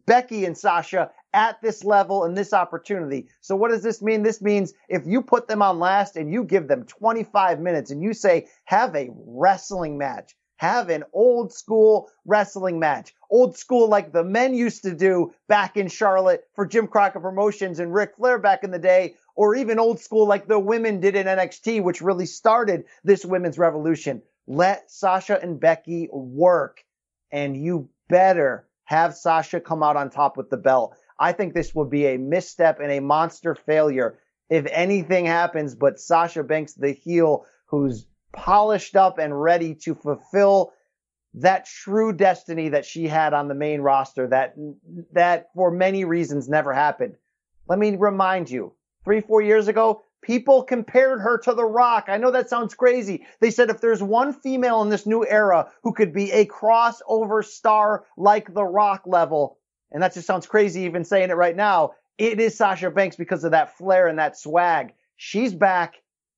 Becky 0.07 0.45
and 0.45 0.57
Sasha 0.57 1.11
at 1.33 1.61
this 1.61 1.85
level 1.85 2.25
and 2.25 2.37
this 2.37 2.53
opportunity. 2.53 3.29
So 3.41 3.57
what 3.57 3.71
does 3.71 3.83
this 3.83 4.01
mean? 4.01 4.23
This 4.23 4.41
means 4.41 4.73
if 4.89 5.03
you 5.07 5.21
put 5.21 5.49
them 5.49 5.63
on 5.63 5.79
last 5.79 6.17
and 6.17 6.33
you 6.33 6.45
give 6.45 6.69
them 6.69 6.85
25 6.85 7.61
minutes 7.61 7.91
and 7.91 8.03
you 8.03 8.15
say, 8.15 8.47
have 8.65 8.95
a 8.95 9.11
wrestling 9.13 9.99
match, 9.99 10.37
have 10.57 10.91
an 10.91 11.03
old 11.13 11.53
school 11.53 12.09
wrestling 12.25 12.79
match. 12.79 13.13
Old 13.31 13.57
school 13.59 13.89
like 13.89 14.13
the 14.13 14.23
men 14.23 14.55
used 14.55 14.85
to 14.85 14.95
do 14.95 15.33
back 15.49 15.77
in 15.77 15.89
Charlotte 15.89 16.45
for 16.55 16.65
Jim 16.65 16.87
Crockett 16.87 17.23
Promotions 17.23 17.81
and 17.81 17.93
Ric 17.93 18.17
Flair 18.17 18.39
back 18.39 18.63
in 18.63 18.71
the 18.71 18.79
day, 18.79 19.17
or 19.35 19.57
even 19.57 19.79
old 19.79 20.01
school 20.01 20.27
like 20.27 20.47
the 20.47 20.59
women 20.59 21.01
did 21.01 21.17
in 21.17 21.27
NXT, 21.27 21.83
which 21.83 22.01
really 22.01 22.27
started 22.27 22.85
this 23.03 23.25
women's 23.25 23.59
revolution. 23.59 24.23
Let 24.47 24.91
Sasha 24.91 25.39
and 25.41 25.59
Becky 25.59 26.09
work 26.13 26.85
and 27.33 27.57
you 27.57 27.89
better 28.09 28.69
have 28.85 29.15
Sasha 29.15 29.61
come 29.61 29.83
out 29.83 29.97
on 29.97 30.11
top 30.11 30.37
with 30.37 30.51
the 30.51 30.57
belt. 30.57 30.97
I 31.19 31.33
think 31.33 31.55
this 31.55 31.75
will 31.75 31.87
be 31.87 32.07
a 32.07 32.19
misstep 32.19 32.81
and 32.81 32.93
a 32.93 33.01
monster 33.01 33.55
failure 33.55 34.19
if 34.51 34.67
anything 34.71 35.27
happens, 35.27 35.75
but 35.75 35.99
Sasha 35.99 36.45
Banks, 36.45 36.75
the 36.75 36.93
heel 36.93 37.47
who's 37.67 38.07
polished 38.33 38.95
up 38.95 39.19
and 39.19 39.41
ready 39.41 39.75
to 39.75 39.95
fulfill 39.95 40.73
that 41.35 41.67
true 41.67 42.13
destiny 42.13 42.69
that 42.69 42.85
she 42.85 43.09
had 43.09 43.33
on 43.33 43.49
the 43.49 43.55
main 43.55 43.81
roster 43.81 44.29
that, 44.29 44.55
that 45.13 45.49
for 45.55 45.71
many 45.71 46.05
reasons 46.05 46.49
never 46.49 46.73
happened. 46.73 47.17
Let 47.69 47.79
me 47.79 47.97
remind 47.97 48.51
you, 48.51 48.75
three, 49.05 49.21
four 49.21 49.43
years 49.43 49.69
ago, 49.69 50.03
people 50.23 50.63
compared 50.63 51.21
her 51.21 51.39
to 51.39 51.55
The 51.55 51.65
Rock. 51.65 52.07
I 52.09 52.17
know 52.17 52.31
that 52.31 52.49
sounds 52.49 52.75
crazy. 52.75 53.27
They 53.41 53.51
said 53.51 53.71
if 53.71 53.81
there's 53.81 54.03
one 54.03 54.33
female 54.33 54.83
in 54.83 54.89
this 54.89 55.07
new 55.07 55.25
era 55.27 55.71
who 55.83 55.93
could 55.93 56.13
be 56.13 56.33
a 56.33 56.47
crossover 56.47 57.45
star 57.45 58.05
like 58.17 58.53
The 58.53 58.65
Rock 58.65 59.03
level, 59.07 59.59
and 59.93 60.03
that 60.03 60.15
just 60.15 60.27
sounds 60.27 60.47
crazy 60.47 60.83
even 60.83 61.05
saying 61.05 61.31
it 61.31 61.35
right 61.37 61.55
now, 61.55 61.93
it 62.17 62.41
is 62.41 62.57
Sasha 62.57 62.91
Banks 62.91 63.17
because 63.17 63.45
of 63.45 63.51
that 63.51 63.77
flair 63.77 64.09
and 64.09 64.19
that 64.19 64.39
swag. 64.39 64.95
She's 65.17 65.53
back. 65.53 65.97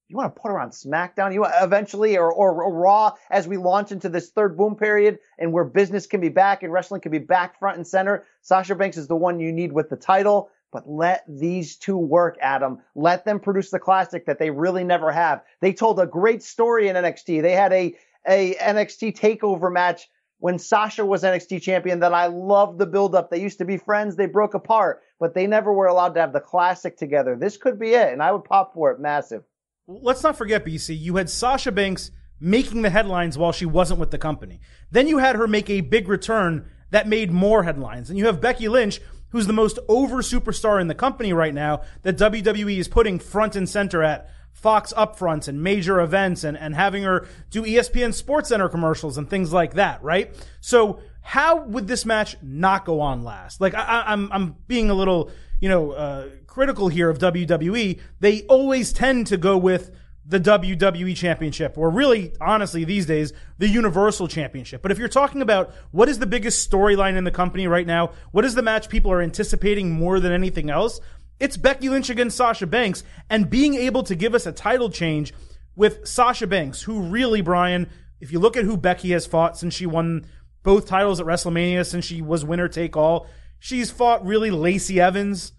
You 0.08 0.16
want 0.16 0.34
to 0.34 0.40
put 0.40 0.50
her 0.50 0.60
on 0.60 0.70
SmackDown? 0.70 1.34
You 1.34 1.44
eventually, 1.60 2.16
or, 2.16 2.32
or, 2.32 2.62
or 2.62 2.72
Raw 2.72 3.12
as 3.30 3.48
we 3.48 3.56
launch 3.56 3.90
into 3.90 4.08
this 4.08 4.30
third 4.30 4.56
boom 4.56 4.76
period 4.76 5.18
and 5.38 5.52
where 5.52 5.64
business 5.64 6.06
can 6.06 6.20
be 6.20 6.28
back 6.28 6.62
and 6.62 6.72
wrestling 6.72 7.00
can 7.00 7.10
be 7.10 7.18
back 7.18 7.58
front 7.58 7.76
and 7.76 7.86
center. 7.86 8.24
Sasha 8.40 8.76
Banks 8.76 8.96
is 8.96 9.08
the 9.08 9.16
one 9.16 9.40
you 9.40 9.52
need 9.52 9.72
with 9.72 9.90
the 9.90 9.96
title. 9.96 10.50
But 10.72 10.88
let 10.88 11.24
these 11.28 11.76
two 11.76 11.96
work, 11.96 12.36
Adam. 12.40 12.78
Let 12.94 13.24
them 13.24 13.40
produce 13.40 13.70
the 13.70 13.78
classic 13.78 14.26
that 14.26 14.38
they 14.38 14.50
really 14.50 14.84
never 14.84 15.12
have. 15.12 15.42
They 15.60 15.72
told 15.72 16.00
a 16.00 16.06
great 16.06 16.42
story 16.42 16.88
in 16.88 16.96
NXT. 16.96 17.42
They 17.42 17.52
had 17.52 17.72
a, 17.72 17.96
a 18.26 18.54
NXT 18.54 19.18
takeover 19.18 19.72
match 19.72 20.08
when 20.38 20.58
Sasha 20.58 21.04
was 21.04 21.22
NXT 21.22 21.62
champion 21.62 22.00
that 22.00 22.12
I 22.12 22.26
loved 22.26 22.78
the 22.78 22.86
build 22.86 23.14
up. 23.14 23.30
They 23.30 23.40
used 23.40 23.58
to 23.58 23.64
be 23.64 23.78
friends. 23.78 24.16
They 24.16 24.26
broke 24.26 24.54
apart, 24.54 25.02
but 25.18 25.34
they 25.34 25.46
never 25.46 25.72
were 25.72 25.86
allowed 25.86 26.14
to 26.14 26.20
have 26.20 26.32
the 26.32 26.40
classic 26.40 26.96
together. 26.96 27.36
This 27.36 27.56
could 27.56 27.78
be 27.78 27.94
it. 27.94 28.12
And 28.12 28.22
I 28.22 28.32
would 28.32 28.44
pop 28.44 28.74
for 28.74 28.90
it 28.90 29.00
massive. 29.00 29.44
Let's 29.86 30.22
not 30.22 30.36
forget, 30.36 30.64
BC, 30.64 30.98
you 30.98 31.16
had 31.16 31.30
Sasha 31.30 31.70
Banks 31.70 32.10
making 32.40 32.82
the 32.82 32.90
headlines 32.90 33.38
while 33.38 33.52
she 33.52 33.66
wasn't 33.66 34.00
with 34.00 34.10
the 34.10 34.18
company. 34.18 34.60
Then 34.90 35.06
you 35.06 35.18
had 35.18 35.36
her 35.36 35.46
make 35.46 35.70
a 35.70 35.80
big 35.80 36.08
return 36.08 36.68
that 36.90 37.08
made 37.08 37.30
more 37.30 37.62
headlines. 37.62 38.10
And 38.10 38.18
you 38.18 38.26
have 38.26 38.40
Becky 38.40 38.68
Lynch, 38.68 39.00
who's 39.30 39.46
the 39.46 39.52
most 39.52 39.78
over 39.88 40.16
superstar 40.16 40.80
in 40.80 40.88
the 40.88 40.94
company 40.94 41.32
right 41.32 41.54
now 41.54 41.82
that 42.02 42.16
WWE 42.16 42.78
is 42.78 42.88
putting 42.88 43.18
front 43.18 43.56
and 43.56 43.68
center 43.68 44.02
at 44.02 44.30
Fox 44.52 44.92
upfronts 44.94 45.48
and 45.48 45.62
major 45.62 46.00
events 46.00 46.42
and, 46.42 46.56
and 46.56 46.74
having 46.74 47.02
her 47.02 47.26
do 47.50 47.62
ESPN 47.62 48.14
Sports 48.14 48.48
Center 48.48 48.68
commercials 48.70 49.18
and 49.18 49.28
things 49.28 49.52
like 49.52 49.74
that, 49.74 50.02
right? 50.02 50.34
So 50.60 51.00
how 51.20 51.62
would 51.64 51.86
this 51.86 52.06
match 52.06 52.36
not 52.42 52.86
go 52.86 53.00
on 53.00 53.22
last? 53.22 53.60
Like 53.60 53.74
I, 53.74 54.12
am 54.12 54.30
I'm, 54.30 54.32
I'm 54.32 54.56
being 54.66 54.88
a 54.88 54.94
little, 54.94 55.30
you 55.60 55.68
know, 55.68 55.92
uh, 55.92 56.28
critical 56.46 56.88
here 56.88 57.10
of 57.10 57.18
WWE. 57.18 58.00
They 58.20 58.42
always 58.44 58.94
tend 58.94 59.26
to 59.26 59.36
go 59.36 59.58
with 59.58 59.94
the 60.28 60.40
WWE 60.40 61.16
Championship, 61.16 61.78
or 61.78 61.88
really, 61.88 62.32
honestly, 62.40 62.84
these 62.84 63.06
days, 63.06 63.32
the 63.58 63.68
Universal 63.68 64.26
Championship. 64.28 64.82
But 64.82 64.90
if 64.90 64.98
you're 64.98 65.08
talking 65.08 65.40
about 65.40 65.72
what 65.92 66.08
is 66.08 66.18
the 66.18 66.26
biggest 66.26 66.68
storyline 66.68 67.16
in 67.16 67.24
the 67.24 67.30
company 67.30 67.68
right 67.68 67.86
now, 67.86 68.10
what 68.32 68.44
is 68.44 68.54
the 68.54 68.62
match 68.62 68.88
people 68.88 69.12
are 69.12 69.22
anticipating 69.22 69.92
more 69.92 70.18
than 70.18 70.32
anything 70.32 70.68
else? 70.68 71.00
It's 71.38 71.56
Becky 71.56 71.88
Lynch 71.88 72.10
against 72.10 72.36
Sasha 72.36 72.66
Banks, 72.66 73.04
and 73.30 73.48
being 73.48 73.74
able 73.74 74.02
to 74.04 74.16
give 74.16 74.34
us 74.34 74.46
a 74.46 74.52
title 74.52 74.90
change 74.90 75.32
with 75.76 76.08
Sasha 76.08 76.46
Banks, 76.46 76.82
who 76.82 77.02
really, 77.02 77.40
Brian, 77.40 77.88
if 78.20 78.32
you 78.32 78.40
look 78.40 78.56
at 78.56 78.64
who 78.64 78.76
Becky 78.76 79.10
has 79.10 79.26
fought 79.26 79.56
since 79.58 79.74
she 79.74 79.86
won 79.86 80.26
both 80.64 80.88
titles 80.88 81.20
at 81.20 81.26
WrestleMania, 81.26 81.86
since 81.86 82.04
she 82.04 82.20
was 82.20 82.44
winner 82.44 82.68
take 82.68 82.96
all, 82.96 83.28
she's 83.60 83.90
fought 83.92 84.26
really 84.26 84.50
Lacey 84.50 85.00
Evans 85.00 85.52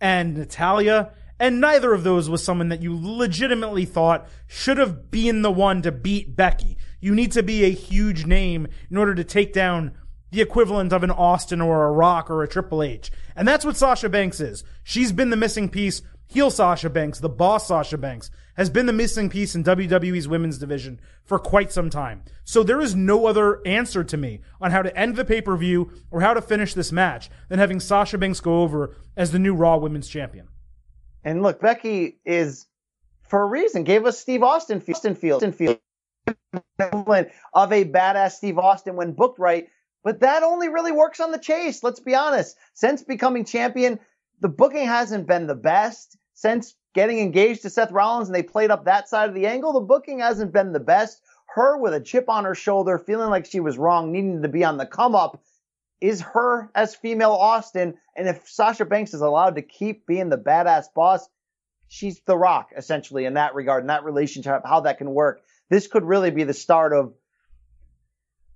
and 0.00 0.36
Natalya 0.36 1.12
and 1.38 1.60
neither 1.60 1.92
of 1.92 2.04
those 2.04 2.30
was 2.30 2.44
someone 2.44 2.68
that 2.68 2.82
you 2.82 2.96
legitimately 2.96 3.84
thought 3.84 4.28
should 4.46 4.78
have 4.78 5.10
been 5.10 5.42
the 5.42 5.50
one 5.50 5.82
to 5.82 5.92
beat 5.92 6.36
Becky. 6.36 6.76
You 7.00 7.14
need 7.14 7.32
to 7.32 7.42
be 7.42 7.64
a 7.64 7.70
huge 7.70 8.24
name 8.24 8.68
in 8.90 8.96
order 8.96 9.14
to 9.14 9.24
take 9.24 9.52
down 9.52 9.92
the 10.30 10.40
equivalent 10.40 10.92
of 10.92 11.02
an 11.02 11.10
Austin 11.10 11.60
or 11.60 11.84
a 11.84 11.92
Rock 11.92 12.30
or 12.30 12.42
a 12.42 12.48
Triple 12.48 12.82
H. 12.82 13.10
And 13.36 13.46
that's 13.46 13.64
what 13.64 13.76
Sasha 13.76 14.08
Banks 14.08 14.40
is. 14.40 14.64
She's 14.82 15.12
been 15.12 15.30
the 15.30 15.36
missing 15.36 15.68
piece. 15.68 16.02
Heel 16.26 16.50
Sasha 16.50 16.90
Banks, 16.90 17.20
the 17.20 17.28
boss 17.28 17.68
Sasha 17.68 17.98
Banks, 17.98 18.30
has 18.56 18.70
been 18.70 18.86
the 18.86 18.92
missing 18.92 19.28
piece 19.28 19.54
in 19.54 19.62
WWE's 19.62 20.26
women's 20.26 20.58
division 20.58 21.00
for 21.24 21.38
quite 21.38 21.70
some 21.70 21.90
time. 21.90 22.22
So 22.44 22.62
there 22.62 22.80
is 22.80 22.94
no 22.94 23.26
other 23.26 23.60
answer 23.66 24.02
to 24.02 24.16
me 24.16 24.40
on 24.60 24.70
how 24.70 24.82
to 24.82 24.96
end 24.96 25.16
the 25.16 25.24
pay 25.24 25.40
per 25.40 25.56
view 25.56 25.90
or 26.10 26.20
how 26.20 26.34
to 26.34 26.42
finish 26.42 26.74
this 26.74 26.90
match 26.90 27.30
than 27.48 27.58
having 27.58 27.78
Sasha 27.78 28.18
Banks 28.18 28.40
go 28.40 28.62
over 28.62 28.96
as 29.16 29.30
the 29.32 29.38
new 29.38 29.54
Raw 29.54 29.76
Women's 29.76 30.08
Champion. 30.08 30.48
And 31.24 31.42
look, 31.42 31.60
Becky 31.60 32.18
is 32.24 32.66
for 33.22 33.42
a 33.42 33.46
reason 33.46 33.84
gave 33.84 34.04
us 34.04 34.18
Steve 34.18 34.42
Austin 34.42 34.82
Austin 34.86 35.14
Field 35.14 35.54
Field 35.54 35.78
of 36.78 37.72
a 37.72 37.84
badass 37.84 38.32
Steve 38.32 38.58
Austin 38.58 38.96
when 38.96 39.12
booked 39.12 39.38
right. 39.38 39.68
But 40.02 40.20
that 40.20 40.42
only 40.42 40.68
really 40.68 40.92
works 40.92 41.18
on 41.20 41.32
the 41.32 41.38
chase. 41.38 41.82
Let's 41.82 42.00
be 42.00 42.14
honest. 42.14 42.56
Since 42.74 43.02
becoming 43.02 43.44
champion, 43.46 43.98
the 44.40 44.48
booking 44.48 44.86
hasn't 44.86 45.26
been 45.26 45.46
the 45.46 45.54
best. 45.54 46.18
Since 46.34 46.74
getting 46.94 47.18
engaged 47.18 47.62
to 47.62 47.70
Seth 47.70 47.90
Rollins 47.90 48.28
and 48.28 48.34
they 48.34 48.42
played 48.42 48.70
up 48.70 48.84
that 48.84 49.08
side 49.08 49.30
of 49.30 49.34
the 49.34 49.46
angle, 49.46 49.72
the 49.72 49.80
booking 49.80 50.20
hasn't 50.20 50.52
been 50.52 50.72
the 50.72 50.80
best. 50.80 51.22
Her 51.46 51.78
with 51.78 51.94
a 51.94 52.00
chip 52.00 52.28
on 52.28 52.44
her 52.44 52.54
shoulder, 52.54 52.98
feeling 52.98 53.30
like 53.30 53.46
she 53.46 53.60
was 53.60 53.78
wrong, 53.78 54.12
needing 54.12 54.42
to 54.42 54.48
be 54.48 54.64
on 54.64 54.76
the 54.76 54.86
come 54.86 55.14
up 55.14 55.42
is 56.04 56.20
her 56.20 56.70
as 56.74 56.94
female 56.94 57.32
Austin. 57.32 57.94
And 58.14 58.28
if 58.28 58.46
Sasha 58.46 58.84
Banks 58.84 59.14
is 59.14 59.22
allowed 59.22 59.54
to 59.54 59.62
keep 59.62 60.06
being 60.06 60.28
the 60.28 60.36
badass 60.36 60.84
boss, 60.94 61.26
she's 61.88 62.20
the 62.26 62.36
rock 62.36 62.72
essentially 62.76 63.24
in 63.24 63.34
that 63.34 63.54
regard, 63.54 63.82
in 63.82 63.86
that 63.86 64.04
relationship, 64.04 64.60
how 64.66 64.80
that 64.80 64.98
can 64.98 65.10
work. 65.10 65.40
This 65.70 65.86
could 65.86 66.04
really 66.04 66.30
be 66.30 66.44
the 66.44 66.52
start 66.52 66.92
of 66.92 67.14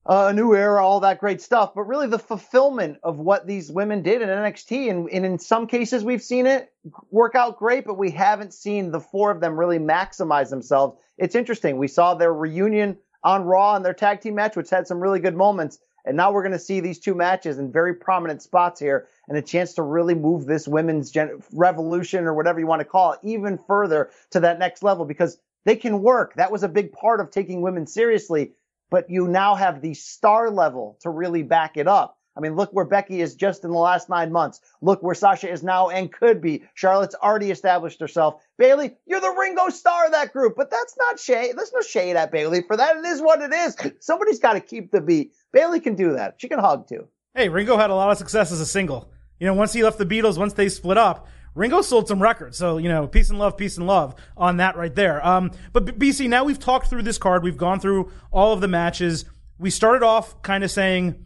uh, 0.05 0.27
a 0.29 0.33
new 0.35 0.55
era, 0.55 0.85
all 0.85 1.01
that 1.01 1.21
great 1.21 1.41
stuff, 1.41 1.73
but 1.75 1.85
really 1.85 2.07
the 2.07 2.19
fulfillment 2.19 2.99
of 3.03 3.17
what 3.17 3.47
these 3.47 3.73
women 3.73 4.03
did 4.03 4.21
in 4.21 4.29
NXT. 4.29 4.91
And, 4.91 5.09
and 5.09 5.25
in 5.25 5.39
some 5.39 5.67
cases, 5.67 6.05
we've 6.05 6.23
seen 6.23 6.47
it 6.47 6.71
work 7.11 7.35
out 7.35 7.59
great, 7.59 7.87
but 7.87 7.97
we 7.97 8.11
haven't 8.11 8.53
seen 8.53 8.91
the 8.91 9.01
four 9.01 9.31
of 9.31 9.41
them 9.41 9.59
really 9.59 9.79
maximize 9.79 10.51
themselves. 10.51 10.99
It's 11.17 11.35
interesting. 11.35 11.79
We 11.79 11.89
saw 11.89 12.13
their 12.15 12.33
reunion 12.33 12.99
on 13.25 13.45
Raw 13.45 13.75
and 13.75 13.85
their 13.85 13.95
tag 13.95 14.21
team 14.21 14.35
match, 14.35 14.55
which 14.55 14.69
had 14.69 14.87
some 14.87 15.01
really 15.01 15.21
good 15.21 15.35
moments. 15.35 15.79
And 16.05 16.17
now 16.17 16.33
we're 16.33 16.43
going 16.43 16.53
to 16.53 16.59
see 16.59 16.81
these 16.81 16.99
two 16.99 17.15
matches 17.15 17.59
in 17.59 17.73
very 17.73 17.95
prominent 17.95 18.43
spots 18.43 18.81
here 18.81 19.09
and 19.29 19.37
a 19.37 19.43
chance 19.43 19.75
to 19.75 19.83
really 19.83 20.15
move 20.15 20.47
this 20.47 20.67
women's 20.67 21.11
gen- 21.11 21.43
revolution 21.53 22.25
or 22.25 22.35
whatever 22.35 22.61
you 22.61 22.67
want 22.67 22.81
to 22.81 22.85
call 22.85 23.13
it 23.13 23.21
even 23.23 23.59
further 23.59 24.11
to 24.31 24.41
that 24.41 24.59
next 24.59 24.83
level 24.83 25.05
because 25.05 25.39
they 25.65 25.77
can 25.77 26.03
work. 26.03 26.35
That 26.35 26.53
was 26.53 26.63
a 26.63 26.69
big 26.69 26.93
part 26.93 27.21
of 27.21 27.31
taking 27.31 27.61
women 27.61 27.87
seriously, 27.87 28.53
but 28.91 29.11
you 29.11 29.29
now 29.29 29.55
have 29.55 29.81
the 29.81 29.95
star 29.95 30.51
level 30.51 30.99
to 31.01 31.11
really 31.11 31.43
back 31.43 31.77
it 31.77 31.87
up. 31.87 32.18
I 32.39 32.41
mean, 32.41 32.55
look 32.55 32.71
where 32.73 32.85
Becky 32.85 33.21
is 33.21 33.35
just 33.35 33.65
in 33.65 33.73
the 33.73 33.79
last 33.79 34.09
nine 34.09 34.31
months. 34.31 34.61
Look 34.81 35.03
where 35.03 35.15
Sasha 35.17 35.51
is 35.51 35.65
now 35.65 35.89
and 35.89 36.13
could 36.13 36.41
be. 36.41 36.63
Charlotte's 36.75 37.17
already 37.17 37.51
established 37.51 38.01
herself. 38.01 38.41
Bayley, 38.57 38.97
you're 39.07 39.21
the 39.21 39.35
Ringo 39.37 39.71
Starr 39.71 40.07
of 40.07 40.13
that 40.13 40.33
group, 40.33 40.55
but 40.57 40.71
that's 40.71 40.97
not 40.97 41.19
shade. 41.19 41.55
There's 41.57 41.73
no 41.73 41.81
shade 41.81 42.15
at 42.15 42.31
Bayley 42.31 42.63
for 42.63 42.77
that. 42.77 42.97
It 42.97 43.05
is 43.07 43.21
what 43.21 43.43
it 43.43 43.53
is. 43.53 43.77
Somebody's 43.99 44.39
got 44.39 44.53
to 44.53 44.61
keep 44.61 44.93
the 44.93 45.01
beat. 45.01 45.33
Bayley 45.53 45.81
can 45.81 45.97
do 45.97 46.13
that. 46.13 46.37
She 46.39 46.47
can 46.47 46.61
hug 46.61 46.89
too. 46.89 47.09
Hey, 47.35 47.49
Ringo 47.49 47.77
had 47.77 47.91
a 47.91 47.95
lot 47.95 48.13
of 48.13 48.19
success 48.19 48.53
as 48.53 48.61
a 48.61 48.67
single. 48.67 49.11
You 49.41 49.49
know, 49.49 49.55
once 49.55 49.73
he 49.73 49.83
left 49.83 49.99
the 49.99 50.07
Beatles, 50.07 50.39
once 50.39 50.53
they 50.53 50.69
split 50.69 50.97
up, 50.97 51.27
Ringo 51.57 51.83
sold 51.83 52.07
some 52.07 52.23
records. 52.23 52.57
So, 52.57 52.79
you 52.79 52.89
know, 52.89 53.09
peace 53.09 53.31
and 53.31 53.39
love, 53.41 53.57
peace 53.57 53.79
and 53.79 53.87
love 53.89 54.15
on 54.37 54.59
that 54.59 54.77
right 54.77 54.95
there. 54.95 55.25
Um, 55.27 55.51
but 55.73 55.87
BC, 55.99 56.29
now 56.29 56.45
we've 56.45 56.59
talked 56.59 56.89
through 56.89 57.03
this 57.03 57.19
card. 57.19 57.43
We've 57.43 57.57
gone 57.57 57.81
through 57.81 58.13
all 58.31 58.53
of 58.53 58.61
the 58.61 58.69
matches. 58.69 59.25
We 59.59 59.71
started 59.71 60.05
off 60.05 60.41
kind 60.43 60.63
of 60.63 60.71
saying, 60.71 61.25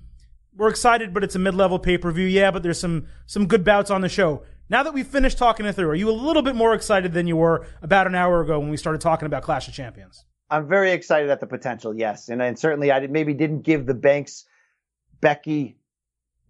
we're 0.56 0.68
excited, 0.68 1.14
but 1.14 1.24
it's 1.24 1.34
a 1.34 1.38
mid-level 1.38 1.78
pay-per-view. 1.78 2.26
Yeah, 2.26 2.50
but 2.50 2.62
there's 2.62 2.78
some 2.78 3.06
some 3.26 3.46
good 3.46 3.64
bouts 3.64 3.90
on 3.90 4.00
the 4.00 4.08
show. 4.08 4.42
Now 4.68 4.82
that 4.82 4.94
we've 4.94 5.06
finished 5.06 5.38
talking 5.38 5.66
it 5.66 5.74
through, 5.74 5.88
are 5.88 5.94
you 5.94 6.10
a 6.10 6.12
little 6.12 6.42
bit 6.42 6.54
more 6.54 6.74
excited 6.74 7.12
than 7.12 7.26
you 7.26 7.36
were 7.36 7.66
about 7.82 8.06
an 8.06 8.14
hour 8.14 8.40
ago 8.40 8.58
when 8.58 8.70
we 8.70 8.76
started 8.76 9.00
talking 9.00 9.26
about 9.26 9.42
Clash 9.42 9.68
of 9.68 9.74
Champions? 9.74 10.24
I'm 10.50 10.68
very 10.68 10.92
excited 10.92 11.30
at 11.30 11.40
the 11.40 11.46
potential, 11.46 11.94
yes, 11.94 12.28
and, 12.28 12.42
and 12.42 12.58
certainly 12.58 12.90
I 12.90 13.00
did, 13.00 13.10
maybe 13.10 13.34
didn't 13.34 13.62
give 13.62 13.86
the 13.86 13.94
Banks 13.94 14.44
Becky 15.20 15.78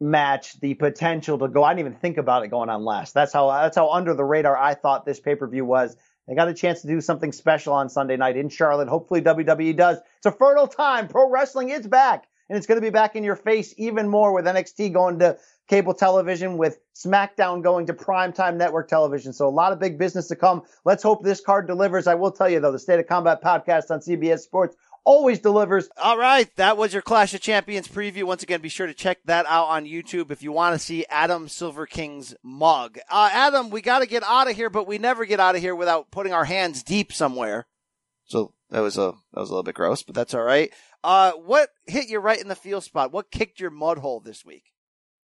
match 0.01 0.59
the 0.61 0.74
potential 0.74 1.39
to 1.39 1.49
go. 1.49 1.62
I 1.62 1.73
didn't 1.73 1.87
even 1.87 1.99
think 1.99 2.16
about 2.16 2.45
it 2.45 2.49
going 2.49 2.69
on 2.69 2.85
last. 2.85 3.15
That's 3.15 3.33
how 3.33 3.49
that's 3.49 3.77
how 3.77 3.91
under 3.91 4.15
the 4.15 4.24
radar 4.24 4.57
I 4.57 4.74
thought 4.74 5.07
this 5.07 5.20
pay 5.20 5.37
per 5.37 5.47
view 5.47 5.65
was. 5.65 5.97
They 6.27 6.35
got 6.35 6.49
a 6.49 6.55
chance 6.55 6.83
to 6.83 6.89
do 6.89 7.01
something 7.01 7.33
special 7.33 7.73
on 7.73 7.89
Sunday 7.89 8.16
night 8.16 8.37
in 8.37 8.49
Charlotte. 8.49 8.89
Hopefully 8.89 9.20
WWE 9.20 9.77
does. 9.77 9.99
It's 10.19 10.27
a 10.27 10.33
fertile 10.33 10.69
time. 10.69 11.09
Pro 11.09 11.29
wrestling 11.29 11.70
is 11.70 11.87
back 11.87 12.29
and 12.48 12.59
it's 12.59 12.66
going 12.66 12.77
to 12.77 12.86
be 12.86 12.90
back 12.90 13.16
in 13.16 13.24
your 13.24 13.36
face 13.36 13.74
even 13.77 14.09
more 14.09 14.32
with 14.32 14.44
NXT 14.44 14.93
going 14.93 15.19
to 15.20 15.39
cable 15.69 15.94
television 15.94 16.59
with 16.59 16.78
SmackDown 16.94 17.62
going 17.62 17.86
to 17.86 17.94
primetime 17.94 18.56
network 18.56 18.89
television. 18.89 19.32
So 19.32 19.48
a 19.48 19.51
lot 19.51 19.73
of 19.73 19.81
big 19.81 19.98
business 19.98 20.28
to 20.28 20.36
come. 20.36 20.62
Let's 20.85 21.02
hope 21.02 21.23
this 21.23 21.40
card 21.40 21.66
delivers. 21.66 22.06
I 22.06 22.14
will 22.14 22.32
tell 22.32 22.48
you 22.48 22.60
though, 22.60 22.73
the 22.73 22.78
State 22.78 23.01
of 23.01 23.06
Combat 23.06 23.43
podcast 23.43 23.90
on 23.90 24.01
CBS 24.01 24.40
Sports 24.40 24.77
always 25.05 25.40
delivers. 25.40 25.89
All 25.97 26.19
right, 26.19 26.55
that 26.56 26.77
was 26.77 26.93
your 26.93 27.02
Clash 27.02 27.35
of 27.35 27.40
Champions 27.40 27.89
preview. 27.89 28.24
Once 28.24 28.43
again, 28.43 28.60
be 28.60 28.69
sure 28.69 28.86
to 28.86 28.94
check 28.94 29.19
that 29.24 29.47
out 29.47 29.66
on 29.69 29.85
YouTube 29.85 30.31
if 30.31 30.43
you 30.43 30.52
want 30.52 30.74
to 30.74 30.78
see 30.78 31.05
Adam 31.09 31.48
Silverstein's 31.48 32.35
mug. 32.43 32.98
Uh, 33.10 33.31
Adam, 33.32 33.70
we 33.70 33.81
got 33.81 34.01
to 34.01 34.06
get 34.06 34.23
out 34.24 34.48
of 34.48 34.56
here, 34.56 34.70
but 34.70 34.86
we 34.86 34.98
never 34.98 35.24
get 35.24 35.40
out 35.40 35.55
of 35.55 35.60
here 35.60 35.74
without 35.74 36.10
putting 36.10 36.32
our 36.32 36.44
hands 36.44 36.82
deep 36.82 37.12
somewhere. 37.12 37.66
So 38.24 38.55
that 38.70 38.81
was 38.81 38.97
a 38.97 39.12
that 39.32 39.40
was 39.40 39.51
a 39.51 39.52
little 39.52 39.62
bit 39.62 39.74
gross, 39.74 40.02
but 40.02 40.14
that's 40.14 40.35
all 40.35 40.43
right. 40.43 40.73
Uh, 41.05 41.33
what 41.33 41.70
hit 41.87 42.09
you 42.09 42.19
right 42.19 42.41
in 42.41 42.49
the 42.49 42.55
field 42.55 42.85
spot? 42.85 43.12
What 43.12 43.31
kicked 43.31 43.61
your 43.61 43.70
mud 43.70 43.99
hole 43.99 44.20
this 44.20 44.45
week? 44.45 44.65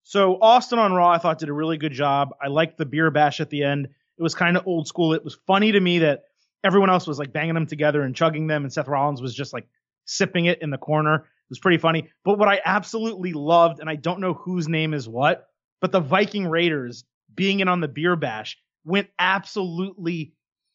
So 0.03 0.39
Austin 0.41 0.79
on 0.79 0.93
Raw, 0.93 1.11
I 1.11 1.19
thought 1.19 1.39
did 1.39 1.51
a 1.51 1.53
really 1.53 1.77
good 1.77 1.93
job. 1.93 2.31
I 2.43 2.49
liked 2.49 2.79
the 2.79 2.87
beer 2.87 3.11
bash 3.11 3.41
at 3.41 3.51
the 3.51 3.63
end. 3.63 3.87
It 3.87 4.23
was 4.23 4.35
kind 4.35 4.57
of 4.57 4.67
old 4.67 4.89
school. 4.89 5.13
It 5.13 5.23
was 5.23 5.39
funny 5.47 5.73
to 5.73 5.81
me 5.81 6.01
that 6.01 6.25
everyone 6.65 6.91
else 6.91 7.07
was 7.07 7.19
like 7.19 7.33
banging 7.33 7.55
them 7.55 7.67
together 7.67 8.03
and 8.03 8.17
chugging 8.17 8.47
them, 8.47 8.65
and 8.65 8.73
Seth 8.73 8.89
Rollins 8.89 9.23
was 9.23 9.35
just 9.35 9.53
like 9.53 9.69
sipping 10.07 10.47
it 10.47 10.63
in 10.63 10.71
the 10.71 10.79
corner. 10.79 11.15
It 11.17 11.51
was 11.51 11.59
pretty 11.59 11.79
funny. 11.79 12.09
But 12.25 12.39
what 12.39 12.49
I 12.49 12.61
absolutely 12.65 13.33
loved, 13.33 13.81
and 13.81 13.89
I 13.89 13.97
don't 13.97 14.21
know 14.21 14.35
whose 14.35 14.67
name 14.67 14.95
is 14.95 15.09
what, 15.09 15.47
but 15.81 15.93
the 15.93 16.01
Viking 16.01 16.47
Raiders 16.47 17.05
being 17.35 17.61
in 17.61 17.69
on 17.69 17.81
the 17.81 17.89
beer 17.89 18.17
bash 18.17 18.59
went 18.85 19.09
absolutely 19.19 20.33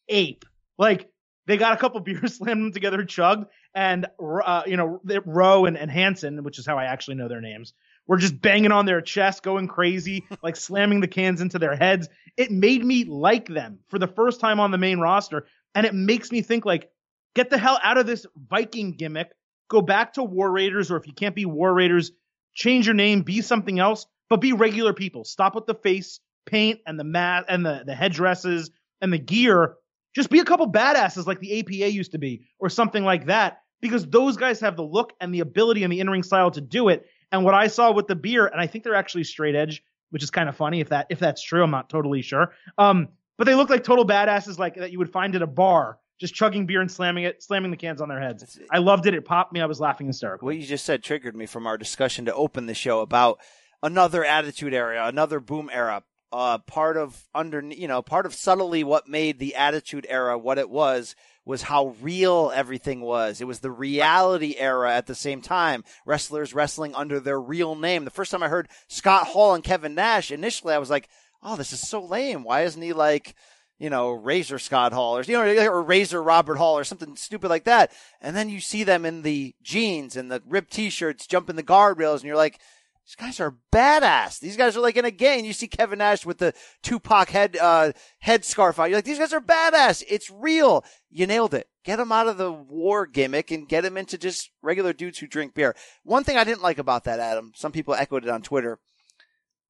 ape. 0.08 0.44
Like 0.78 1.10
they 1.46 1.56
got 1.56 1.74
a 1.74 1.76
couple 1.76 2.00
beers, 2.00 2.36
slammed 2.36 2.62
them 2.62 2.72
together, 2.72 3.04
chugged, 3.04 3.46
and 3.74 4.06
uh, 4.20 4.62
you 4.66 4.76
know 4.76 5.00
Rowe 5.24 5.64
and, 5.66 5.76
and 5.76 5.90
Hanson, 5.90 6.42
which 6.42 6.58
is 6.58 6.66
how 6.66 6.78
I 6.78 6.84
actually 6.84 7.16
know 7.16 7.28
their 7.28 7.40
names, 7.40 7.72
were 8.06 8.16
just 8.16 8.40
banging 8.40 8.72
on 8.72 8.86
their 8.86 9.00
chest, 9.00 9.42
going 9.42 9.68
crazy, 9.68 10.24
like 10.42 10.56
slamming 10.56 11.00
the 11.00 11.08
cans 11.08 11.40
into 11.40 11.58
their 11.58 11.76
heads. 11.76 12.08
It 12.36 12.50
made 12.50 12.84
me 12.84 13.04
like 13.04 13.46
them 13.46 13.78
for 13.88 13.98
the 13.98 14.08
first 14.08 14.40
time 14.40 14.60
on 14.60 14.70
the 14.70 14.78
main 14.78 14.98
roster, 14.98 15.46
and 15.74 15.86
it 15.86 15.94
makes 15.94 16.30
me 16.30 16.42
think 16.42 16.64
like, 16.64 16.90
get 17.34 17.50
the 17.50 17.58
hell 17.58 17.78
out 17.82 17.98
of 17.98 18.06
this 18.06 18.26
Viking 18.48 18.92
gimmick, 18.92 19.30
go 19.68 19.80
back 19.80 20.14
to 20.14 20.22
War 20.22 20.50
Raiders, 20.50 20.90
or 20.90 20.96
if 20.96 21.06
you 21.06 21.12
can't 21.12 21.34
be 21.34 21.44
War 21.44 21.72
Raiders, 21.72 22.12
change 22.54 22.86
your 22.86 22.94
name, 22.94 23.22
be 23.22 23.40
something 23.40 23.78
else, 23.78 24.06
but 24.28 24.40
be 24.40 24.52
regular 24.52 24.92
people. 24.92 25.24
Stop 25.24 25.54
with 25.54 25.66
the 25.66 25.74
face 25.74 26.20
paint 26.46 26.80
and 26.86 26.98
the 26.98 27.04
mat 27.04 27.46
and 27.48 27.64
the 27.64 27.82
the 27.86 27.94
headdresses 27.94 28.70
and 29.00 29.12
the 29.12 29.18
gear. 29.18 29.76
Just 30.14 30.30
be 30.30 30.38
a 30.38 30.44
couple 30.44 30.70
badasses 30.70 31.26
like 31.26 31.40
the 31.40 31.60
APA 31.60 31.90
used 31.92 32.12
to 32.12 32.18
be, 32.18 32.46
or 32.58 32.68
something 32.68 33.04
like 33.04 33.26
that, 33.26 33.58
because 33.80 34.06
those 34.06 34.36
guys 34.36 34.60
have 34.60 34.76
the 34.76 34.84
look 34.84 35.12
and 35.20 35.34
the 35.34 35.40
ability 35.40 35.82
and 35.82 35.92
the 35.92 36.00
in 36.00 36.08
ring 36.08 36.22
style 36.22 36.50
to 36.52 36.60
do 36.60 36.88
it. 36.88 37.06
And 37.32 37.44
what 37.44 37.54
I 37.54 37.66
saw 37.66 37.92
with 37.92 38.06
the 38.06 38.14
beer, 38.14 38.46
and 38.46 38.60
I 38.60 38.66
think 38.66 38.84
they're 38.84 38.94
actually 38.94 39.24
straight 39.24 39.56
edge, 39.56 39.82
which 40.10 40.22
is 40.22 40.30
kind 40.30 40.48
of 40.48 40.56
funny 40.56 40.80
if 40.80 40.90
that 40.90 41.06
if 41.10 41.18
that's 41.18 41.42
true. 41.42 41.64
I'm 41.64 41.70
not 41.72 41.90
totally 41.90 42.22
sure. 42.22 42.52
Um, 42.78 43.08
but 43.36 43.46
they 43.46 43.54
look 43.54 43.70
like 43.70 43.82
total 43.82 44.06
badasses, 44.06 44.58
like 44.58 44.76
that 44.76 44.92
you 44.92 44.98
would 44.98 45.10
find 45.10 45.34
at 45.34 45.42
a 45.42 45.46
bar, 45.46 45.98
just 46.20 46.34
chugging 46.34 46.66
beer 46.66 46.80
and 46.80 46.90
slamming 46.90 47.24
it, 47.24 47.42
slamming 47.42 47.72
the 47.72 47.76
cans 47.76 48.00
on 48.00 48.08
their 48.08 48.20
heads. 48.20 48.58
I 48.70 48.78
loved 48.78 49.06
it. 49.06 49.14
It 49.14 49.24
popped 49.24 49.52
me. 49.52 49.60
I 49.60 49.66
was 49.66 49.80
laughing 49.80 50.06
hysterically. 50.06 50.46
What 50.46 50.56
you 50.56 50.66
just 50.66 50.84
said 50.84 51.02
triggered 51.02 51.34
me 51.34 51.46
from 51.46 51.66
our 51.66 51.76
discussion 51.76 52.26
to 52.26 52.34
open 52.34 52.66
the 52.66 52.74
show 52.74 53.00
about 53.00 53.40
another 53.82 54.24
attitude 54.24 54.72
era, 54.72 55.06
another 55.08 55.40
boom 55.40 55.68
era. 55.72 56.04
Uh, 56.34 56.58
part 56.58 56.96
of 56.96 57.28
under, 57.32 57.60
you 57.60 57.86
know, 57.86 58.02
part 58.02 58.26
of 58.26 58.34
subtly 58.34 58.82
what 58.82 59.06
made 59.06 59.38
the 59.38 59.54
attitude 59.54 60.04
era 60.08 60.36
what 60.36 60.58
it 60.58 60.68
was 60.68 61.14
was 61.44 61.62
how 61.62 61.94
real 62.02 62.50
everything 62.52 63.00
was. 63.00 63.40
It 63.40 63.46
was 63.46 63.60
the 63.60 63.70
reality 63.70 64.56
era 64.58 64.92
at 64.92 65.06
the 65.06 65.14
same 65.14 65.40
time. 65.40 65.84
Wrestlers 66.04 66.52
wrestling 66.52 66.92
under 66.96 67.20
their 67.20 67.40
real 67.40 67.76
name. 67.76 68.04
The 68.04 68.10
first 68.10 68.32
time 68.32 68.42
I 68.42 68.48
heard 68.48 68.68
Scott 68.88 69.28
Hall 69.28 69.54
and 69.54 69.62
Kevin 69.62 69.94
Nash, 69.94 70.32
initially 70.32 70.74
I 70.74 70.78
was 70.78 70.90
like, 70.90 71.08
oh, 71.40 71.54
this 71.54 71.72
is 71.72 71.88
so 71.88 72.04
lame. 72.04 72.42
Why 72.42 72.62
isn't 72.62 72.82
he 72.82 72.92
like, 72.92 73.36
you 73.78 73.88
know, 73.88 74.10
Razor 74.10 74.58
Scott 74.58 74.92
Hall 74.92 75.16
or, 75.16 75.22
you 75.22 75.34
know, 75.34 75.66
or 75.68 75.82
Razor 75.82 76.20
Robert 76.20 76.56
Hall 76.56 76.76
or 76.76 76.82
something 76.82 77.14
stupid 77.14 77.48
like 77.48 77.64
that. 77.64 77.92
And 78.20 78.34
then 78.34 78.48
you 78.48 78.58
see 78.58 78.82
them 78.82 79.06
in 79.06 79.22
the 79.22 79.54
jeans 79.62 80.16
and 80.16 80.32
the 80.32 80.42
ripped 80.48 80.72
t-shirts 80.72 81.28
jumping 81.28 81.54
the 81.54 81.62
guardrails 81.62 82.14
and 82.14 82.24
you're 82.24 82.34
like, 82.34 82.58
these 83.06 83.16
guys 83.16 83.38
are 83.38 83.56
badass. 83.70 84.40
These 84.40 84.56
guys 84.56 84.76
are 84.76 84.80
like 84.80 84.96
in 84.96 85.04
a 85.04 85.10
gang. 85.10 85.44
You 85.44 85.52
see 85.52 85.68
Kevin 85.68 85.98
Nash 85.98 86.24
with 86.24 86.38
the 86.38 86.54
Tupac 86.82 87.28
head 87.28 87.56
uh, 87.56 87.92
head 88.20 88.44
scarf 88.44 88.78
on. 88.78 88.88
You're 88.88 88.98
like, 88.98 89.04
these 89.04 89.18
guys 89.18 89.34
are 89.34 89.40
badass. 89.40 90.02
It's 90.08 90.30
real. 90.30 90.84
You 91.10 91.26
nailed 91.26 91.52
it. 91.52 91.68
Get 91.84 91.96
them 91.96 92.12
out 92.12 92.28
of 92.28 92.38
the 92.38 92.50
war 92.50 93.04
gimmick 93.04 93.50
and 93.50 93.68
get 93.68 93.82
them 93.82 93.98
into 93.98 94.16
just 94.16 94.50
regular 94.62 94.94
dudes 94.94 95.18
who 95.18 95.26
drink 95.26 95.54
beer. 95.54 95.76
One 96.02 96.24
thing 96.24 96.38
I 96.38 96.44
didn't 96.44 96.62
like 96.62 96.78
about 96.78 97.04
that, 97.04 97.20
Adam. 97.20 97.52
Some 97.54 97.72
people 97.72 97.94
echoed 97.94 98.24
it 98.24 98.30
on 98.30 98.40
Twitter. 98.40 98.78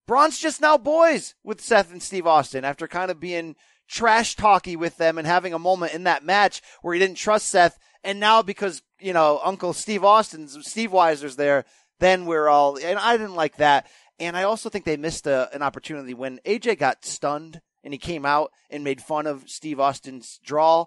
Braun's 0.06 0.38
just 0.38 0.60
now 0.60 0.78
boys 0.78 1.34
with 1.42 1.60
Seth 1.60 1.90
and 1.90 2.02
Steve 2.02 2.26
Austin 2.26 2.64
after 2.64 2.86
kind 2.86 3.10
of 3.10 3.18
being 3.18 3.56
trash 3.88 4.36
talky 4.36 4.76
with 4.76 4.96
them 4.96 5.18
and 5.18 5.26
having 5.26 5.52
a 5.52 5.58
moment 5.58 5.94
in 5.94 6.04
that 6.04 6.24
match 6.24 6.62
where 6.82 6.94
he 6.94 7.00
didn't 7.00 7.16
trust 7.16 7.48
Seth. 7.48 7.78
And 8.04 8.20
now 8.20 8.42
because, 8.42 8.82
you 9.00 9.12
know, 9.12 9.40
Uncle 9.42 9.72
Steve 9.72 10.04
Austin's, 10.04 10.56
Steve 10.68 10.90
Weiser's 10.90 11.36
there, 11.36 11.64
then 12.00 12.26
we're 12.26 12.48
all, 12.48 12.76
and 12.76 12.98
I 12.98 13.16
didn't 13.16 13.34
like 13.34 13.56
that. 13.56 13.86
And 14.18 14.36
I 14.36 14.44
also 14.44 14.68
think 14.68 14.84
they 14.84 14.96
missed 14.96 15.26
a, 15.26 15.48
an 15.52 15.62
opportunity 15.62 16.14
when 16.14 16.38
AJ 16.44 16.78
got 16.78 17.04
stunned 17.04 17.60
and 17.82 17.92
he 17.92 17.98
came 17.98 18.24
out 18.24 18.50
and 18.70 18.84
made 18.84 19.02
fun 19.02 19.26
of 19.26 19.48
Steve 19.48 19.80
Austin's 19.80 20.38
draw. 20.44 20.86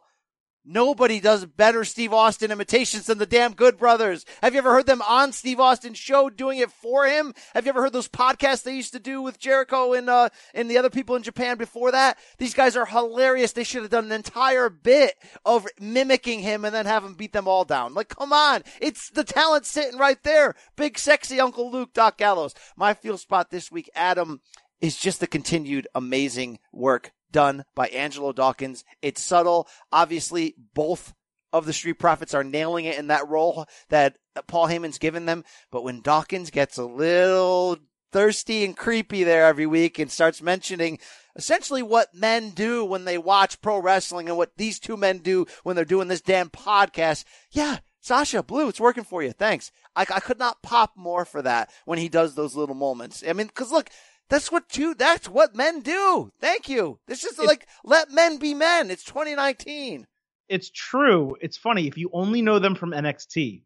Nobody 0.69 1.21
does 1.21 1.45
better 1.45 1.85
Steve 1.85 2.11
Austin 2.11 2.51
imitations 2.51 3.05
than 3.05 3.19
the 3.19 3.25
damn 3.25 3.53
Good 3.53 3.77
Brothers. 3.77 4.25
Have 4.43 4.51
you 4.53 4.57
ever 4.57 4.73
heard 4.73 4.85
them 4.85 5.01
on 5.01 5.31
Steve 5.31 5.61
Austin's 5.61 5.97
show 5.97 6.29
doing 6.29 6.59
it 6.59 6.73
for 6.73 7.05
him? 7.05 7.33
Have 7.53 7.65
you 7.65 7.69
ever 7.69 7.81
heard 7.81 7.93
those 7.93 8.09
podcasts 8.09 8.63
they 8.63 8.75
used 8.75 8.91
to 8.91 8.99
do 8.99 9.21
with 9.21 9.39
Jericho 9.39 9.93
and 9.93 10.09
uh 10.09 10.27
and 10.53 10.69
the 10.69 10.77
other 10.77 10.89
people 10.89 11.15
in 11.15 11.23
Japan 11.23 11.57
before 11.57 11.91
that? 11.91 12.17
These 12.37 12.53
guys 12.53 12.75
are 12.75 12.85
hilarious. 12.85 13.53
They 13.53 13.63
should 13.63 13.83
have 13.83 13.91
done 13.91 14.07
an 14.07 14.11
entire 14.11 14.69
bit 14.69 15.13
of 15.45 15.65
mimicking 15.79 16.41
him 16.41 16.65
and 16.65 16.75
then 16.75 16.85
have 16.85 17.05
him 17.05 17.13
beat 17.13 17.31
them 17.31 17.47
all 17.47 17.63
down. 17.63 17.93
Like, 17.93 18.09
come 18.09 18.33
on, 18.33 18.63
it's 18.81 19.09
the 19.09 19.23
talent 19.23 19.65
sitting 19.65 19.97
right 19.97 20.21
there. 20.23 20.53
Big 20.75 20.99
sexy 20.99 21.39
Uncle 21.39 21.71
Luke, 21.71 21.93
Doc 21.93 22.17
Gallows. 22.17 22.53
My 22.75 22.93
field 22.93 23.21
spot 23.21 23.51
this 23.51 23.71
week, 23.71 23.89
Adam, 23.95 24.41
is 24.81 24.97
just 24.97 25.21
the 25.21 25.27
continued 25.27 25.87
amazing 25.95 26.59
work 26.73 27.13
done 27.31 27.63
by 27.75 27.87
Angelo 27.87 28.31
Dawkins. 28.31 28.83
It's 29.01 29.23
subtle. 29.23 29.67
Obviously, 29.91 30.55
both 30.73 31.13
of 31.53 31.65
the 31.65 31.73
Street 31.73 31.93
Profits 31.93 32.33
are 32.33 32.43
nailing 32.43 32.85
it 32.85 32.97
in 32.97 33.07
that 33.07 33.27
role 33.27 33.65
that 33.89 34.17
Paul 34.47 34.67
Heyman's 34.67 34.97
given 34.97 35.25
them. 35.25 35.43
But 35.71 35.83
when 35.83 36.01
Dawkins 36.01 36.49
gets 36.49 36.77
a 36.77 36.85
little 36.85 37.77
thirsty 38.11 38.63
and 38.63 38.75
creepy 38.75 39.23
there 39.23 39.45
every 39.45 39.65
week 39.65 39.99
and 39.99 40.09
starts 40.09 40.41
mentioning 40.41 40.99
essentially 41.35 41.83
what 41.83 42.13
men 42.13 42.51
do 42.51 42.83
when 42.83 43.05
they 43.05 43.17
watch 43.17 43.61
pro 43.61 43.79
wrestling 43.79 44.27
and 44.27 44.37
what 44.37 44.55
these 44.57 44.79
two 44.79 44.97
men 44.97 45.19
do 45.19 45.45
when 45.63 45.75
they're 45.75 45.85
doing 45.85 46.07
this 46.07 46.21
damn 46.21 46.49
podcast. 46.49 47.23
Yeah. 47.51 47.79
Sasha, 47.99 48.41
Blue, 48.41 48.69
it's 48.69 48.79
working 48.79 49.03
for 49.03 49.21
you. 49.21 49.33
Thanks. 49.33 49.69
I, 49.93 50.01
I 50.03 50.21
could 50.21 50.39
not 50.39 50.61
pop 50.61 50.93
more 50.95 51.25
for 51.25 51.41
that 51.41 51.69
when 51.83 51.99
he 51.99 52.07
does 52.07 52.35
those 52.35 52.55
little 52.55 52.75
moments. 52.75 53.21
I 53.27 53.33
mean, 53.33 53.49
cause 53.49 53.69
look, 53.69 53.89
that's 54.29 54.51
what 54.51 54.67
two, 54.69 54.93
that's 54.93 55.29
what 55.29 55.55
men 55.55 55.81
do. 55.81 56.31
Thank 56.39 56.69
you. 56.69 56.99
This 57.07 57.23
is 57.23 57.39
like, 57.39 57.67
let 57.83 58.11
men 58.11 58.37
be 58.37 58.53
men. 58.53 58.91
It's 58.91 59.03
2019. 59.03 60.05
It's 60.49 60.69
true. 60.69 61.35
It's 61.41 61.57
funny. 61.57 61.87
If 61.87 61.97
you 61.97 62.09
only 62.13 62.41
know 62.41 62.59
them 62.59 62.75
from 62.75 62.91
NXT, 62.91 63.63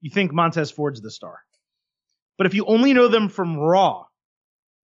you 0.00 0.10
think 0.10 0.32
Montez 0.32 0.70
Ford's 0.70 1.00
the 1.00 1.10
star. 1.10 1.38
But 2.38 2.46
if 2.46 2.54
you 2.54 2.64
only 2.66 2.92
know 2.92 3.08
them 3.08 3.28
from 3.28 3.56
Raw, 3.56 4.06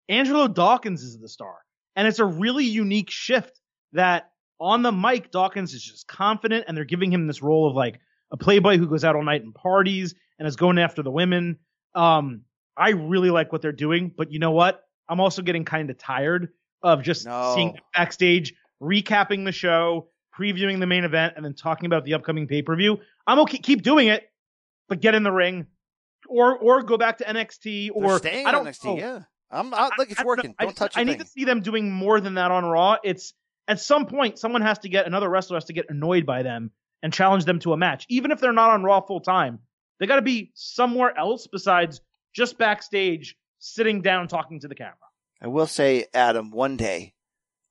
Angelo 0.09 0.49
Dawkins 0.49 1.03
is 1.03 1.19
the 1.19 1.29
star. 1.29 1.55
And 1.97 2.07
it's 2.07 2.19
a 2.19 2.25
really 2.25 2.65
unique 2.65 3.11
shift 3.11 3.61
that 3.93 4.31
on 4.61 4.83
the 4.83 4.93
mic, 4.93 5.31
Dawkins 5.31 5.73
is 5.73 5.83
just 5.83 6.07
confident 6.07 6.67
and 6.69 6.77
they're 6.77 6.85
giving 6.85 7.12
him 7.12 7.27
this 7.27 7.43
role 7.43 7.69
of 7.69 7.75
like 7.75 8.01
a 8.31 8.37
playboy 8.37 8.77
who 8.77 8.87
goes 8.87 9.05
out 9.05 9.17
all 9.17 9.25
night 9.25 9.43
and 9.43 9.55
parties 9.55 10.15
and 10.39 10.47
is 10.47 10.57
going 10.57 10.79
after 10.79 11.03
the 11.03 11.11
women. 11.11 11.59
Um, 11.95 12.43
I 12.77 12.91
really 12.91 13.31
like 13.31 13.53
what 13.53 13.63
they're 13.63 13.73
doing, 13.73 14.13
but 14.17 14.31
you 14.33 14.39
know 14.39 14.53
what? 14.53 14.83
I'm 15.09 15.21
also 15.21 15.43
getting 15.43 15.65
kind 15.65 15.91
of 15.91 15.99
tired 15.99 16.49
of 16.83 17.03
just 17.03 17.27
No. 17.27 17.53
seeing 17.55 17.79
backstage, 17.95 18.55
recapping 18.83 19.45
the 19.45 19.53
show, 19.53 20.09
previewing 20.39 20.81
the 20.81 20.87
main 20.87 21.05
event, 21.05 21.35
and 21.37 21.45
then 21.45 21.55
talking 21.55 21.87
about 21.87 22.05
the 22.05 22.15
upcoming 22.15 22.47
pay 22.47 22.63
per 22.63 22.75
view. 22.77 22.99
I'm 23.27 23.39
okay, 23.41 23.59
keep 23.59 23.83
doing 23.83 24.09
it, 24.09 24.31
but 24.89 25.01
get 25.01 25.15
in 25.15 25.23
the 25.23 25.33
ring, 25.33 25.67
or 26.29 26.57
or 26.59 26.83
go 26.83 26.97
back 26.97 27.19
to 27.19 27.25
NXT, 27.25 27.91
or 27.93 28.19
staying 28.19 28.47
I 28.47 28.53
don't 28.53 28.67
NXT. 28.67 28.85
know. 28.85 28.97
Yeah. 28.99 29.21
I'm, 29.53 29.75
I, 29.75 29.91
look, 29.99 30.11
it's 30.11 30.21
I- 30.21 30.23
I 30.23 30.27
working. 30.27 30.55
I 30.61 30.65
Don't 30.65 30.77
touch 30.77 30.97
a 30.97 31.01
I 31.01 31.05
need 31.05 31.19
to 31.19 31.27
see 31.27 31.45
them 31.45 31.61
doing 31.61 31.91
more 31.91 32.21
than 32.21 32.35
that 32.35 32.53
on 32.53 32.65
Raw. 32.65 32.97
It's 33.03 33.35
at 33.67 33.81
some 33.81 34.07
point 34.07 34.39
someone 34.39 34.63
has 34.63 34.79
to 34.81 34.89
get 34.89 35.07
another 35.07 35.29
wrestler 35.29 35.57
has 35.57 35.65
to 35.67 35.73
get 35.73 35.87
annoyed 35.91 36.25
by 36.25 36.45
them 36.45 36.71
and 37.03 37.13
challenge 37.13 37.45
them 37.47 37.59
to 37.61 37.73
a 37.73 37.77
match, 37.77 38.07
even 38.09 38.31
if 38.31 38.39
they're 38.41 38.53
not 38.53 38.71
on 38.71 38.85
Raw 38.85 39.01
full 39.01 39.21
time. 39.21 39.59
They 39.99 40.07
got 40.07 40.17
to 40.17 40.23
be 40.23 40.53
somewhere 40.55 41.17
else 41.19 41.47
besides 41.51 42.01
just 42.35 42.59
backstage, 42.59 43.36
sitting 43.59 44.02
down 44.02 44.28
talking 44.28 44.61
to 44.61 44.69
the 44.69 44.74
camera. 44.74 44.94
I 45.43 45.48
will 45.48 45.66
say, 45.66 46.07
Adam, 46.12 46.51
one 46.51 46.77
day, 46.77 47.15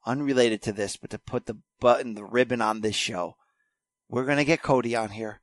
unrelated 0.06 0.61
to 0.64 0.72
this, 0.72 0.98
but 0.98 1.11
to 1.11 1.19
put 1.19 1.45
the 1.45 1.57
button, 1.80 2.15
the 2.15 2.23
ribbon 2.23 2.61
on 2.61 2.81
this 2.81 2.95
show. 2.95 3.36
We're 4.10 4.26
going 4.26 4.38
to 4.38 4.45
get 4.45 4.64
Cody 4.64 4.95
on 4.95 5.10
here. 5.10 5.41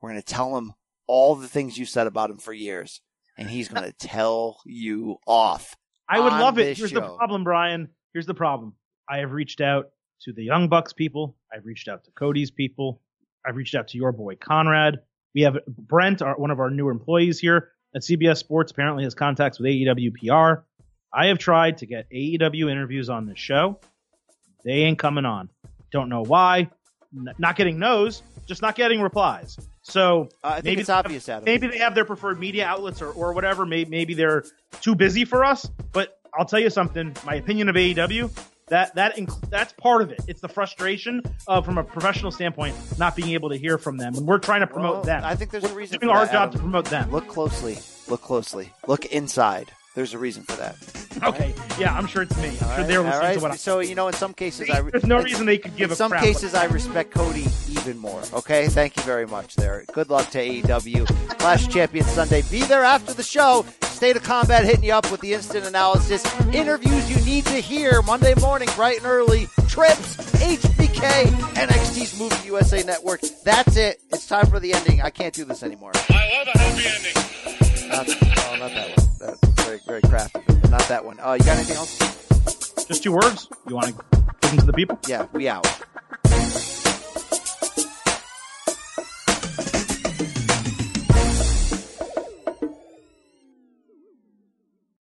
We're 0.00 0.10
going 0.10 0.20
to 0.20 0.26
tell 0.26 0.56
him 0.58 0.74
all 1.06 1.34
the 1.34 1.48
things 1.48 1.78
you 1.78 1.86
said 1.86 2.06
about 2.06 2.30
him 2.30 2.36
for 2.36 2.52
years, 2.52 3.00
and 3.38 3.48
he's 3.48 3.68
going 3.68 3.84
to 3.90 3.92
tell 3.92 4.60
you 4.66 5.16
off. 5.26 5.74
I 6.08 6.20
would 6.20 6.32
love 6.32 6.58
it. 6.58 6.76
Here's 6.76 6.92
the 6.92 7.00
problem, 7.00 7.44
Brian. 7.44 7.88
Here's 8.12 8.26
the 8.26 8.34
problem. 8.34 8.74
I 9.08 9.18
have 9.18 9.32
reached 9.32 9.60
out 9.60 9.86
to 10.22 10.32
the 10.32 10.44
Young 10.44 10.68
Bucks 10.68 10.92
people. 10.92 11.36
I've 11.52 11.64
reached 11.64 11.88
out 11.88 12.04
to 12.04 12.10
Cody's 12.12 12.50
people. 12.50 13.00
I've 13.44 13.56
reached 13.56 13.74
out 13.74 13.88
to 13.88 13.98
your 13.98 14.12
boy 14.12 14.36
Conrad. 14.36 14.98
We 15.34 15.42
have 15.42 15.58
Brent, 15.66 16.22
our, 16.22 16.36
one 16.36 16.50
of 16.50 16.60
our 16.60 16.70
newer 16.70 16.90
employees 16.90 17.38
here 17.38 17.70
at 17.96 18.02
CBS 18.02 18.36
Sports, 18.36 18.70
apparently 18.70 19.02
has 19.04 19.14
contacts 19.14 19.58
with 19.58 19.66
AEW 19.68 20.12
PR. 20.14 20.62
I 21.12 21.26
have 21.26 21.38
tried 21.38 21.78
to 21.78 21.86
get 21.86 22.08
AEW 22.10 22.70
interviews 22.70 23.08
on 23.10 23.26
this 23.26 23.38
show. 23.38 23.80
They 24.64 24.82
ain't 24.82 24.98
coming 24.98 25.24
on. 25.24 25.48
Don't 25.90 26.08
know 26.08 26.22
why. 26.22 26.68
N- 27.16 27.28
not 27.38 27.56
getting 27.56 27.78
no's, 27.78 28.22
just 28.46 28.60
not 28.62 28.74
getting 28.74 29.00
replies. 29.00 29.56
So 29.82 30.28
Uh, 30.44 30.48
I 30.48 30.54
think 30.56 30.64
maybe 30.64 30.80
it's 30.82 30.88
they 30.88 30.92
have- 30.94 31.06
obvious, 31.06 31.28
Adam. 31.28 31.44
Maybe 31.44 31.68
they 31.68 31.78
have 31.78 31.94
their 31.94 32.04
preferred 32.04 32.38
media 32.38 32.66
outlets 32.66 33.00
or, 33.00 33.10
or 33.12 33.32
whatever. 33.32 33.64
Maybe, 33.64 33.88
maybe 33.90 34.14
they're 34.14 34.44
too 34.82 34.94
busy 34.94 35.24
for 35.24 35.44
us. 35.44 35.66
But 35.92 36.18
I'll 36.38 36.44
tell 36.44 36.60
you 36.60 36.68
something. 36.70 37.16
My 37.24 37.36
opinion 37.36 37.68
of 37.70 37.76
AEW 37.76 38.30
that 38.68 38.94
that 38.96 39.16
inc- 39.16 39.48
that's 39.50 39.72
part 39.74 40.02
of 40.02 40.10
it. 40.10 40.20
It's 40.26 40.40
the 40.40 40.48
frustration 40.48 41.22
of, 41.46 41.64
from 41.64 41.78
a 41.78 41.84
professional 41.84 42.30
standpoint, 42.32 42.74
not 42.98 43.14
being 43.16 43.30
able 43.30 43.50
to 43.50 43.56
hear 43.56 43.78
from 43.78 43.96
them, 43.96 44.14
and 44.14 44.26
we're 44.26 44.38
trying 44.38 44.60
to 44.60 44.66
promote 44.66 44.94
Well, 44.96 45.02
them. 45.04 45.22
I 45.24 45.34
think 45.36 45.50
there's 45.50 45.64
a 45.64 45.68
We're 45.68 45.74
reason 45.74 46.00
doing 46.00 46.14
our 46.14 46.24
that, 46.26 46.32
job 46.32 46.42
Adam. 46.48 46.52
to 46.52 46.58
promote 46.58 46.84
them. 46.86 47.10
Look 47.10 47.28
closely. 47.28 47.78
Look 48.08 48.22
closely. 48.22 48.72
Look 48.86 49.04
inside. 49.06 49.70
There's 49.94 50.12
a 50.12 50.18
reason 50.18 50.42
for 50.42 50.52
that. 50.56 50.76
okay, 51.24 51.54
yeah, 51.78 51.96
I'm 51.96 52.06
sure 52.06 52.22
it's 52.22 52.36
me. 52.36 52.48
I'm 52.48 52.54
sure 52.56 52.66
All 52.68 52.76
right, 52.78 52.86
they're 52.86 53.00
listening 53.02 53.20
right. 53.22 53.34
to 53.34 53.40
what 53.40 53.50
I'm 53.52 53.56
So 53.56 53.80
you 53.80 53.94
know, 53.94 54.08
in 54.08 54.12
some 54.14 54.34
cases, 54.34 54.68
I 54.68 54.82
There's 54.82 55.06
no 55.06 55.22
reason 55.22 55.46
they 55.46 55.56
could 55.58 55.74
give 55.76 55.88
in 55.90 55.92
a 55.92 55.96
some 55.96 56.10
crap. 56.10 56.22
cases, 56.22 56.54
I 56.54 56.64
respect 56.66 57.12
Cody 57.12 57.44
even 57.86 58.00
more. 58.00 58.22
Okay, 58.32 58.68
thank 58.68 58.96
you 58.96 59.02
very 59.02 59.26
much. 59.26 59.54
There. 59.56 59.84
Good 59.92 60.10
luck 60.10 60.30
to 60.30 60.38
AEW 60.38 61.06
Clash 61.38 61.68
Champion 61.68 62.04
Sunday. 62.04 62.42
Be 62.50 62.62
there 62.64 62.84
after 62.84 63.12
the 63.12 63.22
show. 63.22 63.64
State 63.82 64.16
of 64.16 64.22
Combat 64.22 64.64
hitting 64.64 64.84
you 64.84 64.92
up 64.92 65.10
with 65.10 65.20
the 65.20 65.32
instant 65.32 65.64
analysis, 65.64 66.22
interviews 66.52 67.08
you 67.08 67.24
need 67.24 67.46
to 67.46 67.60
hear 67.60 68.02
Monday 68.02 68.34
morning, 68.40 68.68
bright 68.76 68.98
and 68.98 69.06
early. 69.06 69.46
Trips, 69.68 70.16
HBK, 70.34 71.24
NXT's 71.54 72.18
Movie 72.18 72.46
USA 72.46 72.82
Network. 72.82 73.22
That's 73.42 73.76
it. 73.76 74.02
It's 74.10 74.26
time 74.26 74.46
for 74.46 74.60
the 74.60 74.74
ending. 74.74 75.00
I 75.00 75.10
can't 75.10 75.32
do 75.32 75.44
this 75.44 75.62
anymore. 75.62 75.92
I 76.10 76.38
love 76.38 76.48
a 76.54 76.58
happy 76.58 76.86
ending. 76.86 77.88
Not, 77.88 78.08
oh, 78.08 78.56
not 78.58 78.70
that 78.74 78.98
one. 78.98 79.08
That's 79.18 79.62
very, 79.62 79.80
very 79.86 80.02
crafty, 80.02 80.40
but 80.46 80.70
not 80.70 80.82
that 80.88 81.04
one. 81.04 81.18
Uh, 81.20 81.36
you 81.38 81.44
got 81.44 81.56
anything 81.56 81.76
else? 81.76 81.96
Just 82.84 83.02
two 83.02 83.12
words. 83.12 83.48
You 83.66 83.76
want 83.76 83.86
to 83.86 84.24
give 84.42 84.50
them 84.50 84.58
to 84.58 84.66
the 84.66 84.72
people? 84.74 84.98
Yeah, 85.08 85.26
we 85.32 85.48
out. 85.48 85.66